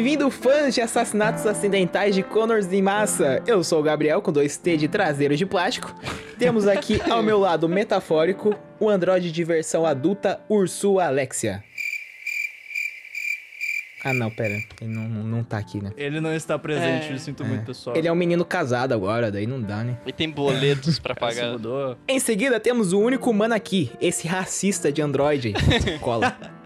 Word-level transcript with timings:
Bem-vindo, 0.00 0.30
fãs 0.30 0.74
de 0.74 0.80
assassinatos 0.80 1.44
acidentais 1.44 2.14
de 2.14 2.22
Connors 2.22 2.72
em 2.72 2.80
massa! 2.80 3.42
Eu 3.46 3.62
sou 3.62 3.80
o 3.80 3.82
Gabriel, 3.82 4.22
com 4.22 4.32
dois 4.32 4.56
T 4.56 4.78
de 4.78 4.88
traseiro 4.88 5.36
de 5.36 5.44
plástico. 5.44 5.94
Temos 6.38 6.66
aqui 6.66 6.98
ao 7.10 7.22
meu 7.22 7.38
lado 7.38 7.68
metafórico 7.68 8.56
o 8.80 8.88
androide 8.88 9.30
de 9.30 9.44
versão 9.44 9.84
adulta 9.84 10.40
Ursu 10.48 10.98
Alexia. 10.98 11.62
Ah, 14.02 14.14
não, 14.14 14.30
pera. 14.30 14.54
Ele 14.80 14.90
não, 14.90 15.02
não, 15.06 15.44
tá 15.44 15.58
aqui, 15.58 15.82
né? 15.82 15.90
Ele 15.98 16.18
não 16.18 16.34
está 16.34 16.58
presente, 16.58 17.10
É. 17.10 17.12
eu 17.12 17.18
sinto 17.18 17.44
muito, 17.44 17.66
pessoal. 17.66 17.94
Ele 17.94 18.08
é 18.08 18.12
um 18.12 18.16
menino 18.16 18.42
casado 18.42 18.94
agora, 18.94 19.30
daí 19.30 19.46
não 19.46 19.60
dá, 19.60 19.84
né? 19.84 19.98
E 20.06 20.12
tem 20.14 20.30
boletos 20.30 20.98
pra 20.98 21.12
Se 21.12 21.20
pagar. 21.20 21.52
mudou. 21.52 21.98
Em 22.08 22.18
seguida, 22.18 22.58
temos 22.58 22.94
o 22.94 22.98
único 22.98 23.28
humano 23.28 23.52
aqui, 23.52 23.92
esse 24.00 24.26
racista 24.26 24.90
de 24.90 25.02
androide. 25.02 25.52
Cola. 26.00 26.58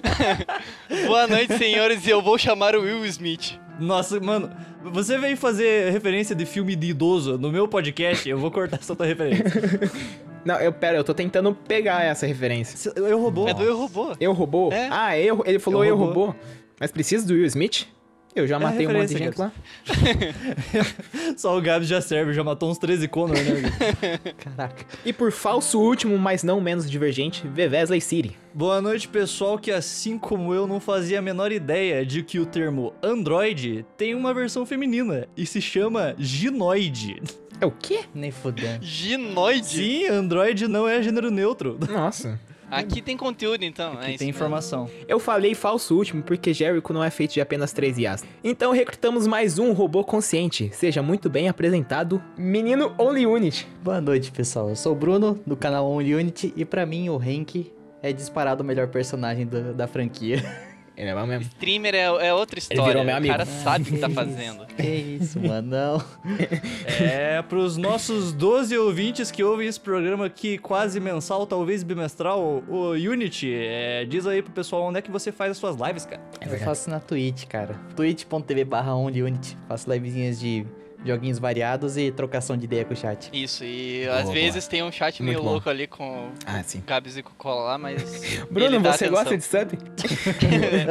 Boa 1.06 1.26
noite, 1.26 1.56
senhores, 1.56 2.06
e 2.06 2.10
eu 2.10 2.22
vou 2.22 2.38
chamar 2.38 2.74
o 2.76 2.82
Will 2.82 3.04
Smith. 3.06 3.58
Nossa, 3.78 4.20
mano, 4.20 4.50
você 4.82 5.18
veio 5.18 5.36
fazer 5.36 5.90
referência 5.90 6.34
de 6.34 6.44
filme 6.46 6.76
de 6.76 6.88
idoso 6.88 7.38
no 7.38 7.50
meu 7.50 7.66
podcast, 7.66 8.28
eu 8.28 8.38
vou 8.38 8.50
cortar 8.50 8.78
essa 8.80 8.94
tua 8.94 9.06
referência. 9.06 9.44
Não, 10.44 10.56
eu, 10.56 10.72
pera, 10.72 10.98
eu 10.98 11.04
tô 11.04 11.14
tentando 11.14 11.54
pegar 11.54 12.02
essa 12.04 12.26
referência. 12.26 12.92
Eu 12.96 13.20
roubou. 13.20 13.48
É 13.48 13.54
do 13.54 13.62
Eu 13.62 13.76
Robô. 13.76 14.12
Eu 14.18 14.32
roubou? 14.32 14.72
É. 14.72 14.88
Ah, 14.90 15.16
eu, 15.16 15.42
ele 15.46 15.60
falou 15.60 15.84
eu, 15.84 15.90
Eu 15.90 15.96
roubou. 15.96 16.24
roubou. 16.26 16.40
Mas 16.80 16.90
precisa 16.90 17.24
do 17.24 17.32
Will 17.34 17.46
Smith? 17.46 17.86
Eu 18.34 18.46
já 18.46 18.56
É 18.56 18.58
matei 18.58 18.86
um 18.86 18.92
monte 18.92 19.08
de 19.08 19.18
gente 19.18 19.38
lá. 19.38 19.52
Só 21.36 21.56
o 21.56 21.60
Gabs 21.60 21.86
já 21.86 22.00
serve, 22.00 22.32
já 22.32 22.42
matou 22.42 22.70
uns 22.70 22.78
13 22.78 23.06
Connor, 23.08 23.36
né? 23.36 24.18
Caraca. 24.38 24.86
E 25.04 25.12
por 25.12 25.30
falso 25.30 25.78
último, 25.78 26.16
mas 26.18 26.42
não 26.42 26.60
menos 26.60 26.90
divergente, 26.90 27.46
Vevesley 27.46 28.00
City. 28.00 28.36
Boa 28.54 28.80
noite, 28.80 29.06
pessoal, 29.06 29.58
que 29.58 29.70
assim 29.70 30.18
como 30.18 30.54
eu 30.54 30.66
não 30.66 30.80
fazia 30.80 31.18
a 31.18 31.22
menor 31.22 31.52
ideia 31.52 32.06
de 32.06 32.22
que 32.22 32.38
o 32.38 32.46
termo 32.46 32.94
android 33.02 33.84
tem 33.98 34.14
uma 34.14 34.32
versão 34.32 34.64
feminina 34.64 35.28
e 35.36 35.44
se 35.44 35.60
chama 35.60 36.14
ginoide. 36.18 37.22
É 37.60 37.66
o 37.66 37.70
quê? 37.70 38.00
Nem 38.14 38.30
fudendo. 38.30 38.84
Ginoide. 38.84 39.66
Sim, 39.66 40.06
android 40.06 40.66
não 40.66 40.88
é 40.88 41.02
gênero 41.02 41.30
neutro. 41.30 41.78
Nossa. 41.88 42.40
Aqui 42.72 43.02
tem 43.02 43.16
conteúdo, 43.16 43.62
então. 43.64 43.92
Aqui 43.92 43.98
é 44.00 44.04
tem 44.06 44.14
isso 44.14 44.24
mesmo. 44.24 44.30
informação. 44.36 44.88
Eu 45.06 45.18
falei 45.20 45.54
falso 45.54 45.96
último 45.96 46.22
porque 46.22 46.52
Jericho 46.54 46.92
não 46.92 47.04
é 47.04 47.10
feito 47.10 47.34
de 47.34 47.40
apenas 47.40 47.72
três 47.72 47.98
IAs. 47.98 48.24
Então 48.42 48.72
recrutamos 48.72 49.26
mais 49.26 49.58
um 49.58 49.72
robô 49.72 50.02
consciente. 50.02 50.70
Seja 50.72 51.02
muito 51.02 51.28
bem 51.28 51.48
apresentado, 51.48 52.22
Menino 52.36 52.94
Only 52.98 53.26
Unit. 53.26 53.68
Boa 53.82 54.00
noite, 54.00 54.30
pessoal. 54.32 54.68
Eu 54.70 54.76
sou 54.76 54.92
o 54.92 54.96
Bruno, 54.96 55.38
do 55.46 55.56
canal 55.56 55.86
Only 55.90 56.14
Unity, 56.14 56.52
e 56.56 56.64
pra 56.64 56.86
mim 56.86 57.08
o 57.08 57.16
Hank 57.16 57.70
é 58.02 58.12
disparado 58.12 58.62
o 58.62 58.66
melhor 58.66 58.88
personagem 58.88 59.46
do- 59.46 59.74
da 59.74 59.86
franquia. 59.86 60.42
Ele 61.02 61.10
é 61.10 61.14
bom 61.16 61.26
mesmo. 61.26 61.42
Streamer 61.46 61.96
é, 61.96 62.04
é 62.28 62.32
outra 62.32 62.60
história. 62.60 62.84
virou 62.84 63.02
meu 63.04 63.16
amigo. 63.16 63.34
O 63.34 63.36
cara 63.36 63.44
sabe 63.44 63.90
o 63.90 63.92
que 63.92 63.98
tá 63.98 64.08
fazendo. 64.14 64.64
que 64.66 64.86
isso, 64.86 65.40
mano, 65.40 65.68
não. 65.68 66.04
É, 66.86 67.42
pros 67.42 67.76
nossos 67.76 68.32
12 68.32 68.78
ouvintes 68.78 69.32
que 69.32 69.42
ouvem 69.42 69.66
esse 69.66 69.80
programa 69.80 70.26
aqui 70.26 70.58
quase 70.58 71.00
mensal, 71.00 71.44
talvez 71.44 71.82
bimestral, 71.82 72.62
o 72.68 72.92
Unity, 72.92 73.52
é, 73.52 74.04
diz 74.04 74.28
aí 74.28 74.42
pro 74.42 74.52
pessoal 74.52 74.84
onde 74.84 75.00
é 75.00 75.02
que 75.02 75.10
você 75.10 75.32
faz 75.32 75.50
as 75.50 75.56
suas 75.56 75.74
lives, 75.74 76.06
cara. 76.06 76.22
É 76.40 76.54
eu 76.54 76.58
faço 76.60 76.88
na 76.88 77.00
Twitch, 77.00 77.46
cara. 77.46 77.74
twitch.tv 77.96 78.64
barra. 78.64 78.92
Faço 79.66 79.90
livezinhas 79.90 80.38
de 80.38 80.64
joguinhos 81.04 81.38
variados 81.38 81.96
e 81.96 82.10
trocação 82.10 82.56
de 82.56 82.64
ideia 82.64 82.84
com 82.84 82.94
o 82.94 82.96
chat. 82.96 83.28
Isso, 83.32 83.64
e 83.64 84.02
Boa, 84.04 84.16
às 84.18 84.22
boa. 84.24 84.34
vezes 84.34 84.66
tem 84.68 84.82
um 84.82 84.92
chat 84.92 85.22
Muito 85.22 85.32
meio 85.34 85.42
bom. 85.44 85.52
louco 85.52 85.68
ali 85.68 85.86
com 85.86 86.30
Ah, 86.46 86.62
sim. 86.62 86.82
Gabs 86.86 87.16
e 87.16 87.22
Coca-Cola 87.22 87.62
lá, 87.64 87.78
mas. 87.78 88.02
Bruno, 88.50 88.78
você 88.80 89.06
atenção. 89.06 89.10
gosta 89.10 89.36
de 89.36 89.44
sub? 89.44 89.78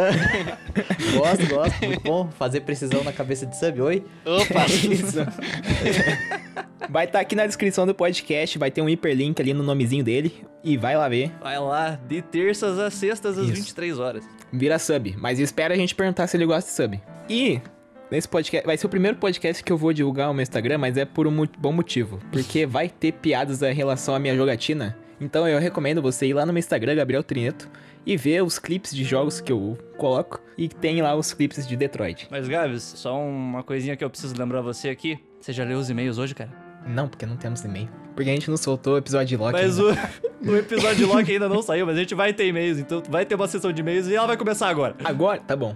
Gosto, 1.17 1.47
gosto, 1.47 1.85
muito 1.85 2.01
bom. 2.03 2.29
Fazer 2.31 2.61
precisão 2.61 3.03
na 3.03 3.11
cabeça 3.11 3.45
de 3.45 3.57
sub, 3.57 3.81
oi? 3.81 4.03
Opa! 4.25 4.65
Isso. 4.65 5.19
vai 6.89 7.05
estar 7.05 7.19
aqui 7.19 7.35
na 7.35 7.45
descrição 7.45 7.85
do 7.85 7.93
podcast, 7.93 8.57
vai 8.57 8.71
ter 8.71 8.81
um 8.81 8.89
hiperlink 8.89 9.41
ali 9.41 9.53
no 9.53 9.63
nomezinho 9.63 10.03
dele. 10.03 10.33
E 10.63 10.77
vai 10.77 10.95
lá 10.95 11.09
ver. 11.09 11.31
Vai 11.41 11.57
lá, 11.59 11.99
de 12.07 12.21
terças 12.21 12.77
a 12.77 12.91
sextas 12.91 13.37
às 13.37 13.45
Isso. 13.45 13.55
23 13.55 13.97
horas. 13.99 14.23
Vira 14.53 14.77
sub. 14.77 15.15
Mas 15.17 15.39
espera 15.39 15.73
a 15.73 15.77
gente 15.77 15.95
perguntar 15.95 16.27
se 16.27 16.37
ele 16.37 16.45
gosta 16.45 16.69
de 16.69 16.75
sub. 16.75 17.01
E 17.29 17.59
nesse 18.11 18.27
podcast. 18.27 18.67
Vai 18.67 18.77
ser 18.77 18.85
o 18.85 18.89
primeiro 18.89 19.17
podcast 19.17 19.63
que 19.63 19.71
eu 19.71 19.77
vou 19.77 19.93
divulgar 19.93 20.29
o 20.29 20.33
meu 20.33 20.43
Instagram, 20.43 20.77
mas 20.77 20.97
é 20.97 21.05
por 21.05 21.25
um 21.25 21.47
bom 21.57 21.71
motivo. 21.71 22.19
Porque 22.31 22.65
vai 22.65 22.89
ter 22.89 23.13
piadas 23.13 23.61
em 23.63 23.73
relação 23.73 24.13
à 24.13 24.19
minha 24.19 24.35
jogatina. 24.35 24.97
Então 25.19 25.47
eu 25.47 25.59
recomendo 25.59 26.01
você 26.01 26.27
ir 26.27 26.33
lá 26.33 26.45
no 26.45 26.51
meu 26.51 26.59
Instagram, 26.59 26.95
Gabriel 26.95 27.23
Trineto, 27.23 27.69
e 28.05 28.17
ver 28.17 28.43
os 28.43 28.59
clipes 28.59 28.93
de 28.93 29.03
jogos 29.03 29.39
que 29.39 29.51
eu 29.51 29.77
coloco. 29.97 30.41
E 30.57 30.67
tem 30.67 31.01
lá 31.01 31.15
os 31.15 31.33
clipes 31.33 31.65
de 31.65 31.77
Detroit. 31.77 32.27
Mas, 32.29 32.47
Gabs, 32.47 32.83
só 32.83 33.17
uma 33.19 33.63
coisinha 33.63 33.95
que 33.95 34.03
eu 34.03 34.09
preciso 34.09 34.35
lembrar 34.37 34.61
você 34.61 34.89
aqui. 34.89 35.19
Você 35.39 35.53
já 35.53 35.63
leu 35.63 35.79
os 35.79 35.89
e-mails 35.89 36.17
hoje, 36.17 36.35
cara? 36.35 36.51
Não, 36.85 37.07
porque 37.07 37.25
não 37.25 37.37
temos 37.37 37.63
e-mail. 37.63 37.89
Porque 38.15 38.29
a 38.29 38.33
gente 38.33 38.49
não 38.49 38.57
soltou 38.57 38.95
o 38.95 38.97
episódio 38.97 39.27
de 39.27 39.37
Loki. 39.37 39.53
Mas 39.53 39.79
ainda. 39.79 40.09
o, 40.41 40.49
o 40.49 40.57
episódio 40.57 40.97
de 40.97 41.05
Loki 41.05 41.31
ainda 41.31 41.47
não 41.47 41.61
saiu, 41.61 41.85
mas 41.85 41.95
a 41.95 41.99
gente 41.99 42.15
vai 42.15 42.33
ter 42.33 42.47
e-mails, 42.47 42.79
então 42.79 43.01
vai 43.07 43.25
ter 43.25 43.35
uma 43.35 43.47
sessão 43.47 43.71
de 43.71 43.81
e-mails 43.81 44.07
e 44.07 44.15
ela 44.15 44.27
vai 44.27 44.37
começar 44.37 44.67
agora. 44.67 44.95
Agora? 45.03 45.39
Tá 45.39 45.55
bom. 45.55 45.75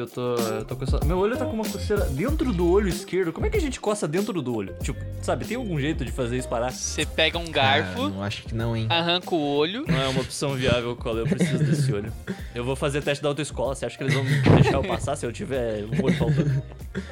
Eu 0.00 0.06
tô, 0.06 0.34
eu 0.34 0.64
tô 0.64 0.76
coçando. 0.76 1.06
Meu 1.06 1.18
olho 1.18 1.36
tá 1.36 1.44
com 1.44 1.52
uma 1.52 1.64
coceira 1.64 2.04
dentro 2.06 2.52
do 2.52 2.70
olho 2.70 2.88
esquerdo. 2.88 3.32
Como 3.32 3.46
é 3.46 3.50
que 3.50 3.56
a 3.56 3.60
gente 3.60 3.80
coça 3.80 4.06
dentro 4.08 4.40
do 4.42 4.54
olho? 4.54 4.74
Tipo, 4.82 4.98
sabe, 5.22 5.44
tem 5.44 5.56
algum 5.56 5.78
jeito 5.78 6.04
de 6.04 6.12
fazer 6.12 6.36
isso 6.38 6.48
parar? 6.48 6.70
Você 6.72 7.04
pega 7.06 7.38
um 7.38 7.44
Ah, 7.48 7.50
garfo, 7.52 8.08
não 8.08 8.22
acho 8.22 8.42
que 8.44 8.54
não, 8.54 8.76
hein? 8.76 8.86
arranca 8.90 9.34
o 9.34 9.38
olho. 9.56 9.84
Não 9.88 10.00
é 10.02 10.08
uma 10.08 10.20
opção 10.20 10.54
viável, 10.54 10.94
Cola. 10.96 11.20
Eu 11.20 11.26
preciso 11.26 11.62
desse 11.64 11.92
olho. 11.92 12.12
Eu 12.54 12.64
vou 12.64 12.76
fazer 12.76 13.02
teste 13.02 13.22
da 13.22 13.28
autoescola. 13.28 13.74
Você 13.74 13.86
acha 13.86 13.96
que 13.96 14.04
eles 14.04 14.14
vão 14.14 14.24
deixar 14.54 14.74
eu 14.74 14.84
passar 14.84 15.16
se 15.16 15.24
eu 15.26 15.32
tiver 15.32 15.84
um 15.84 16.04
olho 16.04 16.16
faltando? 16.16 16.62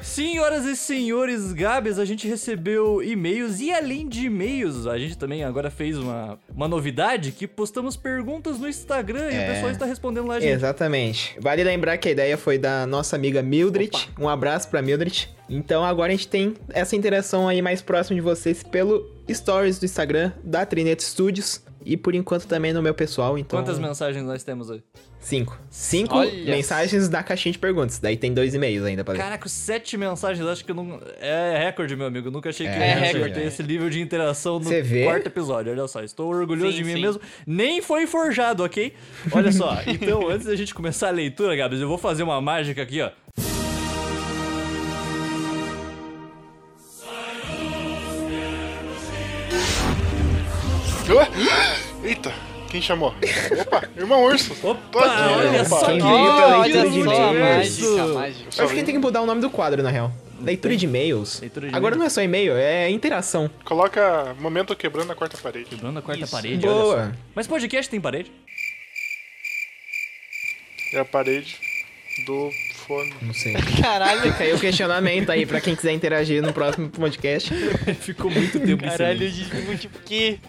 Senhoras 0.01 0.65
e 0.65 0.75
senhores, 0.75 1.53
Gabs, 1.53 1.97
a 1.99 2.05
gente 2.05 2.27
recebeu 2.27 3.01
e-mails 3.01 3.59
e 3.59 3.71
além 3.71 4.07
de 4.07 4.25
e-mails, 4.25 4.85
a 4.85 4.97
gente 4.97 5.17
também 5.17 5.43
agora 5.43 5.69
fez 5.71 5.97
uma, 5.97 6.37
uma 6.53 6.67
novidade 6.67 7.31
que 7.31 7.47
postamos 7.47 7.95
perguntas 7.95 8.59
no 8.59 8.67
Instagram 8.67 9.31
e 9.31 9.35
É. 9.35 9.43
o 9.49 9.53
pessoal 9.53 9.71
está 9.71 9.85
respondendo 9.85 10.27
lá, 10.27 10.39
gente. 10.39 10.51
Exatamente. 10.51 11.37
Vale 11.39 11.63
lembrar 11.63 11.97
que 11.97 12.09
a 12.09 12.11
ideia 12.11 12.37
foi 12.37 12.57
da 12.57 12.76
nossa 12.85 13.15
amiga 13.15 13.41
Mildred. 13.41 14.09
Um 14.19 14.27
abraço 14.27 14.69
pra 14.69 14.81
Mildred. 14.81 15.29
Então 15.49 15.83
agora 15.83 16.11
a 16.11 16.15
gente 16.15 16.27
tem 16.27 16.55
essa 16.69 16.95
interação 16.95 17.47
aí 17.47 17.61
mais 17.61 17.81
próximo 17.81 18.15
de 18.15 18.21
vocês 18.21 18.61
pelo 18.63 19.09
stories 19.29 19.79
do 19.79 19.85
Instagram 19.85 20.31
da 20.43 20.65
Trineto 20.65 21.03
Studios. 21.03 21.61
E 21.87 21.95
por 21.95 22.13
enquanto 22.13 22.45
também 22.47 22.73
no 22.73 22.81
meu 22.81 22.93
pessoal, 22.93 23.37
então... 23.37 23.57
Quantas 23.57 23.79
mensagens 23.79 24.21
nós 24.25 24.43
temos 24.43 24.69
aí? 24.69 24.83
Cinco. 25.21 25.57
Cinco 25.69 26.17
Olha. 26.17 26.31
mensagens 26.51 27.07
da 27.07 27.23
caixinha 27.23 27.53
de 27.53 27.59
perguntas. 27.59 27.97
Daí 27.99 28.17
tem 28.17 28.33
dois 28.33 28.53
e-mails 28.53 28.85
ainda 28.85 29.05
pra 29.05 29.13
ler. 29.13 29.19
Caraca, 29.19 29.47
sete 29.47 29.95
mensagens, 29.95 30.45
acho 30.45 30.65
que 30.65 30.73
não. 30.73 30.99
É 31.19 31.57
recorde, 31.65 31.95
meu 31.95 32.07
amigo. 32.07 32.29
Nunca 32.29 32.49
achei 32.49 32.67
que 32.67 32.73
É 32.73 32.75
eu 32.75 32.79
ia 32.79 32.95
recorde, 32.95 33.33
ter 33.35 33.41
é. 33.41 33.45
esse 33.45 33.63
nível 33.63 33.89
de 33.89 34.01
interação 34.01 34.59
no 34.59 34.69
quarto 35.05 35.27
episódio. 35.27 35.71
Olha 35.71 35.87
só, 35.87 36.03
estou 36.03 36.29
orgulhoso 36.29 36.71
Sim, 36.73 36.77
de 36.77 36.83
mim 36.83 36.95
sim. 36.95 37.01
mesmo. 37.01 37.21
Nem 37.45 37.81
foi 37.81 38.05
forjado, 38.05 38.63
ok? 38.65 38.93
Olha 39.31 39.51
só, 39.53 39.77
então 39.87 40.27
antes 40.27 40.45
da 40.45 40.55
gente 40.57 40.73
começar 40.75 41.07
a 41.07 41.11
leitura, 41.11 41.55
Gabs, 41.55 41.79
eu 41.79 41.87
vou 41.87 41.97
fazer 41.97 42.23
uma 42.23 42.41
mágica 42.41 42.81
aqui, 42.81 43.01
ó. 43.01 43.11
Eita, 52.03 52.33
quem 52.69 52.81
chamou? 52.81 53.15
Opa, 53.61 53.87
irmão 53.95 54.25
urso. 54.25 54.53
Opa, 54.61 54.99
olha 55.37 55.61
opa. 55.61 55.69
só 55.69 55.85
que 55.85 56.01
Olha 56.01 56.57
leitura 56.57 56.89
de 56.89 56.99
e-mails. 56.99 57.39
mágica, 57.39 58.07
mágica. 58.13 58.43
Eu 58.43 58.47
acho 58.47 58.55
que 58.57 58.61
a 58.61 58.67
gente 58.67 58.85
tem 58.85 58.95
que 58.95 58.99
mudar 58.99 59.21
o 59.21 59.25
nome 59.25 59.39
do 59.39 59.49
quadro, 59.49 59.81
na 59.81 59.89
real. 59.89 60.11
Leitura 60.41 60.75
de 60.75 60.85
e-mails. 60.85 61.39
Leitura 61.39 61.69
de 61.69 61.75
Agora 61.75 61.95
e-mails. 61.95 61.99
não 61.99 62.05
é 62.05 62.09
só 62.09 62.21
e-mail, 62.21 62.53
é 62.57 62.89
interação. 62.89 63.49
Coloca 63.63 64.35
momento 64.39 64.75
quebrando 64.75 65.11
a 65.11 65.15
quarta 65.15 65.37
parede. 65.37 65.65
Quebrando 65.69 65.97
a 65.99 66.01
quarta 66.01 66.23
Isso. 66.25 66.31
parede, 66.31 66.67
olha 66.67 66.75
Boa. 66.75 67.05
só. 67.05 67.11
Mas 67.33 67.47
podcast 67.47 67.89
tem 67.89 68.01
parede? 68.01 68.29
É 70.93 70.99
a 70.99 71.05
parede 71.05 71.57
do 72.25 72.51
fone. 72.87 73.13
Não 73.21 73.33
sei. 73.33 73.53
Caralho, 73.81 74.21
Fica 74.21 74.43
aí 74.43 74.53
o 74.53 74.59
questionamento 74.59 75.29
aí 75.29 75.45
pra 75.45 75.59
quem 75.59 75.75
quiser 75.75 75.91
interagir 75.93 76.41
no 76.41 76.53
próximo 76.53 76.89
podcast. 76.89 77.53
Ficou 77.99 78.31
muito 78.31 78.59
tempo 78.59 78.85
em 78.85 78.89
caralho, 78.89 79.29
silêncio. 79.29 79.65
gente, 79.65 79.77
tipo, 79.77 79.99
que... 79.99 80.39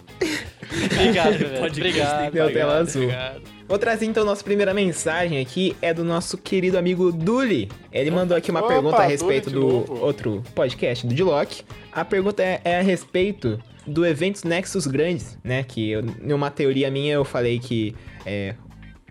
Obrigado, 0.93 1.37
velho. 1.37 1.65
Obrigado. 1.65 2.33
Meu 2.33 2.53
tela 2.53 2.77
azul. 2.77 3.03
Obrigado. 3.03 3.41
Vou 3.67 3.77
trazer 3.77 4.05
então 4.05 4.25
nossa 4.25 4.43
primeira 4.43 4.73
mensagem 4.73 5.39
aqui, 5.39 5.75
é 5.79 5.93
do 5.93 6.03
nosso 6.03 6.39
querido 6.39 6.75
amigo 6.77 7.11
Duli. 7.11 7.69
Ele 7.91 8.09
mandou 8.09 8.35
aqui 8.35 8.49
uma 8.49 8.61
Opa, 8.61 8.69
pergunta 8.69 8.97
a 8.97 9.05
respeito 9.05 9.51
do 9.51 9.59
novo. 9.61 9.99
outro 10.03 10.43
podcast, 10.55 11.05
do 11.05 11.13
Dilock. 11.13 11.61
A 11.91 12.03
pergunta 12.03 12.41
é, 12.41 12.59
é 12.63 12.79
a 12.79 12.81
respeito 12.81 13.59
do 13.85 14.05
eventos 14.05 14.43
Nexus 14.43 14.87
grandes, 14.87 15.37
né? 15.43 15.63
Que 15.63 15.91
eu, 15.91 16.01
numa 16.01 16.49
teoria 16.49 16.89
minha 16.89 17.13
eu 17.13 17.23
falei 17.23 17.59
que 17.59 17.93
é, 18.25 18.55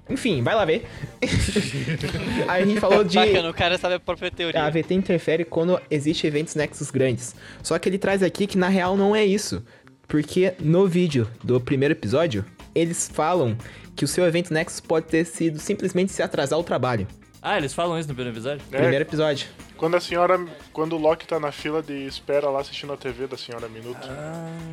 Enfim, 0.08 0.42
vai 0.42 0.54
lá 0.54 0.64
ver. 0.64 0.86
Aí 2.48 2.62
a 2.62 2.66
gente 2.66 2.80
falou 2.80 3.04
de. 3.04 3.16
Bacana, 3.16 3.50
o 3.50 3.54
cara 3.54 3.76
sabe 3.76 3.94
a 3.94 4.00
própria 4.00 4.30
teoria. 4.30 4.62
A 4.62 4.66
AVT 4.66 4.94
interfere 4.94 5.44
quando 5.44 5.80
existe 5.90 6.26
eventos 6.26 6.54
nexos 6.54 6.90
grandes. 6.90 7.34
Só 7.62 7.78
que 7.78 7.88
ele 7.88 7.98
traz 7.98 8.22
aqui 8.22 8.46
que 8.46 8.56
na 8.56 8.68
real 8.68 8.96
não 8.96 9.14
é 9.14 9.24
isso. 9.24 9.62
Porque 10.06 10.54
no 10.58 10.86
vídeo 10.86 11.28
do 11.44 11.60
primeiro 11.60 11.92
episódio, 11.92 12.44
eles 12.74 13.10
falam 13.12 13.56
que 13.94 14.04
o 14.04 14.08
seu 14.08 14.24
evento 14.24 14.54
nexus 14.54 14.80
pode 14.80 15.06
ter 15.06 15.26
sido 15.26 15.58
simplesmente 15.58 16.12
se 16.12 16.22
atrasar 16.22 16.58
o 16.58 16.64
trabalho. 16.64 17.06
Ah, 17.40 17.56
eles 17.56 17.72
falam 17.72 17.98
isso 17.98 18.08
no 18.08 18.14
primeiro 18.14 18.36
episódio? 18.36 18.64
É, 18.72 18.78
Primeiro 18.78 19.04
episódio. 19.04 19.46
Quando 19.76 19.96
a 19.96 20.00
senhora. 20.00 20.44
Quando 20.72 20.94
o 20.96 20.98
Loki 20.98 21.26
tá 21.26 21.38
na 21.38 21.52
fila 21.52 21.80
de 21.82 21.92
espera 22.06 22.48
lá 22.50 22.60
assistindo 22.60 22.92
a 22.92 22.96
TV 22.96 23.26
da 23.28 23.36
senhora 23.36 23.68
Minuto. 23.68 24.08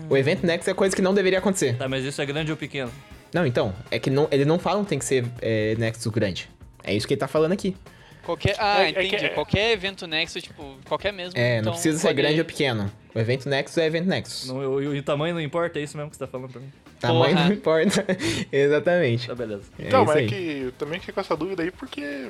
O 0.10 0.18
evento 0.18 0.46
nexus 0.46 0.68
é 0.70 0.74
coisa 0.74 0.96
que 0.96 1.02
não 1.02 1.14
deveria 1.14 1.40
acontecer. 1.40 1.78
Tá, 1.78 1.88
mas 1.88 2.04
isso 2.04 2.20
é 2.22 2.26
grande 2.26 2.50
ou 2.52 2.58
pequeno? 2.58 2.92
Não, 3.34 3.46
então, 3.46 3.74
é 3.92 4.00
que 4.00 4.10
não, 4.10 4.28
ele 4.32 4.46
não 4.46 4.58
falam 4.58 4.84
que 4.84 4.90
tem 4.90 5.00
que 5.00 5.06
ser 5.06 5.26
é, 5.42 5.76
nexus 5.76 6.08
grande. 6.12 6.50
É 6.84 6.94
isso 6.94 7.08
que 7.08 7.14
ele 7.14 7.20
tá 7.20 7.28
falando 7.28 7.52
aqui. 7.52 7.76
Qualquer... 8.24 8.56
Ah, 8.58 8.82
É- 8.84 8.90
é 8.90 8.94
que 8.94 9.02
entendi. 9.08 9.26
é- 9.26 9.30
Qualquer 9.30 9.72
evento 9.72 10.08
Nexus, 10.08 10.42
tipo, 10.42 10.78
qualquer 10.88 11.14
mesmo. 11.14 11.38
É, 11.38 11.58
então 11.60 11.66
não 11.66 11.72
precisa 11.74 11.98
ser 12.00 12.08
pode- 12.08 12.18
grande 12.22 12.40
ou 12.40 12.46
pequeno. 12.46 12.92
O 13.14 13.20
evento 13.20 13.48
nexus 13.48 13.78
é 13.78 13.86
evento 13.86 14.08
nexus. 14.08 14.50
Não, 14.50 14.82
e 14.82 15.00
o 15.00 15.04
tamanho 15.04 15.36
não 15.36 15.42
importa, 15.42 15.80
é 15.80 15.84
isso 15.84 15.96
mesmo 15.96 16.10
que 16.10 16.18
você 16.18 16.26
tá 16.26 16.32
falando 16.32 16.52
pra 16.52 16.60
mim? 16.60 16.70
Tamanho 17.00 17.34
Porra. 17.36 17.46
não 17.48 17.54
importa. 17.56 18.06
Exatamente. 18.52 19.28
Tá, 19.28 19.36
beleza. 19.36 19.64
É 19.80 19.88
então, 19.88 20.04
isso 20.04 20.08
mas 20.08 20.16
é 20.18 20.20
aí. 20.22 20.28
que 20.28 20.62
eu 20.66 20.72
também 20.74 21.00
fiquei 21.00 21.14
com 21.14 21.22
essa 21.22 21.36
dúvida 21.38 21.62
aí 21.64 21.72
porque. 21.72 22.30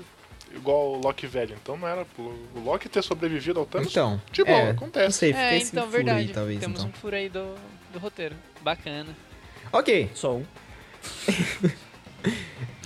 Igual 0.53 0.93
o 0.93 1.01
Loki 1.01 1.27
velho. 1.27 1.55
Então 1.61 1.77
não 1.77 1.87
era 1.87 2.05
pro 2.05 2.23
o 2.55 2.59
Loki 2.63 2.87
ter 2.89 3.01
sobrevivido 3.03 3.59
ao 3.59 3.65
Thanos. 3.65 3.89
Então, 3.91 4.21
de 4.31 4.43
boa, 4.43 4.57
é, 4.57 4.69
acontece. 4.71 5.05
Não 5.05 5.11
sei, 5.11 5.33
fiquei 5.33 5.45
É, 5.47 5.57
então, 5.57 5.83
furo 5.83 5.91
verdade. 5.91 6.19
aí, 6.19 6.27
talvez, 6.29 6.59
Temos 6.59 6.79
então. 6.79 6.89
um 6.89 6.93
furo 6.93 7.15
aí 7.15 7.29
do, 7.29 7.55
do 7.91 7.99
roteiro. 7.99 8.35
Bacana. 8.61 9.09
Ok, 9.73 10.09
Só 10.13 10.35
um. 10.37 10.43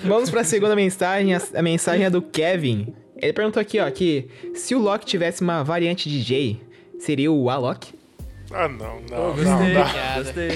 vamos 0.03 0.29
pra 0.29 0.43
segunda 0.43 0.75
mensagem. 0.75 1.33
A, 1.35 1.41
a 1.55 1.61
mensagem 1.61 2.05
é 2.05 2.09
do 2.09 2.21
Kevin. 2.21 2.93
Ele 3.17 3.33
perguntou 3.33 3.61
aqui, 3.61 3.79
ó, 3.79 3.89
que 3.91 4.29
se 4.55 4.73
o 4.73 4.79
Loki 4.79 5.05
tivesse 5.05 5.41
uma 5.41 5.63
variante 5.63 6.09
de 6.09 6.21
Jay, 6.21 6.61
seria 6.99 7.31
o 7.31 7.49
Alok? 7.49 7.93
Ah, 8.51 8.67
não, 8.67 8.99
Oh, 9.11 9.11
não, 9.11 9.25
gostei, 9.35 9.45
não. 9.45 9.59
não. 9.59 9.91
Piada. 9.91 10.23
gostei. 10.23 10.49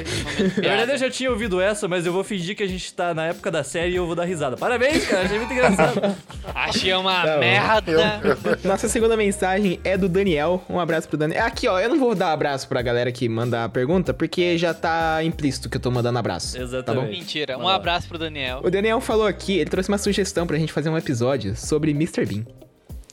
Na 0.57 0.61
verdade, 0.75 0.91
eu 0.93 0.97
já 0.97 1.09
tinha 1.11 1.29
ouvido 1.29 1.61
essa, 1.61 1.87
mas 1.87 2.05
eu 2.05 2.13
vou 2.13 2.23
fingir 2.23 2.55
que 2.55 2.63
a 2.63 2.67
gente 2.67 2.91
tá 2.93 3.13
na 3.13 3.27
época 3.27 3.51
da 3.51 3.63
série 3.63 3.91
e 3.91 3.95
eu 3.95 4.05
vou 4.05 4.15
dar 4.15 4.25
risada. 4.25 4.57
Parabéns, 4.57 5.05
cara, 5.07 5.23
achei 5.25 5.37
muito 5.37 5.53
engraçado. 5.53 6.01
Achei 6.55 6.93
uma 6.93 7.23
Tá 7.23 7.33
bom. 7.35 7.39
merda. 7.39 8.21
Nossa 8.63 8.87
segunda 8.87 9.15
mensagem 9.17 9.79
é 9.83 9.97
do 9.97 10.07
Daniel. 10.09 10.63
Um 10.69 10.79
abraço 10.79 11.07
pro 11.07 11.17
Daniel. 11.17 11.43
Aqui, 11.45 11.67
ó, 11.67 11.79
eu 11.79 11.89
não 11.89 11.99
vou 11.99 12.13
dar 12.15 12.31
abraço 12.31 12.67
pra 12.67 12.81
galera 12.81 13.11
que 13.11 13.27
manda 13.29 13.63
a 13.63 13.69
pergunta, 13.69 14.13
porque 14.13 14.57
já 14.57 14.73
tá 14.73 15.23
implícito 15.23 15.69
que 15.69 15.77
eu 15.77 15.81
tô 15.81 15.89
mandando 15.91 16.17
abraço. 16.19 16.57
Exatamente. 16.59 17.09
Mentira. 17.11 17.57
Um 17.57 17.67
abraço 17.67 18.07
pro 18.07 18.17
Daniel. 18.17 18.61
O 18.63 18.69
Daniel 18.69 18.99
falou 19.01 19.25
aqui, 19.27 19.57
ele 19.57 19.69
trouxe 19.69 19.89
uma 19.89 19.97
sugestão 19.97 20.45
pra 20.47 20.57
gente 20.57 20.71
fazer 20.73 20.89
um 20.89 20.97
episódio 20.97 21.55
sobre 21.55 21.91
Mr. 21.91 22.25
Bean. 22.25 22.43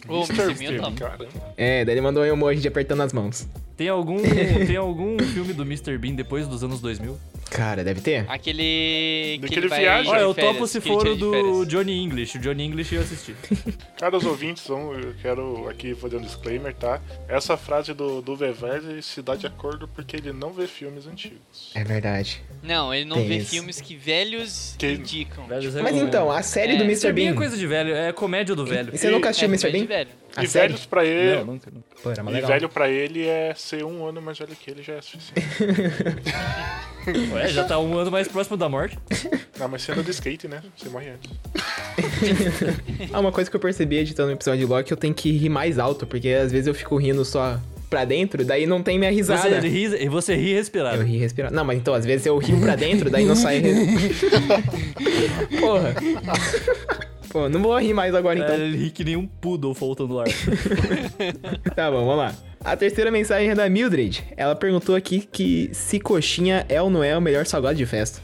Ô, 0.09 0.25
Mr. 0.25 0.55
Bean, 0.55 0.81
Bean, 0.81 0.95
caramba. 0.95 1.29
É, 1.57 1.85
daí 1.85 1.95
ele 1.95 2.01
mandou 2.01 2.23
um 2.23 2.27
emoji 2.27 2.61
de 2.61 2.69
apertando 2.69 3.03
as 3.03 3.13
mãos. 3.13 3.47
Tem 3.77 3.89
algum, 3.89 4.19
tem 4.67 4.77
algum 4.77 5.19
filme 5.33 5.53
do 5.53 5.63
Mr. 5.63 5.97
Bean 5.99 6.15
depois 6.15 6.47
dos 6.47 6.63
anos 6.63 6.81
2000? 6.81 7.17
Cara, 7.51 7.83
deve 7.85 8.01
ter. 8.01 8.25
Aquele. 8.29 9.35
que 9.35 9.39
Daquele 9.43 9.61
ele 9.61 9.69
vai 9.69 9.81
viagem. 9.81 10.05
de 10.05 10.09
Olha, 10.11 10.21
eu 10.21 10.35
férias, 10.35 10.53
topo 10.55 10.67
se 10.67 10.81
que 10.81 10.89
for 10.89 11.07
o 11.07 11.17
do. 11.17 11.65
Johnny 11.67 12.03
English. 12.03 12.39
O 12.39 12.41
Johnny 12.41 12.65
English 12.65 12.95
eu 12.95 13.01
assisti. 13.03 13.35
Caros 13.99 14.25
ouvintes, 14.25 14.69
eu 14.69 15.15
quero 15.21 15.69
aqui 15.69 15.95
fazer 15.95 16.17
um 16.17 16.21
disclaimer, 16.23 16.75
tá? 16.75 17.01
Essa 17.29 17.57
frase 17.57 17.93
do, 17.93 18.23
do 18.23 18.37
Vevez 18.37 19.05
se 19.05 19.21
dá 19.21 19.35
de 19.35 19.47
acordo 19.47 19.89
porque 19.89 20.17
ele 20.17 20.33
não 20.33 20.53
vê 20.53 20.67
filmes 20.67 21.07
antigos. 21.07 21.73
É 21.75 21.83
verdade. 21.85 22.43
Não, 22.63 22.95
ele 22.95 23.05
não 23.05 23.17
Tem 23.17 23.29
vê 23.29 23.37
isso. 23.39 23.51
filmes 23.51 23.81
que 23.81 23.97
velhos 23.97 24.75
Que- 24.79 24.93
indicam. 24.93 25.47
Velhos 25.47 25.75
é 25.77 25.83
Mas 25.83 25.97
então, 25.97 26.31
a 26.31 26.43
série 26.43 26.75
É, 26.75 26.77
do 26.77 26.85
Mr. 26.85 27.09
Mr. 27.09 27.13
Bean 27.13 27.25
é 27.25 27.29
Bean. 27.31 27.37
coisa 27.37 27.57
de 27.57 27.67
velho, 27.67 27.95
é 27.95 28.13
comédia 28.13 28.55
do 28.55 28.65
velho. 28.65 28.91
E 28.95 28.99
você 28.99 29.11
nunca 29.11 29.31
assistiu 29.31 29.47
é, 29.47 29.53
Mr. 29.53 29.71
Bean? 29.71 30.07
De. 30.33 30.39
A 30.41 30.45
e 30.45 30.49
série? 30.49 30.69
velhos 30.69 30.87
pra 30.87 31.05
ele. 31.05 31.37
Não, 31.37 31.45
nunca. 31.45 31.71
não. 31.73 31.83
Pô, 32.03 32.11
era 32.11 32.23
E 32.39 32.41
velho 32.41 32.69
pra 32.69 32.89
ele 32.89 33.27
é 33.27 33.53
ser 33.57 33.85
um 33.85 34.07
ano 34.07 34.21
mais 34.23 34.39
velho 34.39 34.55
que 34.57 34.71
ele 34.71 34.83
já 34.83 34.95
é 34.95 35.03
suficiente. 35.03 35.47
Ué, 37.33 37.49
já 37.49 37.65
tá 37.65 37.79
um 37.79 37.97
ano 37.97 38.11
mais 38.11 38.29
próximo 38.29 38.57
da 38.59 38.69
morte. 38.69 38.99
Não, 39.59 39.69
mas 39.69 39.83
sendo 39.83 40.03
do 40.03 40.11
skate, 40.11 40.47
né? 40.49 40.63
Você 40.77 40.89
morre 40.89 41.11
antes. 41.11 41.31
Ah, 43.13 43.21
uma 43.21 43.33
coisa 43.33 43.51
que 43.51 43.57
eu 43.57 43.61
percebi 43.61 43.97
editando 43.97 44.29
o 44.31 44.33
episódio 44.33 44.61
de 44.61 44.67
Loki, 44.73 44.91
eu 44.93 44.97
tenho 44.97 45.13
que 45.15 45.31
rir 45.33 45.49
mais 45.49 45.79
alto, 45.79 46.07
porque 46.07 46.29
às 46.29 46.53
vezes 46.53 46.67
eu 46.67 46.75
fico 46.75 46.97
rindo 46.97 47.25
só 47.25 47.59
pra 47.89 48.05
dentro, 48.05 48.45
daí 48.45 48.67
não 48.67 48.83
tem 48.83 48.99
minha 48.99 49.11
risada. 49.11 49.61
Você 49.61 49.69
ri, 49.69 50.09
você 50.09 50.35
ri 50.37 50.51
Eu 50.51 50.57
respirado. 50.59 51.03
ri 51.03 51.17
respirando. 51.19 51.55
Não, 51.55 51.65
mas 51.65 51.79
então, 51.79 51.93
às 51.95 52.05
vezes 52.05 52.27
eu 52.27 52.37
rio 52.39 52.61
pra 52.61 52.77
dentro, 52.77 53.11
daí 53.11 53.25
não 53.25 53.35
sai. 53.35 53.59
res- 53.59 54.21
Porra. 55.59 55.95
Pô, 57.31 57.49
não 57.49 57.63
vou 57.63 57.79
rir 57.79 57.95
mais 57.95 58.15
agora 58.15 58.39
então. 58.39 58.55
É, 58.55 58.59
ele 58.59 58.77
ri 58.77 58.91
que 58.91 59.05
nem 59.05 59.17
um 59.17 59.27
poodle 59.27 59.73
faltando 59.75 60.19
ar. 60.19 60.27
Tá 61.77 61.91
bom, 61.91 62.05
vamos 62.05 62.17
lá. 62.17 62.35
A 62.63 62.77
terceira 62.77 63.11
mensagem 63.11 63.51
é 63.51 63.55
da 63.55 63.69
Mildred. 63.69 64.25
Ela 64.37 64.55
perguntou 64.57 64.95
aqui 64.97 65.21
que 65.21 65.71
se 65.73 66.01
coxinha 66.01 66.67
é 66.69 66.83
ou 66.83 66.91
não 66.91 67.03
é 67.03 67.17
o 67.17 67.21
melhor 67.21 67.47
salgado 67.47 67.77
de 67.77 67.87
festa. 67.87 68.21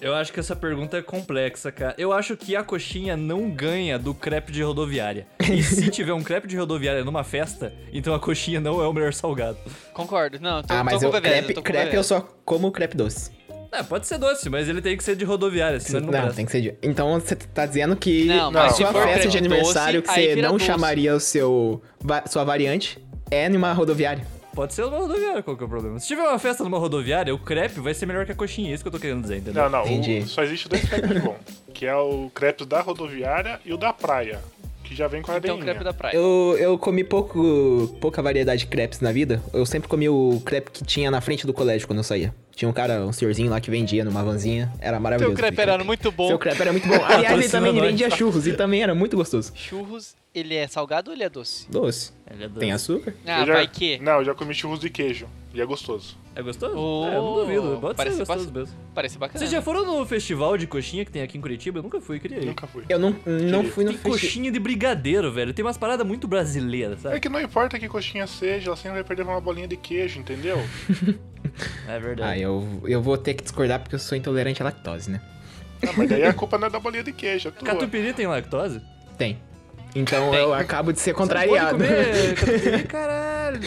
Eu 0.00 0.14
acho 0.14 0.32
que 0.32 0.38
essa 0.38 0.54
pergunta 0.54 0.96
é 0.96 1.02
complexa, 1.02 1.72
cara. 1.72 1.94
Eu 1.96 2.12
acho 2.12 2.36
que 2.36 2.54
a 2.54 2.62
coxinha 2.62 3.16
não 3.16 3.50
ganha 3.50 3.98
do 3.98 4.14
crepe 4.14 4.52
de 4.52 4.62
rodoviária. 4.62 5.26
E 5.40 5.62
se 5.62 5.88
tiver 5.90 6.12
um 6.12 6.22
crepe 6.22 6.46
de 6.46 6.56
rodoviária 6.56 7.04
numa 7.04 7.24
festa, 7.24 7.72
então 7.92 8.14
a 8.14 8.20
coxinha 8.20 8.60
não 8.60 8.82
é 8.82 8.86
o 8.86 8.92
melhor 8.92 9.12
salgado. 9.12 9.58
Concordo. 9.92 10.38
Não, 10.40 10.62
tô, 10.62 10.74
ah, 10.74 10.84
mas 10.84 11.00
tô 11.00 11.06
eu, 11.06 11.10
com 11.10 11.16
o 11.16 11.20
Vevez, 11.20 11.38
crepe, 11.38 11.54
tô 11.54 11.62
com 11.62 11.68
o 11.68 11.72
crepe 11.72 11.96
eu 11.96 12.04
só 12.04 12.20
como 12.44 12.70
crepe 12.70 12.96
doce. 12.96 13.37
É, 13.70 13.82
pode 13.82 14.06
ser 14.06 14.18
doce, 14.18 14.48
mas 14.48 14.68
ele 14.68 14.80
tem 14.80 14.96
que 14.96 15.04
ser 15.04 15.14
de 15.14 15.24
rodoviária, 15.24 15.78
senão 15.78 16.00
não, 16.00 16.06
Não, 16.06 16.12
presta. 16.20 16.34
tem 16.36 16.46
que 16.46 16.52
ser 16.52 16.60
de... 16.62 16.74
Então 16.82 17.20
você 17.20 17.36
tá 17.36 17.66
dizendo 17.66 17.94
que 17.96 18.24
Não, 18.24 18.50
mas 18.50 18.64
a 18.64 18.70
se 18.70 18.76
sua 18.82 18.92
for 18.92 19.02
festa 19.06 19.28
de 19.28 19.38
aniversário 19.38 20.00
doce, 20.02 20.14
que 20.14 20.20
aí 20.20 20.26
você 20.28 20.34
vira 20.36 20.48
não 20.48 20.54
doce. 20.56 20.66
chamaria 20.66 21.14
o 21.14 21.20
seu 21.20 21.82
va- 22.00 22.24
sua 22.26 22.44
variante 22.44 22.98
é 23.30 23.48
numa 23.48 23.72
rodoviária. 23.72 24.26
Pode 24.54 24.72
ser 24.74 24.82
numa 24.86 24.98
rodoviária, 24.98 25.42
qual 25.42 25.56
que 25.56 25.62
é 25.62 25.66
o 25.66 25.68
problema? 25.68 26.00
Se 26.00 26.06
tiver 26.08 26.22
uma 26.22 26.38
festa 26.38 26.64
numa 26.64 26.78
rodoviária, 26.78 27.32
o 27.34 27.38
crepe 27.38 27.78
vai 27.78 27.92
ser 27.94 28.06
melhor 28.06 28.24
que 28.26 28.32
a 28.32 28.34
coxinha, 28.34 28.70
é 28.70 28.74
isso 28.74 28.82
que 28.82 28.88
eu 28.88 28.92
tô 28.92 28.98
querendo 28.98 29.20
dizer, 29.22 29.36
entendeu? 29.36 29.62
Não, 29.64 29.70
não. 29.70 29.82
o- 29.84 29.86
Entendi. 29.86 30.26
só 30.26 30.42
existe 30.42 30.68
dois 30.68 30.82
crepes 30.88 31.22
bons. 31.22 31.36
Que 31.74 31.86
é 31.86 31.94
o 31.94 32.30
crepe 32.34 32.64
da 32.64 32.80
rodoviária 32.80 33.60
e 33.64 33.72
o 33.72 33.76
da 33.76 33.92
praia. 33.92 34.40
Que 34.82 34.96
já 34.96 35.06
vem 35.06 35.20
com 35.20 35.30
a 35.30 35.36
Então, 35.36 35.50
areinha. 35.56 35.64
crepe 35.72 35.84
da 35.84 35.92
praia. 35.92 36.16
Eu, 36.16 36.56
eu 36.58 36.78
comi 36.78 37.04
pouco, 37.04 37.94
pouca 38.00 38.22
variedade 38.22 38.60
de 38.60 38.66
crepes 38.68 39.00
na 39.00 39.12
vida. 39.12 39.42
Eu 39.52 39.66
sempre 39.66 39.86
comi 39.88 40.08
o 40.08 40.40
crepe 40.44 40.70
que 40.70 40.82
tinha 40.82 41.10
na 41.10 41.20
frente 41.20 41.46
do 41.46 41.52
colégio 41.52 41.86
quando 41.86 41.98
eu 41.98 42.02
saía. 42.04 42.34
Tinha 42.58 42.68
um 42.68 42.72
cara, 42.72 43.06
um 43.06 43.12
senhorzinho 43.12 43.48
lá 43.48 43.60
que 43.60 43.70
vendia 43.70 44.04
numa 44.04 44.20
vanzinha. 44.20 44.68
Era 44.80 44.98
maravilhoso. 44.98 45.32
Teu 45.36 45.44
crepe 45.44 45.60
era 45.62 45.84
muito 45.84 46.10
bom. 46.10 46.26
Seu 46.26 46.40
crepe 46.40 46.60
era 46.60 46.72
muito 46.72 46.88
bom. 46.88 46.96
Aliás, 47.06 47.38
ele 47.38 47.48
também 47.48 47.72
nós. 47.72 47.82
vendia 47.84 48.10
churros 48.10 48.48
e 48.48 48.52
também 48.52 48.82
era 48.82 48.96
muito 48.96 49.16
gostoso. 49.16 49.52
Churros, 49.54 50.16
ele 50.34 50.56
é 50.56 50.66
salgado 50.66 51.08
ou 51.12 51.16
ele 51.16 51.22
é 51.22 51.28
doce? 51.28 51.70
Doce. 51.70 52.10
Ele 52.28 52.42
é 52.42 52.48
doce. 52.48 52.58
Tem 52.58 52.72
açúcar? 52.72 53.14
Ah, 53.24 53.46
já- 53.46 53.52
vai 53.54 53.68
que. 53.68 54.00
Não, 54.00 54.14
eu 54.14 54.24
já 54.24 54.34
comi 54.34 54.52
churros 54.54 54.80
de 54.80 54.90
queijo. 54.90 55.28
E 55.54 55.60
é 55.60 55.64
gostoso. 55.64 56.16
É 56.34 56.42
gostoso? 56.42 56.74
Oh, 56.76 57.04
é, 57.08 57.16
eu 57.16 57.22
não 57.22 57.34
duvido, 57.34 57.78
pode 57.80 57.96
parece 57.96 58.16
ser 58.16 58.26
gostoso 58.26 58.52
mesmo. 58.52 58.76
Parece 58.94 59.18
bacana. 59.18 59.38
Vocês 59.38 59.50
já 59.50 59.62
foram 59.62 59.84
no 59.86 60.04
festival 60.04 60.58
de 60.58 60.66
coxinha 60.66 61.04
que 61.04 61.10
tem 61.10 61.22
aqui 61.22 61.38
em 61.38 61.40
Curitiba? 61.40 61.78
Eu 61.78 61.82
nunca 61.82 62.00
fui, 62.00 62.20
queria 62.20 62.38
ir. 62.38 62.44
Nunca 62.46 62.66
fui. 62.66 62.84
Eu 62.88 62.98
não, 62.98 63.10
não 63.24 63.64
fui 63.64 63.84
no 63.84 63.92
festival. 63.92 64.12
coxinha 64.18 64.50
de 64.52 64.58
brigadeiro, 64.60 65.32
velho. 65.32 65.54
Tem 65.54 65.64
umas 65.64 65.78
paradas 65.78 66.06
muito 66.06 66.28
brasileiras, 66.28 66.98
É 67.00 67.02
sabe? 67.08 67.20
que 67.20 67.28
não 67.28 67.40
importa 67.40 67.78
que 67.78 67.88
coxinha 67.88 68.26
seja, 68.26 68.68
ela 68.68 68.76
sempre 68.76 68.92
vai 68.94 69.04
perder 69.04 69.22
uma 69.22 69.40
bolinha 69.40 69.66
de 69.66 69.76
queijo, 69.76 70.18
entendeu? 70.20 70.58
É 71.88 71.98
verdade. 71.98 72.30
Ah, 72.30 72.38
eu, 72.38 72.82
eu 72.86 73.02
vou 73.02 73.16
ter 73.18 73.34
que 73.34 73.42
discordar 73.42 73.80
porque 73.80 73.94
eu 73.94 73.98
sou 73.98 74.16
intolerante 74.16 74.62
à 74.62 74.64
lactose, 74.64 75.10
né? 75.10 75.20
Ah, 75.86 75.92
mas 75.96 76.08
daí 76.08 76.24
a 76.24 76.32
culpa 76.32 76.58
não 76.58 76.66
é 76.66 76.70
da 76.70 76.80
bolinha 76.80 77.04
de 77.04 77.12
queijo, 77.12 77.48
é. 77.48 77.64
Catupiry 77.64 78.12
tem 78.12 78.26
lactose? 78.26 78.80
Tem. 79.16 79.38
Então 79.94 80.30
Tem. 80.30 80.40
eu 80.40 80.52
acabo 80.52 80.92
de 80.92 81.00
ser 81.00 81.14
Pode 81.14 81.28
contrariado. 81.28 81.78
comer 81.78 82.34
catupiry, 82.34 82.82
caralho. 82.88 83.60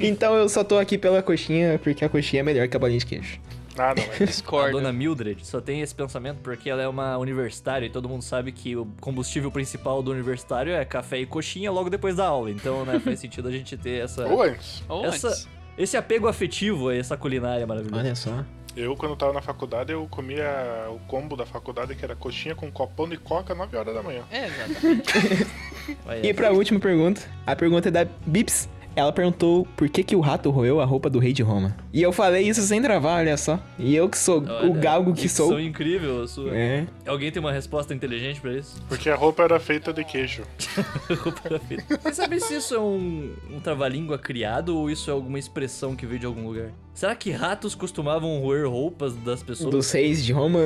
então 0.00 0.34
eu 0.34 0.48
só 0.48 0.64
tô 0.64 0.78
aqui 0.78 0.96
pela 0.96 1.22
coxinha 1.22 1.78
porque 1.82 2.04
a 2.04 2.08
coxinha 2.08 2.40
é 2.40 2.42
melhor 2.42 2.66
que 2.68 2.76
a 2.76 2.80
bolinha 2.80 2.98
de 2.98 3.06
queijo. 3.06 3.38
Ah, 3.78 3.94
não, 3.94 4.02
é. 4.02 4.22
A 4.22 4.24
Discordo. 4.24 4.72
dona 4.78 4.90
Mildred 4.90 5.46
só 5.46 5.60
tem 5.60 5.82
esse 5.82 5.94
pensamento 5.94 6.38
porque 6.42 6.70
ela 6.70 6.80
é 6.80 6.88
uma 6.88 7.18
universitária 7.18 7.84
e 7.84 7.90
todo 7.90 8.08
mundo 8.08 8.22
sabe 8.22 8.50
que 8.50 8.74
o 8.74 8.86
combustível 9.02 9.50
principal 9.50 10.02
do 10.02 10.10
universitário 10.10 10.72
é 10.72 10.82
café 10.84 11.18
e 11.18 11.26
coxinha 11.26 11.70
logo 11.70 11.90
depois 11.90 12.16
da 12.16 12.24
aula. 12.26 12.50
Então, 12.50 12.86
né, 12.86 12.98
faz 12.98 13.20
sentido 13.20 13.48
a 13.48 13.52
gente 13.52 13.76
ter 13.76 14.02
essa, 14.02 14.26
Ou 14.26 14.42
antes. 14.42 14.82
Ou 14.88 15.04
essa 15.04 15.28
antes. 15.28 15.48
Esse 15.76 15.96
apego 15.96 16.28
afetivo 16.28 16.88
a 16.88 16.96
essa 16.96 17.16
culinária 17.16 17.66
maravilhosa. 17.66 18.02
Olha 18.02 18.14
só. 18.14 18.44
Eu, 18.76 18.94
quando 18.94 19.16
tava 19.16 19.32
na 19.32 19.40
faculdade, 19.40 19.92
eu 19.92 20.06
comia 20.10 20.86
o 20.90 20.98
combo 21.08 21.34
da 21.34 21.46
faculdade, 21.46 21.94
que 21.94 22.04
era 22.04 22.14
coxinha 22.14 22.54
com 22.54 22.70
copão 22.70 23.08
de 23.08 23.16
coca 23.16 23.54
9 23.54 23.74
horas 23.74 23.94
da 23.94 24.02
manhã. 24.02 24.22
É. 24.30 24.50
Olha, 26.04 26.20
E 26.28 26.34
pra 26.34 26.52
última 26.52 26.78
pergunta, 26.78 27.22
a 27.46 27.56
pergunta 27.56 27.88
é 27.88 27.90
da 27.90 28.06
Bips. 28.26 28.68
Ela 28.96 29.12
perguntou 29.12 29.68
por 29.76 29.90
que, 29.90 30.02
que 30.02 30.16
o 30.16 30.20
rato 30.20 30.48
roeu 30.50 30.80
a 30.80 30.84
roupa 30.86 31.10
do 31.10 31.18
rei 31.18 31.30
de 31.34 31.42
Roma. 31.42 31.76
E 31.92 32.02
eu 32.02 32.12
falei 32.12 32.48
isso 32.48 32.62
sem 32.62 32.80
travar, 32.80 33.18
olha 33.20 33.36
só. 33.36 33.60
E 33.78 33.94
eu 33.94 34.08
que 34.08 34.16
sou 34.16 34.42
olha, 34.42 34.70
o 34.70 34.72
galgo 34.72 35.12
que 35.12 35.22
dicção 35.22 35.48
sou. 35.48 35.60
incrível 35.60 36.22
a 36.22 36.26
sua. 36.26 36.56
É. 36.56 36.86
Alguém 37.06 37.30
tem 37.30 37.38
uma 37.38 37.52
resposta 37.52 37.92
inteligente 37.92 38.40
pra 38.40 38.54
isso? 38.54 38.82
Porque 38.88 39.10
a 39.10 39.14
roupa 39.14 39.42
era 39.42 39.60
feita 39.60 39.92
de 39.92 40.02
queijo. 40.02 40.44
Roupa 41.22 41.42
era 41.44 41.58
feita. 41.58 42.00
Você 42.02 42.14
sabe 42.14 42.40
se 42.40 42.54
isso 42.56 42.74
é 42.74 42.80
um, 42.80 43.34
um 43.50 43.60
trava-língua 43.60 44.18
criado 44.18 44.76
ou 44.76 44.90
isso 44.90 45.10
é 45.10 45.12
alguma 45.12 45.38
expressão 45.38 45.94
que 45.94 46.06
veio 46.06 46.20
de 46.20 46.26
algum 46.26 46.46
lugar? 46.46 46.70
Será 46.94 47.14
que 47.14 47.30
ratos 47.30 47.74
costumavam 47.74 48.40
roer 48.40 48.66
roupas 48.66 49.14
das 49.16 49.42
pessoas? 49.42 49.70
Dos 49.70 49.90
reis 49.92 50.24
de 50.24 50.32
Roma. 50.32 50.60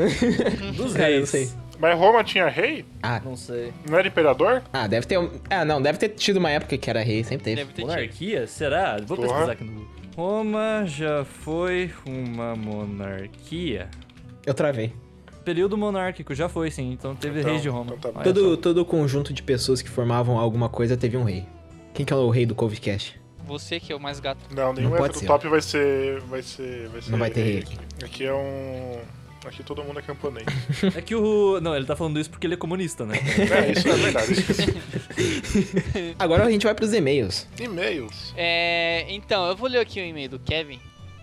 Dos 0.77 0.95
reis. 0.95 1.29
sei. 1.29 1.51
Mas 1.81 1.99
Roma 1.99 2.23
tinha 2.23 2.47
rei? 2.49 2.85
Ah, 3.03 3.21
Não 3.25 3.35
sei. 3.37 3.73
Não 3.89 3.99
era 3.99 4.07
imperador? 4.07 4.63
ah, 4.73 4.87
deve 4.87 5.07
ter. 5.07 5.19
um- 5.19 5.31
Ah, 5.49 5.65
não, 5.65 5.81
deve 5.81 5.99
ter 5.99 6.11
tido 6.11 6.37
uma 6.37 6.51
época 6.51 6.77
que 6.77 6.91
era 6.91 7.03
rei, 7.03 7.25
sempre 7.25 7.45
teve. 7.45 7.57
Deve 7.63 7.73
ter. 7.73 7.83
Monarquia? 7.83 8.47
Será? 8.47 8.99
Vou 8.99 9.17
Porra. 9.17 9.29
pesquisar 9.29 9.53
aqui 9.53 9.65
no 9.65 9.73
Google. 9.73 9.89
Roma 10.15 10.85
já 10.87 11.25
foi 11.25 11.91
uma 12.07 12.55
monarquia? 12.55 13.89
Eu 14.47 14.53
travei. 14.53 14.93
Período 15.45 15.77
monárquico, 15.79 16.35
já 16.35 16.49
foi 16.49 16.71
sim. 16.71 16.93
Então 16.93 17.15
teve 17.17 17.41
Então- 17.41 17.51
reis 17.51 17.63
de 17.63 17.69
Roma. 17.71 17.95
então 17.97 18.13
tá 18.13 18.23
Todo, 18.23 18.57
todo 18.59 18.85
conjunto 18.85 19.33
de 19.33 19.43
pessoas 19.43 19.81
que 19.81 19.89
formavam 19.89 20.39
alguma 20.39 20.69
coisa 20.69 20.97
teve 20.99 21.17
um 21.17 21.25
rei. 21.25 21.47
Quem 21.95 22.05
que 22.05 22.13
é 22.13 22.17
o 22.17 22.29
rei 22.29 22.45
do 22.45 22.55
Covecast? 22.55 23.19
Você 23.47 23.81
que 23.81 23.91
é 23.93 23.97
o 23.97 24.01
mais 24.01 24.21
gato. 24.21 24.39
Não, 24.55 24.73
nenhum 24.75 24.91
pode 24.91 25.05
hétero 25.05 25.19
ser. 25.21 25.27
top 25.27 25.49
vai 25.49 25.61
ser. 25.63 26.21
Vai 26.21 26.43
ser. 26.43 26.89
Vai 26.89 27.01
ser 27.03 27.11
Não 27.11 27.19
vai 27.19 27.31
ter 27.31 27.43
rei 27.43 27.59
aqui. 27.61 27.79
Aqui 28.05 28.25
é 28.27 28.35
um. 28.35 28.99
Aqui 29.45 29.63
todo 29.63 29.83
mundo 29.83 29.99
é 29.99 30.03
camponês. 30.03 30.47
É 30.95 31.01
que 31.01 31.15
o. 31.15 31.61
Não, 31.61 31.75
ele 31.75 31.87
tá 31.87 31.97
falando 31.97 32.19
isso 32.21 32.31
porque 32.31 32.47
ele 32.47 32.55
é 32.55 32.57
comunista, 32.57 33.07
né? 33.07 33.17
é, 33.17 33.73
isso 33.73 33.89
é 33.89 33.97
verdade. 33.97 34.35
Agora 36.19 36.45
a 36.45 36.51
gente 36.51 36.65
vai 36.65 36.75
pros 36.75 36.93
e-mails. 36.93 37.47
E-mails. 37.59 38.35
É, 38.37 39.07
então, 39.09 39.47
eu 39.47 39.57
vou 39.57 39.69
ler 39.69 39.79
aqui 39.79 40.01
o 40.01 40.05
e-mail 40.05 40.29
do 40.29 40.39
Kevin. 40.39 40.81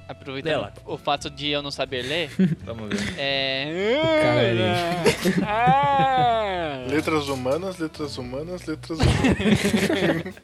Aproveitando 0.07 0.71
o 0.85 0.97
fato 0.97 1.29
de 1.29 1.49
eu 1.49 1.61
não 1.61 1.71
saber 1.71 2.01
ler. 2.03 2.29
Vamos 2.63 2.89
ver. 2.89 3.15
É. 3.17 3.99
Caralho. 4.21 5.43
Ah! 5.45 6.85
Letras 6.89 7.27
humanas, 7.27 7.77
letras 7.77 8.17
humanas, 8.17 8.65
letras 8.65 8.99
humanas. 8.99 10.35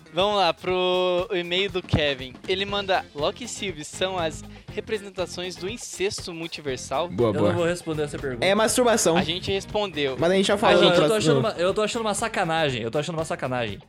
Vamos 0.14 0.36
lá 0.36 0.54
pro 0.54 1.28
e-mail 1.32 1.70
do 1.70 1.82
Kevin. 1.82 2.34
Ele 2.46 2.64
manda 2.64 3.04
Loki 3.14 3.44
e 3.44 3.48
Sylvie 3.48 3.84
são 3.84 4.16
as 4.16 4.44
representações 4.72 5.56
do 5.56 5.68
incesto 5.68 6.32
multiversal. 6.32 7.08
Boa, 7.08 7.30
Eu 7.30 7.34
não 7.34 7.40
boa. 7.40 7.52
vou 7.52 7.64
responder 7.66 8.04
essa 8.04 8.18
pergunta. 8.18 8.46
É 8.46 8.54
masturbação. 8.54 9.16
A 9.16 9.22
gente 9.22 9.50
respondeu. 9.50 10.16
Mas 10.18 10.30
a 10.30 10.34
gente 10.34 10.46
já 10.46 10.56
falou 10.56 10.80
não, 10.82 10.94
eu, 10.94 11.08
tô 11.08 11.14
achando 11.14 11.40
uma, 11.40 11.50
eu 11.50 11.74
tô 11.74 11.82
achando 11.82 12.02
uma 12.02 12.14
sacanagem. 12.14 12.82
Eu 12.82 12.90
tô 12.90 12.98
achando 12.98 13.16
uma 13.16 13.24
sacanagem. 13.24 13.80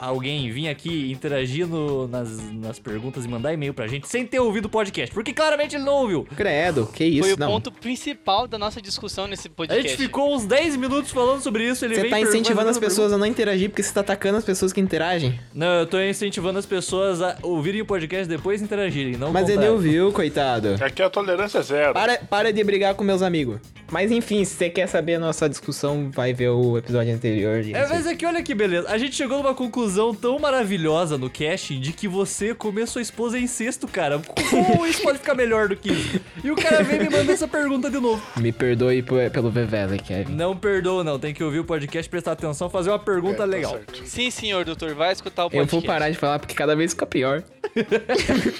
Alguém 0.00 0.50
vir 0.50 0.68
aqui 0.68 1.12
interagir 1.12 1.66
no- 1.66 2.08
nas, 2.08 2.30
nas 2.54 2.78
perguntas 2.78 3.24
e 3.24 3.28
mandar 3.28 3.52
e-mail 3.52 3.74
pra 3.74 3.86
gente 3.86 4.08
sem 4.08 4.24
ter 4.26 4.40
ouvido 4.40 4.64
o 4.64 4.68
podcast. 4.68 5.14
Porque 5.14 5.32
claramente 5.32 5.76
ele 5.76 5.84
não 5.84 5.92
ouviu. 5.94 6.26
Credo, 6.36 6.86
que 6.86 7.04
isso, 7.04 7.22
Foi 7.22 7.34
o 7.34 7.38
não. 7.38 7.48
ponto 7.48 7.70
principal 7.70 8.46
da 8.48 8.58
nossa 8.58 8.80
discussão 8.80 9.26
nesse 9.26 9.48
A 9.48 9.50
podcast. 9.50 9.88
gente 9.88 9.96
ficou 9.98 10.34
uns 10.34 10.46
10 10.46 10.76
minutos 10.76 11.10
falando 11.10 11.42
sobre 11.42 11.68
isso. 11.68 11.84
Ele 11.84 11.94
Você 11.94 12.00
vem 12.02 12.10
tá 12.10 12.20
incentivando 12.20 12.70
as 12.70 12.78
pessoas 12.78 13.12
a 13.12 13.18
não 13.18 13.26
interagir 13.26 13.68
porque 13.68 13.82
você 13.82 13.92
tá 13.92 14.00
atacando 14.00 14.38
as 14.38 14.44
pessoas 14.44 14.72
que 14.72 14.80
interagem. 14.80 15.32
pergunta. 15.32 15.50
Não, 15.54 15.80
eu 15.80 15.86
tô 15.86 16.00
incentivando 16.00 16.58
as 16.58 16.64
pessoas 16.66 17.20
a 17.20 17.36
ouvirem 17.42 17.82
o 17.82 17.84
podcast 17.84 18.26
depois 18.26 18.62
e 18.62 18.64
interagirem. 18.64 19.16
Não 19.18 19.30
Mas 19.32 19.44
ele 19.48 19.54
contrário. 19.58 19.74
ouviu, 19.74 20.12
coitado. 20.12 20.76
Aqui 20.82 21.02
a 21.02 21.10
tolerância 21.10 21.58
é 21.58 21.62
zero. 21.62 21.92
Para, 21.92 22.16
para 22.18 22.52
de 22.52 22.64
brigar 22.64 22.94
com 22.94 23.04
meus 23.04 23.20
amigos. 23.20 23.58
Mas 23.90 24.10
enfim, 24.12 24.44
se 24.44 24.54
você 24.54 24.70
quer 24.70 24.86
saber 24.86 25.16
a 25.16 25.18
nossa 25.18 25.48
discussão, 25.48 26.10
vai 26.12 26.32
ver 26.32 26.48
o 26.50 26.78
episódio 26.78 27.12
anterior. 27.12 27.56
É, 27.74 27.88
mas 27.88 28.06
é 28.06 28.14
que 28.14 28.24
olha 28.24 28.40
que 28.40 28.54
beleza. 28.54 28.88
A 28.88 28.96
gente 28.96 29.16
chegou 29.16 29.38
numa 29.38 29.52
conclusão 29.52 29.89
tão 30.20 30.38
maravilhosa 30.38 31.16
no 31.18 31.28
casting 31.30 31.80
de 31.80 31.92
que 31.92 32.06
você 32.08 32.54
comer 32.54 32.86
sua 32.86 33.02
esposa 33.02 33.36
é 33.38 33.40
incesto, 33.40 33.86
cara. 33.88 34.20
Como 34.50 34.86
isso 34.86 35.02
pode 35.02 35.18
ficar 35.18 35.34
melhor 35.34 35.68
do 35.68 35.76
que 35.76 35.92
isso? 35.92 36.20
E 36.42 36.50
o 36.50 36.56
cara 36.56 36.82
vem 36.82 36.96
e 37.00 37.04
me 37.04 37.10
manda 37.10 37.32
essa 37.32 37.46
pergunta 37.48 37.90
de 37.90 37.98
novo. 37.98 38.22
Me 38.36 38.52
perdoe 38.52 39.02
pelo 39.32 39.50
Vevela, 39.50 39.96
Kevin. 39.98 40.32
Não 40.34 40.56
perdoa, 40.56 41.02
não. 41.04 41.18
Tem 41.18 41.34
que 41.34 41.42
ouvir 41.42 41.58
o 41.60 41.64
podcast, 41.64 42.08
prestar 42.10 42.32
atenção, 42.32 42.68
fazer 42.70 42.90
uma 42.90 42.98
pergunta 42.98 43.34
É, 43.34 43.38
tá 43.38 43.44
legal. 43.44 43.72
certo. 43.72 44.02
Sim, 44.06 44.30
senhor 44.30 44.64
doutor, 44.64 44.94
vai 44.94 45.12
escutar 45.12 45.44
o 45.44 45.46
Eu 45.46 45.50
podcast. 45.50 45.76
vou 45.76 45.82
parar 45.82 46.10
de 46.10 46.16
falar 46.16 46.38
porque 46.38 46.54
cada 46.54 46.74
vez 46.76 46.92
fica 46.92 47.06
pior. 47.06 47.42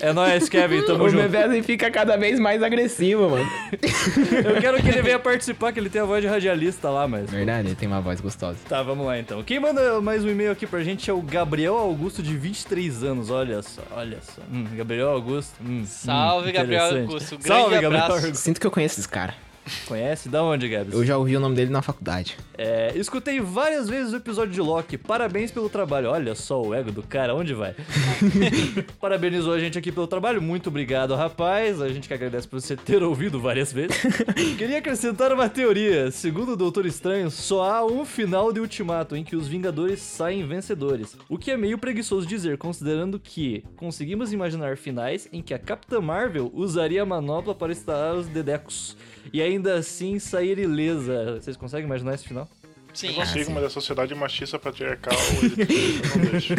É 0.01 0.13
nóis, 0.13 0.49
Kevin. 0.49 0.83
Tamo 0.83 1.05
o 1.05 1.09
junto. 1.09 1.23
Vevela 1.23 1.61
fica 1.63 1.91
cada 1.91 2.17
vez 2.17 2.39
mais 2.39 2.63
agressivo, 2.63 3.29
mano. 3.29 3.49
Eu 4.55 4.61
quero 4.61 4.81
que 4.83 4.89
ele 4.89 5.03
venha 5.03 5.19
participar, 5.19 5.73
que 5.73 5.81
ele 5.81 5.91
tem 5.91 6.01
a 6.01 6.05
voz 6.05 6.23
de 6.23 6.29
radialista 6.29 6.89
lá, 6.91 7.07
mas. 7.09 7.29
Verdade, 7.31 7.69
ele 7.69 7.75
tem 7.75 7.89
uma 7.89 8.01
voz 8.01 8.21
gostosa. 8.21 8.57
Tá, 8.69 8.83
vamos 8.83 9.05
lá 9.07 9.19
então. 9.19 9.43
Quem 9.43 9.59
manda 9.59 10.01
mais 10.01 10.25
um 10.25 10.29
e-mail 10.29 10.53
aqui 10.53 10.67
pra 10.67 10.83
gente 10.83 11.11
é 11.11 11.13
o 11.13 11.20
Gabriel 11.23 11.77
Augusto, 11.77 12.23
de 12.23 12.37
23 12.37 13.03
anos. 13.05 13.31
Olha 13.31 13.63
só, 13.63 13.83
olha 13.93 14.19
só. 14.23 14.43
Hum, 14.53 14.65
Gabriel 14.77 15.09
Augusto. 15.11 15.55
hum, 15.65 15.85
Salve, 15.87 16.51
hum, 16.51 16.53
Gabriel. 16.53 17.01
Augusto. 17.03 17.37
Um 17.37 17.41
Salve, 17.41 17.71
grande 17.71 17.83
Gabriel 17.83 17.87
abraço. 18.05 18.13
Augusto. 18.27 18.35
Sinto 18.43 18.61
que 18.61 18.67
eu 18.67 18.71
conheço 18.71 19.01
esse 19.01 19.09
cara. 19.09 19.35
Conhece? 19.87 20.29
Da 20.29 20.43
onde, 20.43 20.69
Gabs? 20.69 20.95
Eu 20.95 21.05
já 21.05 21.17
ouvi 21.17 21.37
o 21.37 21.41
nome 21.41 21.55
dele 21.55 21.71
na 21.71 21.83
faculdade. 21.83 22.37
É, 22.57 22.93
escutei 22.95 23.41
várias 23.41 23.89
vezes 23.89 24.13
o 24.13 24.17
episódio 24.17 24.53
de 24.53 24.61
Loki. 24.61 24.99
Parabéns 24.99 25.51
pelo 25.51 25.69
trabalho. 25.69 26.11
Olha 26.11 26.35
só 26.35 26.61
o 26.61 26.75
ego 26.75 26.93
do 26.93 27.03
cara, 27.03 27.35
onde 27.35 27.55
vai? 27.55 27.75
Parabenizou 29.01 29.55
a 29.55 29.59
gente 29.59 29.79
aqui 29.79 29.91
pelo 29.91 30.07
trabalho. 30.07 30.43
Muito 30.43 30.69
obrigado, 30.69 31.15
rapaz. 31.15 31.81
A 31.81 31.89
gente 31.89 32.09
que 32.09 32.15
agradece 32.15 32.47
por 32.47 32.61
você 32.61 32.77
ter 32.77 33.03
ouvido 33.03 33.41
várias 33.41 33.73
vezes. 33.73 33.97
Queria 34.59 34.79
acrescentar 34.79 35.33
uma 35.33 35.49
teoria. 35.49 36.11
Segundo 36.11 36.53
o 36.53 36.57
Doutor 36.57 36.87
Estranho, 36.87 37.31
só 37.31 37.65
há 37.65 37.87
um 37.87 38.05
final 38.05 38.53
de 38.53 38.61
Ultimato 38.61 39.17
em 39.17 39.25
que 39.25 39.37
os 39.37 39.49
Vingadores 39.49 40.01
saem 40.01 40.47
vencedores. 40.47 41.17
O 41.29 41.39
que 41.39 41.51
é 41.51 41.57
meio 41.57 41.79
preguiçoso 41.79 42.27
dizer, 42.27 42.59
considerando 42.59 43.19
que 43.19 43.65
conseguimos 43.77 44.33
imaginar 44.33 44.77
finais 44.77 45.29
em 45.33 45.43
que 45.43 45.55
a 45.55 45.59
Capitã 45.59 46.01
Marvel 46.01 46.51
usaria 46.55 47.03
a 47.03 47.07
manopla 47.07 47.55
para 47.55 47.73
instalar 47.73 48.15
os 48.17 48.27
dedecos. 48.27 48.97
E 49.33 49.41
ainda 49.51 49.75
assim 49.75 50.19
sair 50.19 50.59
ilesa. 50.59 51.41
Vocês 51.41 51.57
conseguem 51.57 51.87
imaginar 51.87 52.15
esse 52.15 52.27
final? 52.27 52.49
Sim. 52.93 53.09
Eu 53.09 53.15
consigo, 53.15 53.45
sim. 53.45 53.53
mas 53.53 53.65
a 53.65 53.71
sociedade 53.71 54.13
machista 54.17 54.59
patriarcal 54.59 55.15
ele- 55.43 56.01
eu 56.13 56.19
não 56.25 56.31
deixo. 56.33 56.55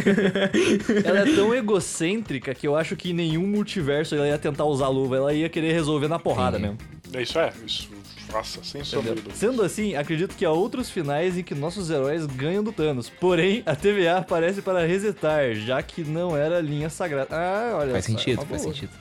Ela 1.05 1.19
é 1.29 1.35
tão 1.35 1.53
egocêntrica 1.53 2.53
que 2.55 2.65
eu 2.67 2.75
acho 2.75 2.95
que 2.95 3.09
em 3.11 3.13
nenhum 3.13 3.45
multiverso 3.45 4.15
ela 4.15 4.27
ia 4.27 4.37
tentar 4.37 4.63
usar 4.65 4.87
luva, 4.87 5.17
ela 5.17 5.33
ia 5.33 5.49
querer 5.49 5.73
resolver 5.73 6.07
na 6.07 6.17
porrada 6.19 6.55
Sim. 6.57 6.63
mesmo. 6.63 6.77
É 7.13 7.21
Isso 7.21 7.37
é, 7.37 7.51
isso. 7.65 7.89
Nossa, 8.31 8.63
sem 8.63 8.81
sombra. 8.81 9.13
Sendo 9.33 9.61
assim, 9.61 9.93
acredito 9.93 10.33
que 10.37 10.45
há 10.45 10.51
outros 10.51 10.89
finais 10.89 11.37
em 11.37 11.43
que 11.43 11.53
nossos 11.53 11.89
heróis 11.89 12.25
ganham 12.25 12.63
do 12.63 12.71
Thanos. 12.71 13.09
Porém, 13.09 13.61
a 13.65 13.75
TVA 13.75 14.19
aparece 14.19 14.61
para 14.61 14.85
resetar, 14.87 15.53
já 15.53 15.83
que 15.83 16.01
não 16.01 16.37
era 16.37 16.61
linha 16.61 16.89
sagrada. 16.89 17.35
Ah, 17.35 17.75
olha 17.77 17.91
Faz 17.91 18.05
só, 18.05 18.11
sentido, 18.13 18.37
uma 18.39 18.45
faz 18.45 18.61
boa. 18.61 18.73
sentido. 18.73 18.91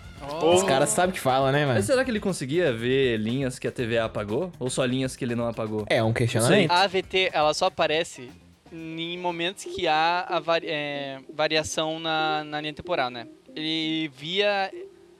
Oh, 0.42 0.54
Os 0.54 0.62
caras 0.62 0.90
sabem 0.90 1.10
o 1.10 1.14
que 1.14 1.20
fala, 1.20 1.50
né, 1.50 1.60
Mas 1.64 1.68
mano? 1.74 1.82
será 1.82 2.04
que 2.04 2.10
ele 2.10 2.20
conseguia 2.20 2.72
ver 2.72 3.16
linhas 3.16 3.58
que 3.58 3.66
a 3.66 3.72
TVA 3.72 4.04
apagou? 4.04 4.52
Ou 4.58 4.68
só 4.68 4.84
linhas 4.84 5.16
que 5.16 5.24
ele 5.24 5.34
não 5.34 5.48
apagou? 5.48 5.84
É 5.88 6.02
um 6.02 6.12
questionamento. 6.12 6.70
A 6.70 6.82
AVT, 6.82 7.30
ela 7.32 7.54
só 7.54 7.66
aparece 7.66 8.30
em 8.72 9.18
momentos 9.18 9.64
que 9.64 9.88
há 9.88 10.26
a 10.28 10.38
vari- 10.38 10.66
é, 10.68 11.18
variação 11.34 11.98
na, 11.98 12.44
na 12.44 12.60
linha 12.60 12.74
temporal, 12.74 13.10
né? 13.10 13.26
Ele 13.56 14.08
via 14.16 14.70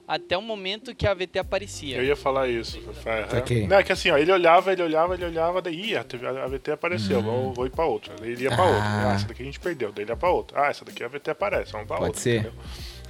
até 0.07 0.37
o 0.37 0.41
momento 0.41 0.93
que 0.93 1.07
a 1.07 1.11
AVT 1.11 1.39
aparecia. 1.39 1.97
Eu 1.97 2.03
ia 2.03 2.15
falar 2.15 2.47
isso. 2.47 2.79
Aham. 3.05 3.39
Ok. 3.39 3.67
Não, 3.67 3.77
é 3.77 3.83
que 3.83 3.91
assim, 3.91 4.09
ó, 4.11 4.17
ele 4.17 4.31
olhava, 4.31 4.71
ele 4.71 4.83
olhava, 4.83 5.13
ele 5.15 5.25
olhava, 5.25 5.61
daí 5.61 5.89
ia, 5.91 6.01
a 6.01 6.03
TV 6.03 6.27
a 6.27 6.43
AVT 6.45 6.71
apareceu, 6.71 7.21
vou, 7.21 7.53
vou 7.53 7.65
ir 7.65 7.69
pra 7.71 7.85
outra. 7.85 8.13
Daí 8.19 8.31
ele 8.31 8.43
ia 8.43 8.49
pra 8.49 8.63
Ah. 8.63 8.67
outra. 8.67 8.83
Ah, 9.09 9.13
essa 9.15 9.27
daqui 9.27 9.41
a 9.41 9.45
gente 9.45 9.59
perdeu, 9.59 9.91
daí 9.91 10.03
ele 10.05 10.11
ia 10.11 10.17
pra 10.17 10.29
outra. 10.29 10.61
Ah, 10.65 10.69
essa 10.69 10.85
daqui 10.85 11.01
a 11.03 11.07
AVT 11.07 11.31
aparece, 11.31 11.71
vamos 11.71 11.87
pra 11.87 11.97
Pode 11.97 12.09
outra. 12.09 12.21
ser. 12.21 12.35
entendeu? 12.39 12.53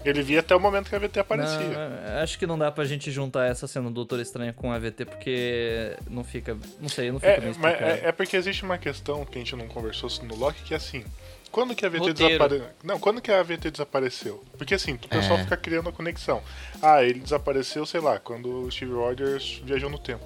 Ele 0.04 0.22
via 0.24 0.40
até 0.40 0.56
o 0.56 0.60
momento 0.60 0.90
que 0.90 0.96
a 0.96 0.98
AVT 0.98 1.20
aparecia. 1.20 1.60
Não, 1.60 2.24
acho 2.24 2.40
que 2.40 2.48
não 2.48 2.58
dá 2.58 2.72
pra 2.72 2.84
gente 2.86 3.12
juntar 3.12 3.46
essa 3.48 3.68
cena 3.68 3.88
do 3.90 3.94
Doutor 3.94 4.20
Estranho 4.20 4.54
com 4.54 4.72
a 4.72 4.76
AVT, 4.76 5.06
porque 5.06 5.96
não 6.10 6.24
fica. 6.24 6.58
Não 6.80 6.90
sei, 6.90 7.12
não 7.12 7.20
fica 7.20 7.32
É, 7.34 7.40
bem 7.40 7.54
mas 7.60 7.82
é, 7.82 8.02
é 8.08 8.12
porque 8.12 8.36
existe 8.36 8.64
uma 8.64 8.78
questão 8.78 9.24
que 9.26 9.38
a 9.38 9.42
gente 9.42 9.56
não 9.56 9.68
conversou 9.68 10.10
no 10.26 10.36
Loki, 10.36 10.64
que 10.64 10.74
é 10.74 10.78
assim. 10.78 11.04
Quando 11.52 11.76
que 11.76 11.86
a 11.86 11.90
Roteiro. 11.90 12.14
desapareceu? 12.14 12.68
Não, 12.84 12.98
quando 13.00 13.22
que 13.22 13.30
a 13.32 13.42
AVT 13.42 13.72
desapareceu? 13.72 14.42
Porque 14.58 14.74
assim, 14.74 14.94
o 14.94 15.08
pessoal 15.10 15.38
É. 15.38 15.44
fica 15.44 15.58
criando 15.58 15.90
a 15.90 15.92
conexão. 15.92 16.42
Ah, 16.82 17.04
ele 17.04 17.20
desapareceu, 17.20 17.86
sei 17.86 18.00
lá, 18.00 18.18
quando 18.20 18.64
o 18.66 18.72
Steve 18.72 18.94
Rogers 18.94 19.62
viajou 19.66 19.90
no 19.90 20.00
tempo. 20.00 20.24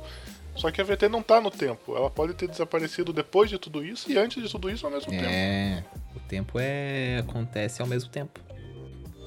Só 0.56 0.70
que 0.72 0.80
a 0.80 0.84
AVT 0.84 1.10
não 1.10 1.22
tá 1.24 1.42
no 1.42 1.50
tempo. 1.52 1.98
Ela 1.98 2.10
pode 2.10 2.34
ter 2.36 2.48
desaparecido 2.48 3.12
depois 3.12 3.50
de 3.50 3.58
tudo 3.58 3.84
isso 3.84 4.10
e 4.10 4.18
antes 4.18 4.42
de 4.42 4.50
tudo 4.50 4.70
isso 4.70 4.86
ao 4.86 4.92
mesmo 4.92 5.12
tempo. 5.12 5.26
É. 5.26 5.84
O 6.16 6.20
tempo 6.20 6.60
é. 6.60 7.18
acontece 7.28 7.82
ao 7.82 7.88
mesmo 7.88 8.10
tempo. 8.10 8.40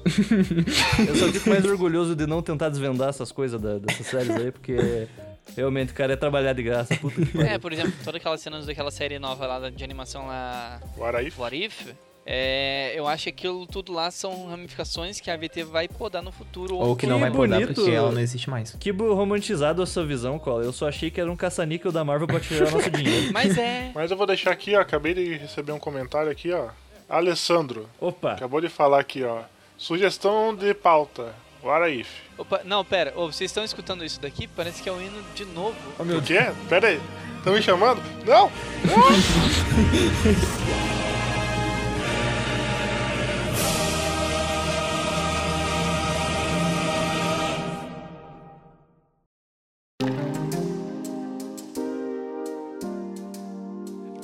Eu 1.07 1.15
só 1.15 1.27
fico 1.31 1.49
mais 1.49 1.65
orgulhoso 1.65 2.15
de 2.15 2.25
não 2.27 2.41
tentar 2.41 2.69
desvendar 2.69 3.09
essas 3.09 3.31
coisas 3.31 3.59
da- 3.59 3.77
dessas 3.77 4.05
séries 4.07 4.31
aí, 4.31 4.51
porque 4.51 5.07
realmente, 5.55 5.93
cara, 5.93 6.13
é 6.13 6.15
trabalhar 6.15 6.53
de 6.53 6.63
graça. 6.63 6.95
Puta 6.95 7.15
que 7.25 7.31
pariu. 7.33 7.49
É, 7.49 7.57
por 7.57 7.71
exemplo, 7.73 7.93
todas 8.03 8.19
aquelas 8.19 8.41
cenas 8.41 8.65
daquela 8.65 8.91
série 8.91 9.19
nova 9.19 9.45
lá 9.45 9.69
de 9.69 9.83
animação 9.83 10.27
lá, 10.27 10.79
O 10.97 11.03
Araif. 11.03 11.39
What 11.39 11.55
If, 11.55 11.87
é, 12.31 12.93
eu 12.95 13.07
acho 13.07 13.23
que 13.23 13.29
aquilo 13.29 13.65
tudo 13.65 13.91
lá 13.91 14.11
são 14.11 14.47
ramificações 14.47 15.19
que 15.19 15.31
a 15.31 15.33
AVT 15.33 15.63
vai 15.63 15.87
podar 15.87 16.21
no 16.21 16.31
futuro. 16.31 16.75
Ou 16.75 16.95
que 16.95 17.07
não 17.07 17.15
Que 17.15 17.21
vai 17.21 17.31
podar 17.31 17.65
porque 17.65 17.89
ela 17.89 18.11
não 18.11 18.21
existe 18.21 18.49
mais. 18.49 18.75
Que 18.79 18.91
romantizado 18.91 19.81
a 19.81 19.85
sua 19.87 20.05
visão, 20.05 20.37
Cola. 20.37 20.63
Eu 20.63 20.71
só 20.71 20.87
achei 20.87 21.09
que 21.09 21.19
era 21.19 21.31
um 21.31 21.35
caça-níquel 21.35 21.91
da 21.91 22.03
Marvel 22.05 22.27
pra 22.27 22.39
tirar 22.39 22.69
nosso 22.69 22.89
dinheiro. 22.91 23.31
Mas 23.33 23.57
é. 23.57 23.91
Mas 23.95 24.11
eu 24.11 24.17
vou 24.17 24.27
deixar 24.27 24.51
aqui, 24.51 24.75
ó. 24.75 24.81
Acabei 24.81 25.13
de 25.15 25.37
receber 25.37 25.71
um 25.71 25.79
comentário 25.79 26.31
aqui, 26.31 26.51
ó. 26.51 26.67
Alessandro. 27.09 27.89
Opa! 27.99 28.33
Acabou 28.33 28.61
de 28.61 28.69
falar 28.69 28.99
aqui, 28.99 29.23
ó. 29.23 29.41
Sugestão 29.79 30.53
de 30.53 30.73
pauta. 30.73 31.33
O 31.63 31.69
Araif. 31.69 32.09
Opa, 32.37 32.61
não, 32.63 32.85
pera, 32.85 33.13
ô, 33.15 33.31
vocês 33.31 33.49
estão 33.49 33.63
escutando 33.63 34.03
isso 34.03 34.19
daqui? 34.19 34.45
Parece 34.47 34.83
que 34.83 34.89
é 34.89 34.91
o 34.91 35.01
hino 35.01 35.23
de 35.33 35.45
novo. 35.45 35.75
Oh, 35.97 36.03
meu 36.03 36.19
O 36.19 36.21
quê? 36.21 36.51
Pera 36.67 36.89
aí. 36.89 37.01
Estão 37.37 37.53
me 37.53 37.61
chamando? 37.61 38.01
Não! 38.25 38.51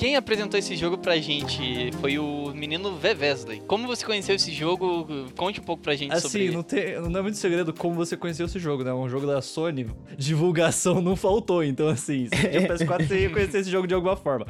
quem 0.06 0.16
apresentou 0.16 0.60
esse 0.60 0.76
jogo 0.76 1.00
pra 1.00 1.18
gente 1.18 1.92
foi 2.00 2.20
o 2.20 2.54
menino 2.54 2.96
Vevesley. 2.96 3.64
Como 3.66 3.88
você 3.88 4.06
conheceu 4.06 4.36
esse 4.36 4.52
jogo? 4.52 5.08
Conte 5.36 5.60
um 5.60 5.64
pouco 5.64 5.82
pra 5.82 5.96
gente 5.96 6.12
sobre 6.22 6.28
Assim, 6.28 6.40
ele. 6.42 6.52
não, 6.52 6.62
tem, 6.62 7.02
não 7.02 7.20
é 7.20 7.24
muito 7.24 7.40
segredo 7.40 7.74
como 7.74 7.96
você 7.96 8.16
conheceu 8.16 8.46
esse 8.46 8.60
jogo, 8.60 8.84
né? 8.84 8.92
É 8.92 8.94
um 8.94 9.10
jogo 9.10 9.26
da 9.26 9.42
Sony, 9.42 9.88
divulgação 10.16 11.02
não 11.02 11.16
faltou. 11.16 11.64
Então, 11.64 11.88
assim, 11.88 12.28
se 12.28 12.38
tinha 12.38 12.68
PS4, 12.70 13.08
você 13.08 13.22
ia 13.22 13.30
conhecer 13.32 13.58
esse 13.62 13.72
jogo 13.72 13.88
de 13.88 13.96
alguma 13.96 14.16
forma. 14.16 14.46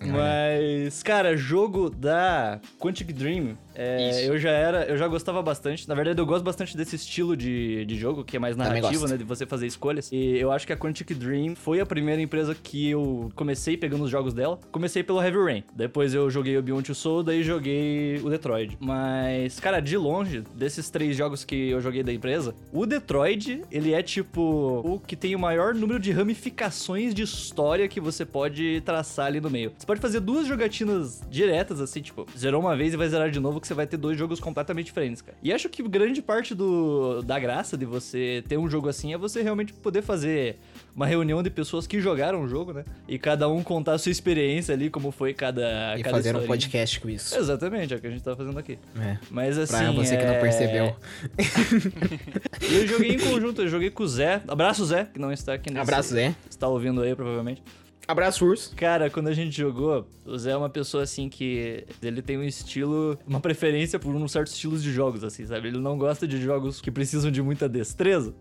Mas, 0.00 1.02
cara, 1.02 1.36
jogo 1.36 1.90
da 1.90 2.58
Quantic 2.78 3.12
Dream, 3.12 3.58
é, 3.74 4.28
eu 4.28 4.38
já 4.38 4.50
era, 4.50 4.84
eu 4.84 4.96
já 4.96 5.08
gostava 5.08 5.42
bastante. 5.42 5.88
Na 5.88 5.94
verdade, 5.94 6.20
eu 6.20 6.26
gosto 6.26 6.44
bastante 6.44 6.76
desse 6.76 6.96
estilo 6.96 7.36
de, 7.36 7.84
de 7.84 7.96
jogo, 7.96 8.24
que 8.24 8.36
é 8.36 8.40
mais 8.40 8.56
narrativo, 8.56 9.06
né? 9.06 9.16
De 9.16 9.24
você 9.24 9.46
fazer 9.46 9.66
escolhas. 9.66 10.10
E 10.12 10.38
eu 10.38 10.52
acho 10.52 10.66
que 10.66 10.72
a 10.72 10.76
Quantic 10.76 11.14
Dream 11.14 11.54
foi 11.54 11.80
a 11.80 11.86
primeira 11.86 12.20
empresa 12.20 12.54
que 12.54 12.90
eu 12.90 13.30
comecei 13.34 13.76
pegando 13.76 14.04
os 14.04 14.10
jogos 14.10 14.32
dela. 14.32 14.58
Comecei 14.70 15.02
pelo 15.02 15.22
Heavy 15.22 15.38
Rain. 15.38 15.64
Depois 15.74 16.14
eu 16.14 16.30
joguei 16.30 16.56
o 16.56 16.62
Beyond 16.62 16.84
Two 16.84 16.94
Soul, 16.94 17.22
daí 17.22 17.42
joguei 17.42 18.20
o 18.22 18.30
Detroit. 18.30 18.76
Mas, 18.80 19.58
cara, 19.58 19.80
de 19.80 19.96
longe, 19.96 20.42
desses 20.54 20.90
três 20.90 21.16
jogos 21.16 21.44
que 21.44 21.70
eu 21.70 21.80
joguei 21.80 22.02
da 22.02 22.12
empresa, 22.12 22.54
o 22.72 22.86
Detroit, 22.86 23.62
ele 23.70 23.92
é 23.92 24.02
tipo 24.02 24.82
o 24.84 25.00
que 25.00 25.16
tem 25.16 25.34
o 25.34 25.38
maior 25.38 25.74
número 25.74 25.98
de 25.98 26.12
ramificações 26.12 27.14
de 27.14 27.22
história 27.22 27.88
que 27.88 28.00
você 28.00 28.24
pode 28.24 28.80
traçar 28.82 29.26
ali 29.26 29.40
no 29.40 29.50
meio. 29.50 29.72
Você 29.76 29.86
pode 29.86 30.00
fazer 30.00 30.20
duas 30.20 30.46
jogatinas 30.46 31.22
diretas, 31.30 31.80
assim, 31.80 32.00
tipo, 32.00 32.26
zerou 32.36 32.60
uma 32.60 32.76
vez 32.76 32.94
e 32.94 32.96
vai 32.96 33.08
zerar 33.08 33.30
de 33.30 33.40
novo, 33.40 33.60
que 33.64 33.68
você 33.68 33.74
vai 33.74 33.86
ter 33.86 33.96
dois 33.96 34.18
jogos 34.18 34.38
completamente 34.38 34.86
diferentes, 34.86 35.22
cara. 35.22 35.36
E 35.42 35.52
acho 35.52 35.68
que 35.70 35.82
grande 35.82 36.20
parte 36.20 36.54
do, 36.54 37.22
da 37.22 37.38
graça 37.38 37.76
de 37.76 37.86
você 37.86 38.44
ter 38.46 38.58
um 38.58 38.68
jogo 38.68 38.88
assim 38.88 39.14
é 39.14 39.18
você 39.18 39.42
realmente 39.42 39.72
poder 39.72 40.02
fazer 40.02 40.58
uma 40.94 41.06
reunião 41.06 41.42
de 41.42 41.48
pessoas 41.50 41.86
que 41.86 41.98
jogaram 42.00 42.42
o 42.42 42.48
jogo, 42.48 42.72
né? 42.72 42.84
E 43.08 43.18
cada 43.18 43.48
um 43.48 43.62
contar 43.62 43.94
a 43.94 43.98
sua 43.98 44.12
experiência 44.12 44.74
ali, 44.74 44.90
como 44.90 45.10
foi 45.10 45.32
cada. 45.32 45.96
E 45.98 46.02
cada 46.02 46.16
fazer 46.16 46.28
um 46.28 46.32
historinha. 46.32 46.46
podcast 46.48 47.00
com 47.00 47.08
isso. 47.08 47.36
Exatamente, 47.36 47.94
é 47.94 47.96
o 47.96 48.00
que 48.00 48.06
a 48.06 48.10
gente 48.10 48.22
tá 48.22 48.36
fazendo 48.36 48.58
aqui. 48.58 48.78
É. 49.00 49.18
Mas 49.30 49.56
assim. 49.56 49.76
Pra 49.76 49.92
você 49.92 50.16
que 50.16 50.24
não 50.24 50.34
é- 50.34 50.40
percebeu. 50.40 50.96
E 52.68 52.76
eu 52.76 52.86
joguei 52.86 53.14
em 53.14 53.18
conjunto, 53.18 53.62
eu 53.62 53.68
joguei 53.68 53.90
com 53.90 54.02
o 54.04 54.08
Zé. 54.08 54.40
Abraço, 54.48 54.84
Zé, 54.86 55.06
que 55.12 55.18
não 55.18 55.30
está 55.32 55.54
aqui 55.54 55.70
nesse... 55.70 55.82
Abraço, 55.82 56.14
Zé. 56.14 56.34
Está 56.48 56.66
ouvindo 56.66 57.02
aí, 57.02 57.14
provavelmente. 57.14 57.62
Abraço, 58.06 58.44
urso. 58.44 58.74
Cara, 58.76 59.08
quando 59.08 59.28
a 59.28 59.32
gente 59.32 59.56
jogou, 59.56 60.06
o 60.26 60.36
Zé 60.38 60.50
é 60.50 60.56
uma 60.56 60.68
pessoa 60.68 61.02
assim 61.04 61.28
que 61.28 61.84
ele 62.02 62.20
tem 62.20 62.36
um 62.36 62.42
estilo, 62.44 63.18
uma 63.26 63.40
preferência 63.40 63.98
por 63.98 64.14
um 64.14 64.28
certos 64.28 64.52
estilos 64.52 64.82
de 64.82 64.92
jogos, 64.92 65.24
assim, 65.24 65.46
sabe? 65.46 65.68
Ele 65.68 65.78
não 65.78 65.96
gosta 65.96 66.28
de 66.28 66.40
jogos 66.40 66.80
que 66.80 66.90
precisam 66.90 67.30
de 67.30 67.40
muita 67.40 67.68
destreza. 67.68 68.34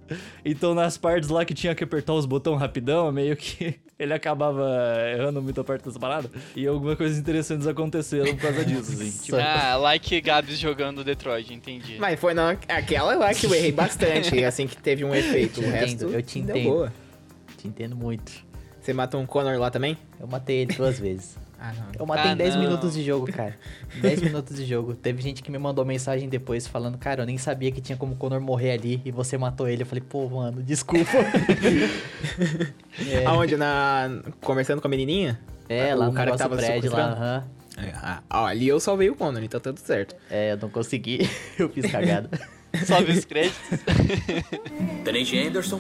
Então, 0.44 0.74
nas 0.76 0.98
partes 0.98 1.30
lá 1.30 1.46
que 1.46 1.54
tinha 1.54 1.74
que 1.74 1.84
apertar 1.84 2.14
os 2.14 2.26
botões 2.26 2.60
rapidão, 2.60 3.10
meio 3.12 3.38
que 3.38 3.76
ele 3.98 4.14
acabava 4.14 4.68
errando 5.16 5.42
muita 5.42 5.64
parte 5.64 5.86
das 5.86 5.98
paradas. 5.98 6.30
E 6.56 6.68
algumas 6.68 6.98
coisas 6.98 7.18
interessantes 7.18 7.66
aconteceram 7.66 8.36
por 8.36 8.42
causa 8.42 8.66
disso, 8.66 8.92
assim. 8.92 9.12
Tipo, 9.24 9.38
Ah, 9.38 9.78
like 9.78 10.20
Gabs 10.20 10.60
jogando 10.60 11.04
Detroit, 11.06 11.54
entendi. 11.54 11.98
Mas 12.00 12.20
foi 12.20 12.34
na, 12.34 12.52
aquela 12.68 13.16
lá 13.16 13.34
que 13.34 13.46
eu 13.46 13.54
errei 13.56 13.72
bastante, 13.72 14.44
assim 14.44 14.68
que 14.68 14.76
teve 14.76 15.06
um 15.06 15.16
efeito. 15.16 15.62
O 15.62 15.64
te 15.64 15.70
resto 15.70 15.94
entendo, 16.06 16.14
eu 16.14 16.22
te 16.22 16.42
deu 16.42 16.56
entendo. 16.58 16.70
boa. 16.70 16.94
Te 17.58 17.68
entendo 17.70 17.96
muito. 17.96 18.44
Você 18.84 18.92
matou 18.94 19.22
um 19.22 19.26
Connor 19.26 19.58
lá 19.58 19.72
também? 19.72 19.98
Eu 20.20 20.28
matei 20.28 20.58
ele 20.58 20.74
duas 20.76 21.00
vezes. 21.00 21.38
Ah, 21.58 21.72
não. 21.78 21.86
Eu 21.98 22.06
matei 22.06 22.32
Ah, 22.32 22.34
em 22.34 22.38
10 22.38 22.56
não. 22.56 22.62
minutos 22.64 22.94
de 22.94 23.02
jogo, 23.02 23.32
cara. 23.32 23.58
10 24.02 24.22
minutos 24.24 24.58
de 24.58 24.66
jogo. 24.66 24.94
Teve 24.94 25.22
gente 25.22 25.42
que 25.42 25.50
me 25.50 25.58
mandou 25.58 25.86
mensagem 25.86 26.28
depois 26.28 26.68
falando, 26.68 26.98
cara, 26.98 27.22
eu 27.22 27.26
nem 27.26 27.38
sabia 27.38 27.72
que 27.72 27.80
tinha 27.80 27.98
como 27.98 28.14
o 28.14 28.18
Connor 28.18 28.42
morrer 28.42 28.72
ali 28.72 29.02
e 29.06 29.12
você 29.12 29.38
matou 29.38 29.70
ele. 29.70 29.84
Eu 29.84 29.86
falei, 29.86 30.04
pô, 30.08 30.28
mano, 30.28 30.62
desculpa. 30.62 31.10
é, 33.10 33.24
Aonde? 33.26 33.56
Na... 33.56 34.10
Conversando 34.42 34.82
com 34.82 34.88
a 34.88 34.90
menininha? 34.90 35.40
é, 35.70 35.96
o 35.96 36.00
lá 36.00 36.06
no 36.08 36.14
cara 36.14 36.26
que 36.26 36.32
nosso 36.38 36.44
tava 36.44 36.58
prédio 36.58 36.92
lá. 36.92 37.12
aham. 37.14 37.44
Ah, 37.96 38.22
ó, 38.30 38.46
ali 38.46 38.68
eu 38.68 38.80
salvei 38.80 39.10
o 39.10 39.16
Connor, 39.16 39.42
então 39.42 39.60
tá 39.60 39.72
tudo 39.72 39.80
certo. 39.84 40.16
É, 40.30 40.52
eu 40.52 40.58
não 40.58 40.70
consegui. 40.70 41.28
eu 41.58 41.70
fiz 41.70 41.90
cagada. 41.90 42.30
Sobe 42.86 43.12
os 43.14 43.24
créditos. 43.26 43.80
Tenente 45.04 45.38
Anderson, 45.40 45.80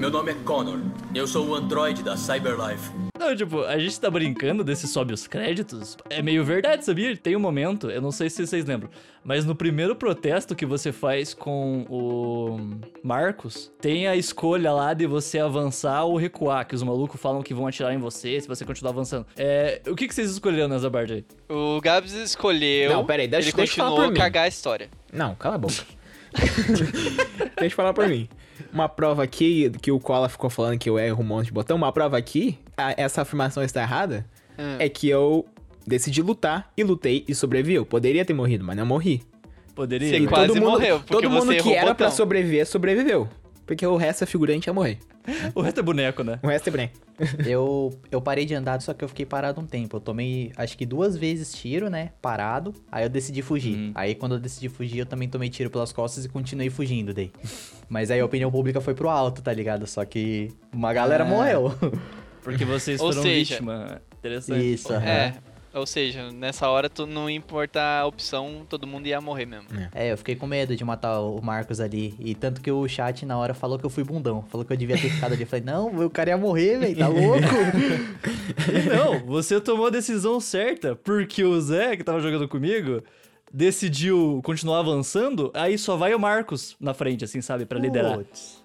meu 0.00 0.10
nome 0.10 0.32
é 0.32 0.34
Connor. 0.44 0.80
Eu 1.14 1.26
sou 1.26 1.46
o 1.48 1.54
androide 1.54 2.02
da 2.02 2.16
Cyberlife. 2.16 2.90
Não, 3.18 3.36
tipo, 3.36 3.60
a 3.64 3.78
gente 3.78 4.00
tá 4.00 4.10
brincando 4.10 4.64
desse 4.64 4.88
sobe 4.88 5.12
os 5.12 5.26
créditos. 5.26 5.94
É 6.08 6.22
meio 6.22 6.42
verdade, 6.42 6.86
sabia? 6.86 7.14
Tem 7.14 7.36
um 7.36 7.40
momento, 7.40 7.90
eu 7.90 8.00
não 8.00 8.10
sei 8.10 8.30
se 8.30 8.46
vocês 8.46 8.64
lembram, 8.64 8.88
mas 9.22 9.44
no 9.44 9.54
primeiro 9.54 9.94
protesto 9.94 10.54
que 10.56 10.64
você 10.64 10.90
faz 10.90 11.34
com 11.34 11.84
o 11.90 12.80
Marcos, 13.04 13.70
tem 13.78 14.08
a 14.08 14.16
escolha 14.16 14.72
lá 14.72 14.94
de 14.94 15.06
você 15.06 15.38
avançar 15.38 16.04
ou 16.04 16.16
recuar, 16.16 16.66
que 16.66 16.74
os 16.74 16.82
malucos 16.82 17.20
falam 17.20 17.42
que 17.42 17.52
vão 17.52 17.66
atirar 17.66 17.92
em 17.92 17.98
você 17.98 18.40
se 18.40 18.48
você 18.48 18.64
continuar 18.64 18.92
avançando. 18.92 19.26
É, 19.36 19.82
o 19.86 19.94
que, 19.94 20.08
que 20.08 20.14
vocês 20.14 20.30
escolheram 20.30 20.68
nessa 20.68 20.90
parte 20.90 21.12
aí? 21.12 21.24
O 21.48 21.78
Gabs 21.82 22.12
escolheu. 22.14 22.90
Não, 22.90 23.04
peraí, 23.04 23.28
deixa- 23.28 23.50
ele 23.50 23.56
deixa 23.56 23.72
eu 23.74 23.76
falar 23.76 23.88
continuou 23.90 24.08
por 24.08 24.14
mim. 24.14 24.18
cagar 24.18 24.44
a 24.44 24.48
história. 24.48 24.88
Não, 25.12 25.34
cala 25.34 25.56
a 25.56 25.58
boca. 25.58 25.74
Deixa 27.58 27.64
eu 27.66 27.70
falar 27.72 27.92
por 27.92 28.06
mim. 28.08 28.28
Uma 28.72 28.88
prova 28.88 29.22
aqui, 29.22 29.70
que 29.82 29.90
o 29.92 29.98
Cola 30.00 30.28
ficou 30.28 30.48
falando 30.50 30.78
que 30.78 30.88
eu 30.88 30.98
erro 30.98 31.22
um 31.22 31.26
monte 31.26 31.46
de 31.46 31.52
botão, 31.52 31.76
uma 31.76 31.92
prova 31.92 32.16
aqui, 32.18 32.58
a- 32.76 32.94
essa 32.96 33.22
afirmação 33.22 33.62
está 33.62 33.82
errada, 33.82 34.26
Hum. 34.58 34.76
é 34.78 34.88
que 34.88 35.08
eu 35.08 35.46
decidi 35.86 36.22
lutar 36.22 36.70
e 36.76 36.82
lutei 36.84 37.24
e 37.26 37.34
sobrevivi. 37.34 37.74
Eu 37.74 37.86
poderia 37.86 38.24
ter 38.24 38.34
morrido, 38.34 38.64
mas 38.64 38.76
não 38.76 38.86
morri. 38.86 39.22
Poderia? 39.74 40.08
Você 40.10 40.16
E 40.18 40.26
quase 40.26 40.48
todo 40.48 40.56
mundo, 40.60 40.70
morreu, 40.72 41.00
todo 41.06 41.30
mundo 41.30 41.54
que 41.56 41.72
era 41.72 41.94
pra 41.94 42.06
botão. 42.06 42.10
sobreviver, 42.10 42.66
sobreviveu. 42.66 43.28
Porque 43.66 43.86
o 43.86 43.96
resto 43.96 44.24
é 44.24 44.26
figurante 44.26 44.66
ia 44.68 44.72
morrer. 44.74 44.98
O 45.54 45.60
resto 45.60 45.80
é 45.80 45.82
boneco, 45.82 46.22
né? 46.24 46.38
O 46.42 46.46
resto 46.48 46.68
é 46.68 46.70
branco. 46.72 46.94
eu, 47.46 47.92
eu 48.10 48.20
parei 48.20 48.44
de 48.46 48.54
andar, 48.54 48.80
só 48.80 48.94
que 48.94 49.04
eu 49.04 49.08
fiquei 49.08 49.26
parado 49.26 49.60
um 49.60 49.66
tempo. 49.66 49.96
Eu 49.96 50.00
tomei, 50.00 50.52
acho 50.56 50.76
que 50.76 50.86
duas 50.86 51.16
vezes 51.16 51.52
tiro, 51.52 51.90
né? 51.90 52.10
Parado. 52.22 52.74
Aí 52.90 53.04
eu 53.04 53.08
decidi 53.10 53.42
fugir. 53.42 53.76
Hum. 53.76 53.92
Aí 53.94 54.14
quando 54.14 54.36
eu 54.36 54.40
decidi 54.40 54.68
fugir, 54.68 54.98
eu 55.00 55.06
também 55.06 55.28
tomei 55.28 55.48
tiro 55.50 55.68
pelas 55.70 55.92
costas 55.92 56.24
e 56.24 56.28
continuei 56.28 56.70
fugindo 56.70 57.12
daí. 57.12 57.30
Mas 57.88 58.10
aí 58.10 58.20
a 58.20 58.24
opinião 58.24 58.50
pública 58.50 58.80
foi 58.80 58.94
pro 58.94 59.08
alto, 59.08 59.42
tá 59.42 59.52
ligado? 59.52 59.86
Só 59.86 60.04
que 60.04 60.48
uma 60.72 60.92
galera 60.92 61.24
Ah. 61.24 61.26
morreu. 61.28 61.74
Porque 62.42 62.64
vocês 62.64 63.00
Ou 63.00 63.08
foram 63.10 63.22
seja- 63.22 63.54
vítima. 63.56 64.00
Interessante. 64.18 64.72
Isso. 64.74 64.92
É. 64.94 65.34
Ou 65.72 65.86
seja, 65.86 66.32
nessa 66.32 66.68
hora 66.68 66.90
tu 66.90 67.06
não 67.06 67.30
importa 67.30 67.80
a 67.80 68.06
opção, 68.06 68.66
todo 68.68 68.86
mundo 68.86 69.06
ia 69.06 69.20
morrer 69.20 69.46
mesmo. 69.46 69.66
É, 69.94 70.10
eu 70.12 70.18
fiquei 70.18 70.34
com 70.34 70.46
medo 70.46 70.74
de 70.74 70.84
matar 70.84 71.20
o 71.20 71.40
Marcos 71.40 71.78
ali. 71.80 72.14
E 72.18 72.34
tanto 72.34 72.60
que 72.60 72.70
o 72.70 72.88
chat 72.88 73.24
na 73.24 73.38
hora 73.38 73.54
falou 73.54 73.78
que 73.78 73.86
eu 73.86 73.90
fui 73.90 74.02
bundão. 74.02 74.44
Falou 74.48 74.64
que 74.64 74.72
eu 74.72 74.76
devia 74.76 74.96
ter 74.96 75.10
ficado 75.10 75.32
ali. 75.32 75.42
Eu 75.42 75.46
falei, 75.46 75.64
não, 75.64 75.86
o 76.06 76.10
cara 76.10 76.30
ia 76.30 76.36
morrer, 76.36 76.78
velho, 76.78 76.96
tá 76.98 77.08
louco? 77.08 77.40
E 78.68 78.88
não, 78.88 79.20
você 79.26 79.60
tomou 79.60 79.86
a 79.86 79.90
decisão 79.90 80.40
certa, 80.40 80.94
porque 80.96 81.44
o 81.44 81.60
Zé, 81.60 81.96
que 81.96 82.04
tava 82.04 82.20
jogando 82.20 82.48
comigo, 82.48 83.02
decidiu 83.52 84.40
continuar 84.44 84.80
avançando, 84.80 85.50
aí 85.54 85.78
só 85.78 85.96
vai 85.96 86.14
o 86.14 86.18
Marcos 86.18 86.76
na 86.80 86.94
frente, 86.94 87.24
assim, 87.24 87.40
sabe, 87.40 87.64
Pra 87.64 87.78
liderar. 87.78 88.18
Putz. 88.18 88.59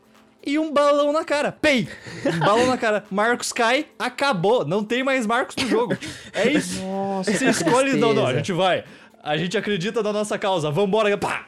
E 0.46 0.60
um 0.60 0.72
balão 0.72 1.12
na 1.12 1.24
cara. 1.24 1.52
Pei! 1.52 1.88
Um 2.26 2.40
balão 2.40 2.68
na 2.68 2.78
cara. 2.78 3.04
Marcos 3.10 3.52
cai, 3.52 3.88
acabou. 3.98 4.66
Não 4.66 4.84
tem 4.84 5.04
mais 5.04 5.26
Marcos 5.26 5.56
no 5.56 5.68
jogo. 5.68 5.98
É 6.34 6.50
isso. 6.52 6.82
Nossa, 6.82 7.34
Você 7.34 7.50
escolhe, 7.50 7.94
não, 7.94 8.14
não, 8.14 8.26
a 8.28 8.34
gente 8.34 8.54
vai. 8.54 8.84
A 9.24 9.36
gente 9.38 9.58
acredita 9.58 10.04
na 10.04 10.14
nossa 10.14 10.38
causa. 10.38 10.70
Vambora. 10.70 11.18
Pá! 11.18 11.48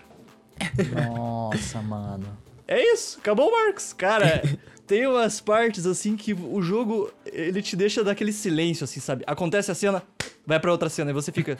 Nossa, 0.95 1.81
mano. 1.81 2.25
É 2.67 2.81
isso, 2.93 3.19
acabou 3.19 3.49
o 3.49 3.51
Marcos. 3.51 3.93
Cara, 3.93 4.41
tem 4.85 5.07
umas 5.07 5.39
partes 5.39 5.85
assim 5.85 6.17
que 6.17 6.33
o 6.33 6.61
jogo, 6.61 7.11
ele 7.25 7.61
te 7.61 7.75
deixa 7.75 8.03
daquele 8.03 8.33
silêncio, 8.33 8.83
assim, 8.83 8.99
sabe? 8.99 9.23
Acontece 9.25 9.71
a 9.71 9.75
cena, 9.75 10.03
vai 10.45 10.59
pra 10.59 10.71
outra 10.71 10.89
cena 10.89 11.11
e 11.11 11.13
você 11.13 11.31
fica. 11.31 11.57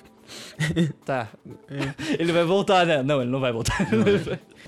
Tá. 1.06 1.28
Ele 2.20 2.32
vai 2.34 2.44
voltar, 2.44 2.86
né? 2.86 3.02
Não, 3.04 3.22
ele 3.22 3.32
não 3.32 3.40
vai 3.40 3.52
voltar. 3.52 3.78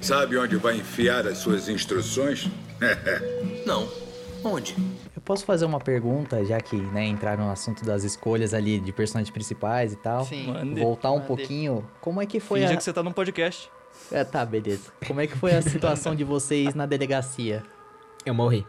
Sabe 0.01 0.37
onde 0.37 0.55
vai 0.55 0.77
enfiar 0.77 1.27
as 1.27 1.39
suas 1.39 1.67
instruções? 1.67 2.47
Não. 3.65 3.87
Onde? 4.43 4.73
Eu 5.13 5.21
posso 5.21 5.43
fazer 5.45 5.65
uma 5.65 5.79
pergunta, 5.81 6.45
já 6.45 6.61
que, 6.61 6.77
né, 6.77 7.05
entraram 7.05 7.45
no 7.45 7.51
assunto 7.51 7.83
das 7.83 8.05
escolhas 8.05 8.53
ali 8.53 8.79
de 8.79 8.91
personagens 8.93 9.29
principais 9.29 9.91
e 9.91 9.97
tal. 9.97 10.23
Sim. 10.23 10.47
Mande. 10.47 10.79
Voltar 10.79 11.11
um 11.11 11.15
Mande. 11.15 11.27
pouquinho. 11.27 11.85
Como 11.99 12.21
é 12.21 12.25
que 12.25 12.39
foi 12.39 12.61
Finja 12.61 12.73
a... 12.73 12.77
que 12.77 12.83
você 12.83 12.93
tá 12.93 13.03
num 13.03 13.11
podcast. 13.11 13.69
É, 14.11 14.23
tá, 14.23 14.45
beleza. 14.45 14.91
Como 15.05 15.19
é 15.19 15.27
que 15.27 15.35
foi 15.37 15.53
a 15.53 15.61
situação 15.61 16.15
de 16.15 16.23
vocês 16.23 16.73
na 16.73 16.85
delegacia? 16.85 17.63
Eu 18.25 18.33
morri. 18.33 18.65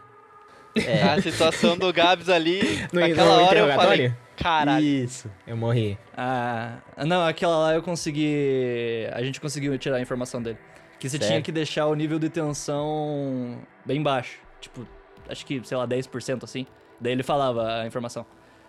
É, 0.75 1.03
A 1.03 1.21
situação 1.21 1.77
do 1.77 1.91
Gabs 1.93 2.27
ali, 2.29 2.61
No- 2.91 2.99
naquela 2.99 3.37
no 3.37 3.43
hora 3.43 3.59
eu 3.59 3.67
falei? 3.75 4.13
Caralho. 4.41 4.85
isso. 4.85 5.29
Eu 5.45 5.55
morri. 5.57 5.97
Ah, 6.15 6.77
não, 7.05 7.25
aquela 7.25 7.57
lá 7.57 7.73
eu 7.73 7.81
consegui. 7.81 9.07
A 9.13 9.21
gente 9.23 9.39
conseguiu 9.41 9.77
tirar 9.77 9.97
a 9.97 10.01
informação 10.01 10.41
dele. 10.41 10.57
Que 10.99 11.09
você 11.09 11.17
Certo. 11.17 11.29
tinha 11.29 11.41
que 11.41 11.51
deixar 11.51 11.87
o 11.87 11.95
nível 11.95 12.19
de 12.19 12.29
tensão 12.29 13.59
bem 13.85 14.01
baixo. 14.03 14.39
Tipo, 14.59 14.87
acho 15.27 15.45
que, 15.45 15.59
sei 15.63 15.75
lá, 15.77 15.87
10% 15.87 16.43
assim. 16.43 16.65
Daí 16.99 17.13
ele 17.13 17.23
falava 17.23 17.81
a 17.81 17.87
informação. 17.87 18.25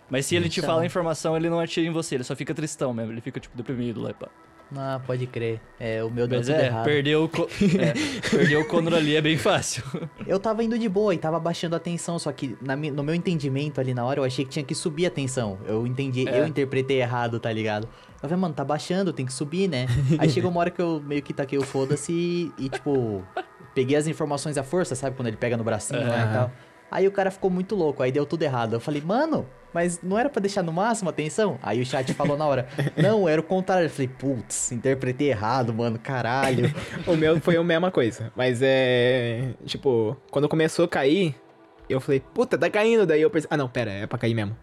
Mas 0.09 0.25
se 0.25 0.35
ele 0.35 0.49
te 0.49 0.59
Então. 0.59 0.69
fala 0.69 0.81
a 0.81 0.85
informação, 0.85 1.35
ele 1.37 1.49
não 1.49 1.59
atira 1.59 1.87
em 1.87 1.91
você, 1.91 2.15
ele 2.15 2.23
só 2.23 2.35
fica 2.35 2.53
tristão 2.53 2.93
mesmo. 2.93 3.11
Ele 3.11 3.21
fica, 3.21 3.39
tipo, 3.39 3.55
deprimido 3.55 4.01
lá 4.01 4.09
e 4.09 4.13
pá. 4.13 4.27
Ah, 4.75 4.99
pode 5.05 5.27
crer. 5.27 5.59
É, 5.79 6.03
o 6.03 6.09
meu 6.09 6.27
deu 6.27 6.39
Mas 6.39 6.47
tudo 6.47 6.59
é, 6.59 6.65
errado. 6.65 6.85
perdeu 6.85 7.23
o, 7.25 7.29
co- 7.29 7.47
é, 7.79 8.29
perdeu 8.29 8.61
o 8.61 8.65
Conor 8.67 8.95
ali 8.95 9.15
é 9.15 9.21
bem 9.21 9.37
fácil. 9.37 9.83
Eu 10.25 10.39
tava 10.39 10.63
indo 10.63 10.77
de 10.79 10.87
boa 10.89 11.13
e 11.13 11.17
tava 11.17 11.39
baixando 11.39 11.75
a 11.75 11.79
tensão, 11.79 12.17
só 12.17 12.31
que 12.31 12.57
na 12.61 12.75
no 12.75 13.03
meu 13.03 13.13
entendimento 13.13 13.79
ali 13.79 13.93
na 13.93 14.03
hora 14.05 14.19
eu 14.19 14.23
achei 14.23 14.43
que 14.45 14.51
tinha 14.51 14.63
que 14.65 14.73
subir 14.73 15.05
a 15.05 15.09
tensão. 15.09 15.59
Eu 15.67 15.85
entendi, 15.85 16.27
É. 16.27 16.39
eu 16.39 16.47
interpretei 16.47 17.01
errado, 17.01 17.39
tá 17.39 17.51
ligado? 17.51 17.85
Eu 18.21 18.29
falei, 18.29 18.37
mano, 18.37 18.53
tá 18.53 18.63
baixando, 18.63 19.11
tem 19.11 19.25
que 19.25 19.33
subir, 19.33 19.67
né? 19.67 19.85
Aí 20.17 20.29
chegou 20.29 20.49
uma 20.49 20.59
hora 20.61 20.69
que 20.71 20.81
eu 20.81 21.01
meio 21.05 21.21
que 21.21 21.33
taquei 21.33 21.57
o 21.59 21.61
foda-se 21.61 22.11
e, 22.13 22.51
e, 22.57 22.69
tipo, 22.69 23.21
peguei 23.75 23.97
as 23.97 24.07
informações 24.07 24.57
à 24.57 24.63
força, 24.63 24.95
sabe? 24.95 25.15
Quando 25.15 25.27
ele 25.27 25.37
pega 25.37 25.57
no 25.57 25.63
bracinho 25.63 26.07
lá 26.07 26.25
e 26.29 26.33
tal. 26.33 26.51
Aí 26.89 27.07
o 27.07 27.11
cara 27.11 27.29
ficou 27.31 27.49
muito 27.49 27.75
louco, 27.75 28.01
aí 28.01 28.11
deu 28.11 28.25
tudo 28.25 28.43
errado. 28.43 28.73
Eu 28.73 28.79
falei, 28.79 29.01
mano, 29.01 29.45
mas 29.73 30.01
não 30.01 30.17
era 30.17 30.29
pra 30.29 30.39
deixar 30.39 30.61
no 30.61 30.71
máximo 30.71 31.09
atenção? 31.09 31.57
Aí 31.61 31.81
o 31.81 31.85
chat 31.85 32.13
falou 32.13 32.37
na 32.37 32.45
hora, 32.45 32.67
não, 32.95 33.27
era 33.27 33.41
o 33.41 33.43
contrário. 33.43 33.85
Eu 33.85 33.89
falei, 33.89 34.07
putz, 34.07 34.71
interpretei 34.71 35.29
errado, 35.29 35.73
mano, 35.73 35.97
caralho. 35.99 36.73
O 37.07 37.15
meu 37.15 37.39
foi 37.41 37.57
a 37.57 37.63
mesma 37.63 37.91
coisa. 37.91 38.31
Mas 38.35 38.61
é. 38.61 39.53
Tipo, 39.65 40.15
quando 40.31 40.47
começou 40.47 40.85
a 40.85 40.87
cair, 40.87 41.35
eu 41.89 41.99
falei, 41.99 42.19
puta, 42.19 42.57
tá 42.57 42.69
caindo. 42.69 43.05
Daí 43.05 43.21
eu 43.21 43.29
pensei, 43.29 43.47
ah 43.51 43.57
não, 43.57 43.67
pera, 43.67 43.91
é 43.91 44.07
pra 44.07 44.17
cair 44.17 44.33
mesmo. 44.33 44.55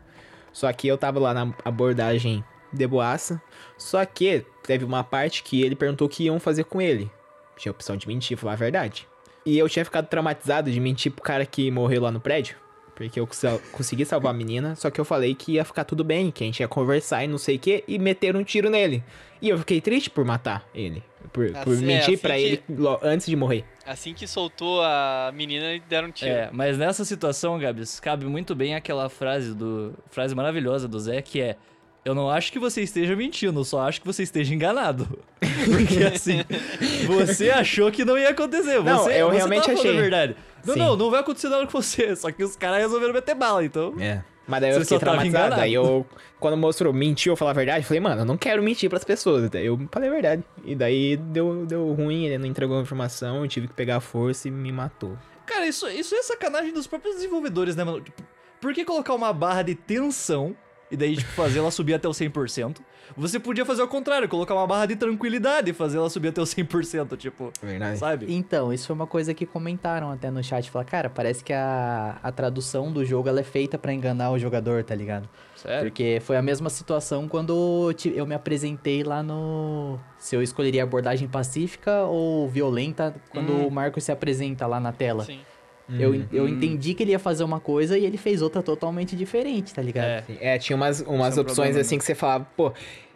Só 0.52 0.72
que 0.72 0.88
eu 0.88 0.96
tava 0.96 1.18
lá 1.18 1.34
na 1.34 1.52
abordagem 1.64 2.44
de 2.72 2.86
boaça. 2.86 3.40
Só 3.76 4.04
que 4.04 4.44
teve 4.64 4.84
uma 4.84 5.02
parte 5.04 5.42
que 5.42 5.62
ele 5.62 5.74
perguntou 5.74 6.06
o 6.06 6.10
que 6.10 6.24
iam 6.24 6.38
fazer 6.40 6.64
com 6.64 6.80
ele. 6.80 7.10
Tinha 7.56 7.70
a 7.70 7.74
opção 7.74 7.96
de 7.96 8.06
mentir, 8.08 8.36
falar 8.36 8.52
a 8.52 8.56
verdade. 8.56 9.06
E 9.44 9.58
eu 9.58 9.68
tinha 9.68 9.84
ficado 9.84 10.06
traumatizado 10.06 10.70
de 10.70 10.80
mentir 10.80 11.12
pro 11.12 11.22
cara 11.22 11.44
que 11.46 11.70
morreu 11.70 12.02
lá 12.02 12.10
no 12.10 12.20
prédio. 12.20 12.56
Porque 13.00 13.18
eu 13.18 13.26
cons- 13.26 13.60
consegui 13.72 14.04
salvar 14.04 14.34
a 14.34 14.36
menina, 14.36 14.76
só 14.76 14.90
que 14.90 15.00
eu 15.00 15.06
falei 15.06 15.34
que 15.34 15.52
ia 15.52 15.64
ficar 15.64 15.84
tudo 15.84 16.04
bem, 16.04 16.30
que 16.30 16.44
a 16.44 16.46
gente 16.46 16.60
ia 16.60 16.68
conversar 16.68 17.24
e 17.24 17.28
não 17.28 17.38
sei 17.38 17.56
o 17.56 17.58
que, 17.58 17.82
e 17.88 17.98
meteram 17.98 18.40
um 18.40 18.44
tiro 18.44 18.68
nele. 18.68 19.02
E 19.40 19.48
eu 19.48 19.58
fiquei 19.58 19.80
triste 19.80 20.10
por 20.10 20.22
matar 20.22 20.68
ele. 20.74 21.02
Por, 21.32 21.50
por 21.50 21.72
Assim, 21.72 21.84
é, 21.84 21.86
mentir 21.86 22.14
assim 22.14 22.16
pra 22.18 22.34
que- 22.34 22.40
ele 22.42 22.62
antes 23.02 23.26
de 23.26 23.34
morrer. 23.36 23.64
Assim 23.86 24.12
que 24.12 24.26
soltou 24.26 24.82
a 24.82 25.32
menina, 25.34 25.80
deram 25.88 26.08
um 26.08 26.10
tiro. 26.10 26.30
É, 26.30 26.50
mas 26.52 26.76
nessa 26.76 27.02
situação, 27.06 27.58
Gabs, 27.58 27.98
cabe 28.00 28.26
muito 28.26 28.54
bem 28.54 28.74
aquela 28.74 29.08
frase 29.08 29.54
do 29.54 29.94
frase 30.10 30.34
maravilhosa 30.34 30.86
do 30.86 31.00
Zé, 31.00 31.22
que 31.22 31.40
é 31.40 31.56
eu 32.04 32.14
não 32.14 32.28
acho 32.30 32.50
que 32.52 32.58
você 32.58 32.82
esteja 32.82 33.14
mentindo, 33.16 33.60
eu 33.60 33.64
só 33.64 33.80
acho 33.80 34.00
que 34.00 34.06
você 34.06 34.22
esteja 34.22 34.54
enganado. 34.54 35.18
Porque 35.40 36.04
assim, 36.04 36.40
você 37.06 37.50
achou 37.50 37.90
que 37.90 38.04
não 38.04 38.16
ia 38.18 38.30
acontecer. 38.30 38.82
Não, 38.82 39.04
você, 39.04 39.20
eu 39.22 39.28
você 39.30 39.36
realmente 39.36 39.70
achei. 39.70 39.90
a 39.98 40.00
verdade. 40.00 40.36
Não, 40.64 40.74
Sim. 40.74 40.80
não, 40.80 40.96
não 40.96 41.10
vai 41.10 41.20
acontecer 41.20 41.48
nada 41.48 41.66
com 41.66 41.72
você. 41.82 42.14
Só 42.16 42.30
que 42.30 42.42
os 42.44 42.56
caras 42.56 42.78
resolveram 42.78 43.12
meter 43.14 43.34
bala, 43.34 43.64
então. 43.64 43.94
É. 43.98 44.22
Mas 44.46 44.60
daí 44.62 44.70
eu 44.70 44.74
Você 44.78 44.84
fiquei 44.84 44.98
traumatizado. 44.98 45.44
enganado. 45.44 45.62
Aí 45.62 45.72
eu, 45.72 46.04
quando 46.40 46.56
mostrou 46.56 46.92
mentiu, 46.92 47.32
eu 47.32 47.36
falar 47.36 47.52
a 47.52 47.54
verdade, 47.54 47.80
eu 47.80 47.84
falei, 47.84 48.00
mano, 48.00 48.22
eu 48.22 48.24
não 48.24 48.36
quero 48.36 48.62
mentir 48.62 48.90
pras 48.90 49.04
pessoas. 49.04 49.48
Daí 49.48 49.66
eu 49.66 49.78
falei 49.92 50.08
a 50.08 50.12
verdade. 50.12 50.44
E 50.64 50.74
daí 50.74 51.16
deu, 51.16 51.64
deu 51.66 51.92
ruim, 51.92 52.24
ele 52.26 52.38
não 52.38 52.46
entregou 52.46 52.78
a 52.78 52.82
informação, 52.82 53.42
eu 53.42 53.48
tive 53.48 53.68
que 53.68 53.74
pegar 53.74 53.96
a 53.96 54.00
força 54.00 54.48
e 54.48 54.50
me 54.50 54.72
matou. 54.72 55.16
Cara, 55.46 55.66
isso, 55.66 55.88
isso 55.88 56.14
é 56.14 56.22
sacanagem 56.22 56.72
dos 56.72 56.86
próprios 56.86 57.16
desenvolvedores, 57.16 57.76
né, 57.76 57.84
mano? 57.84 58.00
Tipo, 58.00 58.22
por 58.60 58.74
que 58.74 58.84
colocar 58.84 59.14
uma 59.14 59.32
barra 59.32 59.62
de 59.62 59.74
tensão 59.74 60.56
e 60.90 60.96
daí, 60.96 61.16
tipo, 61.16 61.30
fazer 61.32 61.58
ela 61.60 61.70
subir 61.70 61.94
até 61.94 62.08
o 62.08 62.12
100%? 62.12 62.78
Você 63.16 63.40
podia 63.40 63.64
fazer 63.66 63.82
o 63.82 63.88
contrário, 63.88 64.28
colocar 64.28 64.54
uma 64.54 64.66
barra 64.66 64.86
de 64.86 64.94
tranquilidade 64.96 65.70
e 65.70 65.74
fazer 65.74 65.98
ela 65.98 66.08
subir 66.08 66.28
até 66.28 66.40
o 66.40 66.44
100%, 66.44 67.16
tipo, 67.16 67.52
Verdade. 67.60 67.98
sabe? 67.98 68.26
Então, 68.32 68.72
isso 68.72 68.86
foi 68.86 68.94
uma 68.94 69.06
coisa 69.06 69.34
que 69.34 69.44
comentaram 69.44 70.10
até 70.12 70.30
no 70.30 70.42
chat. 70.44 70.70
Falaram, 70.70 70.88
cara, 70.90 71.10
parece 71.10 71.42
que 71.42 71.52
a, 71.52 72.18
a 72.22 72.30
tradução 72.30 72.92
do 72.92 73.04
jogo 73.04 73.28
ela 73.28 73.40
é 73.40 73.44
feita 73.44 73.76
pra 73.76 73.92
enganar 73.92 74.30
o 74.30 74.38
jogador, 74.38 74.84
tá 74.84 74.94
ligado? 74.94 75.28
Sério? 75.56 75.90
Porque 75.90 76.22
foi 76.24 76.36
a 76.36 76.42
mesma 76.42 76.70
situação 76.70 77.26
quando 77.28 77.92
eu 78.14 78.24
me 78.26 78.34
apresentei 78.34 79.02
lá 79.02 79.22
no. 79.22 79.98
Se 80.16 80.36
eu 80.36 80.42
escolheria 80.42 80.82
abordagem 80.84 81.26
pacífica 81.28 82.04
ou 82.04 82.48
violenta 82.48 83.14
quando 83.30 83.52
Hum. 83.52 83.66
o 83.66 83.70
Marcos 83.70 84.04
se 84.04 84.12
apresenta 84.12 84.66
lá 84.66 84.78
na 84.78 84.92
tela. 84.92 85.24
Sim. 85.24 85.40
Eu, 85.98 86.12
Hum. 86.12 86.26
eu 86.32 86.48
entendi 86.48 86.94
que 86.94 87.02
ele 87.02 87.12
ia 87.12 87.18
fazer 87.18 87.44
uma 87.44 87.60
coisa 87.60 87.96
e 87.98 88.04
ele 88.04 88.16
fez 88.18 88.42
outra 88.42 88.62
totalmente 88.62 89.16
diferente, 89.16 89.74
tá 89.74 89.82
ligado? 89.82 90.24
É. 90.40 90.54
É, 90.54 90.58
tinha 90.58 90.76
umas, 90.76 91.00
umas 91.00 91.36
é 91.36 91.40
um 91.40 91.42
opções 91.42 91.56
problema, 91.56 91.80
assim 91.80 91.98
que 91.98 92.04
você 92.04 92.14
falava, 92.14 92.46
pô, 92.56 92.72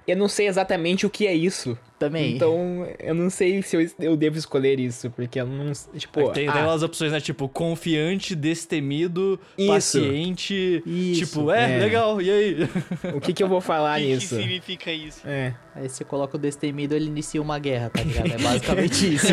eu 0.07 0.17
não 0.17 0.29
sei 0.29 0.49
exatamente 0.49 1.07
o 1.07 1.11
que 1.11 1.27
é 1.27 1.35
isso. 1.35 1.79
Também. 1.99 2.35
Então, 2.35 2.87
eu 2.99 3.15
não 3.15 3.31
sei 3.31 3.63
se 3.63 3.77
eu, 3.77 3.91
eu 3.99 4.17
devo 4.17 4.37
escolher 4.37 4.79
isso, 4.79 5.09
porque 5.11 5.41
eu 5.41 5.47
não. 5.47 5.73
Tipo, 5.97 6.31
tem, 6.33 6.51
tem 6.51 6.61
ah, 6.61 6.67
umas 6.67 6.83
opções, 6.83 7.11
né? 7.13 7.21
Tipo, 7.21 7.49
confiante, 7.49 8.35
destemido, 8.35 9.41
Isso. 9.57 9.69
paciente. 9.69 10.83
Isso, 10.85 11.25
tipo, 11.25 11.51
é, 11.51 11.77
é. 11.77 11.79
legal, 11.79 12.21
e 12.21 12.31
aí? 12.31 12.69
o 13.15 13.21
que, 13.21 13.33
que 13.33 13.43
eu 13.43 13.49
vou 13.49 13.61
falar 13.61 13.95
O 13.97 14.03
que, 14.03 14.09
que 14.09 14.15
nisso? 14.17 14.37
significa 14.37 14.93
isso? 14.93 15.27
É. 15.27 15.55
Aí 15.75 15.89
você 15.89 16.05
coloca 16.05 16.37
o 16.37 16.41
destemido, 16.41 16.95
ele 16.95 17.07
inicia 17.07 17.41
uma 17.41 17.59
guerra, 17.59 17.89
tá 17.89 18.03
ligado? 18.03 18.33
É 18.33 18.37
basicamente 18.43 19.15
isso. 19.15 19.33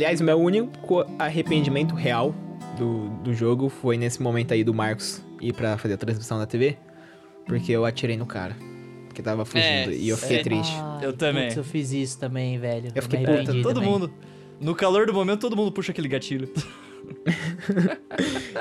Aliás, 0.00 0.18
o 0.18 0.24
meu 0.24 0.40
único 0.40 1.04
arrependimento 1.18 1.94
real 1.94 2.34
do, 2.78 3.10
do 3.22 3.34
jogo 3.34 3.68
foi 3.68 3.98
nesse 3.98 4.22
momento 4.22 4.54
aí 4.54 4.64
do 4.64 4.72
Marcos 4.72 5.22
ir 5.42 5.52
pra 5.52 5.76
fazer 5.76 5.92
a 5.92 5.96
transmissão 5.98 6.38
da 6.38 6.46
TV. 6.46 6.78
Porque 7.44 7.70
eu 7.70 7.84
atirei 7.84 8.16
no 8.16 8.24
cara. 8.24 8.56
Que 9.12 9.22
tava 9.22 9.44
fugindo. 9.44 9.90
É, 9.90 9.94
e 9.94 10.08
eu 10.08 10.16
fiquei 10.16 10.38
é. 10.38 10.42
triste. 10.42 10.74
Ai, 10.74 11.04
Eu 11.04 11.12
também. 11.12 11.48
putz, 11.48 11.58
eu 11.58 11.64
fiz 11.64 11.92
isso 11.92 12.18
também, 12.18 12.58
velho. 12.58 12.90
Eu 12.94 13.02
fiquei 13.02 13.18
puta, 13.18 13.52
todo 13.60 13.74
também. 13.74 13.90
mundo. 13.90 14.10
No 14.58 14.74
calor 14.74 15.04
do 15.04 15.12
momento, 15.12 15.40
todo 15.40 15.54
mundo 15.54 15.70
puxa 15.70 15.92
aquele 15.92 16.08
gatilho. 16.08 16.48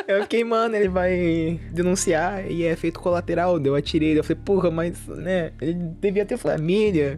Eu 0.07 0.23
fiquei, 0.23 0.43
mano, 0.43 0.75
ele 0.75 0.89
vai 0.89 1.59
denunciar 1.71 2.51
e 2.51 2.65
é 2.65 2.75
feito 2.75 2.99
colateral. 2.99 3.61
Eu 3.63 3.75
atirei. 3.75 4.17
Eu 4.17 4.23
falei, 4.25 4.41
porra, 4.43 4.71
mas, 4.71 5.07
né? 5.07 5.53
Ele 5.61 5.75
devia 6.01 6.25
ter 6.25 6.37
família. 6.37 7.17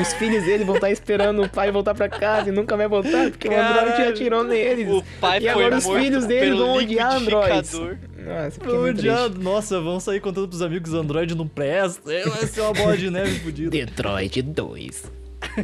Os 0.00 0.12
filhos 0.14 0.44
dele 0.44 0.64
vão 0.64 0.74
estar 0.76 0.90
esperando 0.90 1.42
o 1.42 1.48
pai 1.48 1.70
voltar 1.70 1.94
pra 1.94 2.08
casa 2.08 2.48
e 2.48 2.52
nunca 2.52 2.76
vai 2.76 2.88
voltar, 2.88 3.30
porque 3.30 3.48
o 3.48 3.52
Android 3.52 3.90
Caralho. 3.90 4.08
atirou 4.10 4.42
neles. 4.42 4.88
O 4.88 5.04
pai 5.20 5.40
e 5.40 5.48
agora 5.48 5.76
os 5.76 5.86
filhos 5.86 6.24
dele 6.26 6.54
vão 6.56 6.74
odiar 6.76 7.16
Androids. 7.16 7.72
liquidificador. 7.72 7.98
Nossa, 8.24 8.60
triste. 8.60 8.76
odiado. 8.76 9.38
Nossa, 9.42 9.80
vão 9.80 10.00
sair 10.00 10.20
contando 10.20 10.48
pros 10.48 10.62
amigos 10.62 10.90
que 10.90 10.96
Android 10.96 11.34
não 11.34 11.46
presta. 11.46 12.12
É, 12.12 12.24
Vai 12.28 12.46
ser 12.46 12.62
uma 12.62 12.72
bola 12.72 12.96
de 12.96 13.10
neve 13.10 13.38
fodida. 13.40 13.70
Detroit 13.70 14.40
2. 14.42 15.12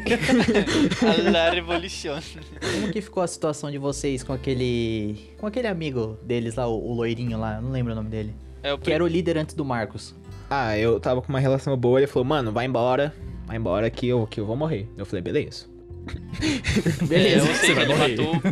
A 1.02 1.30
La 1.30 1.50
Revolution. 1.50 2.18
Como 2.74 2.92
que 2.92 3.00
ficou 3.00 3.22
a 3.22 3.26
situação 3.26 3.70
de 3.70 3.78
vocês 3.78 4.22
com 4.22 4.32
aquele. 4.32 5.30
com 5.38 5.46
aquele 5.46 5.66
amigo 5.66 6.18
deles 6.22 6.54
lá, 6.56 6.66
o, 6.68 6.90
o 6.90 6.94
loirinho 6.94 7.38
lá, 7.38 7.60
não 7.60 7.70
lembro 7.70 7.92
o 7.92 7.96
nome 7.96 8.10
dele. 8.10 8.34
É 8.62 8.72
o 8.72 8.78
Que 8.78 8.92
era 8.92 9.02
o 9.02 9.06
líder 9.06 9.38
antes 9.38 9.54
do 9.54 9.64
Marcos. 9.64 10.14
Ah, 10.50 10.76
eu 10.76 11.00
tava 11.00 11.22
com 11.22 11.28
uma 11.30 11.40
relação 11.40 11.74
boa, 11.76 11.98
ele 11.98 12.06
falou, 12.06 12.24
mano, 12.26 12.52
vai 12.52 12.66
embora. 12.66 13.14
Vai 13.50 13.56
embora 13.56 13.90
que 13.90 14.06
eu, 14.06 14.28
que 14.28 14.38
eu 14.38 14.46
vou 14.46 14.54
morrer. 14.54 14.88
Eu 14.96 15.04
falei, 15.04 15.20
beleza. 15.20 15.66
É, 17.10 17.36
eu 17.36 17.40
sei 17.40 17.54
você 17.54 17.66
que 17.66 17.74
vai 17.74 17.84
ele 17.84 17.94
morrer. 17.94 18.16
matou, 18.16 18.42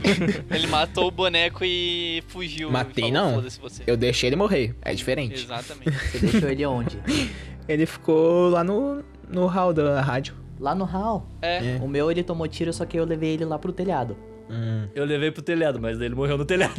ele 0.56 0.66
matou 0.66 1.06
o 1.06 1.10
boneco 1.12 1.60
e 1.64 2.20
fugiu. 2.26 2.68
Matei, 2.68 3.12
falou, 3.12 3.32
não. 3.32 3.44
Eu 3.86 3.96
deixei 3.96 4.28
ele 4.28 4.34
morrer. 4.34 4.74
É 4.82 4.92
diferente. 4.92 5.44
Exatamente. 5.44 5.90
Você 5.92 6.18
deixou 6.18 6.50
ele 6.50 6.66
onde? 6.66 6.98
Ele 7.68 7.86
ficou 7.86 8.48
lá 8.48 8.64
no, 8.64 9.04
no 9.28 9.46
hall 9.46 9.72
da 9.72 10.00
rádio. 10.00 10.34
Lá 10.58 10.74
no 10.74 10.84
hall. 10.84 11.28
É. 11.40 11.76
É. 11.76 11.78
O 11.82 11.86
meu 11.86 12.10
ele 12.10 12.24
tomou 12.24 12.48
tiro, 12.48 12.72
só 12.72 12.86
que 12.86 12.98
eu 12.98 13.04
levei 13.04 13.34
ele 13.34 13.44
lá 13.44 13.58
pro 13.58 13.72
telhado. 13.72 14.16
Hum. 14.50 14.88
Eu 14.94 15.04
levei 15.04 15.30
pro 15.30 15.42
telhado, 15.42 15.78
mas 15.78 16.00
ele 16.00 16.14
morreu 16.14 16.38
no 16.38 16.46
telhado. 16.46 16.74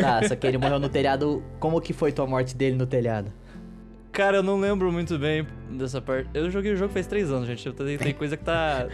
Tá, 0.00 0.26
só 0.26 0.34
que 0.34 0.46
ele 0.46 0.56
morreu 0.56 0.78
no 0.78 0.88
telhado. 0.88 1.44
Como 1.60 1.80
que 1.80 1.92
foi 1.92 2.10
tua 2.12 2.26
morte 2.26 2.56
dele 2.56 2.76
no 2.76 2.86
telhado? 2.86 3.30
Cara, 4.14 4.36
eu 4.38 4.42
não 4.42 4.58
lembro 4.60 4.90
muito 4.92 5.18
bem 5.18 5.44
dessa 5.70 6.00
parte. 6.00 6.30
Eu 6.32 6.48
joguei 6.50 6.72
o 6.72 6.76
jogo 6.76 6.92
faz 6.92 7.06
três 7.06 7.30
anos, 7.32 7.48
gente. 7.48 7.66
Eu 7.66 7.72
tenho, 7.72 7.98
tem 7.98 8.14
coisa 8.14 8.36
que 8.36 8.44
tá. 8.44 8.86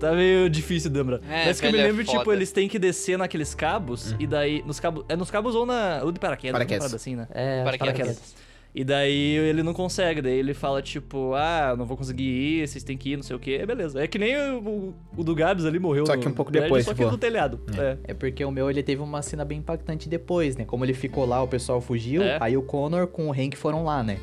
tá 0.00 0.12
meio 0.12 0.50
difícil 0.50 0.90
de 0.90 0.98
lembrar. 0.98 1.20
É, 1.30 1.46
Mas 1.46 1.60
que 1.60 1.66
eu 1.68 1.72
me 1.72 1.78
é 1.78 1.84
lembro, 1.84 2.02
tipo, 2.04 2.16
foda. 2.24 2.34
eles 2.36 2.50
têm 2.50 2.68
que 2.68 2.78
descer 2.78 3.16
naqueles 3.16 3.54
cabos 3.54 4.14
e 4.18 4.26
daí. 4.26 4.62
Nos 4.66 4.80
cabos. 4.80 5.04
É 5.08 5.14
nos 5.16 5.30
cabos 5.30 5.54
ou 5.54 5.64
na. 5.64 6.00
Ou 6.02 6.10
de 6.10 6.18
paraquedas, 6.18 6.52
Paraquedas. 6.52 6.90
uma 6.92 6.96
assim, 6.96 7.14
né? 7.14 7.28
É, 7.30 7.62
Paraquedas. 7.64 7.94
paraquedas. 7.96 8.46
E 8.74 8.84
daí 8.84 9.36
ele 9.36 9.62
não 9.62 9.72
consegue, 9.72 10.20
daí 10.20 10.36
ele 10.38 10.52
fala, 10.52 10.82
tipo, 10.82 11.32
ah, 11.34 11.74
não 11.78 11.86
vou 11.86 11.96
conseguir 11.96 12.24
ir, 12.24 12.68
vocês 12.68 12.84
têm 12.84 12.94
que 12.98 13.12
ir, 13.12 13.16
não 13.16 13.22
sei 13.22 13.34
o 13.34 13.38
quê. 13.38 13.64
Beleza. 13.64 14.02
É 14.02 14.06
que 14.06 14.18
nem 14.18 14.36
o, 14.36 14.94
o- 15.16 15.24
do 15.24 15.34
Gabs 15.34 15.64
ali 15.64 15.78
morreu. 15.78 16.04
Só 16.04 16.14
que 16.14 16.26
no 16.26 16.32
um 16.32 16.34
pouco 16.34 16.50
prédio, 16.50 16.66
depois, 16.68 16.84
Só 16.84 16.90
que 16.92 16.98
tipo. 16.98 17.10
no 17.10 17.16
telhado. 17.16 17.58
É. 17.78 17.96
É 18.08 18.14
porque 18.14 18.44
o 18.44 18.50
meu 18.50 18.68
ele 18.68 18.82
teve 18.82 19.00
uma 19.00 19.22
cena 19.22 19.46
bem 19.46 19.60
impactante 19.60 20.10
depois, 20.10 20.56
né? 20.56 20.64
Como 20.66 20.84
ele 20.84 20.92
ficou 20.92 21.24
lá, 21.24 21.42
o 21.42 21.48
pessoal 21.48 21.80
fugiu, 21.80 22.20
É. 22.22 22.36
aí 22.38 22.54
o 22.54 22.62
Connor 22.62 23.06
com 23.06 23.28
o 23.28 23.32
Hank 23.32 23.56
foram 23.56 23.82
lá, 23.84 24.02
né? 24.02 24.18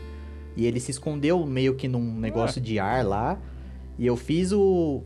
E 0.55 0.65
ele 0.65 0.79
se 0.79 0.91
escondeu 0.91 1.45
meio 1.45 1.75
que 1.75 1.87
num 1.87 2.17
negócio 2.19 2.61
de 2.61 2.79
ar 2.79 3.05
lá. 3.05 3.39
E 3.97 4.05
eu 4.05 4.15
fiz 4.15 4.51
o 4.51 5.03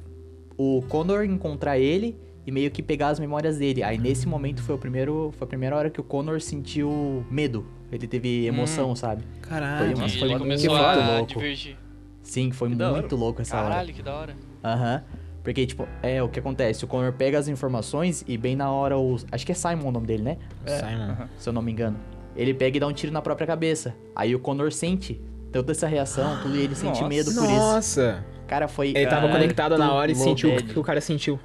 o 0.58 0.82
Connor 0.90 1.24
encontrar 1.24 1.78
ele 1.78 2.18
e 2.46 2.52
meio 2.52 2.72
que 2.72 2.82
pegar 2.82 3.10
as 3.10 3.20
memórias 3.20 3.58
dele. 3.58 3.84
Aí 3.84 3.98
nesse 3.98 4.28
momento 4.28 4.64
foi 4.64 4.74
o 4.74 4.78
primeiro, 4.78 5.32
foi 5.38 5.46
a 5.46 5.48
primeira 5.48 5.76
hora 5.76 5.90
que 5.90 6.02
o 6.02 6.04
Connor 6.04 6.42
sentiu 6.42 7.24
medo. 7.30 7.66
Ele 7.92 8.08
teve 8.08 8.46
emoção, 8.48 8.96
sabe? 8.96 9.24
Caralho. 9.42 9.96
Foi, 9.96 10.10
foi 10.10 10.18
ele 10.20 10.30
muito 10.30 10.40
começou 10.44 10.70
foda, 10.76 11.04
a 11.04 11.18
louco. 11.18 11.34
divergir. 11.34 11.78
Sim, 12.24 12.52
foi 12.52 12.76
Que 12.76 12.82
hora. 12.82 12.92
muito 12.94 13.16
louco 13.16 13.42
essa 13.42 13.56
hora. 13.58 13.70
Caralho, 13.70 13.94
que 13.94 14.02
da 14.02 14.16
hora. 14.16 14.36
Aham. 14.64 15.04
Porque, 15.44 15.66
tipo, 15.66 15.88
é 16.04 16.22
o 16.22 16.28
que 16.28 16.40
acontece. 16.40 16.84
O 16.84 16.88
Connor 16.88 17.14
pega 17.14 17.38
as 17.40 17.48
informações 17.48 18.26
e 18.28 18.38
bem 18.38 18.54
na 18.56 18.70
hora 18.70 18.98
o. 18.98 19.16
Acho 19.32 19.46
que 19.46 19.52
é 19.54 19.56
Simon 19.56 19.88
o 19.88 19.92
nome 19.92 20.06
dele, 20.08 20.24
né? 20.24 20.38
Simon. 20.66 21.28
Se 21.38 21.48
eu 21.48 21.54
não 21.54 21.62
me 21.62 21.72
engano. 21.72 21.98
Ele 22.36 22.54
pega 22.54 22.76
e 22.76 22.80
dá 22.80 22.88
um 22.88 22.92
tiro 22.94 23.14
na 23.14 23.22
própria 23.22 23.48
cabeça. 23.48 23.96
Aí 24.14 24.36
o 24.36 24.40
Connor 24.40 24.72
sente 24.74 25.22
toda 25.62 25.72
essa 25.74 25.88
reação, 25.88 26.40
tudo, 26.42 26.56
e 26.56 26.62
ele 26.62 26.76
sente 26.76 27.00
Nossa. 27.02 27.08
medo 27.08 27.34
por 27.34 27.44
isso. 27.44 27.52
Nossa! 27.54 28.26
Cara, 28.48 28.68
foi. 28.68 28.90
Ele 28.90 29.08
tava 29.08 29.28
conectado 29.30 29.78
na 29.78 29.92
hora 29.94 30.12
e 30.12 30.16
sentiu 30.16 30.56
o 30.56 30.64
que 30.64 30.80
o 30.80 30.84
cara 30.84 31.02
sentiu. 31.02 31.40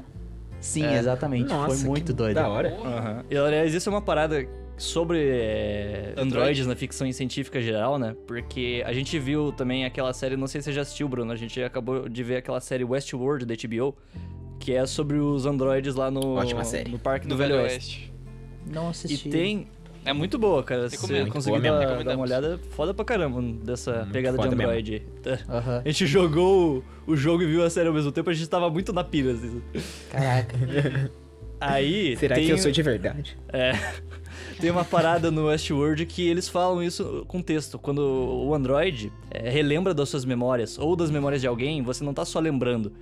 Sim, 0.61 0.87
exatamente. 0.95 1.49
Nossa, 1.49 1.77
foi 1.77 1.89
muito 1.89 2.07
que 2.07 2.13
doido. 2.13 2.37
Da 2.37 2.49
hora. 2.49 2.77
Aham. 2.85 3.25
E 3.29 3.37
aliás, 3.37 3.75
isso 3.75 3.89
é 3.89 3.93
uma 3.93 4.01
parada 4.01 4.47
sobre 4.77 5.19
é, 5.21 6.15
androides 6.17 6.67
na 6.67 6.77
ficção 6.77 7.11
científica 7.13 7.61
geral, 7.61 7.99
né? 7.99 8.15
Porque 8.27 8.83
a 8.87 8.93
gente 8.93 9.19
viu 9.19 9.53
também 9.53 9.85
aquela 9.85 10.13
série, 10.13 10.37
não 10.37 10.47
sei 10.47 10.61
se 10.61 10.67
você 10.67 10.73
já 10.73 10.83
assistiu, 10.83 11.09
Bruno, 11.09 11.33
a 11.33 11.37
gente 11.37 11.61
acabou 11.63 12.09
de 12.09 12.23
ver 12.23 12.37
aquela 12.37 12.61
série 12.61 12.85
Westworld 12.85 13.45
da 13.45 13.55
HBO, 13.55 13.97
que 14.61 14.73
é 14.73 14.87
sobre 14.87 15.19
os 15.19 15.47
androides 15.47 15.97
lá 15.97 16.11
no, 16.11 16.37
Ótima 16.37 16.63
série. 16.65 16.91
no 16.91 16.99
Parque 16.99 17.27
No 17.27 17.35
do 17.35 17.39
Velho 17.39 17.57
Oeste. 17.57 18.13
Não 18.65 18.87
E 18.87 18.91
assisti. 18.91 19.29
tem. 19.29 19.67
É 20.05 20.13
muito 20.13 20.39
boa, 20.39 20.63
cara. 20.63 20.91
Se 20.91 20.97
você 20.97 21.27
conseguir 21.27 21.61
dar, 21.61 22.03
dar 22.03 22.17
uma 22.17 22.25
olhada, 22.25 22.59
foda 22.71 22.93
pra 22.93 23.05
caramba 23.05 23.41
dessa 23.65 23.99
Muito 23.99 24.13
pegada 24.13 24.39
de 24.39 24.49
android. 24.49 25.03
Aham. 25.49 25.83
A 25.85 25.89
gente 25.89 26.07
jogou 26.07 26.85
o, 27.07 27.13
o 27.13 27.17
jogo 27.17 27.43
e 27.43 27.47
viu 27.47 27.65
a 27.65 27.71
série 27.71 27.89
ao 27.89 27.95
mesmo 27.95 28.11
tempo, 28.11 28.29
a 28.29 28.35
gente 28.35 28.49
tava 28.49 28.69
muito 28.69 28.93
na 28.93 29.05
pira. 29.05 29.33
Assim. 29.33 29.63
Caraca. 30.11 30.57
Aí. 31.61 32.17
Será 32.19 32.35
tem, 32.35 32.47
que 32.47 32.53
eu 32.53 32.59
sou 32.59 32.73
de 32.73 32.83
verdade? 32.83 33.39
É. 33.53 33.73
Tem 34.61 34.71
uma 34.71 34.85
parada 34.85 35.31
no 35.31 35.47
Westworld 35.47 36.05
que 36.07 36.29
eles 36.29 36.49
falam 36.49 36.83
isso 36.83 37.25
com 37.29 37.41
texto. 37.41 37.79
Quando 37.79 38.01
o 38.01 38.55
Android 38.55 39.13
é, 39.31 39.49
relembra 39.49 39.95
das 39.95 40.09
suas 40.09 40.25
memórias 40.25 40.79
ou 40.79 40.97
das 40.97 41.11
memórias 41.11 41.41
de 41.41 41.47
alguém, 41.47 41.83
você 41.83 42.03
não 42.03 42.13
tá 42.13 42.25
só 42.25 42.41
lembrando. 42.41 42.93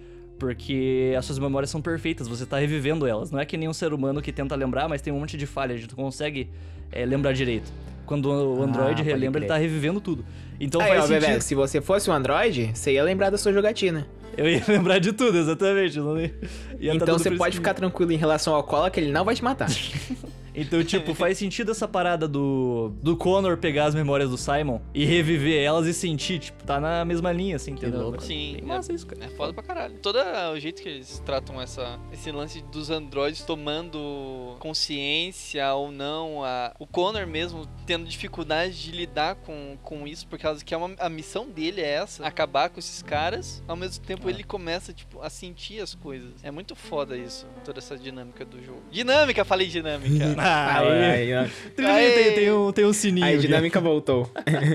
Porque 0.41 1.15
as 1.17 1.27
suas 1.27 1.39
memórias 1.39 1.71
são 1.71 1.83
perfeitas, 1.83 2.27
você 2.27 2.47
tá 2.47 2.59
revivendo 2.59 3.07
elas. 3.07 3.31
Não 3.31 3.39
é 3.39 3.45
que 3.45 3.59
nem 3.59 3.69
um 3.69 3.75
ser 3.75 3.93
humano 3.93 4.23
que 4.23 4.33
tenta 4.33 4.57
lembrar, 4.57 4.89
mas 4.89 5.03
tem 5.03 5.13
um 5.13 5.21
monte 5.21 5.37
de 5.37 5.47
falha, 5.47 5.75
a 5.75 5.77
gente 5.77 5.91
não 5.91 6.03
consegue 6.05 6.49
é, 6.91 7.05
lembrar 7.05 7.35
direito. 7.35 7.71
Quando 8.07 8.27
o 8.31 8.63
Ah, 8.63 8.65
Android 8.65 8.97
pode 8.97 9.03
relembra, 9.03 9.39
ele 9.39 9.47
tá 9.47 9.59
revivendo 9.59 10.01
tudo. 10.01 10.25
Então 10.59 10.81
Aí, 10.81 10.89
faz 10.89 11.05
ó, 11.05 11.07
sentido. 11.07 11.27
Bebê, 11.27 11.41
se 11.43 11.55
você 11.55 11.81
fosse 11.83 12.11
um 12.11 12.13
android, 12.15 12.71
você 12.75 12.95
ia 12.95 13.05
lembrar 13.05 13.29
da 13.29 13.37
sua 13.37 13.53
jogatina. 13.53 14.07
Eu 14.37 14.49
ia 14.49 14.63
lembrar 14.67 14.99
de 14.99 15.13
tudo, 15.13 15.37
exatamente. 15.37 15.99
ia, 15.99 16.33
ia 16.81 16.91
tá 16.93 16.97
então 16.97 17.19
você 17.19 17.31
pode 17.33 17.57
ficar 17.57 17.75
tranquilo 17.75 18.11
em 18.11 18.17
relação 18.17 18.55
ao 18.55 18.65
cola 18.65 18.91
que 18.91 18.99
ele 18.99 19.13
não 19.13 19.25
vai 19.25 19.35
te 19.35 19.45
matar. 19.45 19.69
Então, 20.55 20.83
tipo, 20.83 21.15
faz 21.15 21.39
sentido 21.39 21.71
essa 21.71 21.87
parada 21.87 22.27
do, 22.27 22.93
do 23.03 23.17
Connor 23.17 23.57
pegar 23.57 23.87
as 23.87 23.95
memórias 23.95 24.31
do 24.31 24.37
Simon 24.37 24.81
e 24.95 25.05
reviver 25.05 25.63
elas 25.63 25.87
e 25.87 25.95
sentir, 25.95 26.39
tipo, 26.39 26.65
tá 26.65 26.81
na 26.81 27.05
mesma 27.05 27.33
linha, 27.33 27.57
assim, 27.57 27.73
entendeu? 27.73 28.01
louco. 28.03 28.23
Sim, 28.23 28.55
Bem 28.55 28.63
é- 28.63 28.67
massa 28.67 28.93
isso, 28.93 29.07
cara. 29.07 29.25
É 29.25 29.29
foda 29.29 29.53
pra 29.53 29.63
caralho. 29.63 29.95
Todo 30.01 30.19
o 30.53 30.59
jeito 30.59 30.83
que 30.83 30.89
eles 30.89 31.23
tratam 31.25 31.61
essa, 31.61 31.99
esse 32.13 32.31
lance 32.33 32.63
dos 32.73 32.91
androides 32.91 33.43
tomando 33.43 34.57
consciência 34.59 35.73
ou 35.75 35.91
não, 35.93 36.45
a, 36.45 36.73
o 36.79 36.87
Connor 36.87 37.27
mesmo 37.27 37.67
tendo 37.87 38.07
dificuldade 38.07 38.83
de 38.83 38.93
lidar 38.93 39.37
com, 39.37 39.77
com 39.83 40.07
isso, 40.07 40.27
por 40.27 40.39
causa 40.39 40.65
que 40.65 40.75
é 40.75 40.77
uma, 40.77 40.95
a 40.99 41.09
missão 41.09 41.49
dele 41.49 41.81
é 41.81 41.91
essa, 41.91 42.27
acabar 42.27 42.71
com 42.71 42.79
esses 42.79 43.03
caras, 43.03 43.63
ao 43.67 43.77
mesmo 43.77 44.05
tempo 44.05 44.29
ele 44.29 44.43
começa, 44.45 44.93
tipo, 44.93 45.21
a 45.23 45.31
sentir 45.31 45.81
as 45.81 45.95
coisas. 45.95 46.33
É 46.43 46.51
muito 46.51 46.75
foda 46.75 47.17
isso, 47.17 47.47
toda 47.65 47.79
essa 47.79 47.97
dinâmica 47.97 48.45
do 48.45 48.63
jogo. 48.65 48.83
Dinâmica, 48.91 49.45
falei 49.45 49.67
dinâmica. 49.67 50.11
Aí, 50.41 51.05
aí, 51.05 51.35
ó. 51.35 51.47
tem, 51.77 52.35
tem 52.35 52.53
um, 52.53 52.73
tem 52.73 52.87
um 52.87 52.93
sininho. 52.93 53.27
Aí 53.27 53.35
a 53.35 53.39
aqui. 53.39 53.47
dinâmica 53.47 53.81
voltou. 53.81 54.31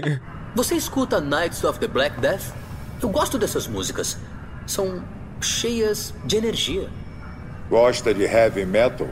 Você 0.56 0.75
escuta 0.75 1.19
Knights 1.19 1.63
of 1.63 1.80
the 1.80 1.88
Black 1.88 2.19
Death? 2.21 2.54
Eu 3.01 3.10
gosto 3.10 3.38
dessas 3.38 3.67
músicas. 3.67 4.17
São 4.65 5.04
cheias 5.41 6.13
de 6.25 6.38
energia. 6.38 6.89
Gosta 7.69 8.13
de 8.13 8.23
heavy 8.23 8.65
metal? 8.65 9.08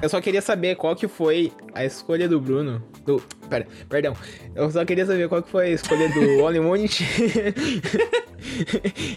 Eu 0.00 0.08
só 0.08 0.20
queria 0.20 0.40
saber 0.40 0.76
qual 0.76 0.96
que 0.96 1.06
foi 1.06 1.52
a 1.74 1.84
escolha 1.84 2.28
do 2.28 2.40
Bruno. 2.40 2.82
Do. 3.08 3.22
Pera, 3.48 3.66
perdão. 3.88 4.14
Eu 4.54 4.70
só 4.70 4.84
queria 4.84 5.06
saber 5.06 5.28
qual 5.30 5.42
que 5.42 5.50
foi 5.50 5.68
a 5.68 5.70
escolha 5.70 6.10
do 6.10 6.44
Only 6.44 6.58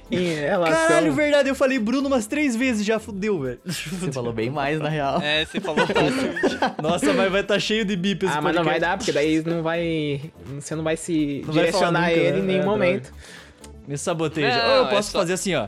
em 0.10 0.34
relação. 0.36 0.88
Caralho, 0.88 1.14
verdade, 1.14 1.50
eu 1.50 1.56
falei 1.56 1.78
Bruno 1.78 2.08
umas 2.08 2.26
três 2.26 2.56
vezes 2.56 2.86
já, 2.86 3.00
fudeu, 3.00 3.40
velho. 3.42 3.60
Você 3.66 4.10
falou 4.12 4.32
bem 4.32 4.50
mais, 4.50 4.80
na 4.80 4.88
real. 4.88 5.22
É, 5.22 5.44
você 5.44 5.60
falou 5.60 5.86
bastante. 5.86 6.82
Nossa, 6.82 7.14
mas 7.14 7.32
vai 7.32 7.42
estar 7.42 7.60
cheio 7.60 7.84
de 7.84 7.96
bip 7.98 8.26
esse 8.26 8.38
Ah, 8.38 8.42
mas 8.42 8.56
não 8.56 8.64
vai 8.64 8.80
podcast. 8.80 8.80
dar, 8.80 8.98
porque 8.98 9.12
daí 9.12 9.44
não 9.44 9.62
vai. 9.62 10.22
Você 10.56 10.76
não 10.76 10.84
vai 10.84 10.96
se 10.96 11.42
Não 11.46 11.54
vai 11.54 11.66
direcionar 11.66 12.00
falar 12.04 12.10
nunca, 12.10 12.22
ele 12.22 12.38
em 12.38 12.42
né? 12.42 12.48
nenhum 12.48 12.62
É, 12.62 12.66
momento. 12.66 13.14
Me 13.88 13.98
saboteja. 13.98 14.58
Não, 14.58 14.70
Ou 14.70 14.76
eu 14.78 14.86
é 14.86 14.90
posso 14.90 15.12
só- 15.12 15.20
fazer 15.20 15.34
assim, 15.34 15.54
ó. 15.56 15.68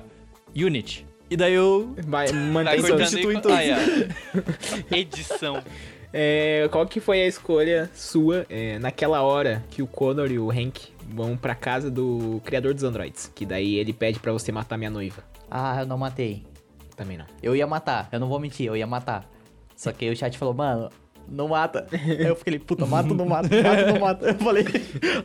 Unit. 0.55 1.05
E 1.29 1.35
daí 1.35 1.53
eu. 1.53 1.93
Vai 2.07 2.27
Vai 2.27 2.77
todos. 2.77 2.89
substitui 3.09 3.35
e... 3.35 3.41
todos. 3.41 3.57
Aí, 3.57 3.71
ó. 3.71 4.95
Edição. 4.95 5.61
É, 6.15 6.67
qual 6.71 6.85
que 6.85 6.99
foi 6.99 7.23
a 7.23 7.27
escolha 7.27 7.89
sua 7.95 8.45
é, 8.47 8.77
naquela 8.77 9.23
hora 9.23 9.63
que 9.71 9.81
o 9.81 9.87
Connor 9.87 10.31
e 10.31 10.37
o 10.37 10.51
Hank 10.51 10.93
vão 11.09 11.35
pra 11.35 11.55
casa 11.55 11.89
do 11.89 12.39
criador 12.45 12.73
dos 12.73 12.83
androids? 12.83 13.31
Que 13.33 13.45
daí 13.45 13.75
ele 13.75 13.91
pede 13.91 14.19
pra 14.19 14.31
você 14.31 14.51
matar 14.51 14.77
minha 14.77 14.91
noiva. 14.91 15.23
Ah, 15.49 15.81
eu 15.81 15.87
não 15.87 15.97
matei. 15.97 16.45
Também 16.95 17.17
não. 17.17 17.25
Eu 17.41 17.55
ia 17.55 17.65
matar, 17.65 18.07
eu 18.11 18.19
não 18.19 18.29
vou 18.29 18.39
mentir, 18.39 18.67
eu 18.67 18.77
ia 18.77 18.85
matar. 18.85 19.27
Só 19.75 19.91
que 19.91 20.05
aí 20.05 20.11
o 20.11 20.15
chat 20.15 20.37
falou, 20.37 20.53
mano, 20.53 20.89
não 21.27 21.47
mata. 21.47 21.87
Aí 21.91 22.27
eu 22.27 22.35
fiquei, 22.35 22.59
puta, 22.59 22.85
mata 22.85 23.09
ou 23.09 23.15
não 23.15 23.25
mata? 23.25 23.49
Mata 23.63 23.81
ou 23.81 23.93
não 23.93 23.99
mata? 23.99 24.25
Eu 24.27 24.35
falei, 24.35 24.65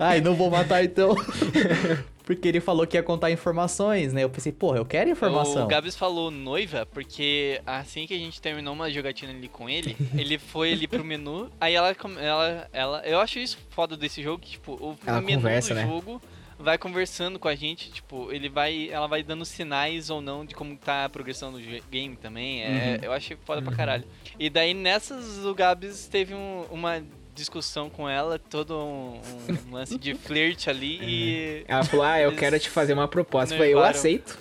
ai, 0.01 0.22
não 0.22 0.35
vou 0.35 0.51
matar 0.51 0.83
então. 0.83 1.14
Porque 2.28 2.46
ele 2.46 2.60
falou 2.60 2.86
que 2.86 2.94
ia 2.94 3.02
contar 3.02 3.30
informações, 3.30 4.12
né? 4.12 4.22
Eu 4.22 4.28
pensei, 4.28 4.52
porra, 4.52 4.76
eu 4.76 4.84
quero 4.84 5.08
informação. 5.08 5.64
O 5.64 5.66
Gabs 5.66 5.96
falou 5.96 6.30
noiva, 6.30 6.84
porque 6.84 7.58
assim 7.64 8.06
que 8.06 8.12
a 8.12 8.18
gente 8.18 8.38
terminou 8.38 8.74
uma 8.74 8.90
jogatina 8.90 9.32
ali 9.32 9.48
com 9.48 9.66
ele, 9.66 9.96
ele 10.14 10.36
foi 10.36 10.74
ali 10.74 10.86
pro 10.86 11.02
menu, 11.02 11.50
aí 11.58 11.72
ela, 11.74 11.96
ela, 12.20 12.68
ela, 12.70 13.02
eu 13.06 13.18
acho 13.18 13.38
isso 13.38 13.56
foda 13.70 13.96
desse 13.96 14.22
jogo, 14.22 14.42
que, 14.42 14.50
tipo, 14.50 14.72
o 14.74 14.94
Ela 15.06 15.22
menu 15.22 15.38
conversa, 15.40 15.72
do 15.72 15.76
né? 15.80 15.86
jogo 15.86 16.20
vai 16.58 16.76
conversando 16.76 17.38
com 17.38 17.48
a 17.48 17.54
gente, 17.54 17.90
tipo, 17.90 18.30
ele 18.30 18.48
vai, 18.50 18.90
ela 18.90 19.06
vai 19.06 19.22
dando 19.22 19.44
sinais 19.46 20.10
ou 20.10 20.20
não 20.20 20.44
de 20.44 20.54
como 20.54 20.76
tá 20.76 21.04
a 21.06 21.08
progressão 21.08 21.50
do 21.52 21.58
game 21.90 22.14
também, 22.16 22.62
é, 22.62 22.98
eu 23.00 23.12
achei 23.12 23.38
foda 23.46 23.62
pra 23.62 23.74
caralho. 23.74 24.04
E 24.38 24.50
daí 24.50 24.74
nessas 24.74 25.38
o 25.46 25.54
Gabs 25.54 26.08
teve 26.08 26.34
um- 26.34 26.64
uma 26.70 27.00
discussão 27.38 27.88
com 27.88 28.09
ela, 28.09 28.38
todo 28.38 28.77
um, 28.77 29.20
um 29.68 29.72
lance 29.72 29.96
de 29.96 30.14
flerte 30.14 30.68
ali 30.68 30.98
e... 31.01 31.64
Ela 31.66 31.85
falou, 31.85 32.05
ah, 32.05 32.20
eu 32.20 32.35
quero 32.35 32.59
te 32.59 32.68
fazer 32.68 32.92
uma 32.92 33.09
proposta. 33.09 33.55
Eu 33.55 33.59
falei, 33.59 33.74
eu 33.74 33.83
aceito. 33.83 34.38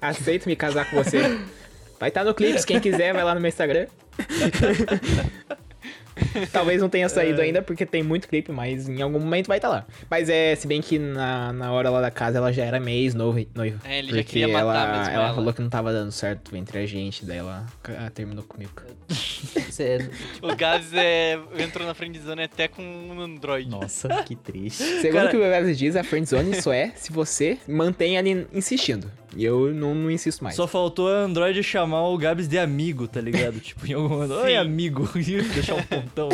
Aceito 0.00 0.48
me 0.48 0.56
casar 0.56 0.88
com 0.88 0.96
você. 0.96 1.40
Vai 2.00 2.08
estar 2.08 2.24
no 2.24 2.32
Clips, 2.32 2.64
quem 2.64 2.80
quiser 2.80 3.12
vai 3.12 3.22
lá 3.22 3.34
no 3.34 3.42
meu 3.42 3.48
Instagram. 3.50 3.86
Talvez 6.52 6.80
não 6.80 6.88
tenha 6.88 7.08
saído 7.08 7.40
ainda, 7.40 7.62
porque 7.62 7.84
tem 7.86 8.02
muito 8.02 8.28
clipe, 8.28 8.52
mas 8.52 8.88
em 8.88 9.00
algum 9.02 9.18
momento 9.20 9.46
vai 9.46 9.58
estar 9.58 9.68
lá. 9.68 9.86
Mas 10.08 10.28
é, 10.28 10.54
se 10.54 10.66
bem 10.66 10.80
que 10.80 10.98
na, 10.98 11.52
na 11.52 11.72
hora 11.72 11.90
lá 11.90 12.00
da 12.00 12.10
casa 12.10 12.38
ela 12.38 12.52
já 12.52 12.64
era 12.64 12.78
meio 12.80 13.02
ex-noiva. 13.04 13.46
noiva. 13.54 13.78
É, 13.84 13.98
ele 13.98 14.08
já 14.08 14.16
porque 14.16 14.24
queria 14.24 14.48
matar 14.48 14.60
ela, 14.60 14.98
mesmo 14.98 15.14
ela 15.14 15.24
ela. 15.26 15.34
falou 15.34 15.52
que 15.52 15.60
não 15.62 15.68
tava 15.70 15.92
dando 15.92 16.12
certo 16.12 16.56
entre 16.56 16.78
a 16.78 16.86
gente, 16.86 17.24
daí 17.24 17.38
ela 17.38 17.66
ah, 17.98 18.10
terminou 18.10 18.44
comigo. 18.44 18.72
Você- 19.08 20.10
O 20.42 20.54
Gabs 20.54 20.92
é, 20.94 21.38
entrou 21.58 21.86
na 21.86 21.94
friendzone 21.94 22.42
até 22.42 22.68
com 22.68 22.82
um 22.82 23.20
Android. 23.20 23.68
Nossa, 23.68 24.08
que 24.24 24.36
triste. 24.36 24.82
Segundo 25.00 25.12
Cara- 25.14 25.26
o 25.28 25.30
que 25.30 25.36
o 25.36 25.40
Bebes 25.40 25.78
diz, 25.78 25.96
a 25.96 26.04
friendzone 26.04 26.60
só 26.60 26.72
é 26.72 26.92
se 26.96 27.12
você 27.12 27.58
mantém 27.68 28.16
ali 28.18 28.46
insistindo. 28.52 29.10
E 29.36 29.44
eu 29.44 29.72
não, 29.72 29.94
não 29.94 30.10
insisto 30.10 30.42
mais. 30.42 30.56
Só 30.56 30.66
faltou 30.66 31.08
a 31.08 31.20
Android 31.20 31.62
chamar 31.62 32.08
o 32.08 32.18
Gabs 32.18 32.48
de 32.48 32.58
amigo, 32.58 33.06
tá 33.06 33.20
ligado? 33.20 33.58
tipo, 33.60 33.86
em 33.86 33.92
algum 33.92 34.08
momento. 34.08 34.34
Oi, 34.34 34.56
amigo. 34.56 35.08
E 35.20 35.42
deixar 35.42 35.74
um 35.76 35.82
pontão. 35.82 36.28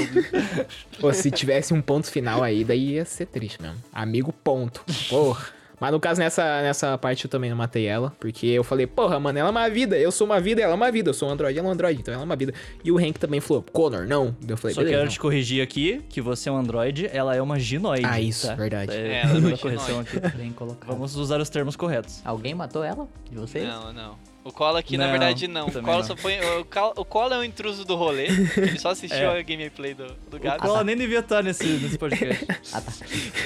Pô, 1.01 1.13
se 1.13 1.31
tivesse 1.31 1.75
um 1.75 1.83
ponto 1.83 2.11
final 2.11 2.43
aí, 2.43 2.65
daí 2.65 2.93
ia 2.95 3.05
ser 3.05 3.27
triste 3.27 3.61
mesmo. 3.61 3.77
Amigo, 3.93 4.33
ponto. 4.33 4.83
Porra. 5.09 5.56
Mas 5.81 5.93
no 5.93 6.01
caso, 6.01 6.21
nessa, 6.21 6.63
nessa 6.63 6.97
parte 6.99 7.25
eu 7.25 7.31
também 7.31 7.51
não 7.51 7.57
matei 7.57 7.87
ela. 7.87 8.13
Porque 8.19 8.47
eu 8.47 8.65
falei, 8.65 8.87
porra, 8.87 9.21
mano, 9.21 9.39
ela 9.39 9.49
é 9.49 9.51
uma 9.51 9.69
vida. 9.69 9.99
Eu 9.99 10.11
sou 10.11 10.27
uma 10.27 10.41
vida, 10.41 10.63
ela 10.63 10.73
é 10.73 10.75
uma 10.77 10.91
vida. 10.91 11.11
Eu 11.11 11.15
sou 11.15 11.29
um 11.29 11.33
android, 11.33 11.59
ela 11.59 11.67
é 11.67 11.71
um 11.71 11.73
android. 11.73 12.01
Então 12.01 12.15
ela 12.15 12.23
é 12.23 12.25
uma 12.25 12.37
vida. 12.37 12.55
E 12.83 12.91
o 12.91 12.99
Hank 12.99 13.19
também 13.19 13.41
falou, 13.41 13.63
Connor, 13.73 14.07
não. 14.07 14.35
Eu 14.47 14.57
falei, 14.57 14.75
Só 14.75 14.81
beleza. 14.81 14.97
quero 14.97 15.05
não. 15.05 15.13
te 15.13 15.21
corrigir 15.21 15.63
aqui 15.63 16.03
que 16.09 16.21
você 16.21 16.49
é 16.49 16.53
um 16.53 16.57
Android, 16.57 17.09
ela 17.13 17.35
é 17.35 17.43
uma 17.43 17.59
ginoide. 17.59 18.07
Ah, 18.07 18.21
isso, 18.21 18.47
tá? 18.47 18.55
verdade. 18.55 18.93
É, 18.93 18.97
É, 18.97 19.23
ela 19.23 19.35
é 19.35 19.39
uma 19.39 19.49
uma 19.49 19.59
correção 19.59 20.01
aqui. 20.01 20.19
Bem 20.37 20.53
colocado. 20.53 20.89
Vamos 20.89 21.17
usar 21.17 21.41
os 21.41 21.49
termos 21.49 21.77
corretos. 21.77 22.21
Alguém 22.25 22.55
matou 22.55 22.83
ela? 22.85 23.09
De 23.31 23.37
vocês? 23.37 23.67
Não, 23.67 23.93
não. 23.93 24.36
O 24.47 24.53
Cola 24.53 24.79
aqui, 24.79 24.97
na 24.97 25.05
Não, 25.07 25.11
verdade, 25.11 25.49
não. 25.49 25.67
O 25.67 25.73
Cola 25.73 25.97
não. 25.99 26.05
só 26.05 26.17
foi. 26.17 26.35
O 26.61 26.65
Cola, 26.65 26.93
o 26.97 27.05
Cola 27.05 27.35
é 27.35 27.39
um 27.41 27.45
intruso 27.45 27.85
do 27.85 27.97
rolê. 27.97 28.27
Ele 28.57 28.79
só 28.79 28.91
assistiu 28.91 29.19
É. 29.33 29.41
a 29.41 29.43
gameplay 29.43 29.93
do, 29.93 30.07
do 30.31 30.37
O. 30.37 30.59
Cola 30.61 30.85
nem 30.85 30.97
devia 30.97 31.19
estar 31.19 31.43
nesse, 31.43 31.65
nesse 31.67 31.99
podcast. 31.99 32.47
Ah, 32.73 32.81
tá. 32.81 32.93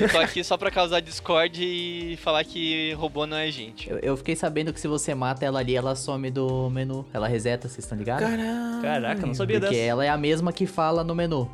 Eu 0.01 0.09
tô 0.11 0.19
aqui 0.19 0.45
só 0.45 0.57
pra 0.59 0.71
causar 0.71 1.01
Discord 1.01 1.63
e 1.65 2.17
falar 2.19 2.45
que 2.45 2.93
robô 2.95 3.27
não 3.27 3.37
é 3.37 3.51
gente. 3.51 3.89
Eu, 3.89 3.99
eu 4.01 4.17
fiquei 4.17 4.37
sabendo 4.37 4.73
que 4.75 4.81
se 4.81 4.89
você 4.89 5.15
mata 5.15 5.45
ela 5.45 5.61
ali, 5.61 5.75
ela 5.75 5.95
some 5.97 6.31
do 6.31 6.69
menu. 6.69 7.07
Ela 7.15 7.29
reseta, 7.29 7.67
vocês 7.69 7.79
estão 7.85 7.97
ligados? 7.97 8.29
Caralho. 8.29 8.83
Caraca, 8.83 9.27
não 9.27 9.35
sabia 9.35 9.59
Porque 9.59 9.75
dessa. 9.75 9.87
ela 9.89 10.05
é 10.05 10.09
a 10.11 10.19
mesma 10.19 10.53
que 10.53 10.67
fala 10.67 11.03
no 11.03 11.15
menu. 11.15 11.51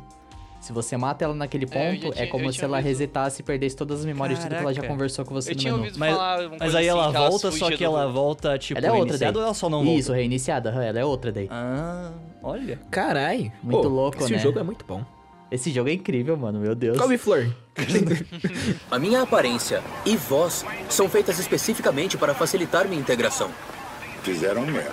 Se 0.59 0.73
você 0.73 0.97
mata 0.97 1.23
ela 1.23 1.33
naquele 1.35 1.65
É, 1.65 1.67
ponto, 1.67 2.07
é, 2.07 2.11
tinha- 2.11 2.27
como 2.27 2.45
eu 2.45 2.51
se 2.53 2.63
ela 2.63 2.77
ouvido. 2.77 2.87
resetasse 2.89 3.41
e 3.41 3.43
perdesse 3.45 3.75
todas 3.75 3.99
as 3.99 4.05
memórias 4.05 4.39
de 4.39 4.45
tudo 4.45 4.55
que 4.55 4.61
ela 4.61 4.73
já 4.73 4.81
Caraca. 4.81 4.93
conversou 4.93 5.23
com 5.23 5.33
você 5.33 5.51
Eu 5.51 5.55
no 5.55 5.59
tinha 5.61 5.71
menu. 5.73 5.83
ouvido 5.85 5.99
Mas, 5.99 6.17
mas 6.59 6.75
aí 6.75 6.89
assim, 6.89 6.99
ela 6.99 7.11
volta, 7.11 7.51
só 7.51 7.71
que 7.71 7.83
ela 7.83 8.07
volta, 8.07 8.57
tipo, 8.57 8.77
Ela 8.79 8.87
é 8.87 8.91
outra 8.91 9.03
reiniciada 9.05 9.31
daí. 9.33 9.41
ou 9.41 9.45
ela 9.45 9.53
só 9.53 9.69
não 9.69 9.83
volta? 9.85 9.99
Isso, 9.99 10.11
reiniciada, 10.13 10.69
ela 10.71 10.99
é 10.99 11.05
outra 11.05 11.31
daí. 11.31 11.47
Ah, 11.51 12.11
olha. 12.43 12.79
Carai. 12.91 13.51
Muito 13.63 13.81
Pô, 13.83 13.87
louco, 13.87 14.17
esse 14.23 14.33
né? 14.33 14.39
jogo 14.39 14.59
é 14.59 14.63
muito 14.63 14.83
bom. 14.85 15.05
Esse 15.49 15.71
jogo 15.71 15.89
é 15.89 15.93
incrível, 15.93 16.35
mano, 16.35 16.59
meu 16.59 16.75
Deus. 16.75 16.97
Couve-flor. 16.97 17.47
A 18.91 18.99
minha 18.99 19.21
aparência 19.21 19.81
e 20.05 20.17
voz 20.17 20.65
são 20.89 21.07
feitas 21.07 21.39
especificamente 21.39 22.17
para 22.17 22.33
facilitar 22.33 22.87
minha 22.87 22.99
integração. 22.99 23.49
Fizeram 24.23 24.65
merda. 24.65 24.91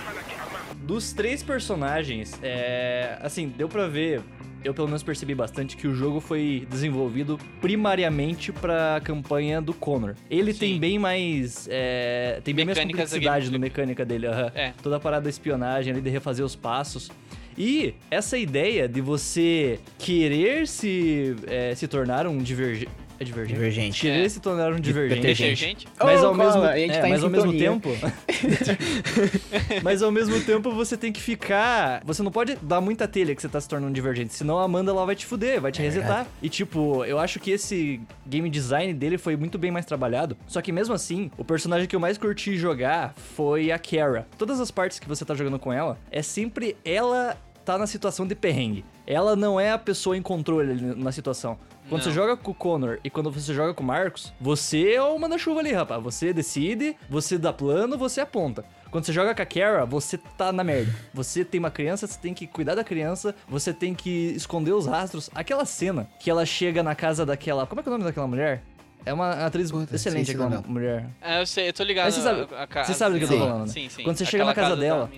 Dos 0.75 1.11
três 1.11 1.41
personagens, 1.43 2.39
é. 2.43 3.17
Assim, 3.21 3.49
deu 3.49 3.67
pra 3.67 3.87
ver. 3.87 4.21
Eu 4.65 4.73
pelo 4.73 4.87
menos 4.87 5.03
percebi 5.03 5.35
bastante 5.35 5.77
que 5.77 5.87
o 5.87 5.93
jogo 5.93 6.19
foi 6.19 6.67
desenvolvido 6.71 7.39
primariamente 7.61 8.51
pra 8.51 8.99
campanha 9.03 9.61
do 9.61 9.75
Connor. 9.75 10.15
Ele 10.27 10.51
Sim. 10.53 10.59
tem 10.59 10.79
bem 10.79 10.97
mais. 10.99 11.67
é, 11.71 12.41
tem 12.43 12.55
bem 12.55 12.65
mais 12.65 12.75
Mecânicas 12.75 13.11
da 13.11 13.15
complexidade 13.17 13.51
no 13.51 13.59
mecânica 13.59 14.03
dele. 14.03 14.25
aham. 14.25 14.51
É. 14.55 14.73
Toda 14.81 14.95
a 14.95 14.99
parada 14.99 15.25
da 15.25 15.29
espionagem 15.29 15.93
ali, 15.93 16.01
de 16.01 16.09
refazer 16.09 16.43
os 16.43 16.55
passos. 16.55 17.11
E 17.55 17.93
essa 18.09 18.37
ideia 18.39 18.89
de 18.89 19.01
você 19.01 19.79
querer 19.99 20.67
se, 20.67 21.35
é, 21.45 21.75
se 21.75 21.87
tornar 21.87 22.25
um 22.25 22.39
divergente. 22.39 23.04
É 23.19 23.23
divergente? 23.23 23.53
Divergente. 23.53 24.01
Querer 24.01 24.25
É. 24.25 24.29
se 24.29 24.39
tornar 24.39 24.71
um 24.73 24.79
divergente. 24.79 25.21
Detergente? 25.21 25.87
Mas 26.01 26.23
ao 26.23 26.33
mesmo, 26.33 26.53
Cola, 26.53 26.71
a 26.71 26.77
gente 26.77 26.91
é, 26.95 27.01
tá 27.01 27.07
mas 27.07 27.23
ao 27.23 27.29
mesmo 27.29 27.53
tempo. 27.57 27.89
mas 29.83 30.01
ao 30.01 30.11
mesmo 30.11 30.39
tempo 30.41 30.71
você 30.71 30.97
tem 30.97 31.11
que 31.11 31.21
ficar. 31.21 32.01
Você 32.05 32.21
não 32.21 32.31
pode 32.31 32.55
dar 32.61 32.81
muita 32.81 33.07
telha 33.07 33.35
que 33.35 33.41
você 33.41 33.49
tá 33.49 33.59
se 33.59 33.67
tornando 33.67 33.89
um 33.89 33.93
divergente. 33.93 34.33
Senão 34.33 34.59
a 34.59 34.63
Amanda 34.63 34.91
ela 34.91 35.05
vai 35.05 35.15
te 35.15 35.25
fuder, 35.25 35.61
vai 35.61 35.71
te 35.71 35.81
resetar. 35.81 36.27
E 36.41 36.49
tipo, 36.49 37.03
eu 37.05 37.19
acho 37.19 37.39
que 37.39 37.51
esse 37.51 38.01
game 38.25 38.49
design 38.49 38.93
dele 38.93 39.17
foi 39.17 39.35
muito 39.35 39.57
bem 39.57 39.71
mais 39.71 39.85
trabalhado. 39.85 40.37
Só 40.47 40.61
que 40.61 40.71
mesmo 40.71 40.93
assim, 40.93 41.31
o 41.37 41.43
personagem 41.43 41.87
que 41.87 41.95
eu 41.95 41.99
mais 41.99 42.17
curti 42.17 42.57
jogar 42.57 43.13
foi 43.35 43.71
a 43.71 43.79
Kara. 43.79 44.27
Todas 44.37 44.59
as 44.59 44.71
partes 44.71 44.99
que 44.99 45.07
você 45.07 45.23
tá 45.23 45.33
jogando 45.33 45.59
com 45.59 45.71
ela, 45.71 45.97
é 46.11 46.21
sempre 46.21 46.75
ela 46.83 47.37
tá 47.63 47.77
na 47.77 47.87
situação 47.87 48.27
de 48.27 48.35
perrengue. 48.35 48.85
Ela 49.07 49.35
não 49.35 49.59
é 49.59 49.71
a 49.71 49.77
pessoa 49.77 50.15
em 50.15 50.21
controle 50.21 50.71
ali 50.71 50.81
na 50.95 51.11
situação. 51.11 51.57
Quando 51.87 52.01
Não. 52.03 52.09
você 52.09 52.11
joga 52.11 52.35
com 52.35 52.51
o 52.51 52.53
Connor 52.55 52.97
e 53.03 53.09
quando 53.11 53.29
você 53.31 53.53
joga 53.53 53.73
com 53.73 53.83
o 53.83 53.85
Marcos, 53.85 54.33
você 54.41 54.93
é 54.93 55.01
o 55.01 55.17
manda-chuva 55.19 55.59
ali, 55.59 55.71
rapaz. 55.71 56.01
Você 56.03 56.33
decide, 56.33 56.95
você 57.09 57.37
dá 57.37 57.53
plano, 57.53 57.95
você 57.97 58.19
aponta. 58.21 58.65
Quando 58.89 59.05
você 59.05 59.13
joga 59.13 59.35
com 59.35 59.41
a 59.41 59.45
Kara, 59.45 59.85
você 59.85 60.17
tá 60.17 60.51
na 60.51 60.63
merda. 60.63 60.91
Você 61.13 61.45
tem 61.45 61.59
uma 61.59 61.69
criança, 61.69 62.07
você 62.07 62.17
tem 62.19 62.33
que 62.33 62.47
cuidar 62.47 62.73
da 62.75 62.83
criança, 62.83 63.35
você 63.47 63.71
tem 63.73 63.93
que 63.93 64.31
esconder 64.35 64.71
os 64.71 64.87
rastros. 64.87 65.29
Aquela 65.35 65.63
cena 65.65 66.09
que 66.19 66.29
ela 66.29 66.45
chega 66.45 66.81
na 66.81 66.95
casa 66.95 67.25
daquela. 67.25 67.67
Como 67.67 67.79
é 67.81 67.83
que 67.83 67.89
é 67.89 67.91
o 67.91 67.93
nome 67.93 68.03
daquela 68.05 68.27
mulher? 68.27 68.63
É 69.05 69.13
uma 69.13 69.45
atriz 69.45 69.69
Puta, 69.71 69.93
excelente 69.95 70.31
aquela 70.31 70.49
não. 70.49 70.63
mulher. 70.67 71.05
É, 71.21 71.39
eu 71.39 71.45
sei, 71.45 71.67
eu 71.69 71.73
tô 71.73 71.83
ligado. 71.83 72.05
Mas 72.05 72.15
você 72.15 72.21
sabe- 72.21 72.47
a- 72.55 72.63
a 72.63 72.67
ca- 72.67 72.83
você 72.83 72.93
sabe 72.95 73.13
do 73.13 73.19
que 73.19 73.25
eu 73.31 73.37
tô 73.37 73.45
falando, 73.45 73.67
né? 73.67 73.67
Sim, 73.67 73.89
sim. 73.89 74.03
Quando 74.03 74.17
você 74.17 74.25
chega 74.25 74.43
na 74.43 74.51
Aquela 74.51 74.69
casa 74.69 74.81
da 74.81 74.87
dela. 74.87 75.11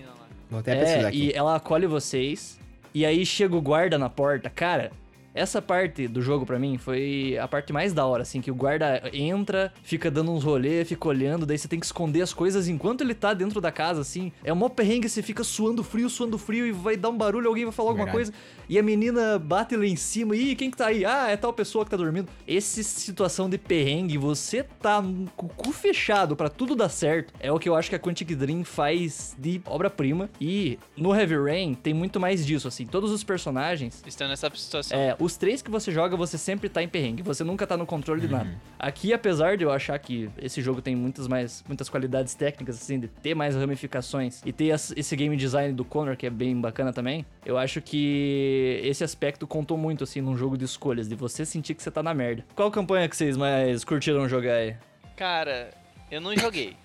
Vou 0.49 0.59
até 0.59 0.75
pesquisar 0.75 1.03
É, 1.03 1.07
aqui. 1.07 1.17
e 1.27 1.31
ela 1.33 1.55
acolhe 1.55 1.87
vocês. 1.87 2.59
E 2.93 3.05
aí 3.05 3.25
chega 3.25 3.55
o 3.55 3.61
guarda 3.61 3.97
na 3.97 4.09
porta. 4.09 4.49
Cara, 4.49 4.91
essa 5.37 5.61
parte 5.61 6.07
do 6.07 6.21
jogo 6.21 6.45
pra 6.45 6.57
mim 6.57 6.77
foi 6.77 7.37
a 7.37 7.47
parte 7.47 7.71
mais 7.71 7.93
da 7.93 8.05
hora, 8.05 8.23
assim, 8.23 8.41
que 8.41 8.51
o 8.51 8.55
guarda 8.55 9.01
entra, 9.13 9.71
fica 9.83 10.09
dando 10.09 10.31
uns 10.31 10.43
rolê, 10.43 10.83
fica 10.83 11.07
olhando, 11.07 11.45
daí 11.45 11.57
você 11.57 11.67
tem 11.67 11.79
que 11.79 11.85
esconder 11.85 12.21
as 12.21 12.33
coisas 12.33 12.67
enquanto 12.67 13.01
ele 13.01 13.13
tá 13.13 13.33
dentro 13.33 13.61
da 13.61 13.71
casa, 13.71 14.01
assim. 14.01 14.31
É 14.43 14.51
uma 14.51 14.69
perrengue, 14.69 15.07
você 15.07 15.21
fica 15.21 15.43
suando 15.43 15.83
frio, 15.83 16.09
suando 16.09 16.37
frio 16.37 16.65
e 16.65 16.71
vai 16.71 16.97
dar 16.97 17.09
um 17.09 17.17
barulho, 17.17 17.47
alguém 17.47 17.65
vai 17.65 17.73
falar 17.73 17.89
alguma 17.89 18.05
Verdade. 18.05 18.31
coisa. 18.31 18.57
E 18.69 18.77
a 18.77 18.83
menina 18.83 19.39
bate 19.39 19.75
lá 19.75 19.85
em 19.85 19.95
cima. 19.95 20.35
Ih, 20.35 20.55
quem 20.55 20.69
que 20.69 20.77
tá 20.77 20.87
aí? 20.87 21.05
Ah, 21.05 21.29
é 21.29 21.37
tal 21.37 21.53
pessoa 21.53 21.85
que 21.85 21.91
tá 21.91 21.97
dormindo. 21.97 22.27
Essa 22.47 22.83
situação 22.83 23.49
de 23.49 23.57
perrengue, 23.57 24.17
você 24.17 24.63
tá 24.63 25.01
com 25.35 25.45
o 25.45 25.49
cu 25.49 25.71
fechado 25.71 26.35
pra 26.35 26.49
tudo 26.49 26.75
dar 26.75 26.89
certo. 26.89 27.33
É 27.39 27.51
o 27.51 27.59
que 27.59 27.69
eu 27.69 27.75
acho 27.75 27.89
que 27.89 27.95
a 27.95 27.99
Quantic 27.99 28.35
Dream 28.35 28.63
faz 28.63 29.35
de 29.37 29.61
obra-prima. 29.65 30.29
E 30.41 30.77
no 30.97 31.15
Heavy 31.15 31.37
Rain 31.37 31.73
tem 31.75 31.93
muito 31.93 32.19
mais 32.19 32.45
disso, 32.45 32.67
assim. 32.67 32.85
Todos 32.85 33.11
os 33.11 33.23
personagens. 33.23 34.03
Estão 34.05 34.27
nessa 34.27 34.51
situação. 34.55 34.97
É, 34.97 35.15
os 35.27 35.35
três 35.35 35.61
que 35.61 35.69
você 35.69 35.91
joga, 35.91 36.15
você 36.15 36.37
sempre 36.37 36.69
tá 36.69 36.81
em 36.81 36.87
perrengue. 36.87 37.21
Você 37.21 37.43
nunca 37.43 37.67
tá 37.67 37.75
no 37.75 37.85
controle 37.85 38.21
de 38.21 38.27
nada. 38.29 38.49
Aqui, 38.79 39.13
apesar 39.13 39.57
de 39.57 39.63
eu 39.63 39.71
achar 39.71 39.99
que 39.99 40.29
esse 40.41 40.61
jogo 40.61 40.81
tem 40.81 40.95
muitas 40.95 41.27
mais 41.27 41.63
muitas 41.67 41.89
qualidades 41.89 42.33
técnicas, 42.33 42.77
assim, 42.77 42.99
de 42.99 43.07
ter 43.07 43.35
mais 43.35 43.55
ramificações 43.55 44.41
e 44.45 44.51
ter 44.51 44.73
esse 44.95 45.15
game 45.15 45.35
design 45.35 45.73
do 45.73 45.83
Connor, 45.83 46.15
que 46.15 46.25
é 46.25 46.29
bem 46.29 46.59
bacana 46.59 46.93
também, 46.93 47.25
eu 47.45 47.57
acho 47.57 47.81
que 47.81 48.79
esse 48.83 49.03
aspecto 49.03 49.45
contou 49.45 49.77
muito, 49.77 50.03
assim, 50.03 50.21
num 50.21 50.37
jogo 50.37 50.57
de 50.57 50.63
escolhas, 50.65 51.07
de 51.07 51.15
você 51.15 51.45
sentir 51.45 51.73
que 51.73 51.83
você 51.83 51.91
tá 51.91 52.01
na 52.01 52.13
merda. 52.13 52.45
Qual 52.55 52.71
campanha 52.71 53.07
que 53.09 53.15
vocês 53.15 53.35
mais 53.35 53.83
curtiram 53.83 54.27
jogar 54.29 54.53
aí? 54.53 54.75
Cara, 55.15 55.71
eu 56.09 56.21
não 56.21 56.35
joguei. 56.37 56.75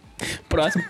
Próximo. 0.48 0.84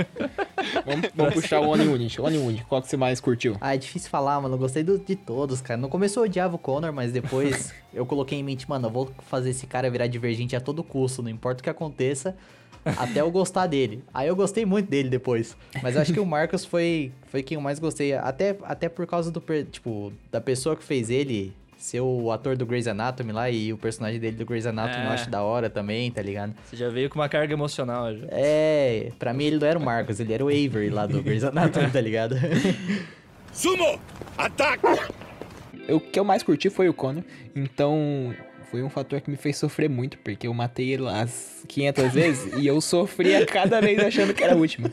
vamos, 0.84 1.10
vamos 1.14 1.34
puxar 1.34 1.60
o 1.60 1.68
One 1.70 1.86
Unit. 1.86 2.20
One 2.20 2.36
Unit, 2.38 2.64
qual 2.64 2.80
que 2.82 2.88
você 2.88 2.96
mais 2.96 3.20
curtiu? 3.20 3.56
Ah, 3.60 3.74
é 3.74 3.78
difícil 3.78 4.10
falar, 4.10 4.40
mano. 4.40 4.54
Eu 4.54 4.58
gostei 4.58 4.82
do- 4.82 4.98
de 4.98 5.16
todos, 5.16 5.60
cara. 5.60 5.78
No 5.80 5.88
começo 5.88 6.18
eu 6.18 6.24
odiava 6.24 6.54
o 6.56 6.58
Connor, 6.58 6.92
mas 6.92 7.12
depois 7.12 7.72
eu 7.94 8.04
coloquei 8.06 8.38
em 8.38 8.42
mente, 8.42 8.68
mano, 8.68 8.86
eu 8.88 8.90
vou 8.90 9.10
fazer 9.28 9.50
esse 9.50 9.66
cara 9.66 9.90
virar 9.90 10.06
divergente 10.06 10.54
a 10.56 10.60
todo 10.60 10.82
custo, 10.82 11.22
não 11.22 11.30
importa 11.30 11.60
o 11.60 11.64
que 11.64 11.70
aconteça, 11.70 12.36
até 12.84 13.20
eu 13.20 13.30
gostar 13.30 13.66
dele. 13.66 14.02
Aí 14.12 14.28
eu 14.28 14.36
gostei 14.36 14.64
muito 14.64 14.88
dele 14.88 15.08
depois. 15.08 15.56
Mas 15.82 15.96
eu 15.96 16.02
acho 16.02 16.12
que 16.12 16.20
o 16.20 16.26
Marcos 16.26 16.64
foi, 16.64 17.12
foi 17.28 17.42
quem 17.42 17.56
eu 17.56 17.60
mais 17.60 17.78
gostei. 17.78 18.14
Até, 18.14 18.56
até 18.64 18.88
por 18.88 19.06
causa 19.06 19.30
do, 19.30 19.42
tipo, 19.70 20.12
da 20.30 20.40
pessoa 20.40 20.74
que 20.76 20.82
fez 20.84 21.10
ele 21.10 21.52
ser 21.80 22.00
o 22.00 22.30
ator 22.30 22.56
do 22.56 22.66
Grey's 22.66 22.86
Anatomy 22.86 23.32
lá 23.32 23.50
e 23.50 23.72
o 23.72 23.78
personagem 23.78 24.20
dele 24.20 24.36
do 24.36 24.44
Grey's 24.44 24.66
Anatomy 24.66 25.04
eu 25.04 25.10
É. 25.10 25.14
acho 25.14 25.30
da 25.30 25.42
hora 25.42 25.70
também, 25.70 26.10
tá 26.10 26.20
ligado? 26.22 26.54
Você 26.64 26.76
já 26.76 26.88
veio 26.90 27.08
com 27.08 27.18
uma 27.18 27.28
carga 27.28 27.52
emocional 27.54 28.14
já. 28.14 28.26
É, 28.30 29.10
pra 29.18 29.32
mim 29.32 29.44
ele 29.44 29.58
não 29.58 29.66
era 29.66 29.78
o 29.78 29.82
Marcos, 29.82 30.20
ele 30.20 30.32
era 30.32 30.44
o 30.44 30.48
Avery 30.48 30.90
lá 30.90 31.06
do 31.06 31.22
Grey's 31.22 31.42
Anatomy, 31.44 31.90
tá 31.90 32.00
ligado? 32.00 32.36
Sumo! 33.52 33.98
Ataque! 34.36 34.86
O 35.88 35.98
que 35.98 36.18
eu 36.20 36.24
mais 36.24 36.42
curti 36.42 36.70
foi 36.70 36.88
o 36.88 36.94
Connor, 36.94 37.24
então 37.56 38.32
foi 38.70 38.82
um 38.82 38.88
fator 38.90 39.20
que 39.20 39.30
me 39.30 39.36
fez 39.36 39.56
sofrer 39.56 39.88
muito, 39.90 40.16
porque 40.18 40.46
eu 40.46 40.54
matei 40.54 40.90
ele 40.92 41.08
as 41.08 41.64
500 41.66 42.12
vezes 42.12 42.52
e 42.62 42.66
eu 42.66 42.80
sofria 42.80 43.44
cada 43.44 43.80
vez 43.80 43.98
achando 43.98 44.32
que 44.32 44.44
era 44.44 44.52
a 44.52 44.56
última. 44.56 44.90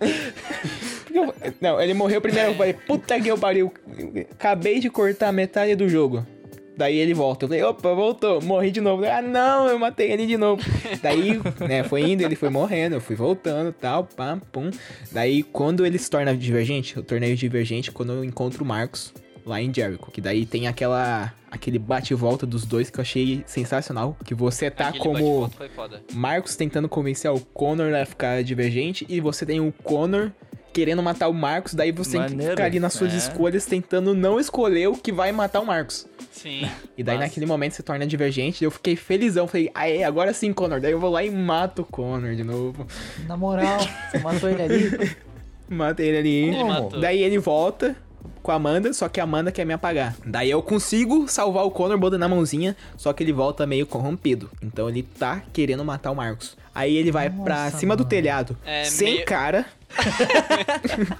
Eu- 1.12 1.34
não, 1.60 1.80
ele 1.80 1.94
morreu 1.94 2.20
primeiro, 2.20 2.50
eu 2.50 2.54
falei, 2.54 2.74
puta 2.74 3.18
que 3.20 3.28
eu 3.28 3.38
pariu, 3.38 3.72
acabei 4.30 4.78
de 4.78 4.90
cortar 4.90 5.32
metade 5.32 5.74
do 5.74 5.88
jogo. 5.88 6.24
Daí 6.76 6.96
ele 6.96 7.12
volta, 7.12 7.44
eu 7.44 7.48
falei, 7.48 7.62
opa, 7.64 7.92
voltou, 7.92 8.40
morri 8.40 8.70
de 8.70 8.80
novo. 8.80 9.04
Ah, 9.04 9.20
não, 9.20 9.66
eu 9.66 9.76
matei 9.80 10.12
ele 10.12 10.26
de 10.26 10.36
novo. 10.36 10.62
Daí, 11.02 11.40
né, 11.66 11.82
foi 11.82 12.02
indo, 12.02 12.22
ele 12.22 12.36
foi 12.36 12.50
morrendo, 12.50 12.94
eu 12.94 13.00
fui 13.00 13.16
voltando, 13.16 13.72
tal, 13.72 14.04
pam, 14.04 14.38
pum. 14.52 14.70
Daí, 15.10 15.42
quando 15.42 15.84
ele 15.84 15.98
se 15.98 16.08
torna 16.08 16.36
divergente, 16.36 16.96
eu 16.96 17.02
tornei 17.02 17.34
divergente 17.34 17.90
quando 17.90 18.12
eu 18.12 18.24
encontro 18.24 18.62
o 18.62 18.66
Marcos 18.66 19.12
lá 19.44 19.60
em 19.60 19.72
Jericho. 19.72 20.10
Que 20.10 20.20
daí 20.20 20.46
tem 20.46 20.66
aquela 20.66 21.32
aquele 21.50 21.78
bate 21.78 22.12
e 22.12 22.16
volta 22.16 22.44
dos 22.44 22.66
dois 22.66 22.90
que 22.90 22.98
eu 22.98 23.02
achei 23.02 23.42
sensacional. 23.46 24.16
Que 24.24 24.34
você 24.34 24.70
tá 24.70 24.88
Aquele 24.88 25.02
como 25.02 25.14
bate-volta 25.14 25.56
Foi 25.56 25.68
foda. 25.68 26.02
Marcos 26.12 26.56
tentando 26.56 26.88
convencer 26.88 27.30
o 27.30 27.40
Connor 27.40 27.94
a 27.94 28.04
ficar 28.04 28.42
divergente 28.42 29.06
e 29.08 29.20
você 29.20 29.46
tem 29.46 29.60
o 29.60 29.72
Connor 29.72 30.30
querendo 30.72 31.02
matar 31.02 31.26
o 31.26 31.34
Marcos, 31.34 31.74
daí 31.74 31.90
você 31.90 32.12
tem 32.12 32.26
que 32.26 32.30
Maneiro, 32.30 32.52
ficar 32.52 32.66
ali 32.66 32.78
nas 32.78 32.92
suas 32.92 33.12
é. 33.12 33.16
escolhas 33.16 33.66
tentando 33.66 34.14
não 34.14 34.38
escolher 34.38 34.86
o 34.86 34.96
que 34.96 35.10
vai 35.10 35.32
matar 35.32 35.60
o 35.60 35.66
Marcos. 35.66 36.06
Sim. 36.30 36.68
E 36.96 37.02
daí 37.02 37.16
naquele 37.16 37.46
momento 37.46 37.72
se 37.72 37.82
torna 37.82 38.04
divergente, 38.04 38.64
eu 38.64 38.72
fiquei 38.72 38.96
felizão, 38.96 39.46
falei, 39.46 39.70
aê, 39.72 40.02
agora 40.02 40.32
sim, 40.32 40.52
Connor. 40.52 40.80
Daí 40.80 40.90
eu 40.90 40.98
vou 40.98 41.10
lá 41.10 41.22
e 41.22 41.30
mato 41.30 41.82
o 41.82 41.84
Connor 41.84 42.34
de 42.34 42.42
novo. 42.42 42.88
Na 43.24 43.36
moral, 43.36 43.78
você 44.10 44.18
matou 44.18 44.50
ele 44.50 44.62
ali. 44.62 45.16
Matei 45.68 46.08
ele 46.08 46.18
ali. 46.18 46.48
Ele 46.48 46.64
matou. 46.64 47.00
Daí 47.00 47.22
ele 47.22 47.38
volta 47.38 47.94
com 48.42 48.50
a 48.50 48.54
Amanda, 48.54 48.92
só 48.92 49.08
que 49.08 49.20
a 49.20 49.24
Amanda 49.24 49.52
quer 49.52 49.64
me 49.66 49.72
apagar. 49.72 50.16
Daí 50.24 50.50
eu 50.50 50.62
consigo 50.62 51.28
salvar 51.28 51.64
o 51.64 51.70
Connor 51.70 51.98
botando 51.98 52.20
na 52.20 52.28
mãozinha, 52.28 52.76
só 52.96 53.12
que 53.12 53.22
ele 53.22 53.32
volta 53.32 53.66
meio 53.66 53.86
corrompido. 53.86 54.50
Então 54.62 54.88
ele 54.88 55.02
tá 55.02 55.42
querendo 55.52 55.84
matar 55.84 56.10
o 56.10 56.14
Marcos. 56.16 56.56
Aí 56.74 56.96
ele 56.96 57.10
vai 57.10 57.28
pra 57.28 57.64
Nossa, 57.64 57.78
cima 57.78 57.96
do 57.96 58.00
mano. 58.00 58.08
telhado, 58.10 58.56
É, 58.64 58.84
sem 58.84 59.14
meio- 59.14 59.26
cara. 59.26 59.66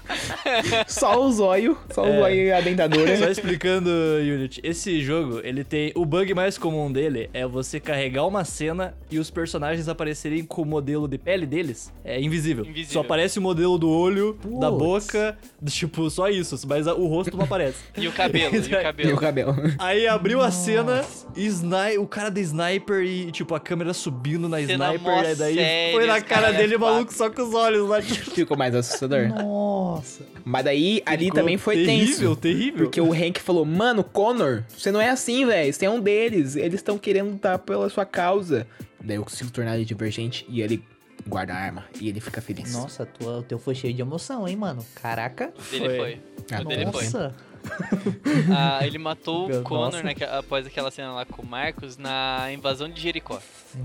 só 0.87 1.21
o 1.25 1.33
zóio, 1.33 1.77
só 1.91 2.05
o 2.05 2.07
É. 2.07 2.19
zóio 2.19 2.43
e 2.47 2.53
a 2.53 2.61
dentadura. 2.61 3.17
Só 3.17 3.29
explicando, 3.29 3.91
Unity, 4.21 4.61
esse 4.63 5.01
jogo, 5.03 5.41
ele 5.43 5.65
tem. 5.65 5.93
O 5.95 6.05
bug 6.05 6.33
mais 6.35 6.59
comum 6.59 6.91
dele 6.91 7.31
é 7.33 7.47
você 7.47 7.81
carregar 7.81 8.27
uma 8.27 8.45
cena 8.45 8.95
e 9.11 9.19
os 9.19 9.31
personagens 9.31 9.89
aparecerem 9.89 10.45
com 10.45 10.63
o 10.63 10.67
modelo 10.67 11.09
de 11.09 11.19
pele 11.19 11.47
deles. 11.47 11.93
É 12.05 12.21
invisível. 12.21 12.65
Invisível. 12.65 12.93
Só 12.93 13.01
aparece 13.01 13.39
o 13.39 13.43
modelo 13.43 13.79
do 13.79 13.89
olho, 13.91 14.39
da 14.61 14.71
boca, 14.71 15.37
tipo, 15.67 16.09
só 16.11 16.29
isso. 16.29 16.59
Mas 16.67 16.87
a- 16.87 16.95
o 16.95 17.07
rosto 17.07 17.37
não 17.37 17.45
aparece. 17.45 17.79
E 17.99 18.07
o 18.07 18.13
cabelo, 18.13 18.55
e 18.55 18.59
o 18.59 18.63
E 18.65 18.75
o 18.75 18.83
cabelo. 18.83 19.17
cabelo. 19.17 19.57
Aí 19.79 20.07
abriu 20.07 20.41
a 20.41 20.51
cena, 20.51 21.05
sni 21.37 21.99
o 21.99 22.07
cara 22.07 22.31
da 22.31 22.41
sniper 22.41 23.03
e, 23.05 23.31
tipo, 23.33 23.55
a 23.55 23.61
câmera 23.61 23.93
subindo 23.93 24.49
na 24.49 24.59
Cena 24.65 24.95
sniper. 24.95 25.31
E 25.31 25.35
daí 25.35 25.93
foi 25.93 26.07
na 26.07 26.21
cara 26.21 26.43
caras 26.49 26.57
dele, 26.57 26.77
o 26.77 26.81
maluco 26.81 27.13
só 27.13 27.29
com 27.31 27.43
os 27.43 27.55
olhos 27.55 27.89
lá. 27.89 28.01
tipo, 28.01 28.31
Ficou 28.31 28.57
mais 28.59 28.75
assustador. 28.75 29.29
Nossa. 29.29 30.23
Mas 30.45 30.65
daí, 30.65 31.03
ali 31.07 31.27
Ficou 31.27 31.41
também 31.41 31.57
foi 31.57 31.77
terrível, 31.77 32.31
tenso. 32.31 32.37
terrível. 32.37 32.85
Porque 32.87 33.01
o 33.01 33.13
Hank 33.13 33.39
falou, 33.41 33.65
mano, 33.65 34.03
Connor, 34.05 34.65
você 34.77 34.91
não 34.93 35.01
é 35.01 35.09
assim, 35.09 35.47
velho. 35.47 35.73
Você 35.73 35.87
é 35.87 35.91
um 35.91 36.01
deles. 36.01 36.57
Eles 36.57 36.75
estão 36.75 36.99
querendo 36.99 37.31
lutar 37.31 37.59
pela 37.61 37.89
sua 37.89 38.05
causa. 38.05 38.67
Daí 39.01 39.17
eu 39.17 39.23
consigo 39.25 39.51
tornar 39.51 39.77
ele 39.77 39.85
divergente 39.85 40.45
e 40.49 40.61
ele 40.61 40.83
guarda 41.27 41.53
a 41.55 41.57
arma. 41.57 41.85
E 42.01 42.09
ele 42.09 42.21
fica 42.21 42.41
feliz. 42.41 42.73
Nossa, 42.73 43.07
tua, 43.07 43.39
o 43.39 43.43
teu 43.43 43.59
foi 43.59 43.75
cheio 43.75 43.95
de 43.95 44.03
emoção, 44.03 44.47
hein, 44.49 44.57
mano? 44.57 44.85
Caraca. 45.01 45.53
O 45.57 45.71
dele 45.71 45.85
Foi. 45.87 45.97
foi. 45.97 46.21
Ah, 46.53 46.61
O 46.61 46.65
dele 46.65 46.87
foi. 46.93 47.05
Nossa. 47.05 47.35
Ah, 48.55 48.87
ele 48.87 48.99
matou 48.99 49.49
Meu, 49.49 49.61
o 49.61 49.63
Connor 49.63 49.85
nossa. 49.87 50.03
naque- 50.03 50.25
após 50.25 50.67
aquela 50.67 50.91
cena 50.91 51.13
lá 51.13 51.25
com 51.25 51.43
o 51.43 51.47
Marcos 51.47 51.97
na 51.99 52.49
invasão 52.53 52.89
de 52.89 53.01
Jericó. 53.01 53.41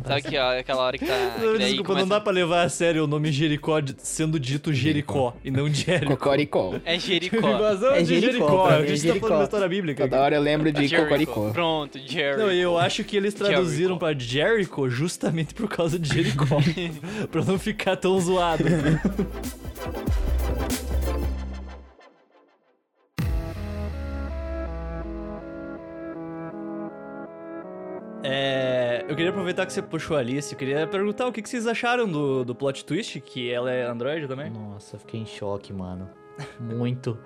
Sabe 0.05 0.21
que, 0.21 0.37
ó, 0.37 0.57
aquela 0.59 0.81
hora 0.83 0.97
que 0.97 1.05
tá. 1.05 1.13
que 1.35 1.41
Não, 1.45 1.51
daí 1.53 1.59
Desculpa, 1.67 1.83
começa- 1.87 2.05
não 2.05 2.09
dá 2.09 2.21
pra 2.21 2.31
levar 2.31 2.63
a 2.63 2.69
sério 2.69 3.03
o 3.03 3.07
nome 3.07 3.31
Jericó 3.31 3.79
sendo 3.97 4.39
dito 4.39 4.73
Jericó 4.73 5.35
e 5.43 5.51
não 5.51 5.67
Jerico. 5.69 6.15
Cocoricó. 6.17 6.75
É 6.85 6.97
Jericó. 6.99 7.37
Invasão 7.55 7.91
É 7.93 8.01
de 8.01 8.05
Jericó, 8.05 8.31
Jericó. 8.31 8.67
pra 8.67 8.75
A 8.75 8.79
é 8.81 8.87
gente 8.87 9.01
tá 9.01 9.07
Jericó. 9.07 9.27
falando 9.27 9.39
da 9.39 9.43
história 9.45 9.67
bíblica. 9.67 10.03
Toda 10.07 10.21
hora 10.21 10.35
eu 10.35 10.41
lembro 10.41 10.71
de 10.71 10.87
Jericho. 10.87 11.03
Cocoricó. 11.03 11.49
Pronto, 11.51 11.99
Jerry. 11.99 12.37
Não, 12.41 12.51
eu 12.51 12.77
acho 12.77 13.03
que 13.03 13.17
eles 13.17 13.33
traduziram 13.33 13.95
Jericho. 13.95 13.99
pra 13.99 14.13
Jericho 14.13 14.89
justamente 14.89 15.53
por 15.53 15.67
causa 15.67 15.99
de 15.99 16.07
Jericó. 16.13 16.45
pra 17.31 17.43
não 17.43 17.59
ficar 17.59 17.95
tão 17.97 18.19
zoado. 18.19 18.63
É, 28.23 29.03
eu 29.07 29.15
queria 29.15 29.31
aproveitar 29.31 29.65
que 29.65 29.73
você 29.73 29.81
puxou 29.81 30.15
a 30.15 30.21
Alice, 30.21 30.53
eu 30.53 30.57
queria 30.57 30.87
perguntar 30.87 31.27
o 31.27 31.31
que 31.31 31.41
que 31.41 31.49
vocês 31.49 31.67
acharam 31.67 32.09
do, 32.09 32.45
do 32.45 32.55
plot 32.55 32.85
twist, 32.85 33.19
que 33.19 33.51
ela 33.51 33.69
é 33.69 33.85
Android 33.85 34.27
também. 34.27 34.49
Nossa, 34.49 34.97
fiquei 34.97 35.19
em 35.19 35.25
choque, 35.25 35.73
mano. 35.73 36.09
Muito. 36.59 37.17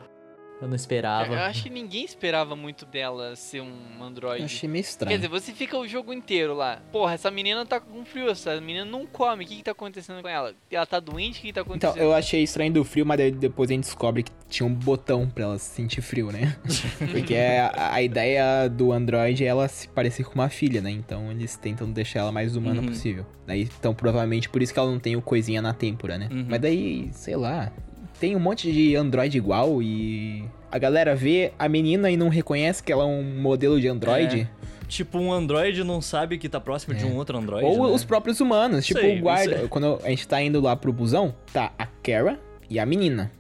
Eu 0.60 0.68
não 0.68 0.74
Eu 0.74 0.76
esperava. 0.78 1.36
acho 1.46 1.64
que 1.64 1.70
ninguém 1.70 2.04
esperava 2.04 2.56
muito 2.56 2.84
dela 2.84 3.36
ser 3.36 3.62
um 3.62 4.04
androide. 4.04 4.40
Eu 4.42 4.46
achei 4.46 4.68
meio 4.68 4.84
Quer 4.84 4.90
estranho. 4.90 5.16
dizer, 5.18 5.28
você 5.28 5.54
fica 5.54 5.78
o 5.78 5.88
jogo 5.88 6.12
inteiro 6.12 6.56
lá. 6.56 6.82
Porra, 6.92 7.14
essa 7.14 7.30
menina 7.30 7.64
tá 7.64 7.80
com 7.80 8.04
frio, 8.04 8.28
essa 8.30 8.60
menina 8.60 8.84
não 8.84 9.06
come. 9.06 9.46
O 9.46 9.48
que 9.48 9.58
que 9.58 9.64
tá 9.64 9.72
acontecendo 9.72 10.20
com 10.22 10.28
ela? 10.28 10.56
Ela 10.72 10.86
tá 10.88 11.00
doente? 11.00 11.38
O 11.38 11.42
que 11.42 11.48
que 11.50 11.54
tá 11.54 11.62
Então, 11.62 11.74
acontecendo? 11.76 12.02
eu 12.04 12.12
achei 12.14 12.42
estranho 12.42 12.74
do 12.74 12.84
frio, 12.84 13.06
mas 13.06 13.20
depois 13.34 13.70
a 13.70 13.74
gente 13.74 13.84
descobre 13.84 14.24
que 14.24 14.32
tinha 14.50 14.66
um 14.66 14.74
botão 14.74 15.30
pra 15.30 15.44
ela 15.44 15.60
sentir 15.60 16.02
frio, 16.02 16.32
né? 16.32 16.58
Porque 17.12 17.36
a, 17.36 17.94
a 17.94 18.02
ideia 18.02 18.68
do 18.68 18.92
Android 18.92 19.44
é 19.44 19.48
ela 19.48 19.68
se 19.68 19.88
parecer 19.88 20.24
com 20.24 20.34
uma 20.34 20.50
filha, 20.50 20.82
né? 20.82 20.90
Então 20.90 21.32
eles 21.32 21.56
tentam 21.56 21.92
deixar 21.92 22.22
ela 22.22 22.32
mais 22.32 22.56
humana 22.56 22.82
Uhum. 22.82 22.88
possível. 22.88 23.26
Daí, 23.46 23.70
então, 23.80 23.94
provavelmente 23.94 24.50
por 24.50 24.62
isso 24.64 24.74
que 24.74 24.80
ela 24.80 24.90
não 24.90 25.00
tem 25.00 25.16
o 25.16 25.22
coisinha 25.22 25.62
na 25.62 25.74
têmpora, 25.74 26.18
né? 26.18 26.30
Uhum. 26.32 26.46
Mas 26.50 26.60
daí, 26.60 27.10
sei 27.14 27.36
lá, 27.36 27.72
tem 28.20 28.36
um 28.36 28.40
monte 28.40 28.72
de 28.72 28.96
Android 28.96 29.38
igual 29.38 29.82
e 29.82 30.44
a 30.72 30.78
galera 30.78 31.16
vê 31.16 31.52
a 31.58 31.68
menina 31.70 32.10
e 32.12 32.18
não 32.18 32.30
reconhece 32.30 32.82
que 32.84 32.92
ela 32.92 33.04
é 33.04 33.08
um 33.08 33.24
modelo 33.24 33.80
de 33.80 33.88
Android. 33.88 34.50
Tipo, 34.88 35.18
um 35.20 35.34
Android 35.34 35.84
não 35.84 36.02
sabe 36.02 36.38
que 36.38 36.48
tá 36.48 36.60
próximo 36.62 36.94
de 36.96 37.04
É. 37.04 37.08
um 37.08 37.16
outro 37.18 37.38
Android. 37.38 37.66
Ou 37.66 37.88
né? 37.88 37.94
os 37.94 38.04
próprios 38.06 38.40
humanos. 38.40 38.86
Tipo, 38.86 39.02
Sei, 39.02 39.18
o 39.20 39.22
guarda. 39.22 39.68
Quando 39.70 40.00
a 40.04 40.10
gente 40.10 40.26
tá 40.28 40.42
indo 40.42 40.62
lá 40.62 40.76
pro 40.76 40.94
busão, 40.94 41.36
tá 41.52 41.74
a 41.78 41.86
Kara 41.86 42.40
e 42.70 42.80
a 42.80 42.86
menina. 42.86 43.32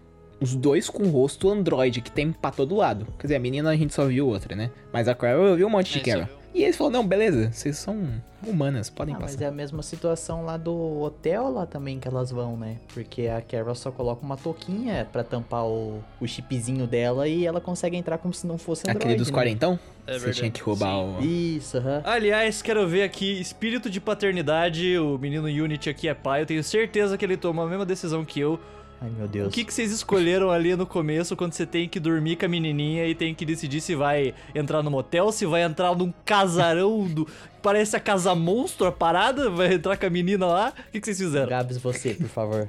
Os 0.41 0.53
dois 0.53 0.89
com 0.89 1.03
o 1.03 1.09
rosto 1.09 1.49
Android, 1.49 2.01
que 2.01 2.11
tem 2.11 2.31
pra 2.31 2.51
todo 2.51 2.75
lado. 2.75 3.07
Quer 3.17 3.27
dizer, 3.27 3.35
a 3.37 3.39
menina 3.39 3.69
a 3.69 3.75
gente 3.77 3.93
só 3.93 4.05
viu 4.05 4.27
outra, 4.27 4.55
né? 4.55 4.69
Mas 4.93 5.07
a 5.07 5.15
Kara 5.15 5.37
eu 5.37 5.55
vi 5.55 5.63
um 5.63 5.69
monte 5.69 5.91
de 5.93 5.99
É, 5.99 6.13
Kara. 6.13 6.29
E 6.57 6.63
eles 6.63 6.75
falaram, 6.75 7.01
não, 7.01 7.07
beleza, 7.07 7.51
vocês 7.51 7.77
são 7.77 8.09
humanas, 8.45 8.89
podem 8.89 9.13
Ah, 9.13 9.19
mas 9.21 9.33
passar. 9.33 9.45
é 9.45 9.47
a 9.47 9.51
mesma 9.51 9.83
situação 9.83 10.43
lá 10.43 10.57
do 10.57 11.01
hotel 11.01 11.51
lá 11.51 11.65
também 11.67 11.99
que 11.99 12.07
elas 12.07 12.31
vão, 12.31 12.57
né? 12.57 12.77
Porque 12.93 13.27
a 13.27 13.41
Carol 13.41 13.75
só 13.75 13.91
coloca 13.91 14.25
uma 14.25 14.35
touquinha 14.37 15.07
pra 15.11 15.23
tampar 15.23 15.65
o, 15.65 16.03
o 16.19 16.27
chipzinho 16.27 16.87
dela 16.87 17.27
e 17.27 17.45
ela 17.45 17.61
consegue 17.61 17.95
entrar 17.95 18.17
como 18.17 18.33
se 18.33 18.47
não 18.47 18.57
fosse 18.57 18.83
Android, 18.89 18.97
Aquele 19.05 19.15
dos 19.19 19.27
né? 19.29 19.33
quarentão? 19.33 19.79
É 20.07 20.13
Você 20.13 20.19
verdade. 20.19 20.37
tinha 20.39 20.51
que 20.51 20.61
roubar 20.61 20.97
o... 20.97 21.21
Isso, 21.23 21.77
aham. 21.77 22.01
Aliás, 22.05 22.61
quero 22.61 22.87
ver 22.87 23.03
aqui, 23.03 23.39
espírito 23.39 23.89
de 23.89 23.99
paternidade, 24.01 24.97
o 24.97 25.17
menino 25.17 25.45
Unity 25.47 25.89
aqui 25.89 26.07
é 26.07 26.13
pai, 26.13 26.41
eu 26.41 26.45
tenho 26.45 26.63
certeza 26.63 27.17
que 27.17 27.25
ele 27.25 27.37
tomou 27.37 27.65
a 27.65 27.69
mesma 27.69 27.85
decisão 27.85 28.23
que 28.25 28.39
eu. 28.39 28.59
Ai, 28.99 29.09
meu 29.15 29.27
Deus. 29.27 29.47
O 29.47 29.51
que, 29.51 29.63
que 29.63 29.73
vocês 29.73 29.91
escolheram 29.91 30.49
ali 30.49 30.75
no 30.75 30.85
começo, 30.85 31.35
quando 31.35 31.53
você 31.53 31.65
tem 31.65 31.87
que 31.87 31.99
dormir 31.99 32.35
com 32.35 32.45
a 32.45 32.49
menininha 32.49 33.05
e 33.05 33.13
tem 33.13 33.33
que 33.33 33.45
decidir 33.45 33.79
se 33.79 33.95
vai 33.95 34.33
entrar 34.55 34.81
no 34.81 34.89
motel, 34.89 35.31
se 35.31 35.45
vai 35.45 35.63
entrar 35.63 35.95
num 35.95 36.11
casarão 36.25 37.07
do... 37.07 37.27
Parece 37.61 37.95
a 37.95 37.99
casa 37.99 38.33
monstro, 38.33 38.87
a 38.87 38.91
parada, 38.91 39.49
vai 39.49 39.73
entrar 39.73 39.97
com 39.97 40.05
a 40.05 40.09
menina 40.09 40.45
lá? 40.45 40.73
O 40.87 40.91
que, 40.91 40.99
que 40.99 41.05
vocês 41.05 41.19
fizeram? 41.19 41.49
Gabs, 41.49 41.77
você, 41.77 42.13
por 42.13 42.27
favor. 42.27 42.67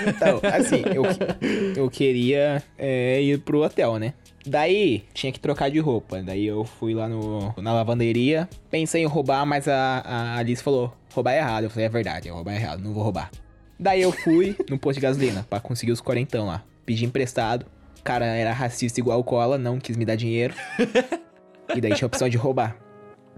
Então, 0.00 0.40
assim, 0.52 0.82
eu, 0.94 1.04
eu 1.76 1.90
queria 1.90 2.62
é, 2.78 3.20
ir 3.20 3.40
pro 3.40 3.62
hotel, 3.62 3.98
né? 3.98 4.14
Daí, 4.46 5.04
tinha 5.12 5.30
que 5.32 5.38
trocar 5.38 5.70
de 5.70 5.78
roupa. 5.78 6.22
Daí 6.22 6.46
eu 6.46 6.64
fui 6.64 6.94
lá 6.94 7.08
no, 7.08 7.52
na 7.58 7.72
lavanderia, 7.72 8.48
pensei 8.70 9.02
em 9.02 9.06
roubar, 9.06 9.44
mas 9.44 9.68
a, 9.68 9.98
a 9.98 10.36
Alice 10.38 10.62
falou, 10.62 10.94
roubar 11.12 11.32
é 11.32 11.38
errado. 11.38 11.64
Eu 11.64 11.70
falei, 11.70 11.86
é 11.86 11.88
verdade, 11.88 12.28
é 12.28 12.32
roubar 12.32 12.52
é 12.52 12.56
errado, 12.56 12.82
não 12.82 12.92
vou 12.92 13.02
roubar. 13.02 13.30
Daí 13.80 14.02
eu 14.02 14.12
fui 14.12 14.54
no 14.68 14.78
posto 14.78 14.96
de 14.96 15.00
gasolina 15.00 15.46
pra 15.48 15.58
conseguir 15.58 15.90
os 15.90 16.02
quarentão 16.02 16.46
lá. 16.46 16.62
Pedi 16.84 17.06
emprestado. 17.06 17.64
O 17.98 18.02
cara 18.02 18.26
era 18.26 18.52
racista 18.52 19.00
igual 19.00 19.18
o 19.18 19.24
Cola, 19.24 19.56
não 19.56 19.80
quis 19.80 19.96
me 19.96 20.04
dar 20.04 20.16
dinheiro. 20.16 20.52
e 21.74 21.80
daí 21.80 21.94
tinha 21.94 22.04
a 22.04 22.08
opção 22.08 22.28
de 22.28 22.36
roubar. 22.36 22.76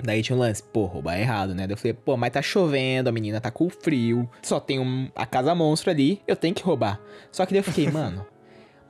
Daí 0.02 0.20
tinha 0.20 0.34
um 0.34 0.40
lance, 0.40 0.60
pô, 0.60 0.86
roubar 0.86 1.16
é 1.16 1.20
errado, 1.20 1.54
né? 1.54 1.64
Daí 1.64 1.74
eu 1.74 1.76
falei, 1.76 1.92
pô, 1.92 2.16
mas 2.16 2.32
tá 2.32 2.42
chovendo, 2.42 3.08
a 3.08 3.12
menina 3.12 3.40
tá 3.40 3.52
com 3.52 3.70
frio, 3.70 4.28
só 4.42 4.58
tem 4.58 4.80
um, 4.80 5.08
a 5.14 5.24
casa 5.24 5.54
monstro 5.54 5.90
ali, 5.90 6.20
eu 6.26 6.34
tenho 6.34 6.54
que 6.54 6.62
roubar. 6.64 7.00
Só 7.30 7.46
que 7.46 7.52
daí 7.52 7.60
eu 7.60 7.64
fiquei, 7.64 7.86
mano, 7.92 8.26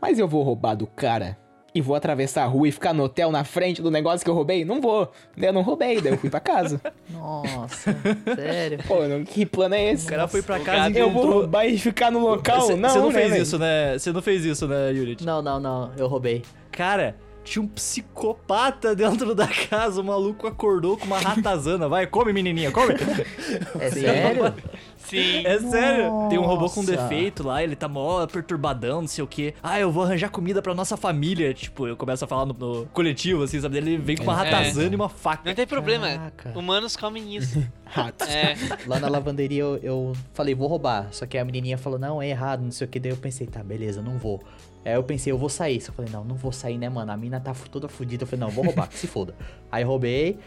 mas 0.01 0.19
eu 0.19 0.27
vou 0.27 0.43
roubar 0.43 0.75
do 0.75 0.87
cara 0.87 1.37
e 1.75 1.81
vou 1.81 1.95
atravessar 1.97 2.43
a 2.43 2.47
rua 2.47 2.69
e 2.69 2.73
ficar 2.73 2.93
no 2.93 3.05
hotel 3.05 3.31
na 3.31 3.45
frente 3.45 3.81
do 3.81 3.91
negócio 3.91 4.25
que 4.25 4.31
eu 4.31 4.35
roubei? 4.35 4.65
Não 4.65 4.81
vou. 4.81 5.11
Daí 5.37 5.49
eu 5.49 5.53
não 5.53 5.63
roubei, 5.63 6.01
daí 6.01 6.13
eu 6.13 6.19
fui 6.19 6.29
pra 6.29 6.41
casa. 6.41 6.81
Nossa, 7.11 7.97
sério. 8.37 8.79
Pô, 8.87 9.03
não- 9.09 9.25
que 9.25 9.47
plano 9.47 9.75
é 9.75 9.93
esse? 9.93 10.07
O 10.07 10.11
cara 10.11 10.29
foi 10.29 10.43
pra 10.43 10.61
casa 10.61 10.91
e 10.97 11.01
Eu 11.01 11.11
vou 11.11 11.27
roubar 11.31 11.67
e 11.67 11.79
ficar 11.79 12.11
no 12.11 12.19
local? 12.21 12.61
Você 12.61 12.77
não, 12.77 12.89
você 12.89 12.99
não 12.99 13.09
né, 13.09 13.15
fez 13.15 13.31
velho? 13.31 13.43
isso, 13.43 13.59
né? 13.59 13.99
Você 13.99 14.13
não 14.13 14.23
fez 14.23 14.45
isso, 14.45 14.67
né, 14.69 14.91
Unity? 14.91 15.25
Não, 15.25 15.41
não, 15.41 15.59
não, 15.59 15.93
eu 15.97 16.07
roubei. 16.09 16.43
Cara, 16.71 17.17
tinha 17.45 17.63
um 17.63 17.67
psicopata 17.67 18.95
dentro 18.95 19.35
da 19.35 19.49
casa. 19.49 20.01
O 20.01 20.05
maluco 20.05 20.47
acordou 20.47 20.97
com 20.97 21.07
uma 21.07 21.19
ratazana. 21.19 21.89
Vai, 21.89 22.07
come, 22.07 22.33
menininha, 22.33 22.71
come. 22.71 22.95
É 23.81 23.91
sério? 23.91 24.55
Sim. 25.07 25.45
É 25.47 25.59
sério. 25.59 26.29
Tem 26.29 26.39
um 26.39 26.45
robô 26.45 26.69
com 26.71 26.81
Nossa. 26.83 26.97
defeito 26.97 27.43
lá, 27.47 27.63
ele 27.63 27.77
tá 27.77 27.89
mó 27.89 28.27
perturbadão, 28.27 29.01
não 29.03 29.09
sei 29.09 29.23
o 29.23 29.27
quê. 29.27 29.55
Ah, 29.63 29.79
eu 29.79 29.91
vou 29.91 30.05
arranjar 30.05 30.31
comida 30.31 30.63
pra 30.63 30.75
nossa 30.75 30.97
família. 30.97 31.53
Tipo, 31.53 31.87
eu 31.87 31.97
começo 31.97 32.25
a 32.25 32.29
falar 32.29 32.47
no, 32.47 32.55
no 32.55 32.87
coletivo, 32.87 33.43
assim, 33.43 33.61
sabe? 33.61 33.77
Ele 33.79 33.97
vem 33.99 34.17
com 34.17 34.25
uma 34.25 34.33
É. 34.35 34.51
ratazana 34.51 34.93
e 34.93 34.97
uma 34.97 35.09
faca. 35.09 35.43
Não 35.45 35.55
tem 35.55 35.67
problema. 35.67 36.07
Caraca. 36.09 36.59
Humanos 36.59 36.97
comem 36.97 37.37
isso. 37.37 37.63
Ratos. 37.85 38.27
É. 38.29 38.55
Lá 38.87 38.99
na 38.99 39.09
lavanderia 39.09 39.63
eu, 39.63 39.77
eu 39.83 40.13
falei, 40.33 40.55
vou 40.55 40.67
roubar. 40.69 41.09
Só 41.11 41.27
que 41.27 41.37
a 41.37 41.45
menininha 41.45 41.77
falou, 41.77 41.99
não, 41.99 42.23
é 42.23 42.29
errado, 42.29 42.63
não 42.63 42.71
sei 42.71 42.87
o 42.87 42.91
que. 42.91 42.99
Daí 42.99 43.13
eu 43.13 43.17
pensei, 43.19 43.47
tá, 43.47 43.63
beleza, 43.63 44.01
não 44.01 44.17
vou. 44.17 44.43
Aí 44.85 44.95
eu 44.95 45.03
pensei, 45.05 45.31
eu 45.33 45.37
vou 45.39 45.49
sair. 45.49 45.81
Só 45.81 45.93
que 45.93 46.01
eu 46.01 46.05
falei, 46.07 46.11
não, 46.13 46.25
não 46.25 46.35
vou 46.37 46.53
sair, 46.53 46.79
né, 46.79 46.89
mano? 46.89 47.13
A 47.13 47.17
mina 47.17 47.39
tá 47.39 47.53
toda 47.71 47.89
fodida. 47.89 48.23
Eu 48.23 48.27
falei, 48.27 48.45
não, 48.47 48.51
vou 48.51 48.65
roubar, 48.65 48.89
que 48.89 48.97
se 48.99 49.07
foda. 49.07 49.35
Aí 49.71 49.85
roubei. 49.85 50.39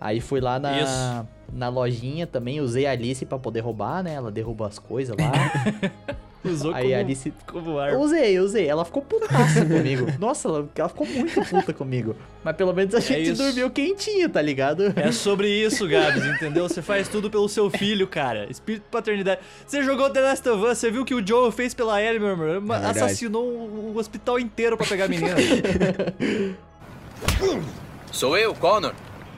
Aí 0.00 0.20
fui 0.20 0.40
lá 0.40 0.58
na, 0.58 0.80
Isso. 0.80 1.28
Na 1.52 1.68
lojinha 1.68 2.26
também, 2.26 2.60
usei 2.60 2.86
a 2.86 2.90
Alice 2.92 3.24
pra 3.26 3.38
poder 3.38 3.60
roubar, 3.60 4.02
né? 4.02 4.14
Ela 4.14 4.30
derrubou 4.30 4.66
as 4.66 4.78
coisas 4.78 5.16
lá. 5.18 6.14
Usou 6.44 6.74
Aí 6.74 6.82
como, 6.82 6.94
a 6.94 6.98
Alice. 6.98 7.32
como 7.46 7.70
Eu 7.70 7.78
arma. 7.80 7.98
usei, 8.00 8.38
usei. 8.38 8.66
Ela 8.68 8.84
ficou 8.84 9.00
putaça 9.00 9.64
comigo. 9.64 10.06
Nossa, 10.18 10.46
ela, 10.46 10.68
ela 10.76 10.88
ficou 10.90 11.06
muito 11.06 11.40
puta 11.48 11.72
comigo. 11.72 12.14
Mas 12.44 12.54
pelo 12.54 12.74
menos 12.74 12.94
a 12.94 13.00
gente 13.00 13.14
É 13.14 13.32
isso. 13.32 13.42
dormiu 13.42 13.70
quentinho, 13.70 14.28
tá 14.28 14.42
ligado? 14.42 14.92
É 14.94 15.10
sobre 15.10 15.48
isso, 15.48 15.88
Gabs, 15.88 16.22
entendeu? 16.36 16.68
Você 16.68 16.82
faz 16.82 17.08
tudo 17.08 17.30
pelo 17.30 17.48
seu 17.48 17.70
filho, 17.70 18.06
cara. 18.06 18.46
Espírito 18.50 18.82
de 18.82 18.88
paternidade. 18.90 19.40
Você 19.66 19.82
jogou 19.82 20.10
The 20.10 20.20
Last 20.20 20.46
of 20.50 20.62
Us, 20.66 20.76
você 20.76 20.90
viu 20.90 21.00
o 21.00 21.04
que 21.06 21.14
o 21.14 21.26
Joel 21.26 21.50
fez 21.50 21.72
pela 21.72 22.02
Ellie, 22.02 22.20
meu 22.20 22.28
irmão? 22.28 22.76
É. 22.76 22.86
Assassinou 22.88 23.42
o, 23.46 23.92
o 23.94 23.98
hospital 23.98 24.38
inteiro 24.38 24.76
pra 24.76 24.84
pegar 24.86 25.06
a 25.06 25.08
menina. 25.08 25.34
Sou 28.12 28.36
eu, 28.36 28.54
Connor. 28.54 28.92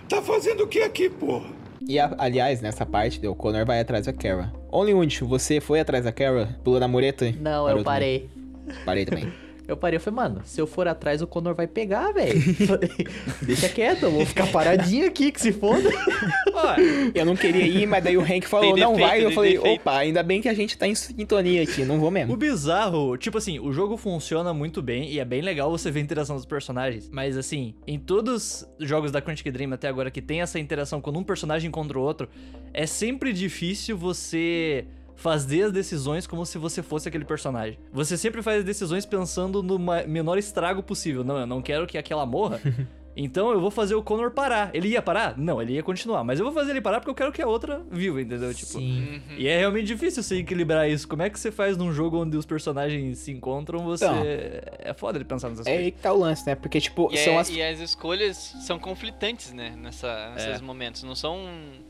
Tá 0.08 0.20
fazendo 0.20 0.64
o 0.64 0.66
que 0.66 0.80
aqui, 0.80 1.08
porra? 1.08 1.54
E 1.86 1.98
a- 1.98 2.14
aliás, 2.18 2.60
nessa 2.60 2.84
parte, 2.86 3.26
o 3.26 3.34
Connor 3.34 3.64
vai 3.66 3.80
atrás 3.80 4.06
da 4.06 4.12
Kara. 4.12 4.52
Only 4.70 4.94
você 5.24 5.60
foi 5.60 5.80
atrás 5.80 6.04
da 6.04 6.12
Kara? 6.12 6.48
Pulou 6.64 6.78
na 6.80 6.88
mureta? 6.88 7.26
Não, 7.40 7.64
Parou 7.66 7.78
eu 7.78 7.84
parei. 7.84 8.28
também? 8.64 8.84
Parei 8.84 9.04
também. 9.06 9.32
Eu 9.68 9.76
parei, 9.76 9.96
eu 9.96 10.00
falei, 10.00 10.16
mano, 10.16 10.42
se 10.44 10.60
eu 10.60 10.66
for 10.66 10.86
atrás, 10.86 11.20
o 11.20 11.26
Conor 11.26 11.54
vai 11.54 11.66
pegar, 11.66 12.12
velho. 12.12 12.40
Falei, 12.66 12.90
Deixa 13.42 13.68
quieto, 13.68 14.04
eu 14.04 14.10
vou 14.12 14.24
ficar 14.24 14.46
paradinho 14.52 15.06
aqui, 15.06 15.32
que 15.32 15.40
se 15.40 15.52
foda. 15.52 15.90
Eu 17.14 17.24
não 17.24 17.34
queria 17.36 17.66
ir, 17.66 17.86
mas 17.86 18.02
daí 18.04 18.16
o 18.16 18.22
Hank 18.22 18.42
falou, 18.46 18.74
Tem 18.74 18.82
não 18.84 18.92
defeito, 18.92 19.08
vai. 19.08 19.24
Eu 19.24 19.30
falei, 19.32 19.56
defeito. 19.56 19.80
opa, 19.80 19.96
ainda 19.98 20.22
bem 20.22 20.40
que 20.40 20.48
a 20.48 20.54
gente 20.54 20.78
tá 20.78 20.86
em 20.86 20.94
sintonia 20.94 21.62
aqui, 21.62 21.84
não 21.84 21.98
vou 21.98 22.08
O 22.08 22.12
mesmo. 22.12 22.36
bizarro, 22.36 23.16
tipo 23.16 23.38
assim, 23.38 23.58
o 23.58 23.72
jogo 23.72 23.96
funciona 23.96 24.54
muito 24.54 24.80
bem 24.80 25.10
e 25.10 25.18
é 25.18 25.24
bem 25.24 25.40
legal 25.42 25.70
você 25.70 25.90
ver 25.90 26.00
a 26.00 26.02
interação 26.02 26.36
dos 26.36 26.46
personagens. 26.46 27.08
Mas 27.10 27.36
assim, 27.36 27.74
em 27.86 27.98
todos 27.98 28.64
os 28.78 28.88
jogos 28.88 29.10
da 29.10 29.20
Quantic 29.20 29.50
Dream 29.50 29.72
até 29.72 29.88
agora 29.88 30.10
que 30.10 30.22
tem 30.22 30.40
essa 30.42 30.58
interação 30.58 31.00
quando 31.00 31.18
um 31.18 31.24
personagem 31.24 31.70
contra 31.70 31.98
o 31.98 32.02
outro, 32.02 32.28
é 32.72 32.86
sempre 32.86 33.32
difícil 33.32 33.96
você 33.98 34.84
fazer 35.16 35.62
as 35.62 35.72
decisões 35.72 36.26
como 36.26 36.46
se 36.46 36.56
você 36.58 36.82
fosse 36.82 37.08
aquele 37.08 37.24
personagem. 37.24 37.78
Você 37.92 38.16
sempre 38.16 38.42
faz 38.42 38.58
as 38.60 38.64
decisões 38.64 39.04
pensando 39.04 39.62
no 39.62 39.78
menor 40.06 40.38
estrago 40.38 40.82
possível. 40.82 41.24
Não, 41.24 41.38
eu 41.38 41.46
não 41.46 41.60
quero 41.60 41.86
que 41.86 41.98
aquela 41.98 42.24
morra. 42.24 42.60
Então 43.18 43.50
eu 43.50 43.58
vou 43.58 43.70
fazer 43.70 43.94
o 43.94 44.02
Connor 44.02 44.30
parar. 44.32 44.68
Ele 44.74 44.88
ia 44.88 45.00
parar? 45.00 45.38
Não, 45.38 45.62
ele 45.62 45.72
ia 45.72 45.82
continuar. 45.82 46.22
Mas 46.22 46.38
eu 46.38 46.44
vou 46.44 46.52
fazer 46.52 46.72
ele 46.72 46.82
parar 46.82 47.00
porque 47.00 47.08
eu 47.10 47.14
quero 47.14 47.32
que 47.32 47.40
a 47.40 47.46
outra 47.48 47.80
viva, 47.90 48.20
entendeu? 48.20 48.52
Tipo, 48.52 48.72
Sim. 48.72 49.22
e 49.38 49.48
é 49.48 49.56
realmente 49.58 49.86
difícil 49.86 50.22
você 50.22 50.36
equilibrar 50.36 50.86
isso. 50.86 51.08
Como 51.08 51.22
é 51.22 51.30
que 51.30 51.40
você 51.40 51.50
faz 51.50 51.78
num 51.78 51.90
jogo 51.94 52.20
onde 52.20 52.36
os 52.36 52.44
personagens 52.44 53.16
se 53.16 53.32
encontram? 53.32 53.82
Você. 53.86 54.04
Então. 54.04 54.22
é 54.22 54.92
foda 54.94 55.18
de 55.18 55.24
pensar 55.24 55.48
nessas 55.48 55.66
É 55.66 55.70
coisas. 55.70 55.84
aí 55.86 55.92
que 55.92 55.98
tá 55.98 56.12
o 56.12 56.18
lance, 56.18 56.46
né? 56.46 56.54
Porque, 56.54 56.78
tipo, 56.78 57.08
E, 57.10 57.16
são 57.16 57.32
é- 57.32 57.38
as. 57.38 57.48
e 57.48 57.62
as 57.62 57.80
escolhas 57.80 58.36
são 58.66 58.78
conflitantes, 58.78 59.50
né? 59.50 59.74
Nessa, 59.78 60.32
nesses 60.34 60.60
É. 60.60 60.62
momentos. 60.62 61.02
Não 61.02 61.14
são 61.14 61.40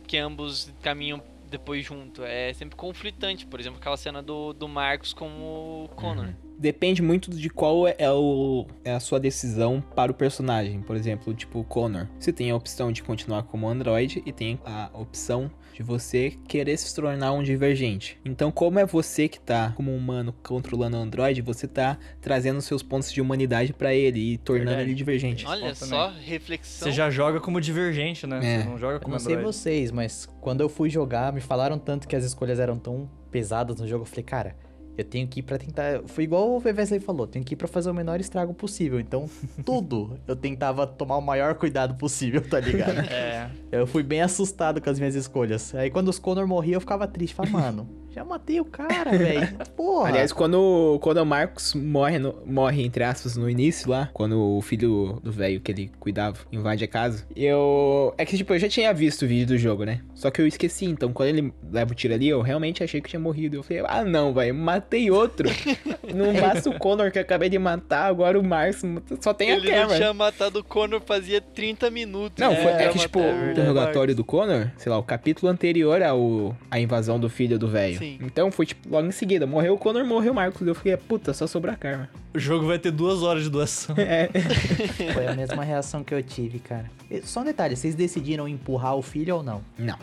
que 0.06 0.16
ambos 0.16 0.72
caminham 0.80 1.20
depois 1.50 1.84
junto. 1.84 2.22
É 2.24 2.52
sempre 2.52 2.76
conflitante. 2.76 3.46
Por 3.46 3.60
exemplo, 3.60 3.78
aquela 3.78 3.96
cena 3.96 4.22
do, 4.22 4.52
do 4.52 4.68
Marcos 4.68 5.12
com 5.12 5.26
o 5.26 5.88
Connor. 5.94 6.28
Depende 6.58 7.02
muito 7.02 7.30
de 7.30 7.50
qual 7.50 7.86
é, 7.86 8.10
o, 8.10 8.66
é 8.84 8.92
a 8.92 9.00
sua 9.00 9.20
decisão 9.20 9.82
para 9.94 10.10
o 10.10 10.14
personagem. 10.14 10.80
Por 10.80 10.96
exemplo, 10.96 11.34
tipo 11.34 11.60
o 11.60 11.64
Connor. 11.64 12.06
Você 12.18 12.32
tem 12.32 12.50
a 12.50 12.56
opção 12.56 12.90
de 12.90 13.02
continuar 13.02 13.42
como 13.44 13.68
Android 13.68 14.22
e 14.24 14.32
tem 14.32 14.58
a 14.64 14.90
opção 14.94 15.50
de 15.76 15.82
você 15.82 16.30
querer 16.48 16.74
se 16.78 16.94
tornar 16.94 17.32
um 17.32 17.42
divergente. 17.42 18.18
Então, 18.24 18.50
como 18.50 18.78
é 18.78 18.86
você 18.86 19.28
que 19.28 19.38
tá 19.38 19.74
como 19.76 19.94
humano 19.94 20.34
controlando 20.42 20.96
o 20.96 21.00
Android, 21.00 21.42
você 21.42 21.68
tá 21.68 21.98
trazendo 22.18 22.62
seus 22.62 22.82
pontos 22.82 23.12
de 23.12 23.20
humanidade 23.20 23.74
para 23.74 23.94
ele 23.94 24.18
e 24.32 24.38
tornando 24.38 24.68
Verdade. 24.68 24.88
ele 24.88 24.94
divergente. 24.94 25.46
Olha 25.46 25.66
ponto 25.74 25.84
só, 25.84 26.10
reflexão. 26.18 26.88
Você 26.88 26.92
já 26.92 27.10
joga 27.10 27.40
como 27.40 27.60
divergente, 27.60 28.26
né? 28.26 28.38
É. 28.38 28.58
Você 28.62 28.68
não 28.70 28.78
joga 28.78 28.94
Eu 28.94 29.00
como 29.00 29.12
não 29.12 29.18
sei 29.18 29.34
Android. 29.34 29.54
vocês, 29.54 29.90
mas 29.90 30.26
quando 30.40 30.62
eu 30.62 30.68
fui 30.70 30.88
jogar, 30.88 31.30
me 31.30 31.42
falaram 31.42 31.78
tanto 31.78 32.08
que 32.08 32.16
as 32.16 32.24
escolhas 32.24 32.58
eram 32.58 32.78
tão 32.78 33.10
pesadas 33.30 33.78
no 33.78 33.86
jogo. 33.86 34.02
Eu 34.04 34.06
falei, 34.06 34.24
cara, 34.24 34.56
eu 34.96 35.04
tenho 35.04 35.26
que 35.28 35.40
ir 35.40 35.42
pra 35.42 35.58
tentar. 35.58 36.02
Foi 36.06 36.24
igual 36.24 36.48
o 36.48 36.62
Wesley 36.64 37.00
falou, 37.00 37.26
tenho 37.26 37.44
que 37.44 37.54
ir 37.54 37.56
pra 37.56 37.68
fazer 37.68 37.90
o 37.90 37.94
menor 37.94 38.20
estrago 38.20 38.54
possível. 38.54 38.98
Então, 38.98 39.28
tudo 39.64 40.18
eu 40.26 40.34
tentava 40.34 40.86
tomar 40.86 41.16
o 41.16 41.20
maior 41.20 41.54
cuidado 41.54 41.94
possível, 41.94 42.40
tá 42.48 42.58
ligado? 42.60 42.98
É. 43.10 43.50
Eu 43.70 43.86
fui 43.86 44.02
bem 44.02 44.22
assustado 44.22 44.80
com 44.80 44.88
as 44.88 44.98
minhas 44.98 45.14
escolhas. 45.14 45.74
Aí 45.74 45.90
quando 45.90 46.08
os 46.08 46.18
Connor 46.18 46.46
morriam, 46.46 46.74
eu 46.74 46.80
ficava 46.80 47.06
triste. 47.06 47.34
Falei, 47.34 47.52
mano, 47.52 47.88
já 48.16 48.24
matei 48.24 48.58
o 48.60 48.64
cara, 48.64 49.10
velho. 49.16 49.46
Porra. 49.76 50.08
Aliás, 50.08 50.32
quando, 50.32 50.98
quando 51.02 51.18
o 51.18 51.26
Marcos 51.26 51.74
morre, 51.74 52.18
no- 52.18 52.34
morre, 52.46 52.82
entre 52.84 53.04
aspas, 53.04 53.36
no 53.36 53.48
início 53.48 53.90
lá, 53.90 54.08
quando 54.14 54.40
o 54.56 54.60
filho 54.62 55.20
do 55.22 55.30
velho 55.30 55.60
que 55.60 55.70
ele 55.70 55.90
cuidava 56.00 56.38
invade 56.50 56.82
a 56.82 56.88
casa, 56.88 57.26
eu. 57.36 58.14
É 58.16 58.24
que, 58.24 58.36
tipo, 58.36 58.54
eu 58.54 58.58
já 58.58 58.68
tinha 58.68 58.92
visto 58.94 59.22
o 59.24 59.28
vídeo 59.28 59.46
do 59.48 59.58
jogo, 59.58 59.84
né? 59.84 60.00
Só 60.14 60.30
que 60.30 60.40
eu 60.40 60.46
esqueci, 60.46 60.86
então 60.86 61.12
quando 61.12 61.28
ele 61.28 61.52
leva 61.70 61.92
o 61.92 61.94
tiro 61.94 62.14
ali, 62.14 62.28
eu 62.28 62.40
realmente 62.40 62.82
achei 62.82 63.00
que 63.02 63.08
tinha 63.10 63.20
morrido. 63.20 63.56
Eu 63.56 63.62
falei, 63.62 63.82
ah, 63.86 64.02
não, 64.04 64.32
velho, 64.32 64.54
matei 64.54 65.10
outro. 65.10 65.48
não 66.14 66.32
basta 66.40 66.70
o 66.70 66.78
Connor 66.78 67.10
que 67.12 67.18
eu 67.18 67.22
acabei 67.22 67.48
de 67.50 67.58
matar, 67.58 68.06
agora 68.06 68.38
o 68.38 68.42
Marcos 68.42 68.82
só 69.20 69.34
tem 69.34 69.50
a 69.52 69.56
Ele 69.56 69.70
não 69.70 69.76
Cameron. 69.82 69.96
tinha 69.96 70.14
matado 70.14 70.60
o 70.60 70.64
Connor 70.64 71.02
fazia 71.04 71.40
30 71.40 71.90
minutos. 71.90 72.38
Não, 72.38 72.54
foi, 72.56 72.72
é, 72.72 72.88
que, 72.88 72.98
tipo, 72.98 73.18
o 73.20 73.50
interrogatório 73.50 74.14
do 74.14 74.24
Connor, 74.24 74.70
sei 74.78 74.90
lá, 74.90 74.98
o 74.98 75.02
capítulo 75.02 75.52
anterior 75.52 76.02
ao 76.02 76.56
a 76.70 76.80
invasão 76.80 77.18
do 77.20 77.28
filho 77.28 77.58
do 77.58 77.68
velho. 77.68 77.98
Sim. 78.06 78.18
Então 78.22 78.50
foi, 78.50 78.66
tipo, 78.66 78.88
logo 78.88 79.06
em 79.06 79.12
seguida. 79.12 79.46
Morreu 79.46 79.74
o 79.74 79.78
Connor, 79.78 80.04
morreu 80.04 80.32
o 80.32 80.34
Marcos. 80.34 80.66
Eu 80.66 80.74
fiquei, 80.74 80.96
puta, 80.96 81.34
só 81.34 81.46
sobrou 81.46 81.72
a 81.72 81.76
Karma. 81.76 82.08
O 82.34 82.38
jogo 82.38 82.66
vai 82.66 82.78
ter 82.78 82.90
duas 82.90 83.22
horas 83.22 83.42
de 83.44 83.50
duração. 83.50 83.96
É. 84.06 84.28
Foi 85.12 85.26
a 85.26 85.34
mesma 85.34 85.64
reação 85.64 86.04
que 86.04 86.14
eu 86.14 86.22
tive, 86.22 86.58
cara. 86.60 86.90
Só 87.24 87.40
um 87.40 87.44
detalhe, 87.44 87.74
vocês 87.74 87.94
decidiram 87.94 88.46
empurrar 88.46 88.94
o 88.94 89.02
filho 89.02 89.36
ou 89.36 89.42
não? 89.42 89.62
Não. 89.76 89.98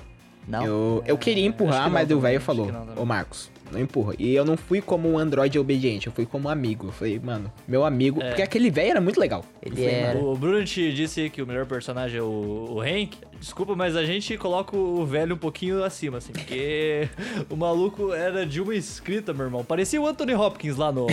Não? 0.48 0.66
Eu, 0.66 1.04
eu 1.06 1.18
queria 1.18 1.44
acho 1.44 1.56
empurrar, 1.56 1.90
mas 1.90 2.12
o 2.12 2.20
velho 2.20 2.42
falou, 2.42 2.70
ô 2.98 3.06
Marcos, 3.06 3.50
não 3.74 3.82
empurra. 3.82 4.14
E 4.18 4.34
eu 4.34 4.46
não 4.46 4.56
fui 4.56 4.82
como 4.82 5.10
um 5.12 5.18
androide 5.18 5.58
obediente, 5.60 6.08
eu 6.08 6.14
fui 6.14 6.26
como 6.26 6.48
um 6.48 6.52
amigo. 6.52 6.88
Eu 6.88 6.92
falei, 6.92 7.20
mano, 7.20 7.52
meu 7.68 7.84
amigo. 7.84 8.22
É. 8.22 8.28
Porque 8.30 8.42
aquele 8.42 8.70
velho 8.72 8.92
era 8.92 9.02
muito 9.02 9.20
legal. 9.20 9.44
Ele 9.62 9.76
falei, 9.76 9.90
era. 9.92 10.14
mano, 10.20 10.32
O 10.32 10.38
Bruno 10.38 10.64
te 10.64 10.94
disse 10.94 11.30
que 11.30 11.42
o 11.42 11.48
melhor 11.48 11.66
personagem 11.66 12.20
é 12.20 12.22
o, 12.24 12.68
o 12.76 12.82
Hank. 12.82 13.18
Desculpa, 13.40 13.76
mas 13.76 13.98
a 13.98 14.06
gente 14.06 14.38
coloca 14.38 14.78
o 14.78 15.06
velho 15.06 15.36
um 15.36 15.38
pouquinho 15.38 15.84
acima, 15.84 16.20
assim, 16.20 16.32
porque 16.32 17.10
o 17.50 17.58
maluco 17.58 18.14
era 18.14 18.46
de 18.46 18.62
uma 18.62 18.74
escrita, 18.74 19.34
meu 19.34 19.46
irmão. 19.48 19.66
Parecia 19.66 20.00
o 20.02 20.08
Anthony 20.08 20.34
Hopkins 20.34 20.78
lá 20.78 20.94
no. 20.94 21.08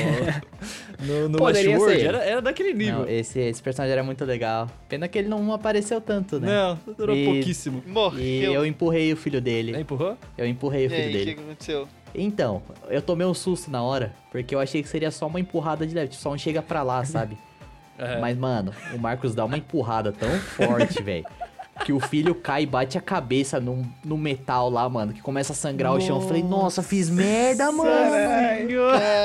no, 1.00 1.28
no 1.28 1.38
Poderia 1.38 1.70
Westworld. 1.72 2.00
ser. 2.00 2.06
Era, 2.06 2.18
era 2.24 2.42
daquele 2.42 2.72
nível. 2.72 3.00
Não, 3.00 3.08
esse, 3.08 3.40
esse 3.40 3.60
personagem 3.62 3.92
era 3.94 4.02
muito 4.04 4.24
legal. 4.24 4.68
Pena 4.88 5.08
que 5.08 5.18
ele 5.18 5.28
não 5.28 5.52
apareceu 5.52 6.00
tanto, 6.00 6.38
né? 6.38 6.46
Não, 6.86 6.94
durou 6.94 7.16
E- 7.16 7.24
pouquíssimo. 7.24 7.82
E 7.86 7.90
Morreu. 7.90 8.52
eu 8.52 8.66
empurrei 8.66 9.12
o 9.12 9.16
filho 9.16 9.40
dele. 9.40 9.72
Nem 9.72 9.80
empurrou? 9.80 10.16
Eu 10.38 10.46
empurrei 10.46 10.84
o 10.84 10.86
E 10.86 10.90
filho 10.90 11.00
aí, 11.02 11.08
o 11.08 11.12
que 11.12 11.18
dele. 11.18 11.34
que 11.34 11.40
aconteceu? 11.40 11.88
Então, 12.14 12.60
eu 12.88 13.00
tomei 13.00 13.26
um 13.26 13.34
susto 13.34 13.70
na 13.70 13.82
hora, 13.82 14.12
porque 14.32 14.54
eu 14.54 14.60
achei 14.60 14.82
que 14.82 14.88
seria 14.88 15.10
só 15.10 15.26
uma 15.26 15.38
empurrada 15.40 15.86
de 15.86 15.94
leve, 15.94 16.08
tipo, 16.08 16.22
só 16.22 16.30
um 16.32 16.38
chega 16.38 16.60
pra 16.62 16.82
lá, 16.82 17.04
sabe? 17.04 17.36
É. 18.02 18.18
Mas, 18.18 18.34
mano, 18.38 18.72
o 18.94 18.98
Marcos 18.98 19.34
dá 19.34 19.44
uma 19.44 19.58
empurrada 19.58 20.10
tão 20.10 20.30
forte, 20.30 21.02
velho. 21.04 21.26
Que 21.84 21.92
o 21.92 22.00
filho 22.00 22.34
cai 22.34 22.62
e 22.62 22.66
bate 22.66 22.96
a 22.96 23.00
cabeça 23.00 23.60
no, 23.60 23.86
no 24.02 24.16
metal 24.16 24.70
lá, 24.70 24.88
mano. 24.88 25.12
Que 25.12 25.20
começa 25.20 25.52
a 25.52 25.54
sangrar 25.56 25.92
o 25.92 26.00
chão. 26.00 26.16
Eu 26.16 26.26
falei, 26.26 26.42
nossa, 26.42 26.82
fiz 26.82 27.10
merda, 27.10 27.70
mano. 27.70 27.90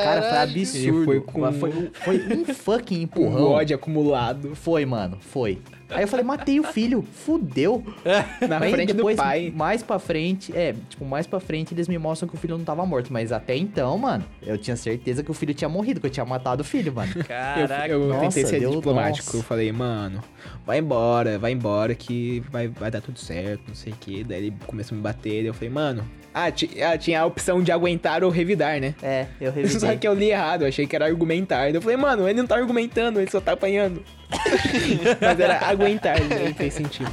Cara, 0.03 0.21
foi 0.23 0.37
absurdo. 0.39 0.77
Ele 0.77 1.05
foi 1.05 1.21
com- 1.21 1.53
Foi, 1.53 1.91
foi 1.93 2.37
um 2.37 2.45
fucking 2.53 3.07
com 3.07 3.21
empurrão. 3.21 3.51
ódio 3.51 3.75
acumulado 3.77 4.53
Foi, 4.55 4.85
mano, 4.85 5.17
foi. 5.21 5.61
Aí 5.89 6.03
eu 6.03 6.07
falei, 6.07 6.25
matei 6.25 6.59
o 6.59 6.63
filho, 6.63 7.03
fudeu. 7.03 7.83
na 8.47 8.57
Aí 8.59 8.71
frente 8.71 8.93
depois, 8.93 9.15
do 9.15 9.21
pai. 9.21 9.53
mais 9.55 9.83
pra 9.83 9.99
frente, 9.99 10.51
é, 10.55 10.73
tipo, 10.89 11.05
mais 11.05 11.27
pra 11.27 11.39
frente 11.39 11.73
eles 11.73 11.87
me 11.87 11.97
mostram 11.97 12.27
que 12.27 12.35
o 12.35 12.37
filho 12.37 12.57
não 12.57 12.65
tava 12.65 12.85
morto. 12.85 13.13
Mas 13.13 13.31
até 13.31 13.55
então, 13.55 13.97
mano, 13.97 14.23
eu 14.41 14.57
tinha 14.57 14.75
certeza 14.75 15.23
que 15.23 15.29
o 15.29 15.33
filho 15.33 15.53
tinha 15.53 15.69
morrido, 15.69 15.99
que 15.99 16.07
eu 16.07 16.11
tinha 16.11 16.25
matado 16.25 16.61
o 16.61 16.65
filho, 16.65 16.93
mano. 16.93 17.11
Eu, 17.15 17.23
Caraca. 17.23 17.87
eu 17.87 18.07
nossa, 18.07 18.21
tentei 18.21 18.45
ser 18.45 18.59
deu- 18.59 18.71
diplomático. 18.71 19.25
nossa. 19.27 19.37
Eu 19.37 19.43
falei, 19.43 19.71
mano, 19.71 20.23
vai 20.65 20.79
embora, 20.79 21.37
vai 21.37 21.51
embora 21.51 21.93
que 21.95 22.43
vai, 22.51 22.67
vai 22.67 22.89
dar 22.89 23.01
tudo 23.01 23.19
certo, 23.19 23.63
não 23.67 23.75
sei 23.75 23.93
o 23.93 23.95
que. 23.95 24.23
Daí 24.23 24.37
ele 24.47 24.53
começou 24.65 24.95
a 24.95 24.97
me 24.97 25.01
bater. 25.03 25.29
Daí 25.41 25.45
eu 25.47 25.53
falei, 25.53 25.69
mano. 25.69 26.03
Ah, 26.33 26.47
ah, 26.47 26.97
tinha 26.97 27.21
a 27.21 27.25
opção 27.25 27.61
de 27.63 27.71
aguentar 27.71 28.21
ou 28.23 28.29
revidar, 28.29 28.79
né? 28.81 28.93
É, 29.01 29.27
eu 29.39 29.51
Só 29.53 29.55
revidei. 29.61 29.97
que 29.97 30.07
eu 30.07 30.13
li 30.13 30.31
errado, 30.31 30.63
eu 30.63 30.67
achei 30.67 30.85
que 30.85 30.93
era 30.95 31.05
argumentar. 31.05 31.63
Daí 31.65 31.75
eu 31.75 31.81
falei, 31.81 31.95
mano, 31.97 32.27
ele 32.27 32.39
não 32.39 32.47
tá 32.47 32.55
argumentando, 32.57 33.19
ele 33.21 33.31
só 33.31 33.39
tá 33.39 33.53
apanhando. 33.53 34.03
Mas 35.21 35.39
era 35.39 35.65
aguentar, 35.67 36.17
não 36.19 36.53
fez 36.53 36.73
sentido. 36.73 37.11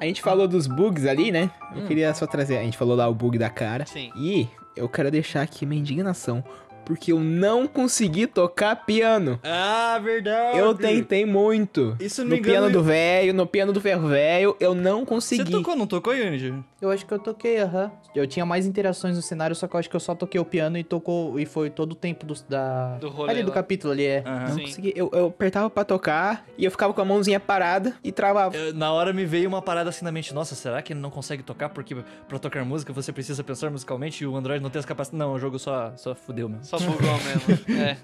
A 0.00 0.04
gente 0.04 0.22
falou 0.22 0.46
dos 0.46 0.66
bugs 0.66 1.04
ali, 1.06 1.32
né? 1.32 1.50
Eu 1.74 1.84
queria 1.86 2.14
só 2.14 2.26
trazer. 2.26 2.56
A 2.56 2.62
gente 2.62 2.78
falou 2.78 2.96
lá 2.96 3.08
o 3.08 3.14
bug 3.14 3.36
da 3.36 3.50
cara. 3.50 3.84
Sim. 3.84 4.10
E 4.16 4.48
eu 4.76 4.88
quero 4.88 5.10
deixar 5.10 5.42
aqui 5.42 5.66
minha 5.66 5.80
indignação. 5.80 6.42
Porque 6.88 7.12
eu 7.12 7.20
não 7.20 7.66
consegui 7.68 8.26
tocar 8.26 8.74
piano. 8.86 9.38
Ah, 9.44 10.00
verdade. 10.02 10.58
Eu 10.58 10.74
tentei 10.74 11.24
muito. 11.24 11.96
Se 12.08 12.20
não 12.22 12.28
no 12.28 12.34
me 12.34 12.38
engano, 12.40 12.52
piano 12.66 12.70
do 12.72 12.82
velho, 12.82 13.34
no 13.34 13.46
piano 13.46 13.72
do 13.72 13.80
ferro 13.80 14.08
velho, 14.08 14.56
eu 14.58 14.74
não 14.74 15.00
Você 15.00 15.06
consegui. 15.06 15.52
tocou, 15.52 15.76
não 15.76 15.86
tocou, 15.86 16.14
Yanji? 16.14 16.54
Eu 16.80 16.90
acho 16.90 17.04
que 17.04 17.12
eu 17.12 17.18
toquei, 17.18 17.58
aham. 17.60 17.90
Eu 18.14 18.26
tinha 18.26 18.46
mais 18.46 18.66
interações 18.66 19.14
no 19.16 19.22
cenário, 19.22 19.54
só 19.54 19.66
que 19.68 19.74
eu 19.76 19.80
acho 19.80 19.90
que 19.90 19.94
eu 19.96 20.00
só 20.00 20.14
toquei 20.14 20.40
o 20.40 20.44
piano 20.44 20.78
e 20.78 20.82
tocou. 20.84 21.38
E 21.38 21.44
foi 21.44 21.68
todo 21.70 21.92
o 21.92 21.94
tempo 21.94 22.24
do, 22.24 22.34
da. 22.48 22.96
Do 22.98 23.08
rolê 23.10 23.30
ali 23.32 23.42
do 23.42 23.48
lá. 23.50 23.54
capítulo 23.54 23.92
ali, 23.92 24.06
é. 24.06 24.22
Não 24.22 24.54
Sim. 24.54 24.62
consegui. 24.62 24.92
Eu, 24.96 25.10
eu 25.12 25.26
apertava 25.26 25.68
pra 25.68 25.84
tocar 25.84 26.46
e 26.56 26.64
eu 26.64 26.70
ficava 26.70 26.94
com 26.94 27.00
a 27.02 27.04
mãozinha 27.04 27.38
parada 27.38 27.94
e 28.02 28.10
travava. 28.10 28.56
Eu- 28.56 28.72
Na 28.74 28.90
hora 28.92 29.12
me 29.12 29.24
veio 29.26 29.48
uma 29.48 29.60
parada 29.60 29.90
assim 29.90 30.04
na 30.04 30.10
mente, 30.12 30.32
nossa, 30.32 30.54
será 30.54 30.80
que 30.80 30.92
ele 30.92 31.00
não 31.00 31.10
consegue 31.10 31.42
tocar? 31.42 31.68
Porque 31.68 31.94
pra 32.28 32.38
tocar 32.38 32.64
música 32.64 32.92
você 32.92 33.12
precisa 33.12 33.44
pensar 33.44 33.70
musicalmente 33.70 34.24
e 34.24 34.26
o 34.26 34.34
Android 34.36 34.62
não 34.62 34.70
tem 34.70 34.78
essa 34.78 34.88
capacidade. 34.88 35.18
Não, 35.18 35.34
o 35.34 35.38
jogo 35.38 35.58
só, 35.58 35.92
só 35.96 36.14
fudeu 36.14 36.48
mesmo. 36.48 36.64
Só 36.64 36.77
bugou 36.80 37.18
mesmo. 37.24 37.58
É. 37.78 37.96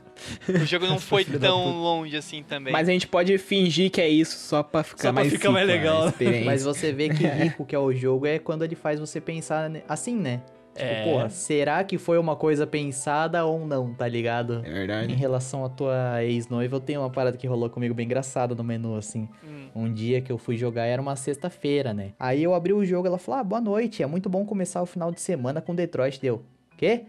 O 0.49 0.64
jogo 0.64 0.87
não 0.87 0.99
foi 1.01 1.25
tão 1.25 1.81
longe 1.83 2.16
assim 2.16 2.43
também. 2.43 2.72
Mas 2.72 2.89
a 2.89 2.93
gente 2.93 3.07
pode 3.07 3.37
fingir 3.37 3.91
que 3.91 4.01
é 4.01 4.09
isso 4.09 4.39
só 4.39 4.62
pra 4.62 4.83
ficar 4.83 5.03
Só 5.03 5.12
pra 5.12 5.22
mais 5.22 5.33
ficar 5.33 5.51
mais 5.51 5.66
legal. 5.66 6.12
Mas 6.45 6.62
você 6.64 6.93
vê 6.93 7.09
que 7.09 7.27
rico 7.27 7.64
que 7.66 7.75
é 7.75 7.79
o 7.79 7.93
jogo 7.93 8.25
é 8.27 8.39
quando 8.39 8.62
ele 8.64 8.75
faz 8.77 9.01
você 9.01 9.20
pensar 9.20 9.70
assim, 9.89 10.16
né? 10.16 10.41
Tipo, 10.75 10.87
É. 10.87 11.05
porra, 11.05 11.29
será 11.31 11.85
que 11.85 11.99
foi 11.99 12.16
uma 12.18 12.35
coisa 12.37 12.66
pensada 12.66 13.45
ou 13.45 13.66
não, 13.66 13.93
tá 13.95 14.09
ligado? 14.09 14.62
É 14.64 14.68
Em 14.70 14.72
verdade. 14.72 15.14
relação 15.14 15.64
à 15.64 15.68
tua 15.68 16.25
ex-noiva, 16.25 16.77
eu 16.77 16.81
tenho 16.81 17.01
uma 17.01 17.11
parada 17.11 17.37
que 17.37 17.47
rolou 17.47 17.68
comigo 17.70 17.95
bem 17.95 18.07
engraçada 18.07 18.55
no 18.55 18.64
menu, 18.64 18.97
assim. 18.97 19.29
Hum. 19.45 19.68
Um 19.75 19.93
dia 19.93 20.20
que 20.20 20.33
eu 20.33 20.39
fui 20.39 20.57
jogar 20.57 20.85
era 20.87 21.01
uma 21.03 21.16
sexta-feira, 21.16 21.93
né? 21.95 22.11
Aí 22.18 22.43
eu 22.43 22.55
abri 22.55 22.72
o 22.72 22.85
jogo, 22.85 23.07
ela 23.07 23.18
falou: 23.18 23.41
Ah, 23.41 23.45
boa 23.45 23.61
noite, 23.61 24.03
é 24.03 24.07
muito 24.07 24.29
bom 24.29 24.45
começar 24.45 24.81
o 24.83 24.87
final 24.87 25.11
de 25.12 25.20
semana 25.20 25.61
com 25.61 25.75
Detroit. 25.75 26.20
Deu. 26.20 26.43
Quê? 26.77 27.03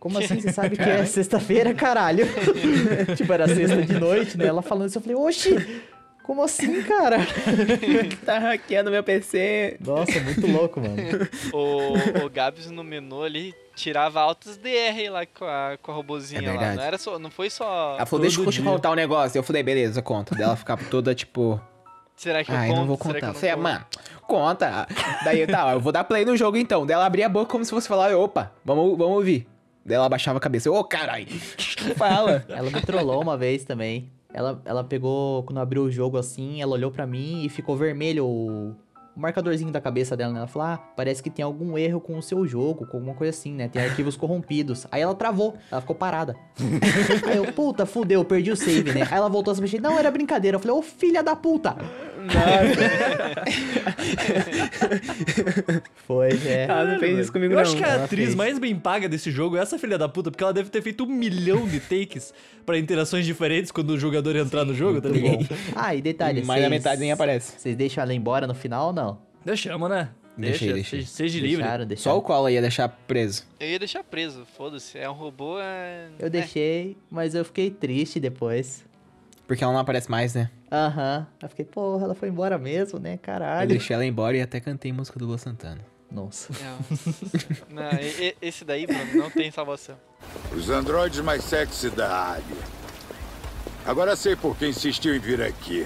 Como 0.00 0.18
assim 0.18 0.40
você 0.40 0.50
sabe 0.52 0.76
que 0.76 0.82
é 0.82 1.04
sexta-feira, 1.04 1.72
caralho? 1.74 2.26
tipo, 3.16 3.32
era 3.32 3.46
sexta 3.46 3.82
de 3.82 4.00
noite, 4.00 4.36
né? 4.36 4.46
Ela 4.46 4.62
falando 4.62 4.88
isso, 4.88 4.98
eu 4.98 5.02
falei, 5.02 5.16
oxi, 5.16 5.82
como 6.24 6.42
assim, 6.42 6.82
cara? 6.82 7.18
tá 8.24 8.38
hackeando 8.38 8.90
meu 8.90 9.02
PC. 9.04 9.76
Nossa, 9.80 10.18
muito 10.20 10.46
louco, 10.46 10.80
mano. 10.80 10.96
O, 11.52 12.24
o 12.24 12.30
Gabs 12.30 12.70
no 12.70 12.82
menu 12.82 13.22
ali 13.22 13.54
tirava 13.74 14.20
altos 14.20 14.56
DR 14.56 15.10
lá 15.10 15.26
com 15.26 15.44
a, 15.44 15.76
com 15.82 15.90
a 15.92 15.94
robozinha 15.94 16.40
É 16.40 16.44
lá. 16.46 16.50
verdade. 16.52 16.76
Não, 16.76 16.82
era 16.84 16.98
só, 16.98 17.18
não 17.18 17.30
foi 17.30 17.50
só. 17.50 17.96
Ela 17.96 18.06
falou, 18.06 18.22
deixa 18.22 18.40
eu 18.40 18.50
te 18.50 18.62
contar 18.62 18.90
um 18.90 18.94
negócio. 18.94 19.38
Eu 19.38 19.42
falei, 19.42 19.62
beleza, 19.62 20.00
conta. 20.02 20.34
Daí 20.34 20.44
ela 20.44 20.56
ficava 20.56 20.82
toda, 20.84 21.14
tipo... 21.14 21.60
Será 22.16 22.44
que 22.44 22.50
eu 22.52 22.56
Ai, 22.56 22.68
conto? 22.68 22.78
não 22.80 22.86
vou 22.86 22.96
Será 22.98 23.14
que 23.14 23.20
contar. 23.20 23.26
eu 23.26 23.28
Eu 23.28 23.32
não 23.32 23.40
falei, 23.40 23.54
conto? 23.54 23.62
mano, 23.62 23.86
conta. 24.26 24.86
Daí, 25.24 25.46
tá, 25.46 25.72
eu 25.72 25.80
vou 25.80 25.90
dar 25.90 26.04
play 26.04 26.24
no 26.24 26.36
jogo 26.36 26.56
então. 26.58 26.84
Daí 26.86 26.94
ela 26.94 27.06
abria 27.06 27.26
a 27.26 27.28
boca 27.30 27.50
como 27.50 27.64
se 27.64 27.70
fosse 27.70 27.88
falar, 27.88 28.14
opa, 28.14 28.52
vamos, 28.64 28.96
vamos 28.96 29.16
ouvir. 29.16 29.46
Daí 29.84 29.96
ela 29.96 30.08
baixava 30.08 30.38
a 30.38 30.40
cabeça, 30.40 30.70
ô, 30.70 30.84
caralho, 30.84 31.26
fala. 31.96 32.44
Ela 32.48 32.70
me 32.70 32.80
trollou 32.82 33.22
uma 33.22 33.36
vez 33.36 33.64
também. 33.64 34.10
Ela, 34.32 34.60
ela 34.64 34.84
pegou, 34.84 35.42
quando 35.42 35.58
abriu 35.58 35.82
o 35.82 35.90
jogo 35.90 36.16
assim, 36.16 36.62
ela 36.62 36.72
olhou 36.72 36.90
pra 36.90 37.06
mim 37.06 37.44
e 37.44 37.48
ficou 37.48 37.76
vermelho 37.76 38.24
o, 38.24 38.76
o 39.16 39.20
marcadorzinho 39.20 39.72
da 39.72 39.80
cabeça 39.80 40.16
dela, 40.16 40.32
né? 40.32 40.38
Ela 40.38 40.46
falou, 40.46 40.68
ah, 40.68 40.76
parece 40.96 41.22
que 41.22 41.28
tem 41.28 41.44
algum 41.44 41.76
erro 41.76 42.00
com 42.00 42.16
o 42.16 42.22
seu 42.22 42.46
jogo, 42.46 42.86
com 42.86 42.96
alguma 42.96 43.14
coisa 43.14 43.36
assim, 43.36 43.52
né? 43.52 43.68
Tem 43.68 43.82
arquivos 43.82 44.16
corrompidos. 44.16 44.86
Aí 44.90 45.02
ela 45.02 45.14
travou, 45.14 45.56
ela 45.70 45.80
ficou 45.80 45.96
parada. 45.96 46.36
Aí 47.26 47.36
eu, 47.38 47.52
puta, 47.52 47.84
fudeu, 47.84 48.24
perdi 48.24 48.52
o 48.52 48.56
save, 48.56 48.92
né? 48.92 49.02
Aí 49.02 49.16
ela 49.18 49.28
voltou 49.28 49.50
a 49.50 49.54
se 49.54 49.60
mexer, 49.60 49.80
não, 49.80 49.98
era 49.98 50.10
brincadeira. 50.10 50.56
Eu 50.56 50.60
falei, 50.60 50.76
ô 50.76 50.82
filha 50.82 51.22
da 51.22 51.34
puta! 51.34 51.76
Foi, 56.06 56.28
é. 56.46 56.66
Ela 56.68 56.84
não 56.92 57.00
fez 57.00 57.18
isso 57.18 57.32
comigo 57.32 57.52
Eu 57.52 57.56
não. 57.56 57.62
acho 57.62 57.76
que 57.76 57.84
a 57.84 57.88
ela 57.88 58.04
atriz 58.04 58.24
fez. 58.26 58.34
mais 58.34 58.58
bem 58.58 58.74
paga 58.76 59.08
desse 59.08 59.30
jogo 59.30 59.56
é 59.56 59.60
essa 59.60 59.78
filha 59.78 59.98
da 59.98 60.08
puta, 60.08 60.30
porque 60.30 60.42
ela 60.42 60.52
deve 60.52 60.70
ter 60.70 60.82
feito 60.82 61.04
um 61.04 61.06
milhão 61.06 61.66
de 61.66 61.80
takes 61.80 62.32
pra 62.66 62.78
interações 62.78 63.24
diferentes 63.26 63.70
quando 63.70 63.90
o 63.90 63.98
jogador 63.98 64.36
entrar 64.36 64.64
no 64.64 64.74
jogo, 64.74 65.00
tá 65.00 65.08
ligado? 65.08 65.48
Ah, 65.74 65.94
e 65.94 66.02
detalhe, 66.02 66.42
Mais 66.44 66.62
da 66.62 66.68
vocês- 66.68 66.78
metade 66.82 67.00
nem 67.00 67.12
aparece. 67.12 67.58
Vocês 67.58 67.76
deixam 67.76 68.02
ela 68.02 68.14
embora 68.14 68.46
no 68.46 68.54
final 68.54 68.88
ou 68.88 68.92
não? 68.92 69.18
Deixamos, 69.44 69.88
né? 69.88 70.08
Deixei, 70.36 70.72
Deixa, 70.72 70.96
deixei. 70.96 71.00
seja- 71.02 71.12
Seja 71.12 71.40
livre. 71.40 71.56
Deixaram, 71.86 71.96
Só 71.96 72.16
o 72.16 72.22
Cola 72.22 72.50
ia 72.50 72.60
deixar 72.62 72.88
preso. 72.88 73.44
Eu 73.58 73.68
ia 73.68 73.78
deixar 73.78 74.02
preso, 74.02 74.46
foda-se. 74.56 74.96
É 74.98 75.08
um 75.10 75.12
robô, 75.12 75.58
é. 75.60 76.06
Eu 76.18 76.28
é. 76.28 76.30
deixei, 76.30 76.96
mas 77.10 77.34
eu 77.34 77.44
fiquei 77.44 77.70
triste 77.70 78.18
depois. 78.18 78.84
Porque 79.50 79.64
ela 79.64 79.72
não 79.72 79.80
aparece 79.80 80.08
mais, 80.08 80.32
né? 80.32 80.48
Aham. 80.70 81.26
Eu 81.42 81.48
fiquei, 81.48 81.64
porra, 81.64 82.04
ela 82.04 82.14
foi 82.14 82.28
embora 82.28 82.56
mesmo, 82.56 83.00
né? 83.00 83.14
Eu 83.14 83.18
Caralho. 83.18 83.68
deixei 83.68 83.94
ela 83.94 84.06
embora 84.06 84.36
e 84.36 84.40
até 84.40 84.60
cantei 84.60 84.92
música 84.92 85.18
do 85.18 85.26
Lua 85.26 85.38
Santana. 85.38 85.80
Nossa. 86.08 86.52
Não, 87.68 87.82
não 87.82 87.90
esse 88.40 88.64
daí, 88.64 88.86
Bruno, 88.86 89.12
não 89.12 89.28
tem 89.28 89.50
salvação. 89.50 89.96
Os 90.56 90.70
androides 90.70 91.18
mais 91.18 91.42
sexy 91.42 91.90
da 91.90 92.16
área. 92.16 92.44
Agora 93.84 94.14
sei 94.14 94.36
por 94.36 94.56
que 94.56 94.68
insistiu 94.68 95.16
em 95.16 95.18
vir 95.18 95.42
aqui. 95.42 95.84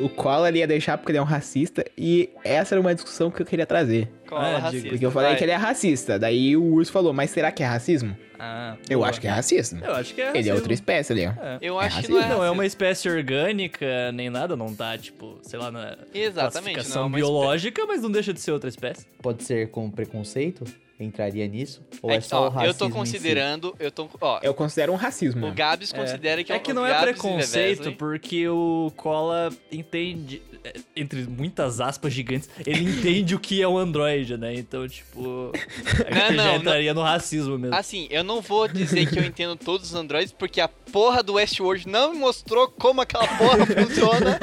O 0.00 0.08
Cola 0.08 0.48
ele 0.48 0.58
ia 0.58 0.66
deixar 0.66 0.98
porque 0.98 1.10
ele 1.12 1.18
é 1.18 1.22
um 1.22 1.24
racista 1.26 1.84
e 1.96 2.28
essa 2.44 2.74
era 2.74 2.80
uma 2.80 2.94
discussão 2.94 3.30
que 3.30 3.40
eu 3.40 3.46
queria 3.46 3.64
trazer. 3.66 4.08
Qual 4.28 4.40
Ah, 4.40 4.44
é 4.48 4.54
diga. 4.54 4.60
racista? 4.62 4.88
Porque 4.90 5.06
eu 5.06 5.10
falei 5.10 5.28
Vai. 5.30 5.38
que 5.38 5.44
ele 5.44 5.52
é 5.52 5.56
racista. 5.56 6.18
Daí 6.18 6.56
o 6.56 6.62
Urso 6.64 6.92
falou, 6.92 7.12
mas 7.12 7.30
será 7.30 7.50
que 7.50 7.62
é 7.62 7.66
racismo? 7.66 8.16
Ah, 8.38 8.76
Eu 8.90 8.98
boa. 8.98 9.08
acho 9.08 9.18
que 9.20 9.26
é 9.26 9.30
racismo. 9.30 9.82
Eu 9.82 9.94
acho 9.94 10.14
que 10.14 10.20
é. 10.20 10.24
Ele 10.24 10.32
é 10.32 10.36
racismo. 10.40 10.56
outra 10.56 10.72
espécie 10.74 11.12
ali, 11.12 11.26
ó. 11.26 11.30
É. 11.42 11.58
Eu 11.62 11.80
É 11.80 11.86
acho 11.86 12.02
que 12.02 12.08
não 12.10 12.18
é 12.18 12.20
racismo. 12.20 12.34
Não, 12.34 12.36
é 12.36 12.46
racismo. 12.48 12.52
uma 12.52 12.66
espécie 12.66 13.08
orgânica, 13.08 14.12
nem 14.12 14.28
nada, 14.28 14.54
não 14.56 14.74
tá, 14.74 14.98
tipo, 14.98 15.38
sei 15.42 15.58
lá, 15.58 15.70
na 15.70 15.96
Exatamente, 16.12 16.74
classificação 16.74 16.94
não, 16.96 17.02
é 17.02 17.06
uma 17.06 17.16
biológica, 17.16 17.86
mas 17.86 18.02
não 18.02 18.10
deixa 18.10 18.34
de 18.34 18.40
ser 18.40 18.52
outra 18.52 18.68
espécie. 18.68 19.06
Pode 19.22 19.42
ser 19.44 19.70
com 19.70 19.90
preconceito? 19.90 20.64
Entraria 20.98 21.46
nisso? 21.46 21.82
Ou 22.00 22.10
é, 22.10 22.16
É 22.16 22.20
só 22.22 22.44
ó, 22.44 22.46
o 22.46 22.48
racismo 22.48 22.70
eu 22.70 22.74
tô 22.74 22.84
em 22.86 22.88
si? 22.88 22.94
considerando, 22.94 23.76
eu 23.78 23.90
tô, 23.90 24.08
ó, 24.18 24.40
Eu 24.42 24.54
considero 24.54 24.92
um 24.92 24.96
racismo. 24.96 25.46
o 25.46 25.52
Gabs 25.52 25.92
considera 25.92 26.42
que 26.42 26.50
é 26.50 26.56
um- 26.56 26.60
que 26.60 26.72
não 26.72 26.86
é 26.86 26.90
Gabs 26.90 27.04
preconceito, 27.20 27.92
porque 27.92 28.48
o 28.48 28.90
Cola 28.96 29.52
entende, 29.70 30.40
é, 30.52 30.55
entre 30.94 31.22
muitas 31.22 31.80
aspas 31.80 32.12
gigantes, 32.12 32.48
ele 32.66 32.82
entende 32.84 33.34
o 33.34 33.38
que 33.38 33.60
é 33.62 33.68
um 33.68 33.76
androide, 33.78 34.36
né? 34.36 34.54
Então, 34.54 34.86
tipo, 34.88 35.52
que 35.52 36.14
Não, 36.14 36.20
já 36.20 36.32
não, 36.32 36.56
entraria 36.56 36.94
no 36.94 37.02
racismo 37.02 37.58
mesmo. 37.58 37.74
Assim, 37.74 38.06
eu 38.10 38.22
não 38.24 38.40
vou 38.40 38.66
dizer 38.68 39.08
que 39.08 39.18
eu 39.18 39.24
entendo 39.24 39.56
todos 39.56 39.88
os 39.88 39.94
androides, 39.94 40.32
porque 40.32 40.60
a 40.60 40.68
porra 40.68 41.22
do 41.22 41.34
Westworld 41.34 41.88
não 41.88 42.12
me 42.12 42.18
mostrou 42.18 42.68
como 42.68 43.00
aquela 43.00 43.26
porra 43.28 43.66
funciona. 43.66 44.38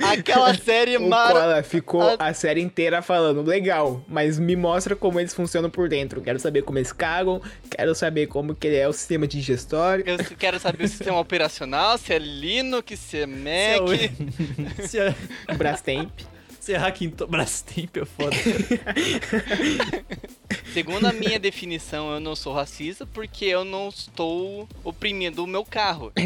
aquela 0.00 0.54
série 0.54 0.96
O 0.96 1.08
mara... 1.08 1.32
Cola 1.40 1.62
ficou 1.62 2.02
a- 2.02 2.16
a 2.18 2.34
série 2.34 2.60
inteira 2.60 3.02
falando, 3.02 3.42
legal, 3.42 4.04
mas 4.08 4.38
me 4.38 4.56
mostra 4.56 4.94
como 4.96 5.18
eles 5.20 5.34
funcionam 5.34 5.70
por 5.70 5.88
dentro. 5.88 6.20
Quero 6.20 6.38
saber 6.38 6.62
como 6.62 6.78
eles 6.78 6.92
cagam, 6.92 7.40
quero 7.70 7.94
saber 7.94 8.26
como 8.26 8.54
que 8.54 8.68
é 8.68 8.88
o 8.88 8.92
sistema 8.92 9.26
digestório. 9.26 10.04
Eu 10.06 10.18
quero 10.38 10.58
saber 10.58 10.84
o 10.84 10.88
sistema 10.88 11.18
operacional, 11.18 11.98
se 11.98 12.12
é 12.12 12.18
Linux, 12.18 12.98
se 12.98 13.16
é 13.18 13.20
Se 13.20 13.22
é 13.22 13.26
Mac. 13.26 13.88
o- 13.88 13.90
se 14.86 14.98
é, 14.98 15.14
Brastemp. 15.56 16.10
se 16.60 16.72
é 16.72 16.76
Hackintosh, 16.76 17.28
Brastemp 17.28 17.96
é 17.96 18.04
foda. 18.04 18.36
Segundo 20.72 21.06
a 21.06 21.12
minha 21.12 21.38
definição, 21.38 22.12
eu 22.12 22.20
não 22.20 22.36
sou 22.36 22.54
racista 22.54 23.06
porque 23.06 23.44
eu 23.44 23.64
não 23.64 23.88
estou 23.88 24.68
oprimindo 24.84 25.42
o 25.42 25.46
meu 25.46 25.64
carro. 25.64 26.12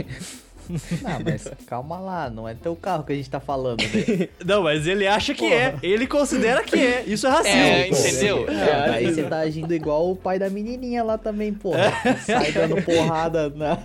Não, 1.03 1.21
mas 1.25 1.51
calma 1.67 1.99
lá, 1.99 2.31
não 2.31 2.49
é 2.49 2.55
teu 2.55 2.75
carro 2.75 3.05
que 3.05 3.13
a 3.13 3.17
gente 3.17 3.29
tá 3.29 3.41
falando, 3.41 3.81
né? 3.81 4.29
Não, 4.45 4.63
mas 4.63 4.87
ele 4.87 5.07
acha 5.07 5.35
que 5.35 5.45
é, 5.45 5.77
ele 5.83 6.07
considera 6.07 6.63
que 6.63 6.79
é, 6.79 7.05
isso 7.07 7.27
é 7.27 7.31
racismo. 7.31 7.61
É, 7.61 7.89
entendeu? 7.89 8.47
É, 8.49 8.89
daí 8.89 9.15
você 9.15 9.23
tá 9.25 9.39
agindo 9.39 9.75
igual 9.75 10.11
o 10.11 10.17
pai 10.17 10.39
da 10.39 10.49
menininha 10.49 11.03
lá 11.03 11.19
também, 11.19 11.53
porra. 11.53 11.93
Sai 12.19 12.53
dando 12.53 12.83
porrada 12.83 13.51
na... 13.51 13.79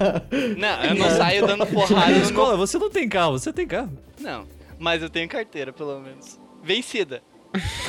Não, 0.57 0.83
eu 0.85 0.95
não 0.95 1.09
saio 1.09 1.45
dando 1.47 1.65
porrada 1.67 2.11
meu... 2.11 2.21
escola, 2.21 2.57
você 2.57 2.77
não 2.77 2.89
tem 2.89 3.07
carro, 3.07 3.33
você 3.33 3.51
tem 3.51 3.67
carro. 3.67 3.91
Não, 4.19 4.45
mas 4.77 5.01
eu 5.01 5.09
tenho 5.09 5.27
carteira, 5.27 5.73
pelo 5.73 5.99
menos. 5.99 6.39
Vencida. 6.63 7.21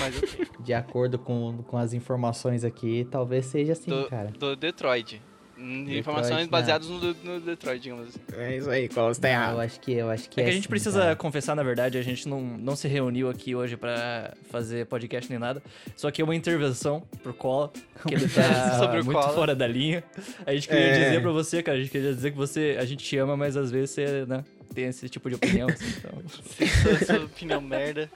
Mas 0.00 0.14
eu 0.20 0.28
tenho. 0.28 0.48
De 0.60 0.72
acordo 0.72 1.18
com, 1.18 1.62
com 1.64 1.76
as 1.76 1.92
informações 1.92 2.64
aqui, 2.64 3.06
talvez 3.10 3.46
seja 3.46 3.72
assim, 3.72 3.90
do, 3.90 4.08
cara. 4.08 4.30
do 4.30 4.56
Detroit. 4.56 5.20
Hum, 5.62 5.84
Detroit, 5.84 5.98
Informações 6.00 6.40
né? 6.42 6.46
baseadas 6.46 6.88
no, 6.88 6.98
no 6.98 7.40
Detroit, 7.40 7.80
digamos 7.82 8.08
assim. 8.08 8.18
É 8.38 8.56
isso 8.56 8.70
aí, 8.70 8.88
Cola, 8.88 9.12
você 9.12 9.20
tá 9.20 9.28
Eu 9.28 9.32
errado. 9.32 9.60
acho 9.60 9.80
que, 9.80 9.92
eu 9.92 10.08
acho 10.10 10.30
que 10.30 10.40
É 10.40 10.42
é 10.42 10.44
que 10.46 10.50
a 10.50 10.52
gente 10.54 10.62
assim, 10.62 10.68
precisa 10.70 11.00
cara. 11.00 11.16
confessar, 11.16 11.54
na 11.54 11.62
verdade, 11.62 11.98
a 11.98 12.02
gente 12.02 12.26
não, 12.28 12.40
não 12.40 12.74
se 12.74 12.88
reuniu 12.88 13.28
aqui 13.28 13.54
hoje 13.54 13.76
pra 13.76 14.32
fazer 14.50 14.86
podcast 14.86 15.28
nem 15.30 15.38
nada. 15.38 15.62
Só 15.96 16.10
que 16.10 16.22
é 16.22 16.24
uma 16.24 16.34
intervenção 16.34 17.02
pro 17.22 17.34
Cola, 17.34 17.70
que 18.06 18.14
ele 18.14 18.28
tá 18.28 18.78
Sobre 18.80 19.02
muito 19.02 19.20
Cola. 19.20 19.34
fora 19.34 19.54
da 19.54 19.66
linha. 19.66 20.02
A 20.46 20.54
gente 20.54 20.66
queria 20.68 20.84
É. 20.84 21.04
dizer 21.08 21.20
pra 21.20 21.30
você, 21.32 21.62
cara, 21.62 21.76
a 21.76 21.80
gente 21.80 21.90
queria 21.90 22.14
dizer 22.14 22.30
que 22.30 22.36
você, 22.38 22.76
a 22.80 22.84
gente 22.84 23.04
te 23.04 23.16
ama, 23.18 23.36
mas 23.36 23.56
às 23.56 23.70
vezes 23.70 23.90
você, 23.90 24.24
né, 24.26 24.42
tem 24.74 24.84
esse 24.86 25.08
tipo 25.08 25.28
de 25.28 25.34
opinião. 25.36 25.68
assim, 25.68 25.86
então. 25.98 26.22
Se 26.98 27.04
sua 27.04 27.24
opinião 27.24 27.60
merda. 27.60 28.10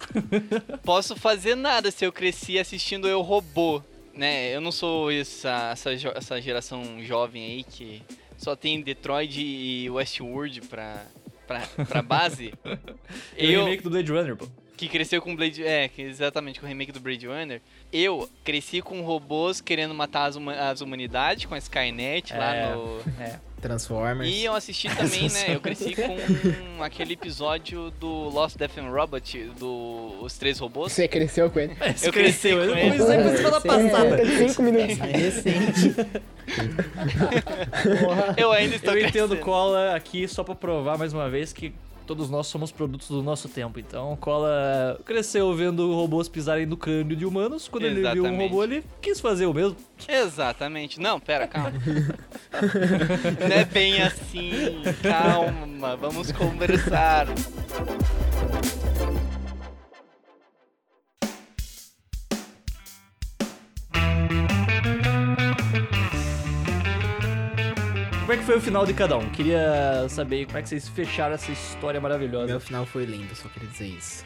Posso 0.82 1.14
fazer 1.16 1.54
nada 1.54 1.90
se 1.90 2.04
eu 2.04 2.12
cresci 2.12 2.58
assistindo 2.58 3.06
Eu 3.08 3.20
Robô, 3.20 3.82
né? 4.20 4.54
Eu 4.54 4.60
não 4.60 4.70
sou 4.70 5.10
essa, 5.10 5.70
essa, 5.72 5.90
essa 6.14 6.40
geração 6.40 7.02
jovem 7.02 7.42
aí 7.42 7.64
que 7.64 8.02
só 8.36 8.54
tem 8.54 8.80
Detroit 8.82 9.40
e 9.40 9.88
Westworld 9.90 10.60
pra, 10.68 11.06
pra, 11.46 11.60
pra 11.88 12.02
base. 12.02 12.52
E 13.36 13.48
o 13.48 13.50
eu, 13.52 13.64
remake 13.64 13.82
do 13.82 13.90
Blade 13.90 14.12
Runner, 14.12 14.36
pô. 14.36 14.46
que 14.76 14.86
cresceu 14.88 15.20
com 15.20 15.34
Blade... 15.34 15.64
É, 15.64 15.90
exatamente, 15.98 16.60
com 16.60 16.66
o 16.66 16.68
remake 16.68 16.92
do 16.92 17.00
Blade 17.00 17.26
Runner. 17.26 17.60
Eu 17.92 18.28
cresci 18.44 18.80
com 18.82 19.00
robôs 19.00 19.60
querendo 19.60 19.94
matar 19.94 20.26
as, 20.26 20.36
as 20.36 20.80
humanidades 20.80 21.46
com 21.46 21.54
a 21.54 21.58
Skynet 21.58 22.32
lá 22.34 22.54
É. 22.54 22.74
no... 22.74 23.00
É. 23.18 23.40
Transformers. 23.60 24.28
E 24.30 24.44
eu 24.44 24.54
assisti 24.54 24.88
também, 24.94 25.28
né? 25.28 25.54
Eu 25.54 25.60
cresci 25.60 25.94
com 25.94 26.82
aquele 26.82 27.12
episódio 27.14 27.90
do 28.00 28.08
Lost 28.30 28.56
Death 28.56 28.78
and 28.78 28.90
Robot, 28.90 29.50
do 29.58 30.16
Os 30.22 30.36
Três 30.38 30.58
Robôs. 30.58 30.92
Você 30.92 31.06
cresceu 31.06 31.50
com 31.50 31.60
ele. 31.60 31.74
Você 31.74 32.08
Eu 32.08 32.12
cresci 32.12 32.48
cresceu, 32.48 32.56
com 32.58 32.64
eu 32.64 32.76
ele. 32.76 32.98
comecei 32.98 33.22
por 33.22 33.36
semana 33.36 33.60
passada. 33.60 34.26
Cinco 34.48 34.62
minutos. 34.62 34.98
É 35.00 35.16
recente. 35.16 35.94
Eu 38.36 38.50
ainda 38.52 38.76
estou 38.76 38.94
Eu 38.94 39.00
entendo 39.06 39.28
crescendo. 39.28 39.36
Cola 39.44 39.94
aqui 39.94 40.26
só 40.26 40.42
pra 40.42 40.54
provar 40.54 40.98
mais 40.98 41.12
uma 41.12 41.28
vez 41.30 41.52
que 41.52 41.72
todos 42.06 42.28
nós 42.28 42.48
somos 42.48 42.72
produtos 42.72 43.08
do 43.08 43.22
nosso 43.22 43.48
tempo. 43.48 43.78
Então, 43.78 44.16
Cola 44.20 44.98
cresceu 45.04 45.54
vendo 45.54 45.94
robôs 45.94 46.28
pisarem 46.28 46.66
no 46.66 46.76
crânio 46.76 47.14
de 47.16 47.24
humanos. 47.24 47.68
Quando 47.68 47.84
ele 47.84 48.00
viu 48.00 48.24
um 48.24 48.26
Exatamente. 48.26 48.48
robô, 48.50 48.64
ele 48.64 48.84
quis 49.00 49.20
fazer 49.20 49.46
o 49.46 49.54
mesmo. 49.54 49.76
Exatamente. 50.08 50.98
Não, 51.00 51.20
pera, 51.20 51.46
calma. 51.46 51.72
Não 53.48 53.56
é 53.56 53.64
bem 53.64 54.02
assim. 54.02 54.82
Calma, 55.02 55.96
vamos 55.96 56.32
conversar. 56.32 57.26
Como 68.20 68.32
é 68.32 68.36
que 68.36 68.44
foi 68.44 68.58
o 68.58 68.60
final 68.60 68.86
de 68.86 68.94
cada 68.94 69.16
um? 69.16 69.28
Queria 69.30 70.06
saber 70.08 70.46
como 70.46 70.58
é 70.58 70.62
que 70.62 70.68
vocês 70.68 70.88
fecharam 70.88 71.34
essa 71.34 71.50
história 71.50 72.00
maravilhosa. 72.00 72.46
Meu 72.46 72.60
final 72.60 72.86
foi 72.86 73.04
lindo, 73.04 73.34
só 73.34 73.48
queria 73.48 73.68
dizer 73.68 73.88
isso. 73.88 74.24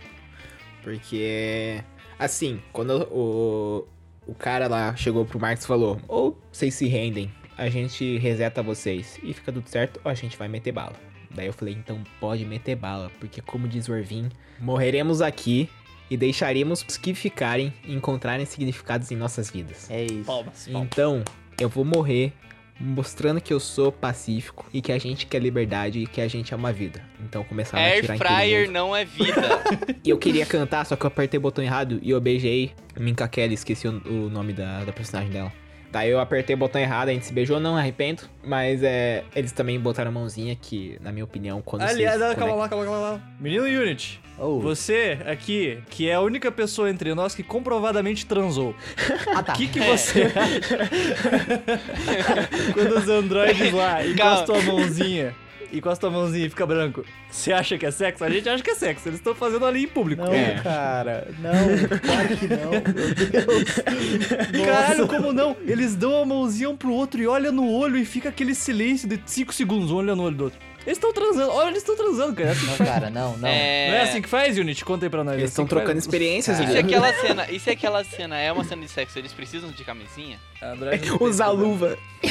Porque, 0.82 1.82
assim, 2.18 2.60
quando 2.70 3.08
o, 3.10 3.88
o 4.26 4.34
cara 4.34 4.68
lá 4.68 4.94
chegou 4.94 5.24
pro 5.24 5.40
Marcos 5.40 5.64
e 5.64 5.66
falou: 5.66 5.98
ou 6.06 6.38
vocês 6.52 6.74
se 6.74 6.86
rendem, 6.86 7.32
a 7.56 7.68
gente 7.68 8.18
reseta 8.18 8.62
vocês 8.62 9.18
e 9.22 9.32
fica 9.32 9.52
tudo 9.52 9.68
certo, 9.68 10.00
ou 10.04 10.10
a 10.10 10.14
gente 10.14 10.36
vai 10.36 10.48
meter 10.48 10.72
bala. 10.72 10.94
Daí 11.30 11.46
eu 11.46 11.52
falei: 11.52 11.74
então 11.74 12.02
pode 12.20 12.44
meter 12.44 12.76
bala, 12.76 13.10
porque 13.18 13.40
como 13.40 13.66
diz 13.66 13.88
o 13.88 13.92
Orvin, 13.92 14.28
morreremos 14.60 15.20
aqui 15.20 15.68
e 16.10 16.16
deixaremos 16.16 16.84
os 16.86 16.96
que 16.96 17.14
ficarem 17.14 17.72
encontrarem 17.86 18.46
significados 18.46 19.10
em 19.10 19.16
nossas 19.16 19.50
vidas. 19.50 19.90
É 19.90 20.04
isso. 20.04 20.24
Palmas, 20.24 20.66
palmas. 20.66 20.88
Então, 20.88 21.24
eu 21.60 21.68
vou 21.68 21.84
morrer 21.84 22.32
mostrando 22.78 23.40
que 23.40 23.52
eu 23.52 23.60
sou 23.60 23.92
pacífico 23.92 24.66
e 24.72 24.82
que 24.82 24.90
a 24.90 24.98
gente 24.98 25.26
quer 25.26 25.40
liberdade 25.40 26.00
e 26.00 26.06
que 26.06 26.20
a 26.20 26.28
gente 26.28 26.54
ama 26.54 26.70
a 26.70 26.72
vida. 26.72 27.02
Então 27.20 27.44
começaram 27.44 27.84
a 27.84 28.00
tirar 28.00 28.18
fryer 28.18 28.70
não 28.70 28.94
é 28.94 29.04
vida. 29.04 29.62
E 30.04 30.10
eu 30.10 30.18
queria 30.18 30.44
cantar, 30.44 30.84
só 30.84 30.96
que 30.96 31.04
eu 31.04 31.08
apertei 31.08 31.38
o 31.38 31.40
botão 31.40 31.64
errado 31.64 31.98
e 32.02 32.10
eu 32.10 32.20
beijei 32.20 32.72
Minka 32.98 33.26
Kelly, 33.26 33.54
esqueci 33.54 33.88
o, 33.88 34.02
o 34.06 34.28
nome 34.28 34.52
da, 34.52 34.84
da 34.84 34.92
personagem 34.92 35.30
dela. 35.30 35.50
Daí 35.94 36.10
eu 36.10 36.18
apertei 36.18 36.56
o 36.56 36.58
botão 36.58 36.80
errado, 36.80 37.10
a 37.10 37.12
gente 37.12 37.24
se 37.24 37.32
beijou, 37.32 37.60
não 37.60 37.76
arrependo. 37.76 38.24
Mas 38.42 38.82
é. 38.82 39.22
Eles 39.32 39.52
também 39.52 39.78
botaram 39.78 40.10
a 40.10 40.12
mãozinha 40.12 40.56
que, 40.60 40.98
na 41.00 41.12
minha 41.12 41.24
opinião, 41.24 41.62
quando 41.62 41.82
Aliás, 41.82 42.18
vocês 42.18 42.32
ah, 42.32 42.34
calma 42.34 42.56
lá, 42.56 42.68
calma 42.68 42.84
lá, 42.84 42.90
calma 42.90 43.10
lá. 43.10 43.20
Menino 43.38 43.62
Unity, 43.62 44.20
Oh. 44.36 44.58
você 44.58 45.16
aqui, 45.26 45.78
que 45.88 46.10
é 46.10 46.14
a 46.14 46.20
única 46.20 46.50
pessoa 46.50 46.90
entre 46.90 47.14
nós 47.14 47.32
que 47.36 47.44
comprovadamente 47.44 48.26
transou. 48.26 48.74
Ah, 49.32 49.42
tá. 49.42 49.52
O 49.52 49.56
que, 49.56 49.68
que 49.68 49.80
você 49.80 50.22
acha? 50.22 50.78
Quando 52.74 52.96
os 52.98 53.08
androides 53.08 53.72
lá 53.72 54.04
encostam 54.04 54.56
a 54.56 54.62
mãozinha, 54.62 55.34
encosta 55.74 56.06
a 56.06 56.10
mãozinha 56.10 56.46
e 56.46 56.50
fica 56.50 56.64
branco. 56.66 57.04
Você 57.30 57.52
acha 57.52 57.76
que 57.76 57.84
é 57.86 57.90
sexo? 57.90 58.24
A 58.24 58.30
gente 58.30 58.48
acha 58.48 58.62
que 58.62 58.70
é 58.70 58.74
sexo. 58.74 59.08
Eles 59.08 59.18
estão 59.20 59.34
fazendo 59.34 59.64
ali 59.66 59.84
em 59.84 59.88
público. 59.88 60.22
Não, 60.24 60.32
É. 60.32 60.60
cara. 60.62 61.28
Não, 61.38 61.98
claro 62.00 62.36
que 62.36 62.48
não. 62.48 62.70
Meu 62.70 63.14
Deus. 63.30 64.64
Caralho, 64.66 65.00
Nossa. 65.06 65.16
como 65.16 65.32
não? 65.32 65.56
Eles 65.66 65.94
dão 65.94 66.22
a 66.22 66.26
mãozinha 66.26 66.70
um 66.70 66.76
pro 66.76 66.92
outro 66.92 67.20
e 67.20 67.26
olham 67.26 67.52
no 67.52 67.70
olho 67.70 67.96
e 67.96 68.04
fica 68.04 68.28
aquele 68.28 68.54
silêncio 68.54 69.08
de 69.08 69.20
5 69.26 69.52
segundos, 69.52 69.90
um 69.90 69.96
olhando 69.96 70.18
no 70.18 70.24
olho 70.24 70.36
do 70.36 70.44
outro. 70.44 70.58
Eles 70.86 70.98
estão 70.98 71.12
transando. 71.12 71.50
Olha, 71.50 71.68
eles 71.68 71.78
estão 71.78 71.96
transando, 71.96 72.34
cara. 72.34 72.54
Não, 72.54 72.76
cara, 72.86 73.10
não, 73.10 73.36
não. 73.38 73.48
É... 73.48 73.88
Não 73.90 73.96
é 73.96 74.02
assim 74.02 74.20
que 74.22 74.28
faz, 74.28 74.58
Unity? 74.58 74.84
Conta 74.84 75.06
aí 75.06 75.10
pra 75.10 75.24
nós. 75.24 75.34
Eles 75.34 75.44
É 75.44 75.44
assim 75.46 75.52
estão 75.52 75.66
trocando 75.66 75.92
faz? 75.92 76.04
experiências 76.04 76.60
E 76.60 76.66
se 76.66 76.78
aquela 76.78 77.12
cena, 77.20 77.46
e 77.50 77.58
se 77.60 77.70
aquela 77.70 78.04
cena 78.04 78.38
é 78.38 78.52
uma 78.52 78.64
cena 78.64 78.82
de 78.82 78.88
sexo, 78.90 79.18
eles 79.18 79.32
precisam 79.32 79.70
de 79.70 79.82
camisinha? 79.84 80.38
Não 80.64 80.78
tem 80.88 81.00
Usar 81.20 81.50
luva. 81.50 81.98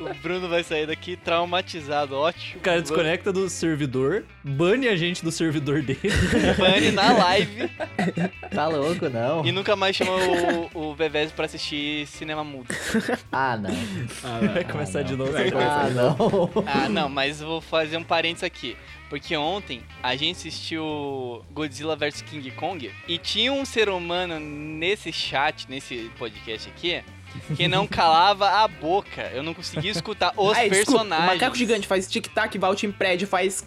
O 0.00 0.14
Bruno 0.22 0.48
vai 0.48 0.62
sair 0.64 0.86
daqui 0.86 1.16
traumatizado, 1.16 2.16
ótimo. 2.16 2.58
O 2.58 2.60
cara 2.60 2.80
desconecta 2.82 3.32
do 3.32 3.48
servidor, 3.48 4.24
bane 4.42 4.88
a 4.88 4.96
gente 4.96 5.22
do 5.22 5.30
servidor 5.30 5.82
dele. 5.82 6.00
Bane 6.58 6.90
na 6.90 7.12
live 7.12 7.70
Tá 8.52 8.66
louco, 8.66 9.08
não. 9.08 9.44
e 9.46 9.52
nunca 9.52 9.76
mais 9.76 9.94
chama 9.94 10.12
o, 10.74 10.90
o 10.90 10.94
Bevés 10.96 11.30
pra 11.30 11.44
assistir 11.46 12.06
cinema 12.08 12.42
mudo. 12.42 12.66
Ah, 13.30 13.56
não. 13.56 13.70
Vai 14.52 14.64
começar 14.64 15.02
de 15.02 15.14
novo. 15.14 15.32
Ah, 15.58 15.88
não. 15.90 16.50
Ah, 16.66 16.88
não, 16.88 17.08
mas 17.08 17.40
vou 17.40 17.60
fazer 17.60 17.96
um 17.96 18.02
parênteses 18.04 18.44
aqui. 18.44 18.76
Porque 19.08 19.36
ontem 19.36 19.82
a 20.02 20.14
gente 20.14 20.36
assistiu 20.36 21.44
Godzilla 21.50 21.96
vs 21.96 22.22
King 22.22 22.48
Kong 22.52 22.90
e 23.08 23.18
tinha 23.18 23.52
um 23.52 23.64
ser 23.64 23.88
humano 23.88 24.38
nesse 24.38 25.12
chat, 25.12 25.66
nesse 25.68 26.08
podcast 26.16 26.68
aqui, 26.68 27.02
que 27.56 27.66
não 27.66 27.86
calava 27.88 28.48
a 28.48 28.68
boca. 28.68 29.22
Eu 29.34 29.42
não 29.42 29.52
conseguia 29.52 29.90
escutar 29.90 30.32
os 30.36 30.56
desculpa, 30.56 30.70
personagens. 30.76 31.24
o 31.28 31.34
macaco 31.34 31.56
gigante 31.56 31.88
faz 31.88 32.08
tic-tac, 32.08 32.56
volta 32.56 32.86
em 32.86 32.92
prédio, 32.92 33.26
faz 33.26 33.66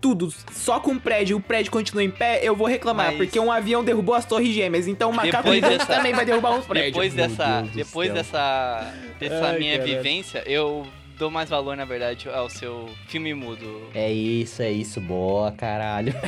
tudo. 0.00 0.32
Só 0.52 0.78
com 0.78 0.92
o 0.92 1.00
prédio, 1.00 1.38
o 1.38 1.40
prédio 1.40 1.72
continua 1.72 2.04
em 2.04 2.10
pé, 2.10 2.38
eu 2.44 2.54
vou 2.54 2.68
reclamar. 2.68 3.06
Mas- 3.08 3.16
Porque 3.16 3.40
um 3.40 3.50
avião 3.50 3.82
derrubou 3.82 4.14
as 4.14 4.24
torres 4.24 4.54
gêmeas, 4.54 4.86
então 4.86 5.10
o 5.10 5.12
macaco 5.12 5.42
Depois 5.42 5.56
gigante 5.56 5.78
dessa- 5.78 5.92
também 5.96 6.12
vai 6.12 6.24
derrubar 6.24 6.52
uns 6.52 6.66
prédios. 6.66 6.92
Depois 6.92 7.14
dessa, 7.14 7.62
depois 7.74 8.06
céu. 8.08 8.14
dessa, 8.14 8.94
dessa 9.18 9.46
Ai, 9.48 9.58
minha 9.58 9.80
vivência, 9.82 10.44
eu 10.46 10.86
dou 11.18 11.30
mais 11.30 11.48
valor, 11.50 11.76
na 11.76 11.84
verdade, 11.84 12.28
ao 12.28 12.48
seu 12.48 12.88
filme 13.08 13.34
mudo. 13.34 13.88
É 13.94 14.10
isso, 14.12 14.62
é 14.62 14.70
isso. 14.70 15.00
Boa, 15.00 15.52
caralho. 15.52 16.12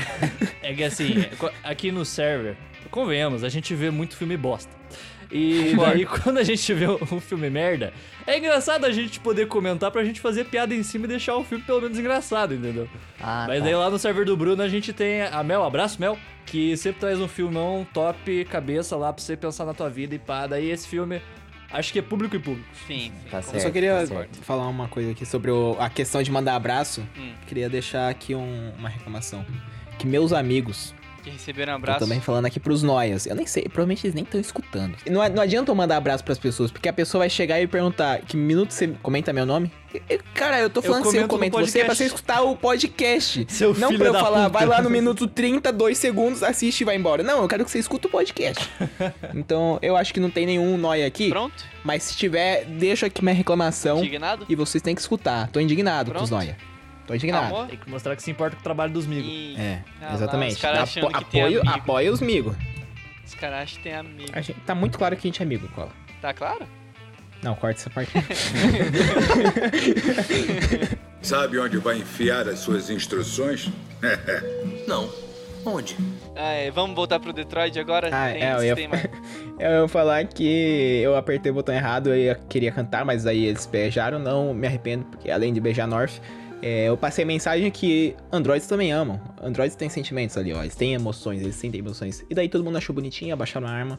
É 0.63 0.75
que 0.75 0.83
assim, 0.83 1.15
aqui 1.63 1.93
no 1.93 2.05
server, 2.05 2.57
convenhamos, 2.91 3.45
a 3.45 3.49
gente 3.49 3.73
vê 3.73 3.89
muito 3.89 4.17
filme 4.17 4.37
bosta. 4.37 4.75
E 5.31 5.75
daí, 5.77 6.05
quando 6.05 6.39
a 6.39 6.43
gente 6.43 6.75
vê 6.75 6.87
um 6.89 7.21
filme 7.21 7.49
merda, 7.49 7.93
é 8.27 8.37
engraçado 8.39 8.85
a 8.85 8.91
gente 8.91 9.21
poder 9.21 9.47
comentar 9.47 9.93
pra 9.93 10.03
gente 10.05 10.21
fazer 10.21 10.45
piada 10.47 10.75
em 10.75 10.83
cima 10.83 11.05
e 11.05 11.09
deixar 11.09 11.37
o 11.37 11.45
filme 11.45 11.63
pelo 11.65 11.83
menos 11.83 11.99
engraçado, 11.99 12.53
entendeu? 12.55 12.89
Ah, 13.21 13.45
Mas 13.47 13.59
tá. 13.61 13.65
daí 13.65 13.75
lá 13.77 13.89
no 13.91 13.99
server 13.99 14.25
do 14.25 14.37
Bruno 14.37 14.61
a 14.63 14.69
gente 14.69 14.93
tem 14.93 15.23
a 15.23 15.43
Mel, 15.45 15.63
abraço 15.65 16.01
Mel, 16.01 16.19
que 16.45 16.77
sempre 16.77 17.01
traz 17.01 17.21
um 17.21 17.29
filmão 17.29 17.87
top, 17.93 18.45
cabeça 18.47 18.97
lá 18.97 19.13
pra 19.13 19.23
você 19.23 19.37
pensar 19.37 19.65
na 19.65 19.75
tua 19.75 19.89
vida 19.89 20.15
e 20.15 20.19
pá. 20.19 20.47
Daí 20.47 20.71
esse 20.71 20.87
filme, 20.89 21.21
acho 21.73 21.93
que 21.93 21.99
é 21.99 22.03
público 22.03 22.37
e 22.37 22.39
público. 22.39 22.69
Sim, 22.87 23.13
sim. 23.25 23.31
Tá 23.31 23.39
Eu 23.39 23.43
certo. 23.43 23.63
só 23.63 23.71
queria 23.71 23.95
tá 24.01 24.07
certo. 24.07 24.39
falar 24.43 24.67
uma 24.69 24.89
coisa 24.89 25.11
aqui 25.13 25.25
sobre 25.27 25.51
o- 25.51 25.77
a 25.79 25.89
questão 25.91 26.23
de 26.23 26.31
mandar 26.31 26.55
abraço. 26.57 27.07
Hum. 27.17 27.33
Queria 27.47 27.69
deixar 27.69 28.09
aqui 28.09 28.35
um- 28.35 28.73
uma 28.79 28.89
reclamação. 28.89 29.45
Que 29.99 30.07
meus 30.07 30.33
amigos, 30.33 30.95
Que 31.27 31.33
receberam 31.33 31.73
um 31.73 31.77
tô 31.77 31.83
abraço. 31.83 31.99
também 31.99 32.21
falando 32.21 32.47
aqui 32.47 32.61
pros 32.61 32.85
noias, 32.85 33.27
eu 33.27 33.35
nem 33.35 33.47
sei, 33.47 33.65
provavelmente 33.65 34.07
eles 34.07 34.15
nem 34.15 34.23
estão 34.23 34.41
escutando. 34.41 34.95
Não, 35.11 35.21
a- 35.21 35.29
não 35.29 35.43
adianta 35.43 35.73
eu 35.73 35.75
mandar 35.75 35.97
abraço 35.97 36.23
pras 36.23 36.39
pessoas, 36.39 36.71
porque 36.71 36.89
a 36.89 36.93
pessoa 36.93 37.23
vai 37.23 37.29
chegar 37.31 37.61
e 37.61 37.67
perguntar 37.67 38.21
que 38.21 38.37
minuto 38.37 38.71
você 38.73 38.87
comenta 39.03 39.33
meu 39.33 39.45
nome? 39.45 39.73
Cara, 40.35 40.61
eu 40.61 40.71
tô 40.71 40.81
falando 40.81 41.03
que 41.03 41.09
você 41.11 41.27
comento 41.27 41.59
você 41.59 41.81
é 41.81 41.85
pra 41.85 41.95
você 41.97 42.05
escutar 42.05 42.43
o 42.43 42.55
podcast. 42.55 43.45
Seu 43.49 43.75
não 43.75 43.89
filho 43.89 43.99
pra 43.99 44.09
eu 44.09 44.13
da 44.13 44.21
falar, 44.21 44.47
puta. 44.51 44.59
vai 44.59 44.67
lá 44.69 44.81
no 44.81 44.89
minuto 44.91 45.27
30, 45.27 45.73
2 45.73 45.99
segundos, 45.99 46.43
assiste 46.45 46.83
e 46.83 46.85
vai 46.85 46.95
embora. 46.97 47.23
Não, 47.25 47.43
eu 47.43 47.49
quero 47.49 47.65
que 47.65 47.71
você 47.73 47.79
escuta 47.81 48.07
o 48.07 48.11
podcast. 48.11 48.71
então, 49.35 49.79
eu 49.83 49.97
acho 49.97 50.15
que 50.15 50.21
não 50.21 50.31
tem 50.31 50.47
nenhum 50.47 50.77
nóia 50.77 51.07
aqui, 51.07 51.29
Pronto? 51.31 51.65
mas 51.83 52.05
se 52.05 52.17
tiver, 52.17 52.67
deixa 52.67 53.07
aqui 53.07 53.21
minha 53.25 53.35
reclamação. 53.35 53.99
Indignado? 53.99 54.47
E 54.49 54.55
vocês 54.55 54.81
têm 54.81 54.95
que 54.95 55.01
escutar. 55.01 55.49
Tô 55.49 55.59
indignado 55.59 56.13
com 56.13 56.23
os 56.23 56.29
Pronto. 56.29 56.45
Tô 57.07 57.15
indignado. 57.15 57.47
Amor? 57.55 57.67
Tem 57.69 57.79
que 57.79 57.89
mostrar 57.89 58.17
que 58.17 58.23
se 58.23 58.31
importa 58.31 58.57
com 58.57 58.61
o 58.61 58.65
trabalho 58.65 58.93
dos 58.93 59.05
amigos. 59.07 59.29
E... 59.31 59.55
É, 59.59 59.83
Ah 60.01 60.07
lá, 60.07 60.15
exatamente. 60.15 60.55
os 60.55 60.61
caras 60.61 60.81
achando 60.81 61.07
Apo- 61.09 61.17
apoio, 61.19 61.61
amigo. 61.61 61.69
apoia 61.77 62.13
os 62.13 62.21
amigos. 62.23 62.57
Os 63.25 63.35
caras 63.35 63.63
acham 63.63 63.77
que 63.79 63.83
tem 63.85 63.95
amigo. 63.95 64.31
A 64.33 64.41
gente, 64.41 64.61
tá 64.61 64.75
muito 64.75 64.99
claro 64.99 65.17
que 65.17 65.27
a 65.27 65.29
gente 65.31 65.41
é 65.43 65.45
amigo, 65.45 65.69
Cola. 65.69 65.91
Tá 66.21 66.33
claro? 66.35 66.67
Não, 67.43 67.55
corta 67.55 67.79
essa 67.81 67.91
parte. 67.91 68.11
Sabe 71.23 71.59
onde 71.59 71.77
vai 71.79 71.99
enfiar 71.99 72.49
as 72.49 72.61
suas 72.61 72.89
instruções? 72.91 73.69
Não. 74.87 75.09
Onde? 75.65 75.97
Ah, 76.37 76.53
é, 76.53 76.71
vamos 76.71 76.95
voltar 76.95 77.19
pro 77.19 77.33
Detroit 77.33 77.77
agora? 77.79 78.09
Ah, 78.13 78.31
Tem- 78.33 78.43
é, 78.43 78.53
eu 78.55 78.63
ia- 78.65 78.77
Eu 79.59 79.83
ia 79.83 79.89
falar 79.89 80.25
que 80.27 81.01
eu 81.03 81.17
apertei 81.17 81.51
o 81.51 81.55
botão 81.55 81.75
errado, 81.75 82.09
eu 82.11 82.17
ia- 82.17 82.35
queria 82.49 82.71
cantar, 82.71 83.05
mas 83.05 83.27
aí 83.27 83.47
eles 83.47 83.65
beijaram, 83.67 84.19
não 84.19 84.53
me 84.55 84.67
arrependo, 84.67 85.07
porque 85.07 85.31
além 85.31 85.53
de 85.53 85.61
beijar 85.61 85.89
North, 85.89 86.21
é, 86.63 86.89
eu 86.89 86.97
passei 86.97 87.25
a 87.25 87.27
mensagem 87.27 87.71
que 87.71 88.17
androids 88.33 88.67
também 88.67 88.93
amam. 88.93 89.21
Androids 89.43 89.77
têm 89.77 89.89
sentimentos 89.89 90.37
ali, 90.37 90.53
ó, 90.53 90.63
eles 90.63 90.75
têm 90.75 90.95
emoções, 90.95 91.41
eles 91.43 91.57
sentem 91.57 91.81
emoções. 91.81 92.25
E 92.31 92.35
daí 92.35 92.49
todo 92.49 92.65
mundo 92.65 92.77
achou 92.79 92.95
bonitinho, 92.95 93.33
abaixaram 93.35 93.67
a 93.67 93.71
arma, 93.71 93.99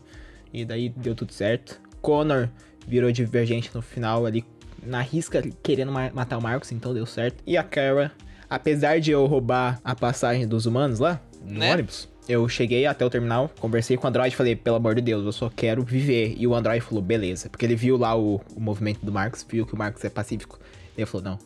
e 0.54 0.66
daí 0.66 0.90
deu 0.90 1.14
tudo 1.16 1.32
certo. 1.34 1.80
Connor 2.02 2.50
virou 2.88 3.12
divergente 3.12 3.70
no 3.74 3.82
final 3.82 4.26
ali, 4.26 4.44
na 4.84 5.02
risca, 5.02 5.42
querendo 5.62 5.92
ma- 5.92 6.12
matar 6.14 6.38
o 6.38 6.42
Marcos, 6.42 6.72
então 6.72 6.94
deu 6.94 7.06
certo. 7.06 7.44
E 7.46 7.58
a 7.58 7.64
Kara, 7.64 8.12
apesar 8.50 9.00
de 9.00 9.12
eu 9.12 9.26
roubar 9.26 9.80
a 9.84 9.94
passagem 9.96 10.48
dos 10.48 10.66
humanos 10.66 11.00
lá, 11.00 11.22
no 11.44 11.60
Né? 11.60 11.74
ônibus, 11.74 12.08
eu 12.28 12.48
cheguei 12.50 12.86
até 12.86 13.06
o 13.06 13.10
terminal, 13.10 13.50
conversei 13.60 13.96
com 13.98 14.06
o 14.06 14.10
Android 14.10 14.34
e 14.34 14.36
falei, 14.38 14.56
pelo 14.56 14.76
amor 14.78 14.96
de 14.96 15.02
Deus, 15.02 15.26
eu 15.26 15.32
só 15.32 15.50
quero 15.50 15.84
viver. 15.84 16.36
E 16.38 16.46
o 16.46 16.54
Android 16.54 16.82
falou, 16.82 17.02
beleza. 17.02 17.50
Porque 17.50 17.66
ele 17.66 17.76
viu 17.76 17.98
lá 17.98 18.18
o, 18.18 18.42
o 18.56 18.60
movimento 18.60 19.06
do 19.06 19.12
Marcos, 19.12 19.46
viu 19.50 19.66
que 19.66 19.74
o 19.74 19.78
Marcos 19.78 20.04
é 20.04 20.10
pacífico. 20.10 20.60
Ele 20.98 21.06
falou, 21.06 21.24
não, 21.24 21.40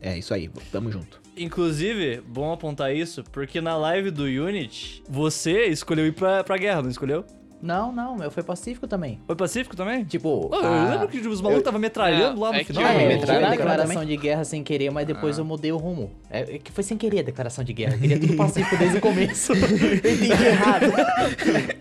é 0.00 0.18
isso 0.18 0.32
aí, 0.34 0.50
tamo 0.70 0.90
junto. 0.90 1.20
Inclusive, 1.36 2.22
bom 2.26 2.52
apontar 2.52 2.94
isso, 2.94 3.24
porque 3.32 3.60
na 3.60 3.76
live 3.76 4.10
do 4.10 4.24
Unity, 4.24 5.02
você 5.08 5.66
escolheu 5.66 6.06
ir 6.06 6.12
pra, 6.12 6.44
pra 6.44 6.56
guerra, 6.58 6.82
não 6.82 6.90
escolheu? 6.90 7.24
Não, 7.62 7.92
não, 7.92 8.16
meu 8.16 8.28
foi 8.28 8.42
pacífico 8.42 8.88
também. 8.88 9.20
Foi 9.24 9.36
pacífico 9.36 9.76
também? 9.76 10.02
Tipo, 10.04 10.48
Pô, 10.48 10.56
eu 10.56 10.64
a- 10.66 10.90
lembro 10.90 11.06
que 11.08 11.18
os 11.18 11.40
malucos 11.40 11.58
estavam 11.60 11.78
metralhando 11.78 12.36
É, 12.36 12.40
lá 12.42 12.50
no 12.50 12.56
é 12.56 12.64
que 12.64 12.72
final. 12.72 12.82
eu- 12.82 12.88
Ah, 12.88 12.92
me 13.06 13.14
eu 13.14 13.20
fiz 13.20 13.30
a 13.30 13.50
declaração 13.50 14.04
de 14.04 14.16
guerra 14.16 14.44
sem 14.44 14.64
querer, 14.64 14.90
mas 14.90 15.06
depois 15.06 15.38
eu 15.38 15.44
mudei 15.44 15.70
o 15.70 15.76
rumo. 15.76 16.10
É, 16.28 16.56
é 16.56 16.58
que 16.58 16.72
foi 16.72 16.82
sem 16.82 16.98
querer 16.98 17.20
a 17.20 17.22
declaração 17.22 17.62
de 17.62 17.72
guerra. 17.72 17.94
Eu 17.94 18.00
queria 18.00 18.18
tudo 18.18 18.34
pacífico 18.34 18.76
desde 18.76 18.98
o 18.98 19.00
começo. 19.00 19.52
eu 19.54 19.94
entendi 19.94 20.32
errado. 20.32 20.86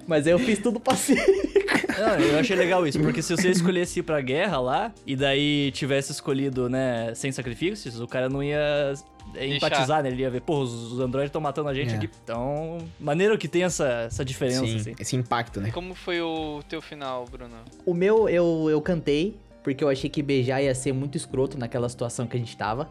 mas 0.06 0.28
eu 0.28 0.38
fiz 0.38 0.60
tudo 0.60 0.80
pacífico. 0.80 1.61
Não, 2.02 2.20
eu 2.20 2.40
achei 2.40 2.56
legal 2.56 2.86
isso, 2.88 3.00
porque 3.00 3.22
se 3.22 3.36
você 3.36 3.50
escolhesse 3.50 4.00
ir 4.00 4.04
pra 4.04 4.20
guerra 4.22 4.60
lá, 4.60 4.94
e 5.06 5.16
daí 5.16 5.72
tivesse 5.72 6.12
escolhido, 6.12 6.70
né, 6.70 7.14
sem 7.16 7.32
sacrifícios, 7.32 8.00
o 8.00 8.08
cara 8.08 8.30
não 8.30 8.42
ia 8.44 8.94
empatizar, 9.40 10.04
né? 10.04 10.10
Ele 10.10 10.22
ia 10.24 10.30
ver, 10.30 10.42
pô, 10.42 10.60
os, 10.60 11.00
androides 11.00 11.30
estão 11.30 11.42
matando 11.42 11.70
a 11.70 11.74
gente 11.74 11.94
É. 11.94 11.98
aqui. 11.98 12.10
Então, 12.24 12.80
maneiro 13.00 13.38
que 13.38 13.48
tem 13.48 13.64
essa, 13.64 13.88
essa 14.08 14.26
diferença, 14.26 14.66
Sim, 14.66 14.76
assim. 14.78 14.96
esse 15.00 15.16
impacto, 15.16 15.62
né? 15.62 15.72
Como 15.72 15.94
foi 15.94 16.22
o 16.22 16.62
teu 16.68 16.82
final, 16.82 17.26
Bruno? 17.30 17.56
O 17.86 17.94
meu, 17.94 18.28
eu, 18.28 18.68
eu 18.70 18.82
cantei, 18.82 19.36
porque 19.64 19.84
eu 19.84 19.90
achei 19.90 20.10
que 20.10 20.22
beijar 20.22 20.62
ia 20.62 20.74
ser 20.76 20.94
muito 20.94 21.16
escroto 21.18 21.58
naquela 21.58 21.88
situação 21.88 22.28
que 22.28 22.36
a 22.36 22.40
gente 22.40 22.56
tava. 22.58 22.90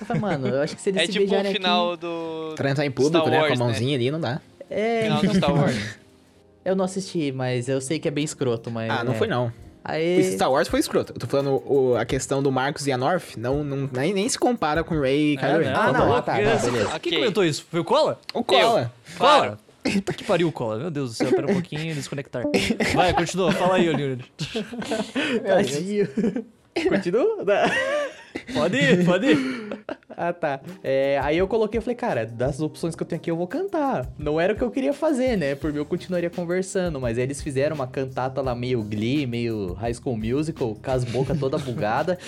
Eu 0.00 0.06
falei, 0.06 0.20
mano, 0.22 0.46
eu 0.48 0.60
acho 0.62 0.76
que 0.76 0.82
se 0.82 0.90
eles 0.90 1.02
É 1.02 1.06
se 1.06 1.12
tipo 1.12 1.24
o 1.24 1.28
beijarem 1.28 1.52
final 1.52 1.92
aqui... 1.92 2.02
do. 2.02 2.54
Transar 2.56 2.84
em 2.84 2.90
público, 2.90 3.18
Star 3.18 3.30
né? 3.30 3.38
Wars, 3.38 3.48
com 3.48 3.54
a 3.54 3.66
mãozinha 3.66 3.96
ali, 3.96 4.10
não 4.10 4.20
dá. 4.20 4.40
É, 4.68 5.02
Final 5.04 5.22
do 5.22 5.34
Star 5.34 5.54
Wars. 5.54 5.96
eu 6.64 6.74
não 6.76 6.84
assisti, 6.84 7.32
mas 7.32 7.68
eu 7.68 7.80
sei 7.80 7.98
que 7.98 8.08
é 8.08 8.10
bem 8.10 8.24
escroto, 8.24 8.70
mas... 8.70 8.90
Ah, 8.90 9.02
não 9.04 9.12
é. 9.12 9.16
foi 9.16 9.26
não. 9.26 9.52
Aí. 9.84 10.20
Esse 10.20 10.32
Star 10.34 10.50
Wars 10.50 10.68
foi 10.68 10.78
escroto. 10.78 11.12
Eu 11.12 11.18
tô 11.18 11.26
falando 11.26 11.60
o- 11.66 11.96
a 11.96 12.04
questão 12.04 12.40
do 12.42 12.52
Marcos 12.52 12.86
e 12.86 12.92
a 12.92 12.96
North, 12.96 13.36
não, 13.36 13.64
não, 13.64 13.88
nem, 13.92 14.14
nem 14.14 14.28
se 14.28 14.38
compara 14.38 14.84
com 14.84 14.94
o 14.94 15.00
Ray 15.00 15.32
e 15.32 15.36
Kylo 15.36 15.58
Ren. 15.58 15.72
Ah, 15.74 15.86
não, 15.92 15.92
tá 15.92 16.18
ah, 16.18 16.22
tá, 16.22 16.22
tá, 16.22 16.32
beleza. 16.34 16.70
Quem 16.70 16.84
Ok. 16.94 17.18
comentou 17.18 17.44
isso? 17.44 17.66
Foi 17.68 17.80
o 17.80 17.84
Cola? 17.84 18.20
O 18.32 18.44
Cola. 18.44 18.92
Cola? 19.18 19.58
Puta 19.82 20.12
que 20.12 20.22
pariu, 20.22 20.52
Cola. 20.52 20.78
Meu 20.78 20.90
Deus 20.92 21.10
do 21.10 21.16
céu, 21.16 21.30
pera 21.30 21.50
um 21.50 21.54
pouquinho 21.54 21.90
e 21.90 21.94
desconectar. 21.94 22.44
Vai, 22.94 23.12
continua. 23.12 23.50
Fala 23.50 23.74
aí, 23.74 23.92
Leonid. 23.92 24.24
Tadinho. 25.44 26.08
Continua? 26.88 27.44
Pode 28.54 28.76
ir, 28.76 29.04
pode 29.04 29.26
ir. 29.26 29.72
Ah, 30.16 30.32
tá. 30.32 30.60
É, 30.82 31.18
aí 31.22 31.38
eu 31.38 31.48
coloquei, 31.48 31.78
eu 31.78 31.82
falei, 31.82 31.96
cara, 31.96 32.26
das 32.26 32.60
opções 32.60 32.94
que 32.94 33.02
eu 33.02 33.06
tenho 33.06 33.20
aqui, 33.20 33.30
eu 33.30 33.36
vou 33.36 33.46
cantar. 33.46 34.06
Não 34.18 34.40
era 34.40 34.52
o 34.52 34.56
que 34.56 34.62
eu 34.62 34.70
queria 34.70 34.92
fazer, 34.92 35.36
né? 35.36 35.54
Por 35.54 35.72
mim, 35.72 35.78
eu 35.78 35.86
continuaria 35.86 36.30
conversando. 36.30 37.00
Mas 37.00 37.18
aí 37.18 37.24
eles 37.24 37.42
fizeram 37.42 37.74
uma 37.74 37.86
cantata 37.86 38.40
lá 38.40 38.54
meio 38.54 38.82
Glee, 38.82 39.26
meio 39.26 39.72
High 39.74 39.94
School 39.94 40.16
Musical, 40.16 40.76
com 40.82 40.90
as 40.90 41.04
bocas 41.04 41.38
toda 41.38 41.58
bugada. 41.58 42.18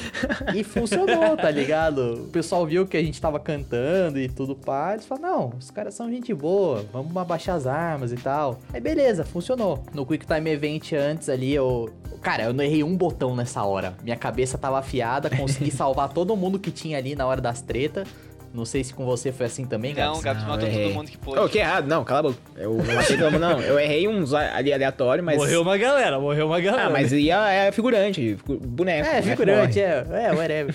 e 0.55 0.65
funcionou, 0.65 1.37
tá 1.37 1.51
ligado? 1.51 2.25
O 2.25 2.29
pessoal 2.29 2.67
viu 2.67 2.87
que 2.87 2.97
a 2.97 3.03
gente 3.03 3.21
tava 3.21 3.39
cantando 3.39 4.19
e 4.19 4.29
tudo 4.29 4.55
pá. 4.55 4.93
Eles 4.95 5.07
falaram, 5.07 5.39
não, 5.39 5.53
os 5.59 5.71
caras 5.71 5.95
são 5.95 6.11
gente 6.11 6.33
boa, 6.35 6.85
vamos 6.93 7.17
abaixar 7.17 7.57
as 7.57 7.67
armas 7.67 8.13
e 8.13 8.17
tal. 8.17 8.59
Aí 8.73 8.81
beleza, 8.81 9.25
funcionou. 9.25 9.83
No 9.95 10.07
Quick 10.07 10.27
Time 10.27 10.51
Event 10.51 10.93
antes 10.93 11.29
ali, 11.29 11.55
eu... 11.55 11.93
Cara, 12.21 12.45
eu 12.45 12.55
não 12.55 12.65
errei 12.65 12.83
um 12.83 12.97
botão 12.97 13.37
nessa 13.37 13.63
hora. 13.65 13.95
Minha 14.03 14.17
cabeça 14.17 14.57
tava 14.57 14.79
afiada, 14.79 15.29
consegui 15.29 15.71
salvar 15.73 15.94
todo 16.09 16.37
mundo 16.37 16.59
que 16.59 16.71
tinha 16.71 16.99
ali 16.99 17.15
na 17.15 17.27
hora 17.27 17.41
das 17.41 17.61
treta. 17.63 18.05
Não 18.53 18.65
sei 18.65 18.85
se 18.85 18.95
com 18.95 19.05
você 19.05 19.33
foi 19.33 19.47
assim 19.47 19.65
também, 19.67 19.93
Não, 19.93 20.01
Gabs. 20.13 20.21
Gabs 20.23 20.43
Não, 20.45 20.51
matou 20.51 20.69
errei. 20.69 20.85
todo 20.85 20.95
mundo 20.95 21.11
que 21.11 21.19
pôde. 21.19 21.41
Ô, 21.41 21.49
que 21.49 21.59
errado, 21.59 21.89
não, 21.89 22.05
cala 22.05 22.21
a 22.21 22.23
boca. 22.23 22.39
Eu 22.57 22.75
não 22.77 22.95
matei 22.95 23.17
todo 23.17 23.33
mundo, 23.33 23.41
não. 23.41 23.61
Eu 23.61 23.81
errei 23.81 24.07
uns 24.07 24.33
ali 24.33 24.73
aleatório, 24.73 25.25
mas. 25.25 25.37
Morreu 25.39 25.61
uma 25.63 25.77
galera, 25.77 26.21
morreu 26.21 26.47
uma 26.47 26.61
galera. 26.61 26.87
Ah, 26.87 26.91
mas 26.91 27.11
ia, 27.11 27.49
é 27.53 27.73
figurante, 27.73 28.37
figu- 28.37 28.61
boneco. 28.65 29.09
É, 29.09 29.21
boneco 29.21 29.29
figurante, 29.43 29.81
é, 29.81 30.07
é, 30.09 30.33
whatever. 30.33 30.73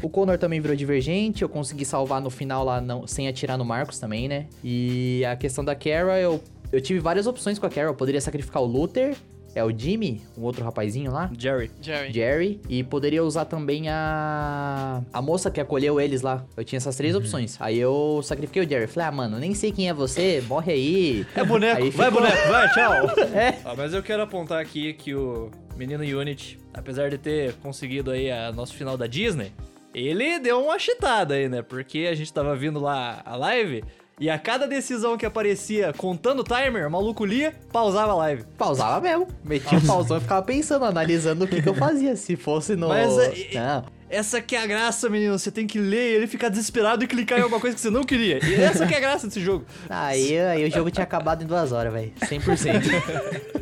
o 0.00 0.08
Connor 0.08 0.38
também 0.38 0.60
virou 0.60 0.76
divergente, 0.76 1.42
eu 1.42 1.48
consegui 1.48 1.84
salvar 1.84 2.20
no 2.20 2.30
final 2.30 2.64
lá 2.64 2.80
não, 2.80 3.04
sem 3.04 3.26
atirar 3.26 3.58
no 3.58 3.64
Marcos 3.64 3.98
também, 3.98 4.28
né? 4.28 4.46
E 4.62 5.24
a 5.24 5.34
questão 5.34 5.64
da 5.64 5.74
Kara, 5.74 6.20
eu, 6.20 6.40
eu 6.70 6.80
tive 6.80 7.00
várias 7.00 7.26
opções 7.26 7.58
com 7.58 7.66
a 7.66 7.68
Kara. 7.68 7.88
Eu 7.88 7.94
poderia 7.96 8.20
sacrificar 8.20 8.62
o 8.62 8.66
Luther, 8.66 9.16
é 9.54 9.64
o 9.64 9.70
Jimmy, 9.76 10.22
um 10.36 10.42
outro 10.42 10.64
rapazinho 10.64 11.10
lá. 11.12 11.30
Jerry. 11.38 11.70
Jerry. 11.80 12.12
Jerry, 12.12 12.60
e 12.68 12.82
poderia 12.82 13.22
usar 13.24 13.44
também 13.44 13.88
a. 13.88 15.02
A 15.12 15.20
moça 15.22 15.50
que 15.50 15.60
acolheu 15.60 16.00
eles 16.00 16.22
lá. 16.22 16.44
Eu 16.56 16.64
tinha 16.64 16.76
essas 16.78 16.94
Uhum. 16.94 16.98
três 16.98 17.14
opções. 17.14 17.56
Aí 17.60 17.78
eu 17.78 18.20
sacrifiquei 18.22 18.64
o 18.64 18.68
Jerry. 18.68 18.86
Falei, 18.86 19.08
ah, 19.08 19.12
mano, 19.12 19.38
nem 19.38 19.54
sei 19.54 19.72
quem 19.72 19.88
é 19.88 19.94
você, 19.94 20.42
morre 20.48 20.72
aí. 20.72 21.26
É 21.34 21.44
boneco. 21.44 21.82
Aí 21.82 21.90
vai, 21.90 22.06
ficou- 22.10 22.22
boneco. 22.22 22.48
Vai, 22.48 22.68
tchau. 22.72 22.92
É. 23.34 23.58
Ah, 23.64 23.74
mas 23.76 23.94
eu 23.94 24.02
quero 24.02 24.22
apontar 24.22 24.60
aqui 24.60 24.92
que 24.92 25.14
o 25.14 25.50
menino 25.76 26.02
Unity, 26.18 26.58
apesar 26.74 27.08
de 27.10 27.18
ter 27.18 27.54
conseguido 27.54 28.10
aí 28.10 28.30
a 28.30 28.52
nosso 28.52 28.74
final 28.74 28.96
da 28.96 29.06
Disney, 29.06 29.52
ele 29.94 30.38
deu 30.38 30.62
uma 30.62 30.78
chitada 30.78 31.34
aí, 31.34 31.48
né? 31.48 31.62
Porque 31.62 32.08
a 32.10 32.14
gente 32.14 32.32
tava 32.32 32.54
vindo 32.56 32.78
lá 32.80 33.22
a 33.24 33.36
live 33.36 33.82
e 34.22 34.30
a 34.30 34.38
cada 34.38 34.68
decisão 34.68 35.16
que 35.18 35.26
aparecia 35.26 35.92
contando 35.92 36.42
o 36.42 36.44
timer, 36.44 36.86
o 36.86 36.90
maluco 36.92 37.24
lia, 37.24 37.52
pausava 37.72 38.12
a 38.12 38.14
live. 38.14 38.44
Pausava 38.56 39.00
mesmo. 39.00 39.26
Metia 39.44 39.78
o 39.78 39.84
pausão 39.84 40.16
e 40.16 40.20
ficava 40.20 40.40
pensando, 40.42 40.84
analisando 40.84 41.44
o 41.44 41.48
que, 41.48 41.60
que 41.60 41.68
eu 41.68 41.74
fazia. 41.74 42.14
Se 42.14 42.36
fosse 42.36 42.76
no. 42.76 42.86
Mas, 42.86 43.18
é- 43.18 43.48
Não. 43.54 43.84
Essa 44.08 44.40
que 44.40 44.54
é 44.54 44.62
a 44.62 44.66
graça, 44.66 45.08
menino. 45.08 45.36
Você 45.36 45.50
tem 45.50 45.66
que 45.66 45.76
ler 45.76 46.14
ele 46.14 46.28
ficar 46.28 46.50
desesperado 46.50 47.02
e 47.02 47.08
clicar 47.08 47.40
em 47.40 47.42
alguma 47.42 47.60
coisa 47.60 47.74
que 47.74 47.80
você 47.80 47.90
não 47.90 48.04
queria. 48.04 48.38
E 48.46 48.54
essa 48.54 48.86
que 48.86 48.94
é 48.94 48.98
a 48.98 49.00
graça 49.00 49.26
desse 49.26 49.40
jogo. 49.40 49.64
Aí, 49.90 50.38
aí 50.38 50.64
o 50.68 50.70
jogo 50.70 50.88
tinha 50.88 51.02
acabado 51.02 51.42
em 51.42 51.46
duas 51.46 51.72
horas, 51.72 51.92
velho. 51.92 52.12
100%. 52.20 53.61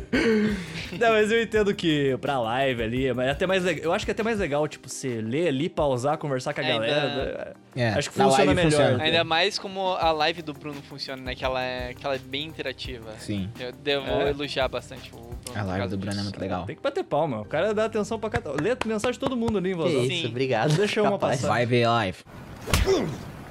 Não, 0.99 1.09
mas 1.11 1.31
eu 1.31 1.41
entendo 1.41 1.73
que 1.73 2.17
pra 2.19 2.39
live 2.39 2.83
ali, 2.83 3.13
mas 3.13 3.27
é 3.27 3.31
até 3.31 3.47
mais 3.47 3.63
legal. 3.63 3.85
Eu 3.85 3.93
acho 3.93 4.03
que 4.05 4.11
é 4.11 4.13
até 4.13 4.23
mais 4.23 4.37
legal, 4.39 4.67
tipo, 4.67 4.89
você 4.89 5.21
ler 5.21 5.47
ali, 5.47 5.69
pausar, 5.69 6.17
conversar 6.17 6.53
com 6.53 6.59
a 6.59 6.63
Ainda- 6.63 6.73
galera. 6.85 7.55
É, 7.75 7.89
Acho 7.91 8.11
que 8.11 8.17
na 8.17 8.25
funciona 8.25 8.51
live 8.51 8.65
melhor. 8.65 8.81
funciona. 8.81 9.03
Ainda 9.03 9.23
mais 9.23 9.57
como 9.57 9.93
a 9.93 10.11
live 10.11 10.41
do 10.41 10.53
Bruno 10.53 10.81
funciona, 10.81 11.21
né? 11.21 11.33
Que 11.35 11.45
ela 11.45 11.63
é, 11.63 11.93
que 11.93 12.05
ela 12.05 12.15
é 12.15 12.19
bem 12.19 12.45
interativa. 12.47 13.11
Sim. 13.17 13.49
Eu 13.57 13.71
devo 13.71 14.05
É. 14.09 14.29
elogiar 14.31 14.67
bastante 14.67 15.09
o 15.13 15.15
Bruno. 15.17 15.31
A 15.55 15.63
live 15.63 15.87
do 15.87 15.97
Bruno 15.97 16.11
é 16.11 16.15
disso. 16.15 16.23
muito 16.25 16.39
legal. 16.41 16.65
Tem 16.65 16.75
que 16.75 16.81
bater 16.81 17.03
palma. 17.05 17.39
O 17.41 17.45
cara 17.45 17.73
dá 17.73 17.85
atenção 17.85 18.19
pra 18.19 18.29
cada. 18.29 18.51
Lê 18.61 18.71
a 18.71 18.77
mensagem 18.85 19.13
de 19.13 19.19
todo 19.19 19.37
mundo 19.37 19.57
ali 19.57 19.71
em 19.71 19.75
voz 19.75 19.89
que 19.91 19.97
alta. 19.97 20.11
isso, 20.13 20.21
Sim. 20.23 20.27
obrigado. 20.29 20.75
Deixa 20.75 21.01
uma 21.01 21.17
passar. 21.17 21.47
Vai 21.47 21.65
ver 21.65 21.87
live. 21.87 22.17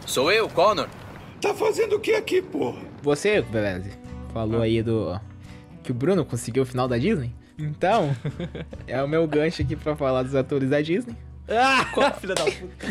Sou 0.07 0.31
eu, 0.31 0.49
Connor. 0.49 0.89
Tá 1.41 1.55
fazendo 1.55 1.97
o 1.97 2.01
que 2.01 2.13
aqui, 2.13 2.43
porra? 2.43 2.81
Você, 3.03 3.41
Beleze, 3.41 3.93
falou 4.35 4.61
aí 4.61 4.83
do. 4.83 5.19
Que 5.83 5.93
o 5.93 5.95
Bruno 5.95 6.25
conseguiu 6.25 6.63
o 6.63 6.67
final 6.67 6.87
da 6.87 6.99
Disney. 6.99 7.33
Então, 7.59 8.15
é 8.87 9.03
o 9.03 9.09
meu 9.09 9.27
gancho 9.27 9.63
aqui 9.63 9.77
pra 9.77 9.95
falar 9.97 10.23
dos 10.23 10.35
atores 10.35 10.71
da 10.71 10.81
Disney. 10.81 11.17
Ah, 11.49 12.13
filha 12.13 12.35
da 12.35 12.45
puta. 12.45 12.87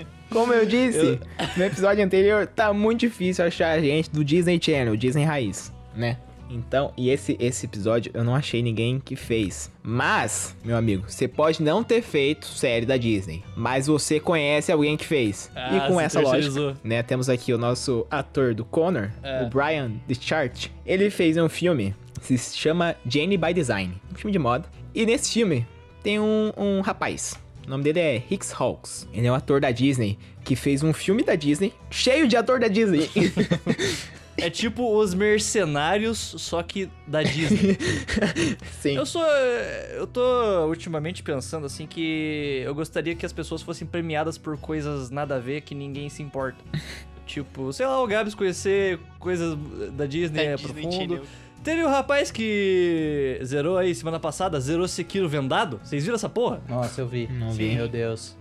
Como 0.28 0.52
eu 0.52 0.66
disse 0.66 1.20
no 1.56 1.64
episódio 1.64 2.04
anterior, 2.04 2.46
tá 2.46 2.72
muito 2.72 3.00
difícil 3.00 3.44
achar 3.44 3.80
gente 3.80 4.10
do 4.10 4.24
Disney 4.24 4.60
Channel, 4.62 4.96
Disney 4.96 5.24
Raiz, 5.24 5.72
né? 5.94 6.16
Então, 6.50 6.92
e 6.96 7.10
esse, 7.10 7.36
esse 7.38 7.66
episódio 7.66 8.10
eu 8.12 8.24
não 8.24 8.34
achei 8.34 8.60
ninguém 8.60 8.98
que 8.98 9.14
fez. 9.14 9.70
Mas, 9.82 10.56
meu 10.64 10.76
amigo, 10.76 11.04
você 11.08 11.28
pode 11.28 11.62
não 11.62 11.84
ter 11.84 12.02
feito 12.02 12.46
série 12.46 12.84
da 12.84 12.96
Disney, 12.96 13.42
mas 13.56 13.86
você 13.86 14.18
conhece 14.18 14.72
alguém 14.72 14.96
que 14.96 15.06
fez. 15.06 15.50
Ah, 15.54 15.76
e 15.76 15.88
com 15.88 16.00
essa 16.00 16.20
lógica, 16.20 16.74
né, 16.82 17.02
temos 17.02 17.28
aqui 17.28 17.52
o 17.52 17.58
nosso 17.58 18.06
ator 18.10 18.54
do 18.54 18.64
Connor, 18.64 19.10
É. 19.22 19.42
o 19.44 19.48
Brian 19.48 19.92
Deschart. 20.08 20.66
Ele 20.84 21.08
fez 21.08 21.36
um 21.36 21.48
filme, 21.48 21.94
se 22.20 22.36
chama 22.56 22.96
Jane 23.06 23.36
by 23.36 23.54
Design, 23.54 23.94
um 24.12 24.14
filme 24.16 24.32
de 24.32 24.38
moda. 24.38 24.68
E 24.94 25.06
nesse 25.06 25.32
filme 25.32 25.64
tem 26.02 26.18
um, 26.18 26.52
um 26.56 26.80
rapaz. 26.80 27.38
O 27.66 27.70
nome 27.70 27.84
dele 27.84 28.00
é 28.00 28.22
Hicks 28.28 28.52
Hawks. 28.58 29.06
Ele 29.12 29.26
é 29.28 29.30
um 29.30 29.34
ator 29.36 29.60
da 29.60 29.70
Disney 29.70 30.18
que 30.42 30.56
fez 30.56 30.82
um 30.82 30.92
filme 30.92 31.22
da 31.22 31.36
Disney, 31.36 31.72
cheio 31.90 32.26
de 32.26 32.36
ator 32.36 32.58
da 32.58 32.66
Disney. 32.66 33.08
É 34.42 34.50
tipo 34.50 34.96
os 34.98 35.14
mercenários, 35.14 36.18
só 36.18 36.62
que 36.62 36.88
da 37.06 37.22
Disney. 37.22 37.76
Sim. 38.80 38.96
Eu 38.96 39.06
sou. 39.06 39.22
Eu 39.24 40.06
tô 40.06 40.66
ultimamente 40.66 41.22
pensando 41.22 41.66
assim 41.66 41.86
que 41.86 42.62
eu 42.64 42.74
gostaria 42.74 43.14
que 43.14 43.24
as 43.26 43.32
pessoas 43.32 43.62
fossem 43.62 43.86
premiadas 43.86 44.38
por 44.38 44.56
coisas 44.58 45.10
nada 45.10 45.36
a 45.36 45.38
ver 45.38 45.60
que 45.62 45.74
ninguém 45.74 46.08
se 46.08 46.22
importa. 46.22 46.58
Tipo, 47.26 47.72
sei 47.72 47.86
lá, 47.86 48.02
o 48.02 48.08
Gabs 48.08 48.34
conhecer 48.34 48.98
coisas 49.20 49.56
da 49.92 50.04
Disney 50.04 50.46
É, 50.46 50.56
Disney 50.56 50.72
profundo. 50.82 51.14
Channel. 51.14 51.22
Teve 51.62 51.84
o 51.84 51.88
rapaz 51.88 52.28
que 52.32 53.38
zerou 53.44 53.76
aí 53.78 53.94
semana 53.94 54.18
passada, 54.18 54.58
zerou 54.58 54.88
Sekiro 54.88 55.28
vendado. 55.28 55.78
Vocês 55.84 56.02
viram 56.02 56.16
essa 56.16 56.28
porra? 56.28 56.60
Nossa, 56.68 57.02
eu 57.02 57.06
vi. 57.06 57.28
Não 57.28 57.52
Sim, 57.52 57.56
vi. 57.68 57.74
Meu 57.76 57.86
Deus. 57.86 58.36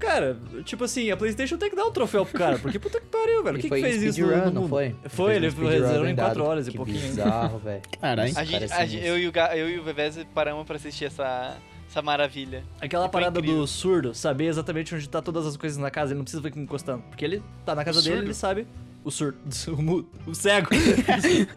Cara, 0.00 0.36
tipo 0.64 0.82
assim, 0.84 1.10
a 1.10 1.16
PlayStation 1.16 1.56
tem 1.58 1.70
que 1.70 1.76
dar 1.76 1.84
um 1.84 1.92
troféu 1.92 2.24
pro 2.26 2.38
cara, 2.38 2.58
porque 2.58 2.78
puta 2.78 2.98
que 3.00 3.06
pariu, 3.06 3.44
velho. 3.44 3.58
Ele 3.60 3.68
Quem 3.68 3.70
que 3.70 3.80
fez 3.88 4.02
isso 4.02 4.12
speedrun, 4.14 4.46
no, 4.46 4.50
não 4.62 4.68
foi? 4.68 4.96
Foi, 5.08 5.34
ele 5.36 5.50
zerou 5.50 6.04
em 6.04 6.08
vendado. 6.08 6.26
4 6.36 6.44
horas 6.44 6.66
e 6.66 6.70
que 6.70 6.76
pouquinho. 6.76 7.00
bizarro, 7.00 7.58
velho. 7.58 7.82
Caralho. 8.00 8.32
A 8.36 8.44
gente, 8.44 8.72
a 8.72 8.86
eu, 8.86 9.18
e 9.18 9.28
o, 9.28 9.32
eu 9.54 9.70
e 9.70 9.78
o 9.78 9.84
Bebez 9.84 10.18
paramos 10.34 10.66
pra 10.66 10.76
assistir 10.76 11.04
essa, 11.04 11.56
essa 11.88 12.00
maravilha. 12.02 12.64
Aquela 12.80 13.08
parada 13.08 13.38
incrível. 13.38 13.60
do 13.60 13.66
surdo, 13.66 14.14
saber 14.14 14.46
exatamente 14.46 14.94
onde 14.94 15.08
tá 15.08 15.20
todas 15.20 15.46
as 15.46 15.56
coisas 15.56 15.78
na 15.78 15.90
casa, 15.90 16.12
ele 16.12 16.18
não 16.18 16.24
precisa 16.24 16.42
ficar 16.42 16.58
encostando. 16.58 17.02
Porque 17.10 17.24
ele 17.24 17.42
tá 17.66 17.74
na 17.74 17.84
casa 17.84 18.00
O 18.00 18.02
dele, 18.02 18.14
surdo? 18.16 18.26
ele 18.28 18.34
sabe. 18.34 18.66
O 19.04 19.10
surdo. 19.10 19.38
O, 20.26 20.30
o 20.30 20.34
cego. 20.34 20.68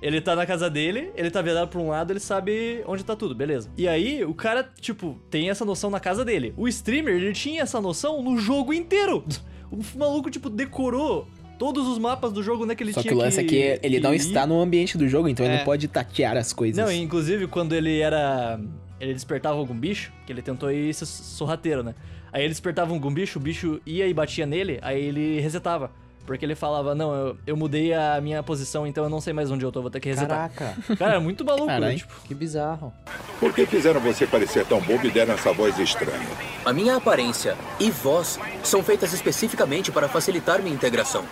ele 0.00 0.20
tá 0.20 0.34
na 0.34 0.46
casa 0.46 0.68
dele, 0.70 1.10
ele 1.14 1.30
tá 1.30 1.42
virado 1.42 1.68
pra 1.68 1.80
um 1.80 1.88
lado, 1.88 2.12
ele 2.12 2.20
sabe 2.20 2.82
onde 2.86 3.04
tá 3.04 3.14
tudo, 3.14 3.34
beleza. 3.34 3.68
E 3.76 3.86
aí, 3.88 4.24
o 4.24 4.34
cara, 4.34 4.68
tipo, 4.80 5.18
tem 5.30 5.50
essa 5.50 5.64
noção 5.64 5.90
na 5.90 6.00
casa 6.00 6.24
dele. 6.24 6.54
O 6.56 6.68
streamer, 6.68 7.14
ele 7.14 7.32
tinha 7.32 7.62
essa 7.62 7.80
noção 7.80 8.22
no 8.22 8.38
jogo 8.38 8.72
inteiro. 8.72 9.24
O 9.70 9.78
maluco, 9.98 10.30
tipo, 10.30 10.48
decorou 10.48 11.26
todos 11.58 11.86
os 11.88 11.98
mapas 11.98 12.32
do 12.32 12.42
jogo, 12.42 12.64
né, 12.64 12.74
que 12.74 12.82
ele 12.84 12.92
Só 12.92 13.02
que 13.02 13.08
tinha 13.08 13.16
o 13.16 13.20
lance 13.20 13.40
é 13.40 13.44
que 13.44 13.78
ele 13.82 13.98
não 14.00 14.14
ir. 14.14 14.18
está 14.18 14.46
no 14.46 14.60
ambiente 14.60 14.96
do 14.96 15.08
jogo, 15.08 15.28
então 15.28 15.44
ele 15.44 15.56
É. 15.56 15.58
não 15.58 15.64
pode 15.64 15.88
tatear 15.88 16.36
as 16.36 16.52
coisas. 16.52 16.82
Não, 16.82 16.90
inclusive 16.92 17.46
quando 17.48 17.74
ele 17.74 17.98
era. 17.98 18.60
Ele 19.00 19.12
despertava 19.14 19.56
algum 19.58 19.74
bicho, 19.74 20.12
que 20.26 20.32
ele 20.32 20.42
tentou 20.42 20.70
ir 20.72 20.92
ser 20.94 21.06
sorrateiro, 21.06 21.82
né? 21.84 21.94
Aí 22.32 22.42
ele 22.42 22.50
despertava 22.50 22.92
algum 22.92 23.12
bicho, 23.12 23.38
o 23.38 23.42
bicho 23.42 23.80
ia 23.86 24.06
e 24.06 24.14
batia 24.14 24.46
nele, 24.46 24.78
aí 24.82 25.02
ele 25.02 25.40
resetava. 25.40 25.90
Porque 26.28 26.44
ele 26.44 26.54
falava, 26.54 26.94
não, 26.94 27.14
eu, 27.14 27.38
eu 27.46 27.56
mudei 27.56 27.94
a 27.94 28.20
minha 28.20 28.42
posição, 28.42 28.86
então 28.86 29.02
eu 29.02 29.08
não 29.08 29.18
sei 29.18 29.32
mais 29.32 29.50
onde 29.50 29.64
eu 29.64 29.72
tô, 29.72 29.80
vou 29.80 29.90
ter 29.90 29.98
que 29.98 30.10
resetar. 30.10 30.50
Caraca, 30.50 30.76
Cara, 30.96 31.14
é 31.14 31.18
muito 31.18 31.42
maluco, 31.42 31.68
né? 31.68 31.72
Caralho. 31.72 31.96
Tipo, 31.96 32.14
que 32.26 32.34
bizarro. 32.34 32.92
Por 33.40 33.54
que 33.54 33.64
fizeram 33.64 33.98
você 33.98 34.26
parecer 34.26 34.66
tão 34.66 34.78
bobo 34.78 35.06
e 35.06 35.10
deram 35.10 35.32
essa 35.32 35.54
voz 35.54 35.78
estranha? 35.78 36.28
A 36.66 36.72
minha 36.72 36.96
aparência 36.96 37.56
e 37.80 37.90
voz 37.90 38.38
são 38.62 38.82
feitas 38.82 39.14
especificamente 39.14 39.90
para 39.90 40.06
facilitar 40.06 40.60
minha 40.60 40.74
integração. 40.74 41.24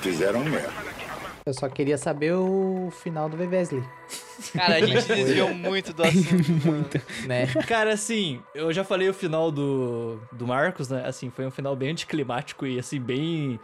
Fizeram 0.00 0.42
merda. 0.42 0.91
Eu 1.44 1.52
só 1.54 1.68
queria 1.68 1.98
saber 1.98 2.34
o 2.34 2.88
final 3.02 3.28
do 3.28 3.36
Wesley, 3.36 3.82
Cara, 4.54 4.76
a 4.76 4.80
gente 4.86 5.06
desviou 5.06 5.52
muito 5.52 5.92
do 5.92 6.04
assunto. 6.04 6.50
muito. 6.64 7.00
né? 7.26 7.46
Cara, 7.66 7.92
assim, 7.92 8.40
eu 8.54 8.72
já 8.72 8.84
falei 8.84 9.08
o 9.08 9.14
final 9.14 9.50
do, 9.50 10.20
do 10.30 10.46
Marcos, 10.46 10.88
né? 10.88 11.02
Assim, 11.04 11.30
foi 11.30 11.44
um 11.46 11.50
final 11.50 11.74
bem 11.74 11.90
anticlimático 11.90 12.64
e, 12.64 12.78
assim, 12.78 13.00
bem. 13.00 13.58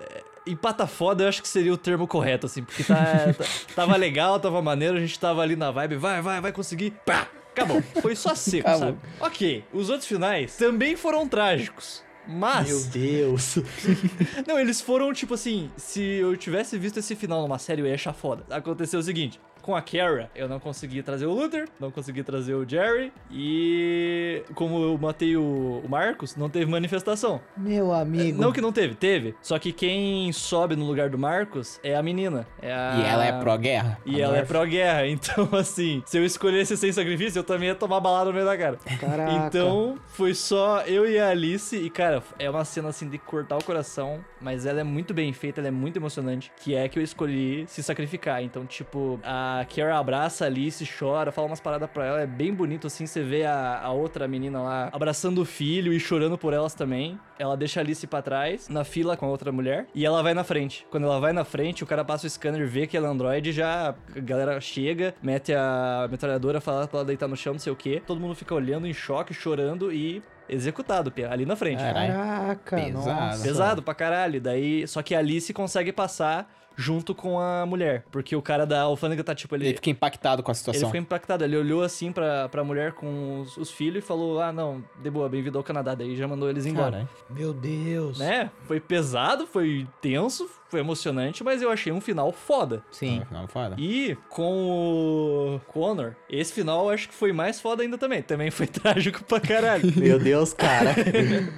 é, 0.00 0.22
empata 0.46 0.86
foda, 0.86 1.24
eu 1.24 1.28
acho 1.28 1.40
que 1.40 1.48
seria 1.48 1.72
o 1.72 1.76
termo 1.78 2.06
correto, 2.06 2.44
assim, 2.46 2.62
porque 2.62 2.84
tá, 2.84 2.94
tá- 3.36 3.44
tava 3.74 3.96
legal, 3.96 4.38
tava 4.38 4.60
maneiro, 4.60 4.96
a 4.98 5.00
gente 5.00 5.18
tava 5.18 5.40
ali 5.40 5.56
na 5.56 5.70
vibe, 5.70 5.96
vai, 5.96 6.20
vai, 6.20 6.38
vai 6.40 6.52
conseguir, 6.52 6.92
pá, 7.06 7.26
acabou. 7.50 7.80
Foi 8.02 8.14
só 8.14 8.34
seco, 8.34 8.68
Acabou. 8.68 8.88
sabe? 8.88 8.98
Ok, 9.20 9.64
os 9.72 9.88
outros 9.88 10.06
finais 10.08 10.54
também 10.56 10.96
foram 10.96 11.26
trágicos. 11.26 12.04
Mas. 12.26 12.68
Meu 12.68 12.84
Deus. 12.84 13.58
Não, 14.46 14.58
eles 14.58 14.80
foram 14.80 15.12
tipo 15.12 15.34
assim: 15.34 15.70
se 15.76 16.00
eu 16.00 16.36
tivesse 16.36 16.78
visto 16.78 16.98
esse 16.98 17.16
final 17.16 17.42
numa 17.42 17.58
série, 17.58 17.82
eu 17.82 17.86
ia 17.86 17.94
achar 17.94 18.12
foda. 18.12 18.44
Aconteceu 18.54 19.00
o 19.00 19.02
seguinte: 19.02 19.40
com 19.62 19.74
a 19.74 19.80
Kara, 19.80 20.28
eu 20.34 20.48
não 20.48 20.58
consegui 20.58 21.02
trazer 21.02 21.26
o 21.26 21.32
Luther, 21.32 21.68
não 21.78 21.90
consegui 21.90 22.22
trazer 22.22 22.54
o 22.54 22.68
Jerry, 22.68 23.12
e 23.30 24.42
como 24.54 24.82
eu 24.82 24.98
matei 24.98 25.36
o, 25.36 25.82
o 25.84 25.88
Marcos, 25.88 26.36
não 26.36 26.50
teve 26.50 26.70
manifestação. 26.70 27.40
Meu 27.56 27.92
amigo. 27.92 28.40
Não 28.40 28.52
que 28.52 28.60
não 28.60 28.72
teve, 28.72 28.94
teve. 28.94 29.34
Só 29.40 29.58
que 29.58 29.72
quem 29.72 30.32
sobe 30.32 30.74
no 30.76 30.84
lugar 30.84 31.08
do 31.08 31.16
Marcos 31.16 31.80
é 31.82 31.96
a 31.96 32.02
menina. 32.02 32.46
É 32.60 32.72
a... 32.72 32.96
E 32.96 33.04
ela 33.04 33.24
é 33.24 33.32
pró-guerra. 33.32 33.98
E 34.04 34.20
ela 34.20 34.36
é 34.36 34.42
pró-guerra, 34.42 35.06
então 35.08 35.48
assim, 35.52 36.02
se 36.04 36.18
eu 36.18 36.24
escolhesse 36.24 36.76
sem 36.76 36.92
sacrifício, 36.92 37.38
eu 37.38 37.44
também 37.44 37.68
ia 37.68 37.74
tomar 37.74 38.00
balada 38.00 38.26
no 38.26 38.32
meio 38.32 38.44
da 38.44 38.58
cara. 38.58 38.78
Caraca. 39.00 39.32
Então, 39.32 39.96
foi 40.08 40.34
só 40.34 40.82
eu 40.82 41.08
e 41.08 41.18
a 41.18 41.28
Alice, 41.28 41.76
e 41.76 41.88
cara, 41.88 42.22
é 42.38 42.50
uma 42.50 42.64
cena 42.64 42.88
assim 42.88 43.08
de 43.08 43.18
cortar 43.18 43.56
o 43.56 43.64
coração, 43.64 44.24
mas 44.40 44.66
ela 44.66 44.80
é 44.80 44.84
muito 44.84 45.14
bem 45.14 45.32
feita, 45.32 45.60
ela 45.60 45.68
é 45.68 45.70
muito 45.70 45.96
emocionante, 45.96 46.50
que 46.56 46.74
é 46.74 46.88
que 46.88 46.98
eu 46.98 47.02
escolhi 47.02 47.64
se 47.68 47.82
sacrificar. 47.82 48.42
Então, 48.42 48.66
tipo, 48.66 49.20
a 49.22 49.51
Kara 49.74 49.98
abraça 49.98 50.44
a 50.44 50.46
Alice, 50.46 50.86
chora, 50.98 51.30
fala 51.32 51.46
umas 51.46 51.60
paradas 51.60 51.88
pra 51.90 52.06
ela, 52.06 52.20
é 52.20 52.26
bem 52.26 52.52
bonito 52.54 52.86
assim, 52.86 53.06
você 53.06 53.22
vê 53.22 53.44
a, 53.44 53.80
a 53.82 53.90
outra 53.92 54.26
menina 54.28 54.60
lá 54.62 54.88
abraçando 54.92 55.40
o 55.40 55.44
filho 55.44 55.92
e 55.92 56.00
chorando 56.00 56.36
por 56.38 56.52
elas 56.52 56.74
também. 56.74 57.18
Ela 57.38 57.56
deixa 57.56 57.80
a 57.80 57.82
Alice 57.82 58.06
pra 58.06 58.22
trás, 58.22 58.68
na 58.68 58.84
fila 58.84 59.16
com 59.16 59.26
a 59.26 59.28
outra 59.28 59.50
mulher, 59.50 59.86
e 59.94 60.06
ela 60.06 60.22
vai 60.22 60.32
na 60.34 60.44
frente. 60.44 60.86
Quando 60.90 61.04
ela 61.04 61.18
vai 61.18 61.32
na 61.32 61.44
frente, 61.44 61.82
o 61.82 61.86
cara 61.86 62.04
passa 62.04 62.26
o 62.26 62.30
scanner, 62.30 62.66
vê 62.68 62.86
que 62.86 62.96
ela 62.96 63.08
é 63.08 63.10
Android, 63.10 63.52
já 63.52 63.94
a 64.16 64.20
galera 64.20 64.60
chega, 64.60 65.14
mete 65.22 65.52
a 65.52 66.06
metralhadora, 66.10 66.60
fala 66.60 66.86
pra 66.86 66.98
ela 67.00 67.06
deitar 67.06 67.26
no 67.28 67.36
chão, 67.36 67.54
não 67.54 67.60
sei 67.60 67.72
o 67.72 67.76
que. 67.76 68.00
Todo 68.06 68.20
mundo 68.20 68.34
fica 68.34 68.54
olhando 68.54 68.86
em 68.86 68.92
choque, 68.94 69.34
chorando 69.34 69.92
e 69.92 70.22
executado, 70.48 71.10
Pia, 71.10 71.30
ali 71.32 71.46
na 71.46 71.56
frente. 71.56 71.82
Caraca, 71.82 72.76
Pesado. 72.76 73.06
nossa. 73.06 73.42
Pesado 73.42 73.82
pra 73.82 73.94
caralho. 73.94 74.40
Daí, 74.40 74.86
só 74.86 75.02
que 75.02 75.14
a 75.14 75.18
Alice 75.18 75.52
consegue 75.52 75.92
passar 75.92 76.48
junto 76.76 77.14
com 77.14 77.38
a 77.40 77.64
mulher. 77.66 78.04
Porque 78.10 78.34
o 78.36 78.42
cara 78.42 78.64
da 78.66 78.82
alfândega 78.82 79.22
tá 79.24 79.34
tipo, 79.34 79.54
ele, 79.54 79.66
Ele 79.66 79.74
fica 79.74 79.90
impactado 79.90 80.42
com 80.42 80.50
a 80.50 80.52
ele 80.52 80.58
situação. 80.58 80.88
ficou 80.88 81.00
impactado. 81.00 81.44
Ele 81.44 81.56
olhou 81.56 81.82
assim 81.82 82.12
pra, 82.12 82.48
pra 82.48 82.64
mulher 82.64 82.92
com 82.92 83.40
os, 83.40 83.56
os 83.56 83.70
filhos 83.70 84.02
e 84.04 84.06
falou: 84.06 84.40
Ah, 84.40 84.52
não, 84.52 84.82
de 85.02 85.10
boa, 85.10 85.28
bem-vindo 85.28 85.58
ao 85.58 85.64
Canadá. 85.64 85.94
Daí 85.94 86.16
já 86.16 86.26
mandou 86.28 86.48
eles 86.48 86.66
embora. 86.66 86.90
Caralho. 86.92 87.08
Meu 87.30 87.52
Deus. 87.52 88.18
Né? 88.18 88.50
Foi 88.64 88.80
pesado, 88.80 89.46
foi 89.46 89.86
tenso, 90.00 90.48
foi 90.68 90.80
emocionante, 90.80 91.42
mas 91.44 91.60
eu 91.62 91.70
achei 91.70 91.92
um 91.92 92.00
final 92.00 92.32
foda. 92.32 92.82
Sim. 92.90 93.22
Não, 93.30 93.46
foda. 93.46 93.74
E 93.78 94.16
com 94.28 95.56
o 95.56 95.60
Connor, 95.72 96.14
esse 96.28 96.52
final 96.52 96.84
eu 96.86 96.90
acho 96.90 97.08
que 97.08 97.14
foi 97.14 97.32
mais 97.32 97.60
foda 97.60 97.82
ainda 97.82 97.96
também. 97.98 98.22
Também 98.22 98.50
foi 98.50 98.66
trágico 98.68 99.22
pra 99.24 99.40
caralho. 99.40 99.92
Meu 99.96 100.18
Deus, 100.18 100.52
cara. 100.52 100.94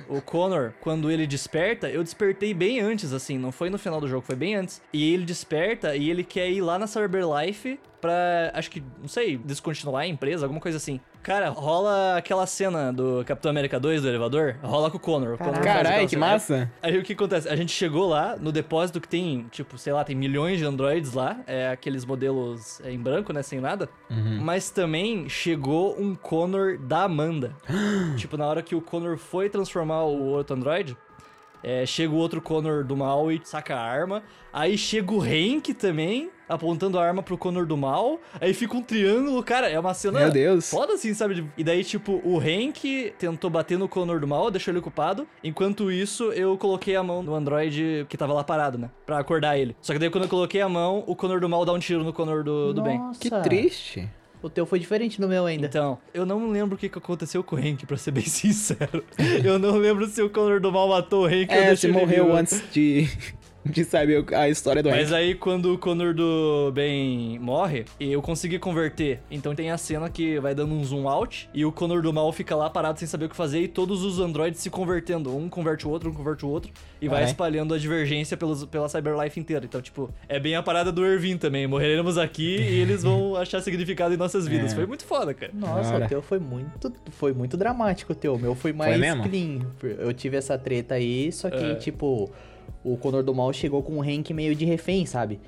O 0.08 0.20
Connor, 0.20 0.72
quando 0.80 1.10
ele 1.10 1.26
desperta, 1.26 1.88
eu 1.88 2.02
despertei 2.02 2.52
bem 2.54 2.80
antes, 2.80 3.12
assim, 3.12 3.38
não 3.38 3.50
foi 3.50 3.70
no 3.70 3.78
final 3.78 4.00
do 4.00 4.08
jogo, 4.08 4.24
foi 4.24 4.36
bem 4.36 4.54
antes. 4.54 4.80
E 4.92 5.03
ele 5.12 5.24
desperta 5.24 5.96
e 5.96 6.11
ele 6.11 6.24
quer 6.24 6.48
ir 6.48 6.61
lá 6.61 6.78
na 6.78 6.86
Cyberlife 6.86 7.78
pra, 8.05 8.50
acho 8.52 8.70
que, 8.70 8.82
não 9.00 9.09
sei, 9.09 9.38
descontinuar 9.38 10.02
a 10.02 10.07
empresa, 10.07 10.44
alguma 10.44 10.61
coisa 10.61 10.76
assim. 10.76 11.00
Cara, 11.22 11.48
rola 11.48 12.18
aquela 12.18 12.46
cena 12.46 12.92
do 12.92 13.24
Capitão 13.24 13.50
América 13.50 13.80
2 13.80 14.02
do 14.02 14.09
elevador, 14.09 14.57
rola 14.62 14.90
com 14.90 14.98
o 14.98 15.00
Connor. 15.00 15.38
Caralho, 15.38 16.07
que 16.07 16.14
massa. 16.14 16.70
Aí 16.82 16.98
o 16.98 17.02
que 17.02 17.14
acontece? 17.14 17.48
A 17.48 17.57
gente 17.57 17.72
chegou 17.72 18.07
lá 18.07 18.36
no 18.36 18.52
depósito 18.52 19.00
que 19.00 19.09
tem, 19.09 19.46
tipo, 19.50 19.78
sei 19.78 19.94
lá, 19.94 20.05
tem 20.05 20.14
milhões 20.14 20.59
de 20.59 20.66
androides 20.66 21.14
lá. 21.14 21.38
É 21.46 21.68
aqueles 21.68 22.05
modelos 22.05 22.78
é, 22.82 22.92
em 22.92 22.98
branco, 22.98 23.32
né? 23.32 23.42
Sem 23.42 23.59
nada. 23.59 23.88
Mas 24.42 24.68
também 24.68 25.26
chegou 25.30 25.98
um 25.98 26.14
Connor 26.14 26.76
da 26.78 27.05
Amanda. 27.05 27.57
tipo, 28.18 28.36
na 28.36 28.46
hora 28.46 28.62
que 28.62 28.74
o 28.74 28.82
Connor 28.82 29.16
foi 29.16 29.48
transformar 29.48 30.02
o 30.02 30.26
outro 30.26 30.55
android. 30.55 30.94
É, 31.64 31.84
chega 31.86 32.12
o 32.12 32.16
outro 32.16 32.40
Connor 32.40 32.84
do 32.84 32.96
mal 32.96 33.32
e 33.32 33.40
saca 33.42 33.74
a 33.74 33.80
arma. 33.82 34.22
Aí 34.52 34.78
chega 34.78 35.12
o 35.12 35.20
Hank 35.20 35.74
também, 35.74 36.30
apontando 36.48 36.96
a 36.98 37.04
arma 37.04 37.22
pro 37.22 37.36
Connor 37.36 37.66
do 37.66 37.76
mal. 37.76 38.20
Aí 38.40 38.54
fica 38.54 38.76
um 38.76 38.82
triângulo, 38.82 39.42
cara. 39.42 39.68
É 39.68 39.80
uma 39.80 39.92
cena. 39.94 40.20
Meu 40.20 40.30
Deus. 40.30 40.70
Foda 40.70 40.92
assim, 40.92 41.12
sabe? 41.14 41.34
de- 41.34 41.46
E 41.58 41.64
daí, 41.64 41.82
tipo, 41.82 42.20
o 42.24 42.38
Hank 42.38 43.12
tentou 43.18 43.50
bater 43.50 43.76
no 43.76 43.88
Connor 43.88 44.20
do 44.20 44.28
mal, 44.28 44.50
deixou 44.50 44.70
ele 44.70 44.78
ocupado. 44.78 45.26
Enquanto 45.42 45.90
isso, 45.90 46.24
eu 46.32 46.56
coloquei 46.56 46.94
a 46.94 47.02
mão 47.02 47.22
no 47.22 47.34
android 47.34 48.06
que 48.08 48.16
tava 48.16 48.32
lá 48.32 48.44
parado, 48.44 48.78
né? 48.78 48.90
Pra 49.04 49.18
acordar 49.18 49.58
ele. 49.58 49.74
Só 49.80 49.92
que 49.92 49.98
daí, 49.98 50.10
quando 50.10 50.24
eu 50.24 50.30
coloquei 50.30 50.60
a 50.60 50.68
mão, 50.68 51.02
o 51.06 51.16
Connor 51.16 51.40
do 51.40 51.48
mal 51.48 51.64
dá 51.64 51.72
um 51.72 51.78
tiro 51.80 52.04
no 52.04 52.12
Connor 52.12 52.44
do, 52.44 52.72
do 52.72 52.82
bem. 52.82 53.00
Que 53.18 53.30
triste. 53.42 54.08
O 54.45 54.51
teu 54.51 54.66
foi 54.66 54.78
diferente 54.78 55.18
do 55.18 55.26
meu 55.26 55.47
ainda. 55.47 55.66
Então, 55.66 55.97
eu 56.12 56.26
não 56.26 56.51
lembro 56.51 56.74
o 56.74 56.78
que, 56.78 56.86
que 56.90 56.99
aconteceu 56.99 57.42
com 57.42 57.57
o 57.57 57.59
Hank, 57.59 57.86
pra 57.86 57.97
ser 57.97 58.11
bem 58.11 58.24
sincero. 58.28 59.03
eu 59.42 59.59
não 59.59 59.78
lembro 59.78 60.07
se 60.07 60.20
o 60.20 60.28
Connor 60.28 60.61
do 60.61 60.70
mal 60.70 60.86
matou 60.86 61.22
o 61.22 61.26
Hank 61.26 61.49
ou 61.49 61.55
É, 61.57 61.66
deixou 61.68 61.76
você 61.76 61.86
ele 61.86 61.92
morreu 61.99 62.24
vivo. 62.26 62.36
antes 62.36 62.62
de, 62.70 63.09
de 63.70 63.84
saber 63.84 64.24
a 64.34 64.48
história 64.48 64.82
do 64.82 64.90
Mas 64.90 65.10
Hank. 65.10 65.14
aí, 65.18 65.34
quando 65.34 65.72
o 65.72 65.78
Connor 65.78 66.14
do 66.14 66.70
bem 66.74 67.38
morre, 67.38 67.84
eu 67.98 68.20
consegui 68.20 68.58
converter. 68.58 69.20
Então 69.30 69.54
tem 69.54 69.70
a 69.70 69.78
cena 69.78 70.08
que 70.10 70.38
vai 70.40 70.54
dando 70.54 70.74
um 70.74 70.84
zoom 70.84 71.08
out 71.08 71.48
e 71.54 71.64
o 71.64 71.72
Connor 71.72 72.02
do 72.02 72.12
mal 72.12 72.30
fica 72.32 72.54
lá 72.54 72.68
parado 72.68 72.98
sem 72.98 73.08
saber 73.08 73.24
o 73.26 73.28
que 73.28 73.36
fazer 73.36 73.60
e 73.60 73.68
todos 73.68 74.02
os 74.04 74.18
androides 74.18 74.60
se 74.60 74.68
convertendo. 74.70 75.34
Um 75.36 75.48
converte 75.48 75.86
o 75.86 75.90
outro, 75.90 76.10
um 76.10 76.14
converte 76.14 76.44
o 76.44 76.48
outro 76.48 76.70
e 77.00 77.06
vai 77.08 77.16
Caralho. 77.16 77.30
espalhando 77.30 77.74
a 77.74 77.78
divergência 77.78 78.36
pelos, 78.36 78.64
pela 78.66 78.88
Cyberlife 78.88 79.40
inteira. 79.40 79.64
Então, 79.64 79.80
tipo, 79.80 80.10
é 80.28 80.38
bem 80.38 80.54
a 80.56 80.62
parada 80.62 80.92
do 80.92 81.04
Irvin 81.04 81.36
também. 81.38 81.66
Morreremos 81.66 82.18
aqui 82.18 82.56
e 82.56 82.74
eles 82.80 83.02
vão 83.02 83.36
achar 83.36 83.60
significado 83.62 84.12
em 84.14 84.16
nossas 84.16 84.46
vidas. 84.46 84.72
É. 84.72 84.74
Foi 84.74 84.86
muito 84.86 85.04
foda, 85.04 85.32
cara. 85.32 85.52
Nossa, 85.54 85.92
Cara. 85.92 86.04
o 86.04 86.08
teu 86.08 86.22
foi 86.22 86.38
muito, 86.38 86.92
foi 87.12 87.32
muito 87.32 87.56
dramático, 87.56 88.12
o 88.12 88.16
teu. 88.16 88.34
O 88.34 88.38
meu 88.38 88.54
foi 88.54 88.72
mais 88.72 88.98
mesmo? 88.98 89.22
clean. 89.22 89.60
Eu 89.82 90.12
tive 90.12 90.36
essa 90.36 90.58
treta 90.58 90.94
aí, 90.96 91.30
só 91.32 91.48
que, 91.50 91.56
É. 91.64 91.74
tipo, 91.76 92.30
o 92.84 92.96
Conor 92.96 93.22
do 93.22 93.34
Mal 93.34 93.52
chegou 93.52 93.82
com 93.82 93.98
o 93.98 94.02
Hank 94.02 94.32
meio 94.32 94.54
de 94.54 94.64
refém, 94.64 95.06
sabe? 95.06 95.40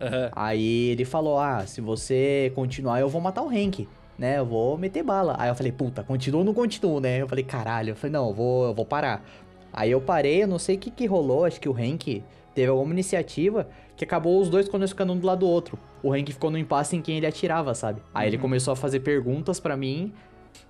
Aham. 0.00 0.30
Aí 0.34 0.90
ele 0.90 1.04
falou, 1.04 1.38
ah, 1.38 1.66
se 1.66 1.80
você 1.80 2.52
continuar, 2.54 3.00
eu 3.00 3.08
vou 3.08 3.20
matar 3.20 3.42
o 3.42 3.48
Hank, 3.48 3.88
né? 4.18 4.38
Eu 4.38 4.46
vou 4.46 4.76
meter 4.76 5.02
bala. 5.02 5.36
Aí 5.38 5.48
eu 5.48 5.54
falei, 5.54 5.72
puta, 5.72 6.02
continua 6.02 6.40
ou 6.40 6.44
não 6.44 6.54
continuo, 6.54 7.00
né? 7.00 7.22
Eu 7.22 7.28
falei, 7.28 7.44
caralho. 7.44 7.90
Eu 7.90 7.96
falei, 7.96 8.12
não, 8.12 8.28
eu 8.28 8.34
vou, 8.34 8.64
eu 8.66 8.74
vou 8.74 8.84
parar. 8.84 9.24
Aí 9.72 9.90
eu 9.90 10.00
parei, 10.00 10.42
eu 10.42 10.48
não 10.48 10.58
sei 10.58 10.76
o 10.76 10.78
que 10.78 10.90
que 10.90 11.06
rolou, 11.06 11.44
acho 11.44 11.60
que 11.60 11.68
o 11.68 11.72
Hank 11.72 12.22
teve 12.54 12.68
alguma 12.68 12.92
iniciativa 12.92 13.66
que 13.96 14.04
acabou 14.04 14.40
os 14.40 14.48
dois 14.48 14.68
quando 14.68 14.86
ficando 14.86 15.12
um 15.12 15.18
do 15.18 15.26
lado 15.26 15.40
do 15.40 15.48
outro. 15.48 15.76
O 16.02 16.12
Hank 16.12 16.32
ficou 16.32 16.50
no 16.50 16.58
impasse 16.58 16.96
em 16.96 17.02
quem 17.02 17.16
ele 17.16 17.26
atirava, 17.26 17.74
sabe? 17.74 18.00
Aí 18.14 18.28
ele 18.28 18.38
começou 18.38 18.72
a 18.72 18.76
fazer 18.76 19.00
perguntas 19.00 19.58
pra 19.58 19.76
mim, 19.76 20.12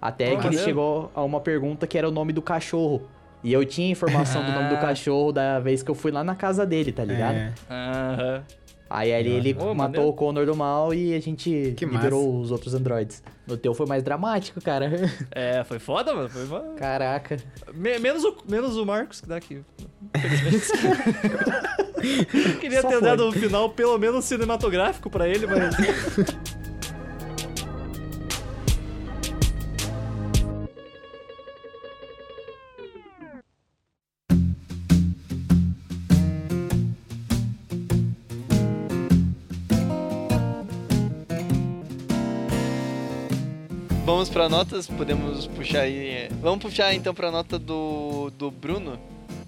até 0.01 0.35
Pô, 0.35 0.41
que 0.41 0.47
ele 0.47 0.59
chegou 0.59 1.11
a 1.15 1.23
uma 1.23 1.41
pergunta 1.41 1.87
que 1.87 1.99
era 1.99 2.09
o 2.09 2.13
nome 2.13 2.33
do 2.33 2.41
cachorro. 2.41 3.03
E 3.45 3.53
eu 3.53 3.65
tinha 3.65 3.91
informação 3.91 4.43
do 4.45 4.51
nome 4.51 4.71
do 4.71 4.75
Ah. 4.77 4.81
cachorro 4.81 5.31
da 5.31 5.61
vez 5.61 5.83
que 5.83 5.91
eu 5.91 5.95
fui 5.95 6.11
lá 6.11 6.25
na 6.25 6.35
casa 6.35 6.65
dele, 6.67 6.91
tá 6.91 7.05
ligado? 7.05 7.37
É. 7.37 7.53
Aham. 7.71 8.43
Aí 8.91 9.13
ali 9.13 9.31
ele 9.31 9.53
Ô, 9.55 9.57
matou 9.57 9.75
maneiro. 9.75 10.09
o 10.09 10.13
Connor 10.13 10.47
do 10.47 10.55
mal 10.55 10.95
e 10.95 11.15
a 11.15 11.21
gente 11.21 11.75
Que 11.77 11.85
liberou 11.85 12.39
os 12.41 12.51
outros 12.53 12.75
androides. 12.75 13.23
No 13.47 13.57
teu 13.57 13.75
foi 13.75 13.87
mais 13.87 14.03
dramático, 14.03 14.61
cara. 14.61 14.91
É, 15.33 15.65
foi 15.65 15.79
foda, 15.79 16.15
mano. 16.15 16.29
Foi 16.29 16.47
foda. 16.47 16.75
Caraca. 16.77 17.37
Me- 17.75 17.99
menos, 17.99 18.23
o, 18.25 18.37
menos 18.49 18.77
o 18.77 18.85
Marcos, 18.87 19.21
que 19.21 19.27
dá 19.29 19.37
aqui. 19.37 19.63
Infelizmente. 20.15 20.73
Eu 22.55 22.59
queria 22.61 22.83
Só 22.83 22.89
ter 22.89 22.99
foi. 22.99 23.09
dado 23.09 23.27
um 23.27 23.33
final 23.33 23.71
pelo 23.71 23.97
menos 23.99 24.25
cinematográfico 24.27 25.09
pra 25.09 25.27
ele, 25.27 25.47
mas. 25.47 25.75
Vamos 44.15 44.31
pra 44.31 44.49
notas, 44.49 44.87
podemos 44.87 45.49
puxar 45.49 45.81
aí. 45.81 46.07
é, 46.07 46.29
Vamos 46.41 46.63
puxar 46.63 46.95
então 46.95 47.13
pra 47.13 47.33
nota 47.33 47.59
do, 47.59 48.31
do 48.39 48.49
Bruno. 48.49 48.97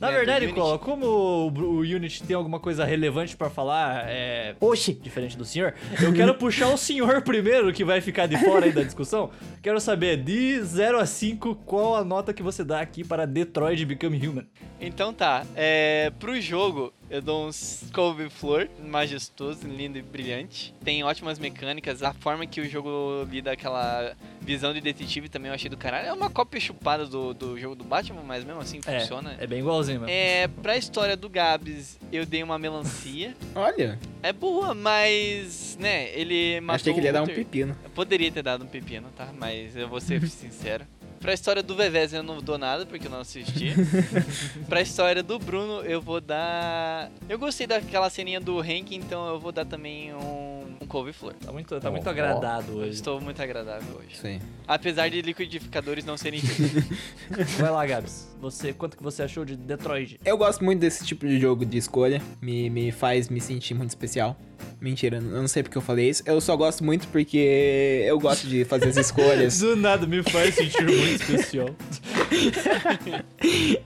Na 0.01 0.09
né, 0.09 0.13
do 0.13 0.17
verdade, 0.17 0.45
Unity. 0.47 0.59
Cola, 0.59 0.77
como 0.77 1.07
o, 1.07 1.47
o 1.49 1.79
Unity 1.83 2.25
tem 2.25 2.35
alguma 2.35 2.59
coisa 2.59 2.85
relevante 2.85 3.37
pra 3.37 3.49
falar, 3.49 4.07
é. 4.09 4.57
Oxi! 4.61 4.93
Diferente 4.93 5.39
do 5.39 5.45
senhor, 5.45 5.73
eu 6.03 6.13
quero 6.13 6.35
puxar 6.37 6.67
o 6.75 6.77
senhor 6.77 7.23
primeiro, 7.23 7.73
que 7.73 7.85
vai 7.85 8.01
ficar 8.01 8.27
de 8.27 8.37
fora 8.39 8.67
aí 8.67 8.73
da 8.73 8.83
discussão. 8.83 9.31
Quero 9.63 9.81
saber, 9.81 10.17
de 10.17 10.61
0 10.61 10.99
a 10.99 11.07
5, 11.07 11.55
qual 11.65 11.95
a 11.95 12.05
nota 12.05 12.35
que 12.35 12.43
você 12.43 12.65
dá 12.65 12.81
aqui 12.81 13.05
para 13.05 13.25
Detroit 13.25 13.85
Become 13.85 14.27
Human? 14.27 14.47
Então 14.81 15.15
tá, 15.15 15.47
é, 15.55 16.11
pro 16.19 16.39
jogo 16.41 16.93
eu 17.09 17.23
dou 17.23 17.49
um 17.49 17.51
couve 17.93 18.29
flor 18.29 18.69
majestoso, 18.85 19.67
lindo 19.67 19.99
e 19.99 20.03
brilhante. 20.03 20.75
Tem 20.85 21.03
ótimas 21.05 21.39
mecânicas, 21.39 22.03
a 22.03 22.13
forma 22.13 22.47
que 22.47 22.61
o 22.61 22.69
jogo 22.69 23.27
lida 23.31 23.53
aquela 23.53 24.15
visão 24.41 24.73
de 24.73 24.81
detetive 24.81 25.29
também 25.29 25.49
eu 25.49 25.55
achei 25.55 25.69
do 25.71 25.77
caralho. 25.77 26.09
É 26.09 26.13
uma 26.13 26.31
cópia 26.31 26.61
chupada 26.61 27.07
do, 27.07 27.33
do 27.35 27.59
jogo 27.59 27.75
do 27.75 27.85
Batman, 27.85 28.23
mas 28.23 28.45
mesmo 28.45 28.61
assim 28.61 28.81
É, 28.87 29.01
funciona. 29.01 29.37
é 29.39 29.47
bem 29.47 29.61
igualzinho, 29.61 30.01
mano. 30.01 30.11
É, 30.13 30.49
pra 30.49 30.77
história 30.77 31.17
do 31.17 31.29
Gabs, 31.29 31.99
eu 32.13 32.25
dei 32.27 32.43
uma 32.43 32.59
melancia. 32.59 33.35
Olha, 33.55 33.99
É 34.23 34.33
boa, 34.33 34.75
mas, 34.75 35.77
né, 35.81 36.11
ele 36.19 36.61
matou 36.61 36.75
achei 36.77 36.93
que 36.93 37.01
ele 37.01 37.07
ia 37.07 37.13
dar 37.13 37.23
um 37.23 37.27
pepino. 37.27 37.77
Eu 37.85 37.91
poderia 37.91 38.31
ter 38.31 38.43
dado 38.43 38.65
um 38.65 38.69
pepino, 38.69 39.09
tá? 39.17 39.29
Mas 39.39 39.77
eu 39.77 39.89
vou 39.89 40.01
ser 40.01 40.27
sincero. 40.29 40.85
Pra 41.21 41.33
história 41.33 41.63
do 41.63 41.75
Vevez 41.75 42.13
eu 42.13 42.23
não 42.23 42.39
dou 42.39 42.59
nada, 42.59 42.87
porque 42.87 43.07
eu 43.07 43.11
não 43.11 43.21
assisti. 43.21 43.75
pra 44.69 44.81
história 44.81 45.23
do 45.23 45.39
Bruno, 45.39 45.83
eu 45.83 46.01
vou 46.01 46.21
dar... 46.21 47.11
Eu 47.29 47.39
gostei 47.39 47.67
daquela 47.67 48.09
ceninha 48.11 48.41
do 48.41 48.61
Hank, 48.61 48.95
então 48.95 49.29
eu 49.29 49.41
vou 49.41 49.53
dar 49.53 49.65
também 49.65 50.15
um, 50.15 50.56
um 50.81 50.87
couve-flor. 50.87 51.35
Tá 51.35 51.53
muito, 51.53 51.81
tá 51.81 51.89
Ó, 51.89 51.93
muito 51.93 52.09
agradado 52.09 52.73
Eu 52.73 52.79
hoje. 52.79 52.91
estou 52.91 53.21
muito 53.21 53.41
agradável 53.43 53.97
hoje. 53.99 54.17
Aí. 54.25 54.41
Apesar 54.67 55.09
de 55.09 55.21
liquidificadores 55.23 56.05
não 56.05 56.17
serem. 56.17 56.41
Vai 57.59 57.71
lá, 57.71 57.87
Gabs. 57.87 58.35
Você, 58.41 58.73
quanto 58.73 58.97
que 58.97 59.03
você 59.03 59.23
achou 59.23 59.45
de 59.45 59.57
Detroit? 59.57 60.21
Eu 60.25 60.37
gosto 60.37 60.65
muito 60.65 60.81
desse 60.81 61.05
tipo 61.05 61.27
de 61.27 61.41
jogo 61.41 61.65
de 61.65 61.79
escolha. 61.79 62.21
Me, 62.41 62.69
me 62.71 62.93
faz 62.93 63.29
me 63.29 63.41
sentir 63.41 63.75
muito 63.75 63.91
especial. 63.91 64.37
Mentira, 64.81 65.19
eu 65.19 65.23
não 65.23 65.49
sei 65.49 65.63
porque 65.63 65.79
eu 65.79 65.83
falei 65.83 66.09
isso. 66.09 66.23
Eu 66.27 66.41
só 66.41 66.57
gosto 66.57 66.85
muito 66.85 67.09
porque 67.09 68.05
eu 68.07 68.19
gosto 68.21 68.47
de 68.47 68.65
fazer 68.65 68.89
as 68.89 68.97
escolhas. 68.97 69.59
Do 69.59 69.77
nada 69.77 70.07
me 70.07 70.23
faz 70.23 70.55
sentir 70.55 70.85
muito 70.85 71.23
especial. 71.23 71.71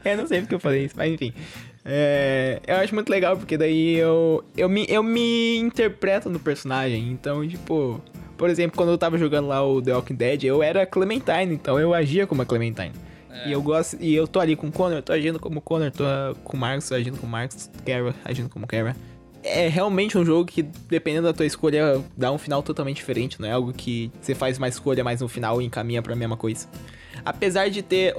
eu 0.05 0.17
não 0.17 0.27
sei 0.27 0.41
porque 0.41 0.55
eu 0.55 0.61
falei 0.61 0.85
isso, 0.87 0.95
mas 0.97 1.13
enfim. 1.13 1.33
É, 1.85 2.61
eu 2.67 2.77
acho 2.77 2.95
muito 2.95 3.09
legal 3.09 3.37
porque 3.37 3.57
daí 3.57 3.97
eu, 3.97 4.45
eu, 4.57 4.69
me, 4.69 4.87
eu 4.89 5.03
me 5.03 5.57
interpreto 5.59 6.29
no 6.29 6.39
personagem. 6.39 7.11
Então, 7.11 7.47
tipo, 7.47 8.01
por 8.37 8.51
exemplo, 8.51 8.77
quando 8.77 8.91
eu 8.91 8.99
tava 8.99 9.17
jogando 9.19 9.49
lá 9.49 9.65
o 9.67 9.81
The 9.81 9.95
Walking 9.95 10.15
Dead, 10.15 10.45
eu 10.45 10.63
era 10.63 10.87
Clementine, 10.87 11.55
então 11.55 11.79
eu 11.79 11.95
agia 11.95 12.27
como 12.27 12.43
a 12.43 12.47
Clementine. 12.47 12.93
E 13.47 13.53
eu 13.53 13.63
gosto, 13.63 13.97
e 14.01 14.15
eu 14.15 14.27
tô 14.27 14.39
ali 14.39 14.55
com 14.55 14.67
o 14.67 14.73
Connor, 14.73 14.99
eu 14.99 15.03
tô 15.03 15.13
agindo 15.13 15.39
como 15.39 15.61
o 15.61 15.63
Connor, 15.63 15.91
tô 15.91 16.05
com 16.45 16.57
o 16.57 16.61
Marcos, 16.61 16.93
agindo 16.93 17.17
como 17.17 17.29
o 17.29 17.31
Marcos, 17.31 17.71
Kara, 17.87 18.15
agindo 18.25 18.51
como 18.51 18.67
Kara. 18.67 18.95
É 19.43 19.67
realmente 19.69 20.19
um 20.19 20.25
jogo 20.25 20.45
que, 20.45 20.63
dependendo 20.63 21.27
da 21.27 21.33
tua 21.33 21.47
escolha, 21.47 22.03
dá 22.15 22.31
um 22.31 22.37
final 22.37 22.63
totalmente 22.63 22.97
diferente, 22.97 23.41
não 23.41 23.49
é 23.49 23.53
algo 23.53 23.73
que 23.73 24.13
você 24.21 24.35
faz 24.35 24.59
uma 24.59 24.69
escolha, 24.69 25.03
mas 25.03 25.23
no 25.23 25.29
final 25.29 25.63
encaminha 25.63 26.03
pra 26.03 26.15
mesma 26.15 26.37
coisa. 26.37 26.67
Apesar 27.25 27.71
de 27.71 27.83
ter 27.83 28.15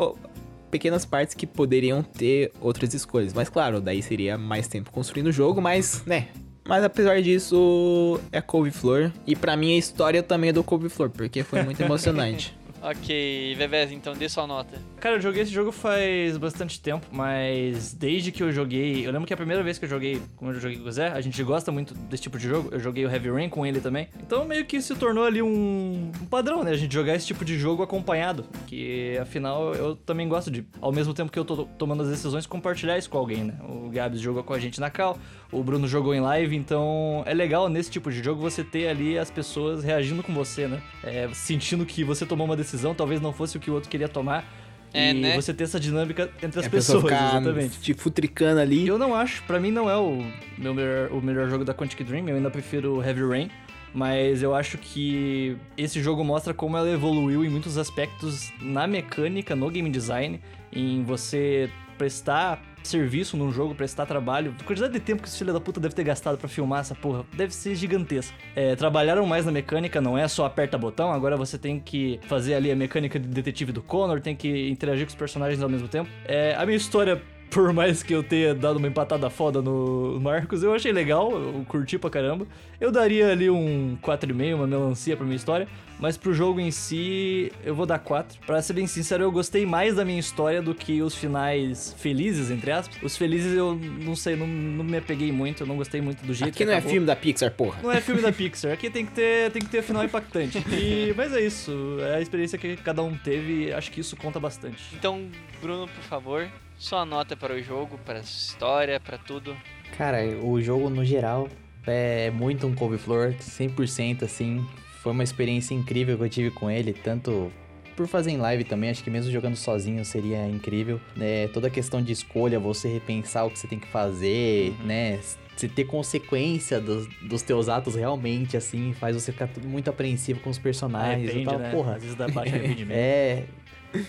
pequenas 0.71 1.05
partes 1.05 1.35
que 1.35 1.45
poderiam 1.45 2.01
ter 2.01 2.51
outras 2.59 2.93
escolhas, 2.93 3.33
mas 3.33 3.49
claro, 3.49 3.79
daí 3.79 4.01
seria 4.01 4.37
mais 4.37 4.67
tempo 4.67 4.89
construindo 4.91 5.27
o 5.27 5.31
jogo, 5.31 5.61
mas, 5.61 6.03
né... 6.05 6.29
Mas 6.63 6.83
apesar 6.83 7.19
disso, 7.23 8.19
é 8.31 8.39
couve-flor. 8.39 9.11
E 9.25 9.35
pra 9.35 9.57
mim 9.57 9.73
a 9.73 9.77
história 9.77 10.21
também 10.21 10.51
é 10.51 10.53
do 10.53 10.63
couve-flor, 10.63 11.09
porque 11.09 11.43
foi 11.43 11.63
muito 11.63 11.81
emocionante. 11.83 12.55
Ok, 12.81 13.55
Vevez, 13.55 13.91
então 13.91 14.13
dê 14.13 14.27
sua 14.27 14.47
nota. 14.47 14.77
Cara, 14.99 15.15
eu 15.15 15.21
joguei 15.21 15.43
esse 15.43 15.51
jogo 15.51 15.71
faz 15.71 16.37
bastante 16.37 16.79
tempo, 16.79 17.05
mas 17.11 17.93
desde 17.93 18.31
que 18.31 18.43
eu 18.43 18.51
joguei. 18.51 19.05
Eu 19.05 19.11
lembro 19.11 19.27
que 19.27 19.33
a 19.33 19.37
primeira 19.37 19.63
vez 19.63 19.77
que 19.77 19.85
eu 19.85 19.89
joguei, 19.89 20.21
como 20.35 20.51
eu 20.51 20.59
joguei 20.59 20.77
com 20.77 20.87
o 20.87 20.91
Zé, 20.91 21.07
a 21.09 21.21
gente 21.21 21.41
gosta 21.43 21.71
muito 21.71 21.93
desse 21.93 22.23
tipo 22.23 22.37
de 22.37 22.47
jogo. 22.47 22.69
Eu 22.71 22.79
joguei 22.79 23.05
o 23.05 23.09
Heavy 23.09 23.29
Rain 23.29 23.49
com 23.49 23.65
ele 23.65 23.79
também. 23.79 24.07
Então 24.19 24.45
meio 24.45 24.65
que 24.65 24.81
se 24.81 24.95
tornou 24.95 25.23
ali 25.23 25.41
um, 25.41 26.11
um 26.21 26.25
padrão, 26.25 26.63
né? 26.63 26.71
A 26.71 26.77
gente 26.77 26.93
jogar 26.93 27.15
esse 27.15 27.27
tipo 27.27 27.43
de 27.43 27.57
jogo 27.57 27.83
acompanhado. 27.83 28.45
Que 28.67 29.17
afinal 29.19 29.73
eu 29.73 29.95
também 29.95 30.27
gosto 30.27 30.51
de, 30.51 30.65
ao 30.79 30.91
mesmo 30.91 31.13
tempo 31.13 31.31
que 31.31 31.39
eu 31.39 31.45
tô 31.45 31.65
tomando 31.77 32.03
as 32.03 32.09
decisões, 32.09 32.45
compartilhar 32.45 32.97
isso 32.97 33.09
com 33.09 33.17
alguém, 33.17 33.43
né? 33.43 33.55
O 33.63 33.89
Gabs 33.89 34.19
jogou 34.19 34.43
com 34.43 34.53
a 34.53 34.59
gente 34.59 34.79
na 34.79 34.89
Cal, 34.89 35.17
o 35.51 35.63
Bruno 35.63 35.87
jogou 35.87 36.15
em 36.15 36.21
live, 36.21 36.55
então 36.55 37.23
é 37.25 37.33
legal 37.33 37.67
nesse 37.67 37.91
tipo 37.91 38.09
de 38.09 38.23
jogo 38.23 38.41
você 38.41 38.63
ter 38.63 38.87
ali 38.87 39.17
as 39.17 39.29
pessoas 39.29 39.83
reagindo 39.83 40.23
com 40.23 40.33
você, 40.33 40.67
né? 40.67 40.81
É, 41.03 41.29
sentindo 41.33 41.85
que 41.85 42.03
você 42.03 42.25
tomou 42.25 42.45
uma 42.45 42.55
decisão, 42.55 42.95
talvez 42.95 43.19
não 43.19 43.33
fosse 43.33 43.57
o 43.57 43.59
que 43.59 43.69
o 43.69 43.73
outro 43.73 43.89
queria 43.89 44.07
tomar. 44.07 44.45
É, 44.93 45.11
e 45.11 45.13
né? 45.13 45.35
você 45.35 45.53
ter 45.53 45.63
essa 45.63 45.79
dinâmica 45.79 46.29
entre 46.43 46.59
as 46.59 46.67
pessoa 46.67 47.01
pessoas, 47.01 47.03
ficar 47.03 47.37
exatamente. 47.37 47.79
te 47.79 47.93
futricando 47.93 48.59
ali. 48.59 48.87
Eu 48.87 48.97
não 48.97 49.15
acho, 49.15 49.43
pra 49.43 49.59
mim 49.59 49.71
não 49.71 49.89
é 49.89 49.97
o 49.97 50.25
meu 50.57 50.73
melhor, 50.73 51.11
o 51.11 51.21
melhor 51.21 51.49
jogo 51.49 51.63
da 51.63 51.73
Quantic 51.73 52.03
Dream, 52.03 52.27
eu 52.27 52.35
ainda 52.35 52.49
prefiro 52.49 52.97
o 52.97 53.03
Heavy 53.03 53.23
Rain, 53.23 53.49
mas 53.93 54.43
eu 54.43 54.53
acho 54.53 54.77
que 54.77 55.57
esse 55.77 56.01
jogo 56.01 56.23
mostra 56.23 56.53
como 56.53 56.77
ela 56.77 56.89
evoluiu 56.89 57.43
em 57.43 57.49
muitos 57.49 57.77
aspectos 57.77 58.51
na 58.61 58.85
mecânica, 58.85 59.55
no 59.55 59.69
game 59.69 59.89
design, 59.89 60.41
em 60.73 61.03
você 61.03 61.69
prestar 61.97 62.61
serviço 62.87 63.37
num 63.37 63.51
jogo, 63.51 63.75
prestar 63.75 64.05
trabalho. 64.05 64.55
A 64.59 64.63
quantidade 64.63 64.93
de 64.93 64.99
tempo 64.99 65.21
que 65.21 65.27
esse 65.27 65.37
filho 65.37 65.53
da 65.53 65.59
puta 65.59 65.79
deve 65.79 65.95
ter 65.95 66.03
gastado 66.03 66.37
pra 66.37 66.47
filmar 66.47 66.81
essa 66.81 66.95
porra 66.95 67.25
deve 67.33 67.53
ser 67.53 67.75
gigantesca. 67.75 68.35
É, 68.55 68.75
trabalharam 68.75 69.25
mais 69.25 69.45
na 69.45 69.51
mecânica, 69.51 70.01
não 70.01 70.17
é 70.17 70.27
só 70.27 70.45
aperta 70.45 70.77
botão, 70.77 71.11
agora 71.11 71.37
você 71.37 71.57
tem 71.57 71.79
que 71.79 72.19
fazer 72.27 72.55
ali 72.55 72.71
a 72.71 72.75
mecânica 72.75 73.19
de 73.19 73.27
detetive 73.27 73.71
do 73.71 73.81
Connor, 73.81 74.21
tem 74.21 74.35
que 74.35 74.69
interagir 74.69 75.05
com 75.05 75.09
os 75.09 75.15
personagens 75.15 75.61
ao 75.61 75.69
mesmo 75.69 75.87
tempo. 75.87 76.09
É, 76.25 76.55
a 76.55 76.65
minha 76.65 76.77
história 76.77 77.21
por 77.51 77.71
mais 77.73 78.01
que 78.01 78.13
eu 78.15 78.23
tenha 78.23 78.55
dado 78.55 78.77
uma 78.77 78.87
empatada 78.87 79.29
foda 79.29 79.61
no 79.61 80.19
Marcos, 80.21 80.63
eu 80.63 80.73
achei 80.73 80.91
legal, 80.91 81.31
eu 81.31 81.63
curti 81.67 81.97
pra 81.99 82.09
caramba. 82.09 82.47
Eu 82.79 82.91
daria 82.91 83.29
ali 83.29 83.49
um 83.49 83.97
4,5, 84.01 84.55
uma 84.55 84.65
melancia 84.65 85.15
pra 85.15 85.23
minha 85.25 85.35
história, 85.35 85.67
mas 85.99 86.17
pro 86.17 86.33
jogo 86.33 86.59
em 86.59 86.71
si, 86.71 87.51
eu 87.63 87.75
vou 87.75 87.85
dar 87.85 87.99
4. 87.99 88.39
Pra 88.45 88.59
ser 88.61 88.73
bem 88.73 88.87
sincero, 88.87 89.23
eu 89.23 89.31
gostei 89.31 89.65
mais 89.67 89.95
da 89.95 90.03
minha 90.03 90.19
história 90.19 90.61
do 90.61 90.73
que 90.73 91.01
os 91.01 91.13
finais 91.13 91.93
felizes, 91.99 92.49
entre 92.49 92.71
aspas. 92.71 92.97
Os 93.03 93.15
felizes 93.15 93.53
eu 93.55 93.75
não 93.75 94.15
sei, 94.15 94.35
não, 94.35 94.47
não 94.47 94.83
me 94.83 94.97
apeguei 94.97 95.31
muito, 95.31 95.61
eu 95.61 95.67
não 95.67 95.75
gostei 95.75 96.01
muito 96.01 96.25
do 96.25 96.33
jeito 96.33 96.49
Aqui 96.49 96.59
que 96.59 96.65
não 96.65 96.73
é 96.73 96.77
acabou. 96.77 96.91
filme 96.91 97.05
da 97.05 97.15
Pixar, 97.15 97.51
porra. 97.51 97.79
Não 97.83 97.91
é 97.91 98.01
filme 98.01 98.21
da 98.21 98.31
Pixar. 98.33 98.71
Aqui 98.71 98.89
tem 98.89 99.05
que 99.05 99.11
ter, 99.11 99.51
tem 99.51 99.61
que 99.61 99.69
ter 99.69 99.83
final 99.83 100.03
impactante. 100.03 100.57
E, 100.71 101.13
mas 101.15 101.33
é 101.33 101.41
isso. 101.41 101.71
É 101.99 102.15
a 102.15 102.21
experiência 102.21 102.57
que 102.57 102.77
cada 102.77 103.03
um 103.03 103.15
teve. 103.15 103.65
e 103.67 103.73
Acho 103.73 103.91
que 103.91 103.99
isso 104.01 104.15
conta 104.15 104.39
bastante. 104.39 104.81
Então, 104.95 105.27
Bruno, 105.61 105.87
por 105.87 106.03
favor, 106.05 106.47
sua 106.81 107.05
nota 107.05 107.37
para 107.37 107.53
o 107.53 107.61
jogo, 107.61 107.99
para 108.03 108.17
a 108.17 108.21
história, 108.21 108.99
para 108.99 109.17
tudo. 109.17 109.55
Cara, 109.95 110.23
o 110.41 110.59
jogo 110.59 110.89
no 110.89 111.05
geral 111.05 111.47
é 111.85 112.31
muito 112.31 112.65
um 112.65 112.73
couve-flor, 112.73 113.35
100% 113.39 114.23
assim. 114.23 114.65
Foi 115.03 115.11
uma 115.11 115.23
experiência 115.23 115.75
incrível 115.75 116.17
que 116.17 116.23
eu 116.23 116.29
tive 116.29 116.51
com 116.51 116.71
ele, 116.71 116.91
tanto 116.91 117.51
por 117.95 118.07
fazer 118.07 118.31
em 118.31 118.37
live 118.37 118.63
também, 118.63 118.89
acho 118.89 119.03
que 119.03 119.11
mesmo 119.11 119.31
jogando 119.31 119.55
sozinho 119.55 120.03
seria 120.03 120.47
incrível. 120.47 120.99
É, 121.19 121.47
toda 121.49 121.67
a 121.67 121.69
questão 121.69 122.01
de 122.01 122.13
escolha, 122.13 122.59
você 122.59 122.87
repensar 122.87 123.45
o 123.45 123.51
que 123.51 123.59
você 123.59 123.67
tem 123.67 123.77
que 123.77 123.87
fazer, 123.87 124.73
né? 124.83 125.19
Você 125.55 125.67
ter 125.67 125.83
consequência 125.83 126.79
dos, 126.81 127.05
dos 127.21 127.43
teus 127.43 127.69
atos 127.69 127.93
realmente, 127.93 128.57
assim, 128.57 128.93
faz 128.93 129.15
você 129.15 129.31
ficar 129.31 129.47
muito 129.63 129.87
apreensivo 129.89 130.39
com 130.39 130.49
os 130.49 130.57
personagens. 130.57 131.25
eu 131.25 131.35
Arrepende, 131.35 131.45
tava, 131.45 131.59
né? 131.59 131.71
porra, 131.71 131.95
Às 131.95 132.01
vezes 132.01 132.15
dá 132.17 132.25
arrependimento. 132.41 132.97
é. 132.97 133.43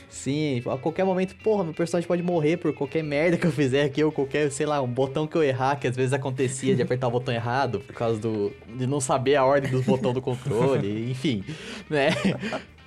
Sim, 0.08 0.62
a 0.66 0.76
qualquer 0.78 1.04
momento, 1.04 1.34
porra, 1.36 1.64
meu 1.64 1.74
personagem 1.74 2.06
pode 2.06 2.22
morrer 2.22 2.56
por 2.56 2.72
qualquer 2.72 3.02
merda 3.02 3.36
que 3.36 3.46
eu 3.46 3.52
fizer 3.52 3.82
aqui, 3.84 4.02
ou 4.02 4.12
qualquer, 4.12 4.50
sei 4.50 4.66
lá, 4.66 4.80
um 4.80 4.86
botão 4.88 5.26
que 5.26 5.36
eu 5.36 5.42
errar, 5.42 5.76
que 5.76 5.86
às 5.86 5.96
vezes 5.96 6.12
acontecia 6.12 6.74
de 6.74 6.82
apertar 6.82 7.08
o 7.08 7.10
botão 7.10 7.34
errado, 7.34 7.80
por 7.80 7.94
causa 7.94 8.18
do. 8.20 8.52
de 8.76 8.86
não 8.86 9.00
saber 9.00 9.36
a 9.36 9.44
ordem 9.44 9.70
dos 9.70 9.84
botões 9.84 10.14
do 10.14 10.22
controle, 10.22 11.10
enfim, 11.10 11.44
né? 11.90 12.10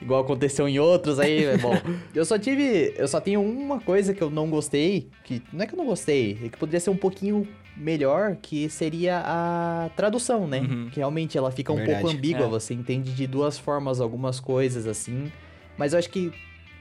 Igual 0.01 0.21
aconteceu 0.21 0.67
em 0.67 0.77
outros 0.77 1.19
aí, 1.19 1.45
é 1.45 1.57
bom. 1.57 1.73
Eu 2.13 2.25
só 2.25 2.37
tive. 2.37 2.93
Eu 2.97 3.07
só 3.07 3.19
tenho 3.19 3.41
uma 3.41 3.79
coisa 3.79 4.13
que 4.13 4.21
eu 4.21 4.29
não 4.29 4.49
gostei, 4.49 5.09
que. 5.23 5.41
Não 5.51 5.63
é 5.63 5.67
que 5.67 5.73
eu 5.73 5.77
não 5.77 5.85
gostei, 5.85 6.37
é 6.43 6.49
que 6.49 6.57
poderia 6.57 6.79
ser 6.79 6.89
um 6.89 6.97
pouquinho 6.97 7.47
melhor, 7.77 8.37
que 8.41 8.69
seria 8.69 9.21
a 9.25 9.89
tradução, 9.95 10.47
né? 10.47 10.59
Uhum. 10.59 10.89
Que 10.91 10.97
realmente 10.97 11.37
ela 11.37 11.51
fica 11.51 11.73
um 11.73 11.77
Verdade. 11.77 12.01
pouco 12.01 12.15
ambígua, 12.15 12.45
É. 12.45 12.49
você 12.49 12.73
entende 12.73 13.11
de 13.13 13.25
duas 13.27 13.57
formas 13.57 13.99
algumas 13.99 14.39
coisas, 14.39 14.85
assim. 14.87 15.31
Mas 15.77 15.93
eu 15.93 15.99
acho 15.99 16.09
que 16.09 16.31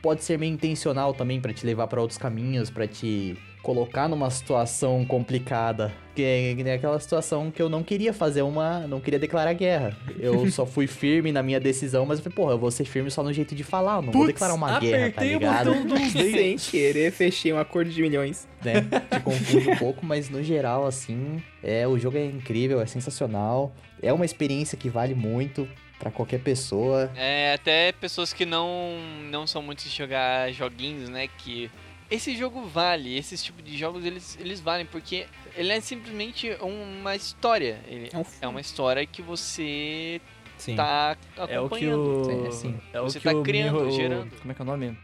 pode 0.04 0.22
ser 0.22 0.38
meio 0.38 0.52
intencional 0.52 1.14
também 1.14 1.40
pra 1.40 1.50
te 1.50 1.64
levar 1.64 1.86
pra 1.86 1.98
outros 1.98 2.18
caminhos, 2.18 2.68
pra 2.68 2.86
te 2.86 3.38
colocar 3.62 4.06
numa 4.06 4.28
situação 4.28 5.02
complicada, 5.06 5.90
que 6.14 6.22
é, 6.22 6.54
que 6.54 6.68
aquela 6.68 7.00
situação 7.00 7.50
que 7.50 7.62
eu 7.62 7.70
não 7.70 7.82
queria 7.82 8.12
fazer 8.12 8.42
uma, 8.42 8.80
não 8.80 9.00
queria 9.00 9.18
declarar 9.18 9.54
guerra. 9.54 9.96
Eu 10.18 10.46
só 10.52 10.66
fui 10.66 10.86
firme 10.86 11.32
na 11.32 11.42
minha 11.42 11.58
decisão, 11.58 12.04
mas 12.04 12.18
eu 12.18 12.24
falei, 12.24 12.36
porra, 12.36 12.52
eu 12.52 12.58
vou 12.58 12.70
ser 12.70 12.84
firme 12.84 13.10
só 13.10 13.22
no 13.22 13.32
jeito 13.32 13.54
de 13.54 13.64
falar, 13.64 13.96
eu 13.96 14.02
não 14.02 14.12
vou 14.12 14.26
declarar 14.26 14.52
uma 14.52 14.78
guerra, 14.78 15.10
tá 15.10 15.22
apertei 15.22 15.36
o 15.36 15.38
ligado? 15.38 15.72
botão 15.72 15.86
dos 15.86 16.12
Sem 16.12 16.56
querer, 16.58 17.10
fechei 17.10 17.54
um 17.54 17.58
acordo 17.58 17.90
de 17.90 18.02
milhões. 18.02 18.46
né? 18.62 18.82
Te 19.10 19.20
confunde 19.20 19.70
um 19.70 19.76
pouco, 19.76 20.04
mas 20.04 20.28
no 20.28 20.42
geral, 20.42 20.86
assim, 20.86 21.42
é, 21.62 21.88
o 21.88 21.98
jogo 21.98 22.18
é 22.18 22.26
incrível, 22.26 22.78
é 22.78 22.84
sensacional. 22.84 23.74
É 24.02 24.12
uma 24.12 24.26
experiência 24.26 24.76
que 24.76 24.90
vale 24.90 25.14
muito 25.14 25.66
pra 25.98 26.10
qualquer 26.10 26.40
pessoa. 26.40 27.10
É, 27.16 27.54
até 27.54 27.92
pessoas 27.92 28.32
que 28.32 28.44
não, 28.44 28.98
não 29.30 29.46
são 29.46 29.62
muito 29.62 29.82
de 29.84 29.90
jogar 29.90 30.52
joguinhos, 30.52 31.08
né? 31.08 31.28
Que 31.38 31.70
esse 32.10 32.36
jogo 32.36 32.66
vale, 32.66 33.16
esses 33.16 33.42
tipos 33.42 33.64
de 33.64 33.76
jogos 33.76 34.04
eles, 34.04 34.36
eles 34.40 34.60
valem, 34.60 34.86
porque 34.86 35.26
ele 35.56 35.72
é 35.72 35.80
simplesmente 35.80 36.50
uma 36.60 37.14
história. 37.16 37.80
Ele 37.86 38.10
É 38.12 38.18
um 38.18 38.24
é 38.42 38.48
uma 38.48 38.60
história 38.60 39.04
que 39.06 39.22
você 39.22 40.20
Sim. 40.58 40.76
tá 40.76 41.16
É 41.36 41.42
o 41.42 41.46
que 41.46 41.54
acompanhando. 41.54 42.26
o. 42.28 42.46
É, 42.46 42.50
sim. 42.50 42.78
É 42.92 43.00
o 43.00 43.04
Você 43.04 43.18
que 43.18 43.24
tá 43.28 43.34
o 43.36 43.42
criando, 43.42 43.74
Mirror- 43.80 43.90
gerando. 43.90 44.30
Como 44.40 44.52
é 44.52 44.54
que 44.54 44.60
é 44.60 44.64
o 44.64 44.66
nome? 44.66 44.98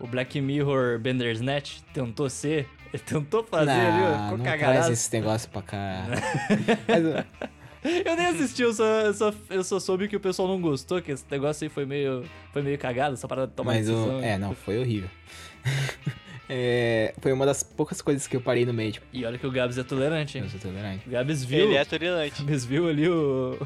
O 0.00 0.06
Black 0.06 0.40
Mirror 0.40 0.98
Bandersnatch 1.00 1.80
tentou 1.92 2.30
ser. 2.30 2.68
Ele 2.92 3.02
tentou 3.04 3.42
fazer 3.44 3.66
não, 3.72 4.16
ali, 4.26 4.32
ó, 4.32 4.36
não 4.36 4.44
cagadaço. 4.44 4.92
esse 4.92 5.12
negócio 5.12 5.50
pra 5.50 5.60
cá. 5.62 6.04
Mas, 6.88 7.26
Eu 7.84 8.16
nem 8.16 8.26
assisti, 8.26 8.62
eu 8.62 8.72
só, 8.72 8.84
eu, 8.84 9.14
só, 9.14 9.32
eu 9.50 9.64
só 9.64 9.78
soube 9.78 10.08
que 10.08 10.16
o 10.16 10.20
pessoal 10.20 10.48
não 10.48 10.60
gostou, 10.60 11.00
que 11.00 11.12
esse 11.12 11.24
negócio 11.30 11.64
aí 11.64 11.68
foi 11.68 11.86
meio, 11.86 12.24
foi 12.52 12.60
meio 12.62 12.76
cagado, 12.78 13.14
essa 13.14 13.28
parada 13.28 13.46
de 13.46 13.52
tomar 13.54 13.74
Mas 13.74 13.88
o. 13.88 13.92
decisão. 13.94 14.22
É, 14.22 14.36
não, 14.38 14.54
foi 14.54 14.78
horrível. 14.78 15.08
É, 16.50 17.12
foi 17.20 17.30
uma 17.30 17.44
das 17.44 17.62
poucas 17.62 18.00
coisas 18.00 18.26
que 18.26 18.34
eu 18.34 18.40
parei 18.40 18.64
no 18.64 18.72
meio, 18.72 18.92
tipo, 18.92 19.06
E 19.12 19.22
olha 19.22 19.36
que 19.36 19.46
o 19.46 19.50
Gabs 19.50 19.76
é 19.76 19.82
tolerante, 19.82 20.38
hein? 20.38 20.44
eu 20.44 20.50
sou 20.50 20.58
tolerante. 20.58 21.06
O 21.06 21.10
Gabs 21.10 21.44
viu. 21.44 21.66
Ele 21.66 21.76
é 21.76 21.84
tolerante. 21.84 22.40
O 22.40 22.44
Gabs 22.46 22.64
viu 22.64 22.88
ali 22.88 23.06
o. 23.06 23.58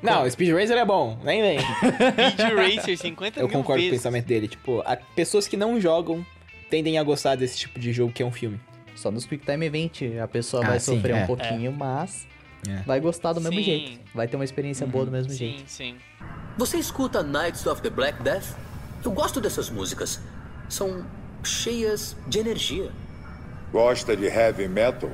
Não, 0.00 0.22
o 0.22 0.30
Speed 0.30 0.50
Racer 0.54 0.76
é 0.78 0.84
bom, 0.84 1.18
nem 1.24 1.42
vem. 1.42 1.58
Speed 2.30 2.76
Racer 2.76 2.96
50 2.96 3.40
Eu 3.40 3.48
concordo 3.48 3.64
com 3.64 3.72
o 3.72 3.76
vezes. 3.76 3.90
pensamento 3.90 4.26
dele. 4.26 4.46
Tipo, 4.46 4.80
a- 4.86 4.94
pessoas 5.16 5.48
que 5.48 5.56
não 5.56 5.80
jogam 5.80 6.24
tendem 6.70 6.96
a 6.96 7.02
gostar 7.02 7.34
desse 7.34 7.58
tipo 7.58 7.80
de 7.80 7.92
jogo 7.92 8.12
que 8.12 8.22
é 8.22 8.26
um 8.26 8.30
filme. 8.30 8.60
Só 8.94 9.10
nos 9.10 9.26
Quick 9.26 9.44
Time 9.44 9.66
Event 9.66 10.02
a 10.22 10.28
pessoa 10.28 10.64
Ah, 10.64 10.68
vai 10.68 10.78
sim, 10.80 10.94
sofrer 10.94 11.16
é. 11.16 11.22
um 11.24 11.26
pouquinho, 11.26 11.72
mas 11.72 12.24
É. 12.66 12.82
vai 12.82 13.00
gostar 13.00 13.32
do 13.32 13.40
mesmo 13.40 13.58
Sim. 13.58 13.64
jeito. 13.64 14.00
Vai 14.14 14.26
ter 14.26 14.36
uma 14.36 14.44
experiência 14.44 14.86
boa 14.86 15.04
do 15.04 15.10
mesmo 15.10 15.30
Sim, 15.30 15.36
jeito. 15.38 15.62
sim. 15.70 15.96
Você 16.56 16.78
escuta 16.78 17.22
Knights 17.22 17.66
of 17.66 17.80
the 17.82 17.90
Black 17.90 18.22
Death? 18.22 18.56
Eu 19.04 19.12
gosto 19.12 19.40
dessas 19.40 19.70
músicas. 19.70 20.20
São 20.68 21.06
cheias 21.44 22.16
de 22.26 22.38
energia. 22.40 22.90
Gosta 23.70 24.16
de 24.16 24.26
heavy 24.26 24.66
metal? 24.66 25.10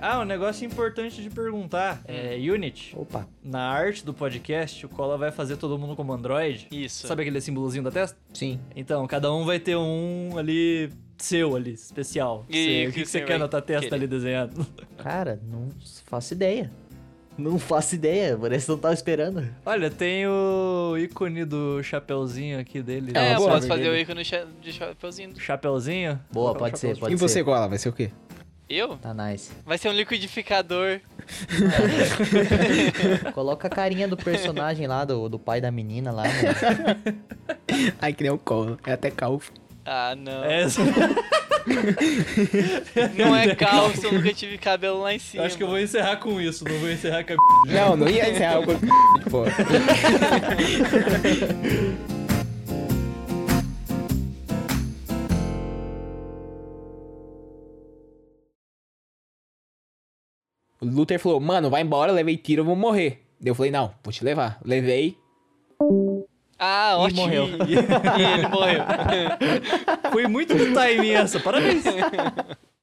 Ah, 0.00 0.20
um 0.20 0.24
negócio 0.24 0.66
importante 0.66 1.22
de 1.22 1.30
perguntar. 1.30 2.02
É, 2.06 2.36
Unity, 2.36 2.94
Opa. 2.94 3.26
na 3.42 3.60
arte 3.70 4.04
do 4.04 4.12
podcast, 4.12 4.84
o 4.84 4.88
Cola 4.88 5.16
vai 5.16 5.30
fazer 5.30 5.56
todo 5.56 5.78
mundo 5.78 5.96
como 5.96 6.12
Android. 6.12 6.66
Isso. 6.70 7.06
Sabe 7.06 7.22
aquele 7.22 7.40
símbolozinho 7.40 7.82
da 7.84 7.90
testa? 7.90 8.18
Sim. 8.34 8.60
Então, 8.76 9.06
cada 9.06 9.32
um 9.32 9.46
vai 9.46 9.58
ter 9.58 9.76
um 9.76 10.36
ali 10.36 10.92
seu 11.18 11.56
ali, 11.56 11.72
especial. 11.72 12.44
E 12.48 12.52
Você- 12.52 12.86
o 12.86 12.88
o 12.88 12.92
que, 12.92 13.00
que 13.02 13.06
você 13.06 13.18
você 13.20 13.24
quer 13.24 13.38
na 13.38 13.48
tua 13.48 13.62
testa 13.62 13.82
querer? 13.82 13.94
ali 13.96 14.06
desenhado? 14.06 14.66
Cara, 14.98 15.40
não 15.50 15.68
faço 16.06 16.34
ideia. 16.34 16.70
Não 17.36 17.58
faço 17.58 17.96
ideia, 17.96 18.38
parece 18.40 18.66
que 18.66 18.70
não 18.70 18.78
tava 18.78 18.94
esperando. 18.94 19.44
Olha, 19.66 19.90
tem 19.90 20.24
o 20.24 20.96
ícone 20.96 21.44
do 21.44 21.82
chapeuzinho 21.82 22.60
aqui 22.60 22.80
dele. 22.80 23.10
É, 23.12 23.34
eu 23.34 23.38
posso 23.38 23.66
fazer 23.66 23.88
o 23.88 23.96
ícone 23.96 24.22
de 24.62 24.72
chapeuzinho. 24.72 25.40
Chapeuzinho? 25.40 26.20
Boa, 26.32 26.54
pode 26.54 26.78
ser, 26.78 26.96
pode 26.96 27.12
e 27.12 27.16
você, 27.16 27.34
ser. 27.34 27.42
Gola, 27.42 27.66
vai 27.66 27.78
ser 27.78 27.88
o 27.88 27.92
quê? 27.92 28.12
Eu? 28.68 28.96
Tá 28.98 29.12
nice. 29.12 29.50
Vai 29.66 29.76
ser 29.78 29.88
um 29.88 29.92
liquidificador. 29.92 31.00
Coloca 33.34 33.66
a 33.66 33.70
carinha 33.70 34.08
do 34.08 34.16
personagem 34.16 34.86
lá, 34.86 35.04
do, 35.04 35.28
do 35.28 35.38
pai 35.38 35.60
da 35.60 35.70
menina 35.70 36.10
lá, 36.12 36.22
mano. 36.22 37.18
Ai, 38.00 38.12
que 38.12 38.22
nem 38.22 38.32
o 38.32 38.38
Cola. 38.38 38.78
É 38.86 38.92
até 38.92 39.10
calvo. 39.10 39.50
Ah, 39.84 40.14
não. 40.16 40.44
É, 40.44 40.66
Não 43.16 43.34
é 43.34 43.54
calça, 43.54 44.06
eu 44.06 44.12
nunca 44.12 44.32
tive 44.34 44.58
cabelo 44.58 45.00
lá 45.00 45.14
em 45.14 45.18
cima. 45.18 45.44
acho 45.44 45.56
que 45.56 45.62
eu 45.62 45.68
vou 45.68 45.78
encerrar 45.78 46.16
com 46.16 46.38
isso, 46.40 46.64
não 46.64 46.78
vou 46.78 46.90
encerrar 46.90 47.24
com 47.24 47.32
a... 47.32 47.36
Não, 47.72 47.96
não 47.96 48.08
ia 48.08 48.30
encerrar 48.30 48.60
o 48.60 48.64
Pô. 49.30 49.44
O 60.80 60.86
Luther 60.86 61.18
falou, 61.18 61.40
mano, 61.40 61.70
vai 61.70 61.82
embora, 61.82 62.12
levei 62.12 62.36
tiro, 62.36 62.60
eu 62.60 62.66
vou 62.66 62.76
morrer. 62.76 63.22
Daí 63.40 63.50
eu 63.50 63.54
falei, 63.54 63.70
não, 63.70 63.94
vou 64.02 64.12
te 64.12 64.24
levar. 64.24 64.60
Levei. 64.64 65.16
Ah, 66.66 66.96
ótimo. 66.96 67.20
morreu. 67.20 67.46
e 67.68 68.22
ele 68.22 68.48
morreu. 68.48 68.82
Foi 70.10 70.26
muito 70.26 70.54
no 70.54 70.72
timing 70.72 71.10
essa, 71.10 71.38
parabéns. 71.38 71.84